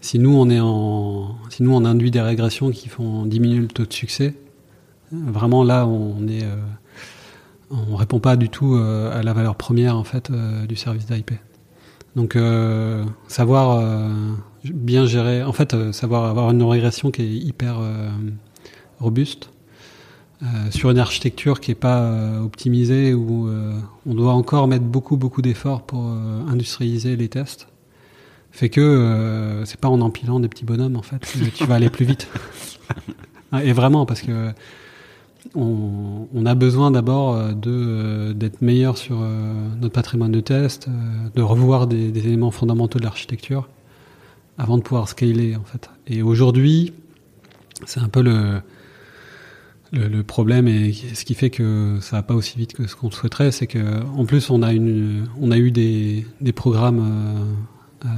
si 0.00 0.18
nous 0.18 0.36
on 0.36 0.48
est 0.50 0.60
en, 0.60 1.36
si 1.50 1.62
nous 1.62 1.74
on 1.74 1.84
induit 1.84 2.10
des 2.10 2.20
régressions 2.20 2.70
qui 2.70 2.88
font 2.88 3.26
diminuer 3.26 3.60
le 3.60 3.68
taux 3.68 3.86
de 3.86 3.92
succès, 3.92 4.34
vraiment 5.12 5.64
là 5.64 5.86
on 5.86 6.26
est, 6.28 6.44
euh, 6.44 6.56
on 7.70 7.96
répond 7.96 8.20
pas 8.20 8.36
du 8.36 8.48
tout 8.48 8.74
euh, 8.74 9.18
à 9.18 9.22
la 9.22 9.32
valeur 9.32 9.56
première 9.56 9.96
en 9.96 10.04
fait 10.04 10.30
euh, 10.30 10.66
du 10.66 10.76
service 10.76 11.06
d'IP. 11.06 11.32
Donc 12.14 12.38
savoir 13.28 14.10
bien 14.64 15.04
gérer, 15.04 15.42
en 15.42 15.52
fait 15.52 15.92
savoir 15.92 16.24
avoir 16.24 16.50
une 16.50 16.62
régression 16.62 17.10
qui 17.10 17.20
est 17.20 17.30
hyper 17.30 17.76
robuste. 19.00 19.50
sur 20.70 20.88
une 20.88 20.98
architecture 20.98 21.60
qui 21.60 21.72
est 21.72 21.74
pas 21.74 22.40
optimisée 22.40 23.12
où 23.12 23.50
on 24.06 24.14
doit 24.14 24.32
encore 24.32 24.66
mettre 24.66 24.86
beaucoup 24.86 25.18
beaucoup 25.18 25.42
d'efforts 25.42 25.82
pour 25.82 26.06
industrialiser 26.06 27.16
les 27.16 27.28
tests 27.28 27.68
fait 28.56 28.70
que 28.70 28.80
euh, 28.80 29.64
c'est 29.64 29.78
pas 29.78 29.88
en 29.88 30.00
empilant 30.00 30.40
des 30.40 30.48
petits 30.48 30.64
bonhommes 30.64 30.96
en 30.96 31.02
fait 31.02 31.20
que 31.20 31.50
tu 31.50 31.64
vas 31.64 31.74
aller 31.76 31.90
plus 31.90 32.04
vite. 32.04 32.28
Ah, 33.52 33.62
et 33.62 33.72
vraiment 33.72 34.06
parce 34.06 34.22
que 34.22 34.50
on, 35.54 36.26
on 36.34 36.46
a 36.46 36.56
besoin 36.56 36.90
d'abord 36.90 37.34
euh, 37.36 37.52
de 37.52 37.70
euh, 37.70 38.32
d'être 38.32 38.60
meilleur 38.60 38.98
sur 38.98 39.18
euh, 39.22 39.54
notre 39.80 39.94
patrimoine 39.94 40.32
de 40.32 40.40
test 40.40 40.88
de 41.34 41.42
revoir 41.42 41.86
des, 41.86 42.10
des 42.10 42.26
éléments 42.26 42.50
fondamentaux 42.50 42.98
de 42.98 43.04
l'architecture 43.04 43.68
avant 44.58 44.78
de 44.78 44.82
pouvoir 44.82 45.08
scaler 45.08 45.54
en 45.54 45.62
fait. 45.62 45.88
Et 46.08 46.22
aujourd'hui 46.22 46.92
c'est 47.84 48.00
un 48.00 48.08
peu 48.08 48.20
le 48.22 48.60
le, 49.92 50.08
le 50.08 50.22
problème 50.24 50.66
et 50.66 50.92
ce 50.92 51.24
qui 51.24 51.34
fait 51.34 51.50
que 51.50 51.98
ça 52.00 52.16
va 52.16 52.22
pas 52.22 52.34
aussi 52.34 52.58
vite 52.58 52.72
que 52.72 52.88
ce 52.88 52.96
qu'on 52.96 53.10
souhaiterait, 53.12 53.52
c'est 53.52 53.68
que 53.68 54.02
en 54.16 54.24
plus 54.24 54.50
on 54.50 54.62
a 54.62 54.72
une, 54.72 55.28
on 55.40 55.52
a 55.52 55.58
eu 55.58 55.70
des, 55.70 56.26
des 56.40 56.52
programmes 56.52 56.98
euh, 56.98 57.44
euh, 58.04 58.08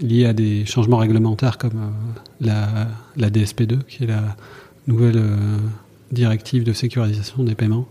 liés 0.00 0.26
à 0.26 0.32
des 0.32 0.66
changements 0.66 0.98
réglementaires 0.98 1.58
comme 1.58 1.76
euh, 1.76 2.20
la, 2.40 2.88
la 3.16 3.30
DSP2, 3.30 3.84
qui 3.84 4.04
est 4.04 4.06
la 4.06 4.36
nouvelle 4.86 5.16
euh, 5.16 5.56
directive 6.12 6.64
de 6.64 6.72
sécurisation 6.72 7.42
des 7.44 7.54
paiements, 7.54 7.88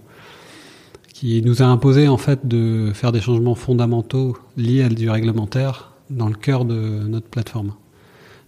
qui 1.07 1.41
nous 1.41 1.61
a 1.61 1.65
imposé 1.65 2.07
en 2.07 2.17
fait 2.17 2.47
de 2.47 2.91
faire 2.93 3.11
des 3.11 3.21
changements 3.21 3.55
fondamentaux 3.55 4.37
liés 4.55 4.83
à 4.83 4.89
du 4.89 5.09
réglementaire 5.09 5.91
dans 6.09 6.27
le 6.27 6.35
cœur 6.35 6.65
de 6.65 6.75
notre 7.07 7.27
plateforme. 7.27 7.73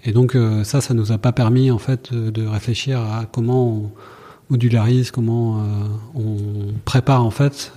Et 0.05 0.11
donc 0.11 0.37
ça, 0.63 0.79
ça 0.79 0.93
nous 0.93 1.11
a 1.11 1.17
pas 1.17 1.31
permis 1.31 1.71
en 1.71 1.79
fait 1.79 2.13
de, 2.13 2.45
réfléchir 2.45 2.99
à 2.99 3.25
comment 3.25 3.67
on 3.67 3.91
modularise, 4.49 5.11
comment 5.11 5.61
on 6.13 6.73
prépare 6.85 7.25
en 7.25 7.31
fait 7.31 7.73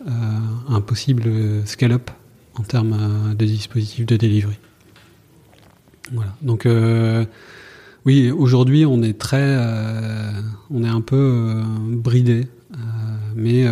un 0.68 0.80
possible 0.80 1.30
scale-up 1.64 2.10
en 2.58 2.62
termes 2.62 2.96
euh, 2.98 3.34
de 3.34 3.44
dispositifs 3.44 4.06
de 4.06 4.16
delivery. 4.16 4.58
Voilà. 6.12 6.34
Donc 6.42 6.66
euh, 6.66 7.24
oui, 8.04 8.30
aujourd'hui 8.30 8.84
on 8.84 9.02
est 9.02 9.18
très, 9.18 9.38
euh, 9.42 10.32
on 10.70 10.82
est 10.82 10.88
un 10.88 11.00
peu 11.00 11.62
bridé, 11.88 12.48
mais 13.36 13.64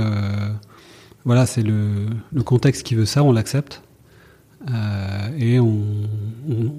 voilà, 1.25 1.47
c'est 1.47 1.63
le, 1.63 2.07
contexte 2.45 2.85
qui 2.85 2.95
veut 2.95 3.07
ça, 3.07 3.25
on 3.25 3.33
l'accepte. 3.33 3.83
Et 5.39 5.59
on 5.59 6.07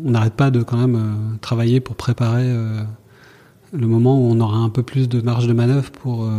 n'arrête 0.03 0.35
pas 0.35 0.51
de 0.51 0.63
quand 0.63 0.77
même 0.77 1.38
travailler 1.41 1.81
pour 1.81 1.95
préparer 1.95 2.47
le 3.73 3.88
moment 3.88 4.17
où 4.17 4.31
on 4.31 4.39
aura 4.39 4.57
un 4.57 4.69
peu 4.69 4.84
plus 4.84 5.09
de 5.09 5.19
marge 5.21 5.47
de 5.47 5.53
manœuvre 5.53 5.91
pour 5.91 6.30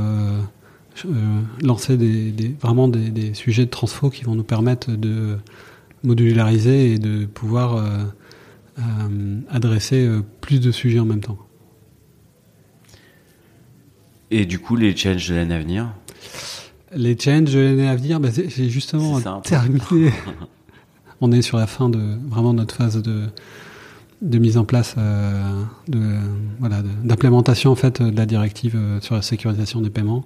lancer 1.62 1.96
des, 1.96 2.30
des- 2.30 2.54
vraiment 2.60 2.88
des, 2.88 3.10
des 3.10 3.34
sujets 3.34 3.64
de 3.66 3.70
transfo 3.70 4.10
qui 4.10 4.24
vont 4.24 4.34
nous 4.34 4.44
permettre 4.44 4.90
de 4.92 5.36
modulariser 6.02 6.92
et 6.94 6.98
de 6.98 7.26
pouvoir 7.26 7.76
euh, 7.76 7.88
euh, 8.78 9.40
adresser 9.50 10.06
euh, 10.06 10.22
plus 10.40 10.60
de 10.60 10.70
sujets 10.72 10.98
en 10.98 11.04
même 11.04 11.20
temps. 11.20 11.38
Et 14.30 14.46
du 14.46 14.58
coup, 14.58 14.76
les 14.76 14.94
challenges 14.96 15.28
de 15.28 15.34
l'année 15.34 15.54
à 15.54 15.58
venir? 15.58 15.92
Les 16.94 17.18
challenges 17.18 17.52
de 17.52 17.58
l'année 17.60 17.88
à 17.88 17.96
venir, 17.96 18.20
bah, 18.20 18.30
c'est 18.32 18.48
c'est 18.50 18.68
justement 18.68 19.20
terminé. 19.42 19.80
On 21.20 21.32
est 21.32 21.42
sur 21.42 21.58
la 21.58 21.66
fin 21.66 21.90
de 21.90 22.00
vraiment 22.28 22.54
notre 22.54 22.74
phase 22.74 23.02
de, 23.02 23.24
de 24.22 24.38
mise 24.38 24.56
en 24.56 24.64
place, 24.64 24.94
euh, 24.96 25.62
de 25.88 26.00
voilà, 26.60 26.82
d'implémentation 27.04 27.70
en 27.72 27.74
fait 27.74 28.00
de 28.00 28.16
la 28.16 28.24
directive 28.24 28.74
euh, 28.76 29.00
sur 29.00 29.14
la 29.14 29.22
sécurisation 29.22 29.80
des 29.82 29.90
paiements. 29.90 30.24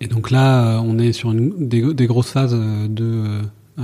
Et 0.00 0.06
donc 0.06 0.30
là, 0.30 0.76
euh, 0.76 0.80
on 0.82 0.98
est 0.98 1.12
sur 1.12 1.32
une, 1.32 1.68
des, 1.68 1.94
des 1.94 2.06
grosses 2.06 2.30
phases 2.30 2.54
euh, 2.54 2.88
de 2.88 3.40
euh, 3.78 3.82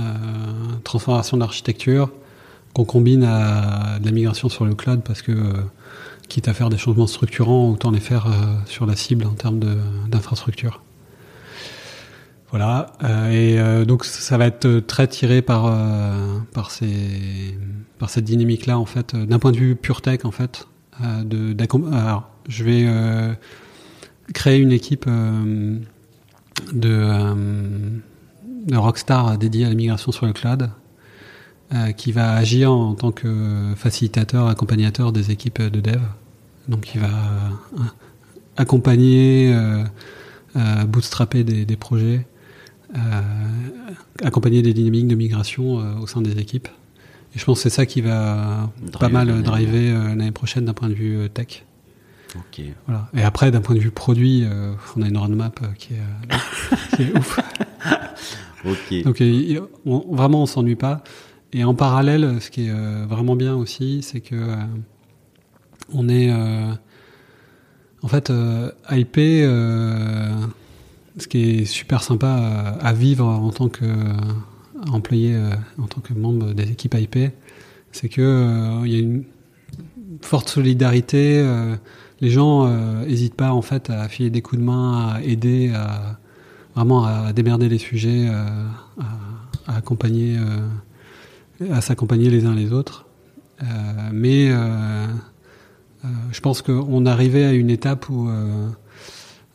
transformation 0.83 1.37
d'architecture 1.37 2.11
qu'on 2.73 2.85
combine 2.85 3.23
à 3.23 3.99
de 3.99 4.05
la 4.05 4.11
migration 4.11 4.49
sur 4.49 4.65
le 4.65 4.75
cloud 4.75 5.01
parce 5.03 5.21
que 5.21 5.31
euh, 5.31 5.53
quitte 6.27 6.47
à 6.47 6.53
faire 6.53 6.69
des 6.69 6.77
changements 6.77 7.07
structurants, 7.07 7.69
autant 7.69 7.91
les 7.91 7.99
faire 7.99 8.27
euh, 8.27 8.31
sur 8.65 8.85
la 8.85 8.95
cible 8.95 9.25
en 9.25 9.33
termes 9.33 9.59
d'infrastructure. 10.09 10.81
Voilà, 12.51 12.93
euh, 13.03 13.31
et 13.31 13.59
euh, 13.59 13.85
donc 13.85 14.05
ça 14.05 14.37
va 14.37 14.45
être 14.45 14.79
très 14.79 15.07
tiré 15.07 15.41
par 15.41 15.65
euh, 15.65 16.39
par 16.53 16.71
ces 16.71 17.57
par 17.99 18.09
cette 18.09 18.23
dynamique 18.23 18.65
là 18.65 18.79
en 18.79 18.85
fait, 18.85 19.13
euh, 19.13 19.25
d'un 19.25 19.39
point 19.39 19.51
de 19.51 19.57
vue 19.57 19.75
pure 19.75 20.01
tech 20.01 20.19
en 20.23 20.31
fait. 20.31 20.67
euh, 21.03 21.23
de 21.23 21.55
alors, 21.93 22.29
je 22.47 22.63
vais 22.63 22.85
euh, 22.87 23.33
créer 24.33 24.59
une 24.59 24.71
équipe 24.71 25.05
euh, 25.07 25.77
de 26.73 26.89
euh, 26.89 27.99
de 28.67 28.75
rockstar 28.77 29.37
dédiée 29.37 29.65
à 29.65 29.69
la 29.69 29.75
migration 29.75 30.11
sur 30.11 30.25
le 30.25 30.33
cloud, 30.33 30.69
euh, 31.73 31.91
qui 31.91 32.11
va 32.11 32.33
agir 32.33 32.71
en 32.71 32.95
tant 32.95 33.11
que 33.11 33.73
facilitateur, 33.75 34.47
accompagnateur 34.47 35.11
des 35.11 35.31
équipes 35.31 35.61
de 35.61 35.79
dev. 35.79 36.01
Donc 36.67 36.95
il 36.95 37.01
va 37.01 37.07
euh, 37.07 37.83
accompagner, 38.57 39.53
euh, 39.53 39.83
euh, 40.55 40.85
bootstrapper 40.85 41.43
des, 41.43 41.65
des 41.65 41.75
projets 41.75 42.25
accompagner 44.23 44.61
des 44.61 44.73
dynamiques 44.73 45.09
de 45.09 45.15
migration 45.15 45.99
au 45.99 46.07
sein 46.07 46.21
des 46.21 46.39
équipes. 46.39 46.69
Et 47.35 47.39
je 47.39 47.43
pense 47.43 47.57
que 47.57 47.63
c'est 47.63 47.75
ça 47.75 47.85
qui 47.85 47.99
va 47.99 48.71
pas 48.97 49.09
mal 49.09 49.43
driver 49.43 49.91
l'année 50.09 50.31
prochaine 50.31 50.63
d'un 50.63 50.73
point 50.73 50.87
de 50.87 50.93
vue 50.93 51.29
tech. 51.29 51.64
Voilà. 52.87 53.09
Et 53.15 53.23
après, 53.23 53.51
d'un 53.51 53.61
point 53.61 53.75
de 53.75 53.79
vue 53.79 53.91
produit, 53.91 54.45
euh, 54.45 54.73
on 54.95 55.01
a 55.01 55.07
une 55.07 55.17
roadmap 55.17 55.59
euh, 55.61 55.67
qui, 55.77 55.93
est, 55.93 55.97
euh, 55.97 56.35
qui 56.95 57.03
est 57.03 57.17
ouf. 57.17 57.39
Donc 59.03 59.21
vraiment, 60.11 60.43
on 60.43 60.45
s'ennuie 60.45 60.75
pas. 60.75 61.03
Et 61.53 61.63
en 61.63 61.75
parallèle, 61.75 62.41
ce 62.41 62.49
qui 62.49 62.67
est 62.67 63.05
vraiment 63.05 63.35
bien 63.35 63.55
aussi, 63.55 64.01
c'est 64.01 64.21
que 64.21 64.55
on 65.93 66.09
est 66.09 66.33
en 68.01 68.07
fait 68.07 68.31
IP. 68.89 69.15
ce 69.15 70.37
qui 71.29 71.59
est 71.59 71.65
super 71.65 72.01
sympa 72.01 72.75
à 72.81 72.93
vivre 72.93 73.25
en 73.25 73.51
tant 73.51 73.69
que 73.69 73.85
employé, 74.91 75.39
en 75.77 75.85
tant 75.85 76.01
que 76.01 76.13
membre 76.13 76.53
des 76.53 76.71
équipes 76.71 76.95
IP, 76.95 77.31
c'est 77.91 78.09
que 78.09 78.83
il 78.83 78.91
y 78.91 78.95
a 78.95 78.99
une 78.99 79.25
forte 80.21 80.49
solidarité 80.49 81.45
les 82.21 82.29
gens 82.29 82.67
n'hésitent 83.05 83.33
euh, 83.33 83.35
pas 83.37 83.51
en 83.53 83.61
fait 83.61 83.89
à 83.89 84.07
filer 84.07 84.29
des 84.29 84.41
coups 84.41 84.59
de 84.61 84.65
main, 84.65 85.15
à 85.15 85.21
aider, 85.21 85.71
à 85.73 86.17
vraiment 86.75 87.05
à 87.05 87.31
démerder 87.33 87.69
les 87.69 87.77
sujets, 87.77 88.27
euh, 88.29 88.67
à, 89.67 89.77
accompagner, 89.77 90.37
euh, 90.37 91.73
à 91.73 91.81
s'accompagner 91.81 92.29
les 92.29 92.45
uns 92.45 92.53
les 92.53 92.73
autres. 92.73 93.05
mais 94.11 94.51
je 96.31 96.41
pense 96.41 96.61
qu'on 96.61 97.05
arrivait 97.05 97.45
à 97.45 97.53
une 97.53 97.69
étape 97.69 98.09
où 98.09 98.29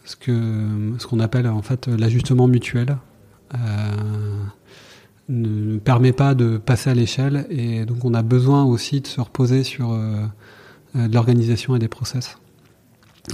ce 0.05 1.07
qu'on 1.07 1.21
appelle 1.21 1.47
en 1.47 1.63
fait 1.63 1.87
l'ajustement 1.89 2.49
mutuel 2.49 2.97
ne 5.29 5.79
permet 5.79 6.13
pas 6.13 6.35
de 6.35 6.57
passer 6.57 6.91
à 6.91 6.95
l'échelle 6.95 7.47
et 7.51 7.85
donc 7.85 8.05
on 8.05 8.15
a 8.15 8.23
besoin 8.23 8.65
aussi 8.65 9.01
de 9.03 9.07
se 9.07 9.21
reposer 9.21 9.63
sur 9.63 9.91
de 9.93 11.13
l'organisation 11.13 11.77
et 11.77 11.79
des 11.79 11.89
process. 11.89 12.39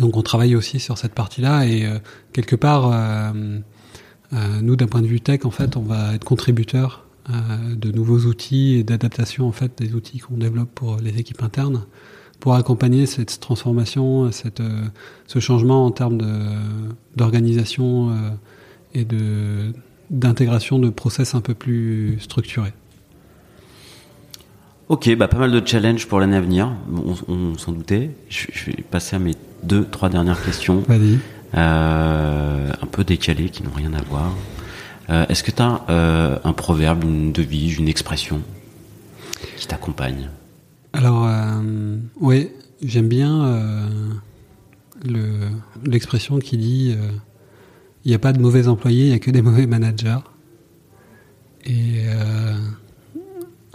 Donc 0.00 0.16
on 0.16 0.22
travaille 0.22 0.56
aussi 0.56 0.80
sur 0.80 0.98
cette 0.98 1.14
partie-là 1.14 1.66
et 1.66 1.86
euh, 1.86 1.98
quelque 2.32 2.56
part, 2.56 2.90
euh, 2.92 3.58
euh, 4.32 4.60
nous 4.60 4.76
d'un 4.76 4.86
point 4.86 5.02
de 5.02 5.06
vue 5.06 5.20
tech, 5.20 5.44
en 5.44 5.50
fait, 5.50 5.76
on 5.76 5.82
va 5.82 6.14
être 6.14 6.24
contributeur 6.24 7.02
de 7.28 7.90
nouveaux 7.90 8.20
outils 8.20 8.74
et 8.74 8.84
d'adaptation 8.84 9.48
en 9.48 9.52
fait 9.52 9.72
des 9.78 9.96
outils 9.96 10.20
qu'on 10.20 10.36
développe 10.36 10.70
pour 10.72 10.98
les 10.98 11.18
équipes 11.18 11.42
internes 11.42 11.84
pour 12.38 12.54
accompagner 12.54 13.04
cette 13.06 13.40
transformation, 13.40 14.30
cette, 14.30 14.62
ce 15.26 15.40
changement 15.40 15.86
en 15.86 15.90
termes 15.90 16.18
d'organisation 17.16 18.16
et 18.94 19.04
de 19.04 19.72
d'intégration 20.08 20.78
de 20.78 20.88
process 20.88 21.34
un 21.34 21.40
peu 21.40 21.54
plus 21.54 22.20
structurés. 22.20 22.72
Ok, 24.88 25.12
bah 25.16 25.26
pas 25.26 25.38
mal 25.38 25.50
de 25.50 25.66
challenges 25.66 26.06
pour 26.06 26.20
l'année 26.20 26.36
à 26.36 26.40
venir, 26.40 26.72
on, 27.26 27.58
s'en 27.58 27.72
doutait. 27.72 28.12
Je, 28.28 28.46
vais 28.66 28.84
passer 28.88 29.16
à 29.16 29.18
mes 29.18 29.34
deux, 29.62 29.84
trois 29.84 30.08
dernières 30.08 30.42
questions. 30.42 30.82
Vas-y. 30.88 31.18
Euh, 31.54 32.70
un 32.82 32.86
peu 32.86 33.04
décalées, 33.04 33.50
qui 33.50 33.62
n'ont 33.62 33.70
rien 33.70 33.92
à 33.94 34.02
voir. 34.02 34.32
Euh, 35.08 35.24
est-ce 35.28 35.42
que 35.42 35.50
tu 35.50 35.62
as 35.62 35.82
euh, 35.88 36.38
un 36.44 36.52
proverbe, 36.52 37.04
une 37.04 37.32
devise, 37.32 37.78
une 37.78 37.88
expression 37.88 38.40
qui 39.56 39.66
t'accompagne? 39.66 40.28
Alors, 40.92 41.28
oui, 42.20 42.50
j'aime 42.82 43.08
bien 43.08 43.78
l'expression 45.84 46.38
qui 46.38 46.56
dit 46.56 46.96
il 48.04 48.08
n'y 48.08 48.14
a 48.14 48.18
pas 48.18 48.32
de 48.32 48.40
mauvais 48.40 48.66
employés, 48.66 49.04
il 49.04 49.08
n'y 49.08 49.14
a 49.14 49.18
que 49.18 49.30
des 49.30 49.42
mauvais 49.42 49.66
managers. 49.66 50.20
Et 51.66 52.02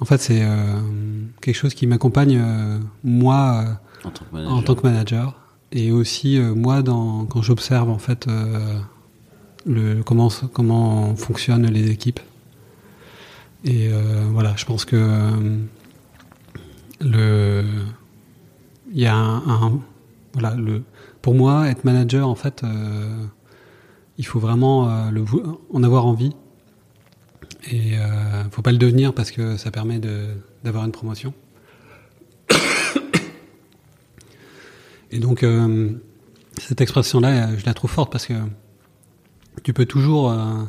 en 0.02 0.06
fait, 0.06 0.20
c'est 0.20 0.42
euh, 0.42 0.80
quelque 1.42 1.56
chose 1.56 1.76
qui 1.76 1.86
m'accompagne 1.86 2.40
euh, 2.42 2.80
moi 3.04 3.80
en 4.04 4.10
tant, 4.64 4.74
que 4.74 4.82
manager 4.82 5.40
et 5.72 5.92
aussi 5.92 6.38
euh, 6.38 6.54
moi 6.54 6.82
dans, 6.82 7.26
quand 7.26 7.42
j'observe 7.42 7.90
en 7.90 7.98
fait 7.98 8.28
le 9.66 10.02
comment 10.04 11.16
fonctionnent 11.16 11.68
les 11.68 11.92
équipes. 11.92 12.20
Et 13.64 13.90
voilà, 14.32 14.56
je 14.58 14.66
pense 14.66 14.86
que 14.86 15.62
le 17.00 17.64
il 18.94 19.00
y 19.00 19.06
a 19.06 19.16
un, 19.16 19.80
voilà 20.34 20.56
le 20.56 20.84
pour 21.22 21.36
moi 21.36 21.70
être 21.70 21.84
manager 21.84 22.28
en 22.28 22.36
fait 22.36 22.64
il 24.18 24.26
faut 24.26 24.40
vraiment 24.40 24.90
en 25.72 25.84
avoir 25.84 26.08
envie 26.08 26.34
et 27.70 27.98
euh, 27.98 28.50
faut 28.50 28.62
pas 28.62 28.72
le 28.72 28.78
devenir 28.78 29.14
parce 29.14 29.32
que 29.32 29.58
ça 29.58 29.72
permet 29.72 30.00
d'avoir 30.64 30.86
une 30.86 30.92
promotion. 30.92 31.34
Et 35.12 35.20
donc, 35.20 35.44
euh, 35.44 35.90
cette 36.58 36.82
expression-là, 36.82 37.56
je 37.58 37.66
la 37.66 37.74
trouve 37.74 37.92
forte 37.92 38.12
parce 38.12 38.26
que 38.26 38.34
tu 39.64 39.74
peux 39.74 39.86
toujours. 39.86 40.32
Euh, 40.32 40.64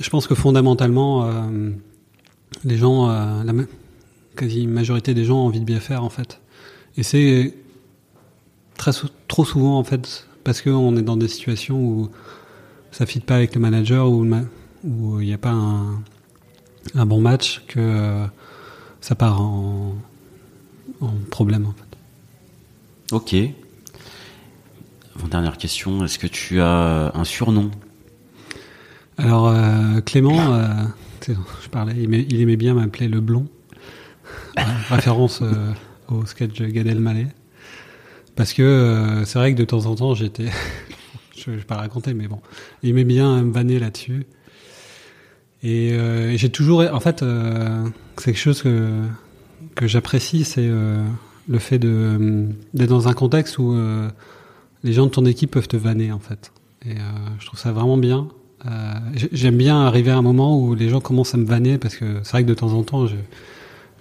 je 0.00 0.08
pense 0.10 0.26
que 0.26 0.34
fondamentalement, 0.34 1.26
euh, 1.26 1.70
les 2.64 2.76
gens, 2.76 3.08
la 3.08 3.52
quasi 4.36 4.66
majorité 4.66 5.14
des 5.14 5.24
gens 5.24 5.36
ont 5.36 5.46
envie 5.46 5.60
de 5.60 5.64
bien 5.64 5.80
faire 5.80 6.02
en 6.04 6.10
fait. 6.10 6.40
Et 6.96 7.02
c'est 7.02 7.54
très 8.76 8.92
trop 9.28 9.44
souvent 9.44 9.78
en 9.78 9.84
fait 9.84 10.26
parce 10.44 10.62
qu'on 10.62 10.96
est 10.96 11.02
dans 11.02 11.16
des 11.16 11.28
situations 11.28 11.80
où 11.80 12.10
ça 12.90 13.06
fit 13.06 13.20
pas 13.20 13.36
avec 13.36 13.54
le 13.54 13.60
manager 13.60 14.10
ou 14.10 14.26
où 14.84 15.20
il 15.20 15.26
n'y 15.26 15.32
a 15.32 15.38
pas 15.38 15.52
un, 15.52 16.02
un, 16.94 17.06
bon 17.06 17.20
match 17.20 17.62
que 17.68 17.78
euh, 17.78 18.26
ça 19.00 19.14
part 19.14 19.40
en, 19.40 19.94
en, 21.00 21.12
problème 21.30 21.66
en 21.66 21.72
fait. 21.72 21.91
Ok. 23.10 23.34
dernière 25.30 25.56
question, 25.58 26.04
est-ce 26.04 26.18
que 26.18 26.26
tu 26.26 26.60
as 26.60 27.12
un 27.14 27.24
surnom? 27.24 27.70
Alors 29.18 29.48
euh, 29.48 30.00
Clément, 30.00 30.54
euh, 30.54 30.68
je 31.28 31.68
parlais, 31.70 31.94
il 31.96 32.40
aimait, 32.40 32.56
bien 32.56 32.74
m'appeler 32.74 33.08
le 33.08 33.20
blond, 33.20 33.46
référence 34.88 35.42
au 36.08 36.26
sketch 36.26 36.58
de 36.58 36.66
Gad 36.66 36.86
Elmaleh. 36.86 37.28
Parce 38.36 38.52
que 38.52 39.22
c'est 39.26 39.38
vrai 39.38 39.54
que 39.54 39.58
de 39.58 39.64
temps 39.64 39.86
en 39.86 39.94
temps 39.94 40.14
j'étais, 40.14 40.50
je 41.36 41.50
ne 41.50 41.56
vais 41.56 41.64
pas 41.64 41.76
raconter, 41.76 42.14
mais 42.14 42.28
bon, 42.28 42.40
il 42.82 42.90
aimait 42.90 43.04
bien 43.04 43.42
me 43.42 43.52
vanner 43.52 43.78
là-dessus. 43.78 44.26
Et 45.62 45.92
euh, 45.92 46.36
j'ai 46.36 46.50
toujours, 46.50 46.80
en 46.80 47.00
fait, 47.00 47.22
euh, 47.22 47.88
c'est 48.18 48.32
quelque 48.32 48.38
chose 48.38 48.62
que 48.62 48.90
que 49.76 49.86
j'apprécie, 49.86 50.44
c'est 50.44 50.66
euh, 50.66 51.04
le 51.48 51.58
fait 51.58 51.78
d'être 51.78 52.88
dans 52.88 53.08
un 53.08 53.12
contexte 53.14 53.58
où 53.58 53.72
euh, 53.72 54.08
les 54.82 54.92
gens 54.92 55.06
de 55.06 55.10
ton 55.10 55.24
équipe 55.24 55.50
peuvent 55.50 55.68
te 55.68 55.76
vanner, 55.76 56.12
en 56.12 56.18
fait. 56.18 56.52
Et 56.84 56.92
euh, 56.92 57.00
je 57.38 57.46
trouve 57.46 57.58
ça 57.58 57.72
vraiment 57.72 57.96
bien. 57.96 58.28
J'aime 59.32 59.56
bien 59.56 59.84
arriver 59.84 60.12
à 60.12 60.16
un 60.16 60.22
moment 60.22 60.56
où 60.56 60.76
les 60.76 60.88
gens 60.88 61.00
commencent 61.00 61.34
à 61.34 61.36
me 61.36 61.44
vanner 61.44 61.78
parce 61.78 61.96
que 61.96 62.20
c'est 62.22 62.30
vrai 62.30 62.44
que 62.44 62.48
de 62.48 62.54
temps 62.54 62.72
en 62.74 62.84
temps, 62.84 63.08
je, 63.08 63.16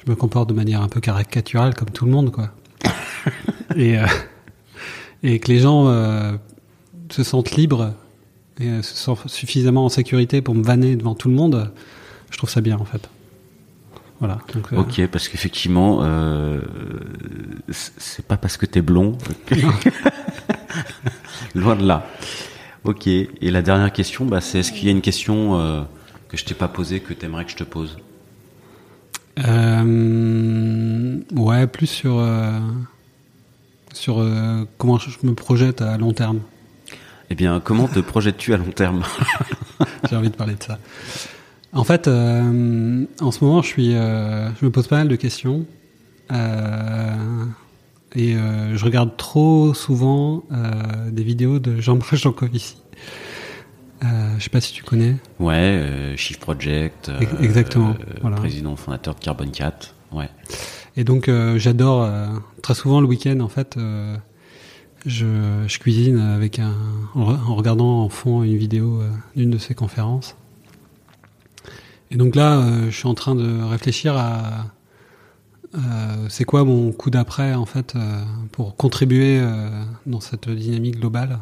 je 0.05 0.11
me 0.11 0.15
comporte 0.15 0.49
de 0.49 0.53
manière 0.53 0.83
un 0.83 0.87
peu 0.87 0.99
caricaturale 0.99 1.73
comme 1.73 1.89
tout 1.89 2.05
le 2.05 2.11
monde, 2.11 2.31
quoi. 2.31 2.51
et 3.75 3.95
et 5.23 5.39
que 5.39 5.51
les 5.51 5.57
gens 5.57 5.87
se 7.09 7.23
sentent 7.23 7.51
libres 7.51 7.93
et 8.59 8.67
euh, 8.67 8.81
se 8.81 8.95
sent 8.95 9.19
suffisamment 9.27 9.85
en 9.85 9.89
sécurité 9.89 10.41
pour 10.41 10.55
me 10.55 10.63
vanner 10.63 10.95
devant 10.95 11.15
tout 11.15 11.29
le 11.29 11.35
monde, 11.35 11.71
je 12.29 12.37
trouve 12.37 12.49
ça 12.49 12.61
bien 12.61 12.77
en 12.77 12.85
fait. 12.85 13.09
Voilà. 14.21 14.37
Donc, 14.53 14.71
euh, 14.71 14.77
ok, 14.77 15.07
parce 15.07 15.27
qu'effectivement, 15.27 16.01
euh, 16.03 16.61
c'est 17.71 18.25
pas 18.25 18.37
parce 18.37 18.55
que 18.55 18.67
t'es 18.67 18.83
blond. 18.83 19.17
Loin 21.55 21.75
de 21.75 21.85
là. 21.85 22.05
Ok. 22.83 23.07
Et 23.07 23.27
la 23.41 23.63
dernière 23.63 23.91
question, 23.91 24.25
bah, 24.25 24.39
c'est 24.39 24.59
est-ce 24.59 24.71
qu'il 24.71 24.85
y 24.85 24.89
a 24.89 24.91
une 24.91 25.01
question 25.01 25.59
euh, 25.59 25.81
que 26.29 26.37
je 26.37 26.45
t'ai 26.45 26.53
pas 26.53 26.67
posée 26.67 26.99
que 26.99 27.13
t'aimerais 27.13 27.45
que 27.45 27.51
je 27.51 27.57
te 27.57 27.63
pose? 27.63 27.97
Euh, 29.39 31.17
Ouais, 31.33 31.65
plus 31.65 31.87
sur 31.87 32.23
sur 33.93 34.25
comment 34.77 34.99
je 34.99 35.09
me 35.23 35.33
projette 35.33 35.81
à 35.81 35.97
long 35.97 36.13
terme. 36.13 36.41
Eh 37.31 37.35
bien, 37.35 37.59
comment 37.59 37.87
te 37.87 37.99
projettes-tu 37.99 38.53
à 38.53 38.57
long 38.57 38.71
terme? 38.71 39.01
J'ai 40.09 40.15
envie 40.15 40.29
de 40.29 40.35
parler 40.35 40.55
de 40.55 40.63
ça. 40.63 40.77
En 41.73 41.83
fait, 41.83 42.07
euh, 42.07 43.05
en 43.21 43.31
ce 43.31 43.43
moment, 43.43 43.61
je 43.61 43.67
suis, 43.67 43.95
euh, 43.95 44.49
je 44.55 44.65
me 44.65 44.71
pose 44.71 44.87
pas 44.87 44.97
mal 44.97 45.07
de 45.07 45.15
questions 45.15 45.65
euh, 46.31 47.45
et 48.13 48.33
je 48.33 48.83
regarde 48.85 49.15
trop 49.15 49.73
souvent 49.73 50.43
des 51.09 51.23
vidéos 51.23 51.59
de 51.59 51.79
Jean-Marc 51.79 52.15
Jancovici. 52.15 52.77
je 54.01 54.43
sais 54.43 54.49
pas 54.49 54.59
si 54.59 54.73
tu 54.73 54.83
connais. 54.83 55.15
Ouais, 55.39 56.13
Shift 56.17 56.41
Project. 56.41 57.09
Exactement. 57.41 57.95
Président 58.35 58.75
fondateur 58.75 59.15
de 59.15 59.19
Carbon 59.21 59.47
4. 59.47 59.95
Ouais. 60.11 60.29
Et 60.97 61.05
donc, 61.05 61.31
j'adore 61.55 62.09
très 62.61 62.73
souvent 62.73 62.99
le 62.99 63.07
week-end 63.07 63.39
en 63.39 63.47
fait 63.49 63.77
je, 65.05 65.25
je, 65.65 65.79
cuisine 65.79 66.19
avec 66.19 66.59
un, 66.59 66.75
en 67.15 67.55
regardant 67.55 68.03
en 68.03 68.09
fond 68.09 68.43
une 68.43 68.57
vidéo 68.57 69.01
d'une 69.35 69.49
de 69.49 69.57
ses 69.57 69.73
conférences. 69.73 70.35
Et 72.11 72.17
donc 72.17 72.35
là, 72.35 72.61
je 72.85 72.95
suis 72.95 73.07
en 73.07 73.13
train 73.13 73.35
de 73.35 73.63
réfléchir 73.63 74.15
à 74.15 74.65
c'est 76.27 76.43
quoi 76.43 76.65
mon 76.65 76.91
coup 76.91 77.09
d'après 77.09 77.53
en 77.53 77.65
fait 77.65 77.95
pour 78.51 78.75
contribuer 78.75 79.41
dans 80.05 80.19
cette 80.19 80.49
dynamique 80.49 80.99
globale, 80.99 81.39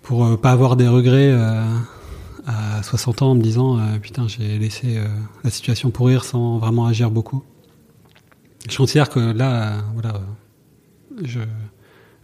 pour 0.00 0.40
pas 0.40 0.50
avoir 0.50 0.76
des 0.76 0.88
regrets 0.88 1.30
à 2.46 2.82
60 2.82 3.20
ans 3.20 3.30
en 3.32 3.34
me 3.34 3.42
disant 3.42 3.78
putain 4.00 4.26
j'ai 4.28 4.58
laissé 4.58 4.98
la 5.42 5.50
situation 5.50 5.90
pourrir 5.90 6.24
sans 6.24 6.56
vraiment 6.56 6.86
agir 6.86 7.10
beaucoup. 7.10 7.44
Je 8.68 8.76
considère 8.78 9.10
que 9.10 9.20
là, 9.20 9.82
voilà, 9.92 10.22
je, 11.22 11.40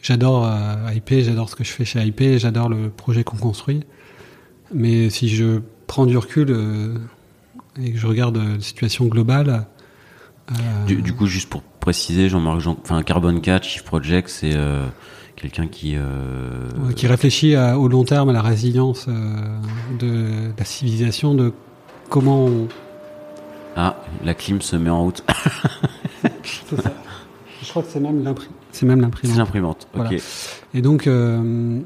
j'adore 0.00 0.46
euh, 0.46 0.92
IP, 0.94 1.20
j'adore 1.20 1.50
ce 1.50 1.56
que 1.56 1.64
je 1.64 1.70
fais 1.70 1.84
chez 1.84 2.02
IP, 2.02 2.38
j'adore 2.38 2.68
le 2.68 2.88
projet 2.88 3.24
qu'on 3.24 3.36
construit. 3.36 3.82
Mais 4.72 5.10
si 5.10 5.28
je 5.28 5.60
prends 5.90 6.06
du 6.06 6.16
recul 6.16 6.50
euh, 6.50 6.94
et 7.82 7.92
que 7.92 7.98
je 7.98 8.06
regarde 8.06 8.36
la 8.36 8.60
situation 8.60 9.06
globale. 9.06 9.66
Euh, 10.50 10.84
du, 10.86 11.12
coup, 11.12 11.26
juste 11.26 11.48
pour 11.48 11.62
préciser, 11.62 12.28
Jean-Marc, 12.28 12.60
Jean, 12.60 12.76
enfin, 12.82 13.02
Carbon 13.02 13.38
4, 13.38 13.64
Chief 13.64 13.84
Project, 13.84 14.28
c'est 14.28 14.56
quelqu'un 15.36 15.68
qui. 15.68 15.96
qui 16.96 17.06
réfléchit 17.06 17.56
au 17.56 17.88
long 17.88 18.04
terme 18.04 18.30
à 18.30 18.32
la 18.32 18.42
résilience 18.42 19.08
de 19.98 20.50
la 20.58 20.64
civilisation, 20.64 21.34
de 21.34 21.52
comment 22.08 22.44
on. 22.46 22.68
Ah, 23.76 23.96
la 24.24 24.34
clim 24.34 24.60
se 24.60 24.76
met 24.76 24.90
en 24.90 25.04
route. 25.04 25.24
Je 27.62 27.68
crois 27.68 27.82
que 27.82 27.88
c'est 27.88 28.00
même 28.00 28.24
l'imprimante. 28.24 28.54
C'est 28.72 28.86
même 28.86 29.00
l'imprimante. 29.00 29.32
C'est 29.32 29.38
l'imprimante. 29.38 29.88
Ok. 29.96 30.16
Et 30.74 30.82
donc 30.82 31.06
euh, 31.06 31.80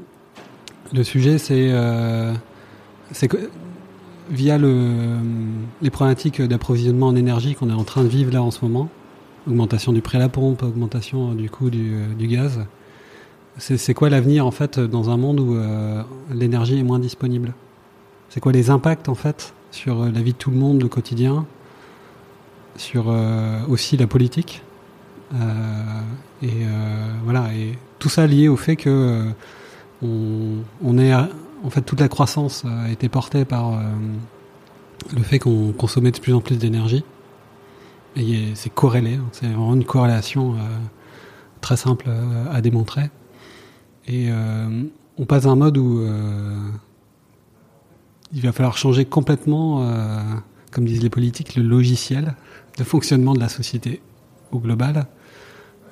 le 0.93 1.03
sujet, 1.03 1.37
c'est 1.37 1.69
euh, 1.71 2.33
c'est 3.11 3.27
via 4.29 4.57
le, 4.57 5.17
les 5.81 5.89
problématiques 5.89 6.41
d'approvisionnement 6.41 7.07
en 7.07 7.15
énergie 7.15 7.55
qu'on 7.55 7.69
est 7.69 7.73
en 7.73 7.83
train 7.83 8.03
de 8.03 8.07
vivre 8.07 8.31
là 8.31 8.41
en 8.41 8.51
ce 8.51 8.63
moment, 8.63 8.89
augmentation 9.47 9.91
du 9.91 10.01
prix 10.01 10.17
à 10.17 10.21
la 10.21 10.29
pompe, 10.29 10.63
augmentation 10.63 11.33
du 11.33 11.49
coût 11.49 11.69
du, 11.69 11.93
du 12.17 12.27
gaz. 12.27 12.65
C'est 13.57 13.93
quoi 13.93 14.09
l'avenir 14.09 14.45
en 14.45 14.51
fait 14.51 14.79
dans 14.79 15.09
un 15.09 15.17
monde 15.17 15.39
où 15.39 15.55
euh, 15.55 16.01
l'énergie 16.33 16.77
est 16.77 16.83
moins 16.83 16.99
disponible? 16.99 17.53
C'est 18.29 18.41
quoi 18.41 18.51
les 18.51 18.69
impacts 18.69 19.07
en 19.07 19.15
fait 19.15 19.53
sur 19.71 20.05
la 20.05 20.21
vie 20.21 20.33
de 20.33 20.37
tout 20.37 20.51
le 20.51 20.57
monde, 20.57 20.81
le 20.81 20.89
quotidien 20.89 21.45
sur 22.75 23.05
euh, 23.07 23.59
aussi 23.69 23.95
la 23.95 24.07
politique? 24.07 24.61
Euh, 25.33 25.37
et 26.41 26.49
euh, 26.63 27.13
voilà, 27.23 27.53
et 27.53 27.77
tout 27.99 28.09
ça 28.09 28.27
lié 28.27 28.47
au 28.49 28.57
fait 28.57 28.75
que 28.75 29.25
on 30.01 30.97
est 30.97 31.13
en 31.65 31.69
fait 31.69 31.81
toute 31.81 31.99
la 31.99 32.07
croissance 32.07 32.63
a 32.65 32.89
été 32.89 33.09
portée 33.09 33.43
par 33.43 33.81
le 35.15 35.23
fait 35.23 35.39
qu'on 35.39 35.73
consommait 35.73 36.11
de 36.11 36.19
plus 36.19 36.33
en 36.33 36.41
plus 36.41 36.57
d'énergie. 36.57 37.03
Et 38.15 38.51
c'est 38.53 38.73
corrélé, 38.73 39.15
hein. 39.15 39.25
c'est 39.31 39.47
vraiment 39.47 39.73
une 39.73 39.83
corrélation 39.83 40.55
très 41.59 41.75
simple 41.75 42.09
à 42.51 42.61
démontrer. 42.61 43.09
Et 44.07 44.29
on 45.17 45.25
passe 45.25 45.45
à 45.45 45.49
un 45.49 45.55
mode 45.55 45.77
où 45.77 46.07
il 48.31 48.41
va 48.41 48.51
falloir 48.51 48.77
changer 48.77 49.05
complètement, 49.05 49.85
comme 50.71 50.85
disent 50.85 51.03
les 51.03 51.09
politiques, 51.09 51.55
le 51.55 51.63
logiciel 51.63 52.35
de 52.77 52.83
fonctionnement 52.83 53.33
de 53.33 53.39
la 53.39 53.49
société 53.49 54.01
au 54.51 54.59
global 54.59 55.07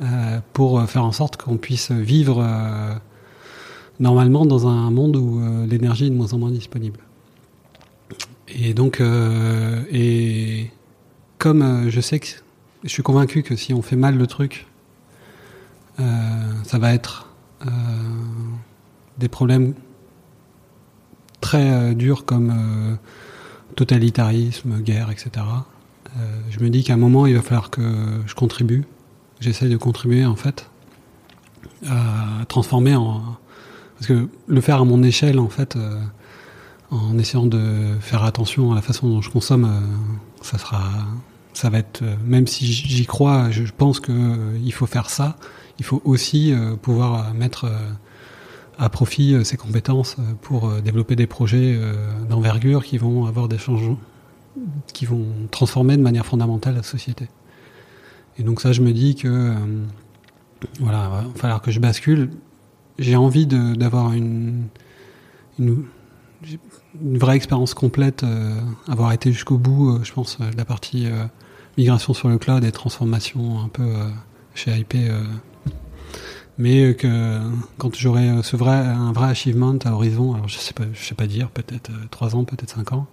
euh, 0.01 0.39
pour 0.53 0.83
faire 0.89 1.05
en 1.05 1.11
sorte 1.11 1.37
qu'on 1.37 1.57
puisse 1.57 1.91
vivre 1.91 2.43
euh, 2.43 2.95
normalement 3.99 4.45
dans 4.45 4.67
un 4.67 4.89
monde 4.91 5.15
où 5.15 5.39
euh, 5.39 5.65
l'énergie 5.65 6.07
est 6.07 6.09
de 6.09 6.15
moins 6.15 6.33
en 6.33 6.37
moins 6.37 6.51
disponible. 6.51 6.99
Et 8.49 8.73
donc, 8.73 9.01
et 9.91 10.69
comme 11.39 11.89
je 11.89 12.01
sais 12.01 12.19
que 12.19 12.27
je 12.83 12.89
suis 12.89 13.01
convaincu 13.01 13.41
que 13.41 13.55
si 13.55 13.73
on 13.73 13.81
fait 13.81 13.95
mal 13.95 14.15
le 14.15 14.27
truc, 14.27 14.67
ça 15.97 16.77
va 16.77 16.93
être 16.93 17.29
des 19.17 19.27
problèmes 19.29 19.73
très 21.41 21.95
durs 21.95 22.25
comme 22.25 22.99
totalitarisme, 23.75 24.81
guerre, 24.81 25.09
etc. 25.09 25.45
Euh, 26.17 26.39
je 26.49 26.59
me 26.59 26.69
dis 26.69 26.83
qu'à 26.83 26.93
un 26.93 26.97
moment, 26.97 27.25
il 27.25 27.35
va 27.35 27.41
falloir 27.41 27.69
que 27.69 27.81
je 28.25 28.35
contribue. 28.35 28.85
J'essaie 29.39 29.69
de 29.69 29.77
contribuer, 29.77 30.25
en 30.25 30.35
fait, 30.35 30.69
à 31.87 32.45
transformer 32.47 32.95
en. 32.95 33.37
Parce 34.05 34.19
que 34.19 34.27
le 34.47 34.61
faire 34.61 34.81
à 34.81 34.85
mon 34.85 35.01
échelle, 35.03 35.39
en 35.39 35.49
fait, 35.49 35.75
euh, 35.75 35.99
en 36.91 37.17
essayant 37.17 37.45
de 37.45 37.95
faire 38.01 38.23
attention 38.23 38.71
à 38.71 38.75
la 38.75 38.81
façon 38.81 39.07
dont 39.07 39.21
je 39.21 39.29
consomme, 39.29 39.65
euh, 39.65 39.79
ça 40.41 40.57
sera. 40.57 40.81
Ça 41.53 41.69
va 41.69 41.77
être. 41.77 42.03
même 42.25 42.47
si 42.47 42.65
j'y 42.65 43.05
crois, 43.05 43.51
je 43.51 43.71
pense 43.77 43.99
qu'il 43.99 44.73
faut 44.73 44.87
faire 44.87 45.11
ça. 45.11 45.37
Il 45.77 45.85
faut 45.85 46.01
aussi 46.03 46.51
pouvoir 46.81 47.31
mettre 47.35 47.71
à 48.79 48.89
profit 48.89 49.45
ses 49.45 49.55
compétences 49.55 50.15
pour 50.41 50.81
développer 50.81 51.15
des 51.15 51.27
projets 51.27 51.79
d'envergure 52.27 52.83
qui 52.83 52.97
vont 52.97 53.27
avoir 53.27 53.47
des 53.47 53.59
changements 53.59 53.99
qui 54.93 55.05
vont 55.05 55.25
transformer 55.51 55.97
de 55.97 56.01
manière 56.01 56.25
fondamentale 56.25 56.75
la 56.75 56.83
société. 56.83 57.27
Et 58.37 58.43
donc 58.43 58.61
ça, 58.61 58.71
je 58.71 58.81
me 58.81 58.91
dis 58.91 59.15
que 59.15 59.27
euh, 59.27 59.53
voilà, 60.79 61.09
il 61.23 61.27
va 61.27 61.39
falloir 61.39 61.61
que 61.61 61.71
je 61.71 61.79
bascule. 61.79 62.31
J'ai 62.99 63.15
envie 63.15 63.47
d'avoir 63.47 64.13
une, 64.13 64.67
une, 65.59 65.85
vraie 67.01 67.35
expérience 67.35 67.73
complète, 67.73 68.23
euh, 68.23 68.59
avoir 68.87 69.13
été 69.13 69.31
jusqu'au 69.31 69.57
bout, 69.57 69.89
euh, 69.89 70.03
je 70.03 70.13
pense, 70.13 70.39
de 70.39 70.55
la 70.55 70.65
partie 70.65 71.07
migration 71.77 72.13
sur 72.13 72.29
le 72.29 72.37
cloud 72.37 72.63
et 72.63 72.71
transformation 72.71 73.59
un 73.61 73.67
peu 73.67 73.91
chez 74.53 74.77
IP. 74.77 74.95
mais 76.59 76.93
que 76.93 77.39
quand 77.79 77.95
j'aurai 77.95 78.43
ce 78.43 78.55
vrai, 78.55 78.75
un 78.75 79.11
vrai 79.11 79.29
achievement 79.29 79.75
à 79.85 79.91
horizon, 79.91 80.35
alors 80.35 80.47
je 80.47 80.57
sais 80.57 80.73
pas, 80.73 80.83
je 80.93 81.03
sais 81.03 81.15
pas 81.15 81.25
dire, 81.25 81.49
peut-être 81.49 81.89
trois 82.11 82.35
ans, 82.35 82.43
peut-être 82.43 82.69
cinq 82.69 82.91
ans, 82.93 83.07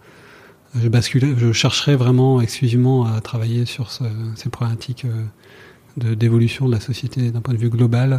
je 0.75 0.89
bascule, 0.89 1.37
je 1.37 1.53
chercherai 1.53 1.97
vraiment 1.97 2.41
exclusivement 2.41 3.07
à 3.07 3.21
travailler 3.21 3.65
sur 3.65 3.91
ce, 3.91 4.05
ces 4.37 4.51
problématiques 4.51 5.05
euh, 5.05 6.15
d'évolution 6.15 6.69
de 6.69 6.73
la 6.73 6.81
société 6.81 7.31
d'un 7.33 7.41
point 7.41 7.55
de 7.55 7.59
vue 7.59 7.71
global 7.71 8.13
euh, 8.13 8.19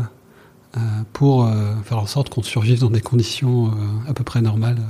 pour 1.13 1.45
euh, 1.45 1.75
faire 1.83 1.97
en 1.99 2.05
sorte 2.05 2.29
qu'on 2.29 2.43
survive 2.43 2.79
dans 2.79 2.89
des 2.89 3.01
conditions 3.01 3.67
euh, 3.67 4.09
à 4.09 4.13
peu 4.13 4.23
près 4.23 4.41
normales, 4.41 4.81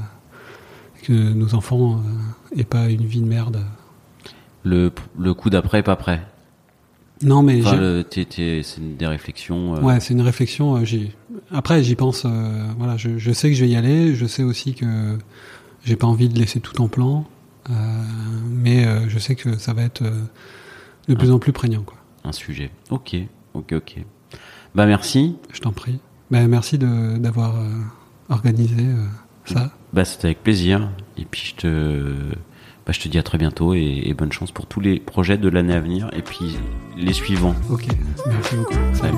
que 1.03 1.13
nos 1.13 1.55
enfants 1.55 2.01
aient 2.55 2.63
pas 2.63 2.89
une 2.89 3.05
vie 3.05 3.21
de 3.21 3.27
merde. 3.27 3.65
Le, 4.63 4.91
le 5.17 5.33
coup 5.33 5.49
d'après 5.49 5.81
pas 5.81 5.95
prêt. 5.95 6.21
Non 7.23 7.43
mais 7.43 7.61
enfin, 7.65 8.03
c'est 8.11 8.97
des 8.97 9.07
réflexions. 9.07 9.75
Ouais, 9.83 9.99
c'est 9.99 10.13
une 10.13 10.21
réflexion. 10.21 10.83
J'y... 10.85 11.11
Après, 11.51 11.83
j'y 11.83 11.95
pense. 11.95 12.25
voilà, 12.77 12.97
je, 12.97 13.17
je, 13.17 13.31
sais 13.31 13.49
que 13.49 13.55
je 13.55 13.65
vais 13.65 13.69
y 13.69 13.75
aller. 13.75 14.15
Je 14.15 14.25
sais 14.25 14.43
aussi 14.43 14.73
que 14.73 15.17
j'ai 15.83 15.95
pas 15.95 16.07
envie 16.07 16.29
de 16.29 16.37
laisser 16.37 16.59
tout 16.59 16.81
en 16.81 16.87
plan. 16.87 17.25
Euh, 17.69 17.73
mais 18.49 18.85
euh, 18.85 19.07
je 19.07 19.19
sais 19.19 19.35
que 19.35 19.57
ça 19.57 19.73
va 19.73 19.83
être 19.83 20.01
euh, 20.01 20.23
de 21.07 21.15
plus 21.15 21.31
en 21.31 21.39
plus 21.39 21.53
prégnant. 21.53 21.83
Quoi. 21.83 21.97
Un 22.23 22.31
sujet. 22.31 22.71
Ok, 22.89 23.15
ok, 23.53 23.73
ok. 23.73 23.97
Bah 24.75 24.85
merci. 24.85 25.35
Je 25.51 25.59
t'en 25.59 25.71
prie. 25.71 25.99
Bah, 26.29 26.47
merci 26.47 26.77
d'avoir 26.77 27.55
organisé 28.29 28.85
ça. 29.45 29.71
Bah, 29.93 30.05
C'était 30.05 30.27
avec 30.27 30.43
plaisir. 30.43 30.89
Et 31.17 31.25
puis 31.25 31.53
je 31.55 31.55
te, 31.61 32.13
bah, 32.85 32.93
je 32.93 32.99
te 32.99 33.07
dis 33.09 33.17
à 33.17 33.23
très 33.23 33.37
bientôt 33.37 33.73
et, 33.73 34.01
et 34.05 34.13
bonne 34.13 34.31
chance 34.31 34.51
pour 34.51 34.65
tous 34.65 34.79
les 34.79 34.99
projets 34.99 35.37
de 35.37 35.49
l'année 35.49 35.73
à 35.73 35.79
venir 35.81 36.09
et 36.13 36.21
puis 36.21 36.57
les 36.97 37.13
suivants. 37.13 37.55
Ok, 37.69 37.87
merci 38.27 38.55
beaucoup. 38.55 38.73
Salut. 38.93 39.17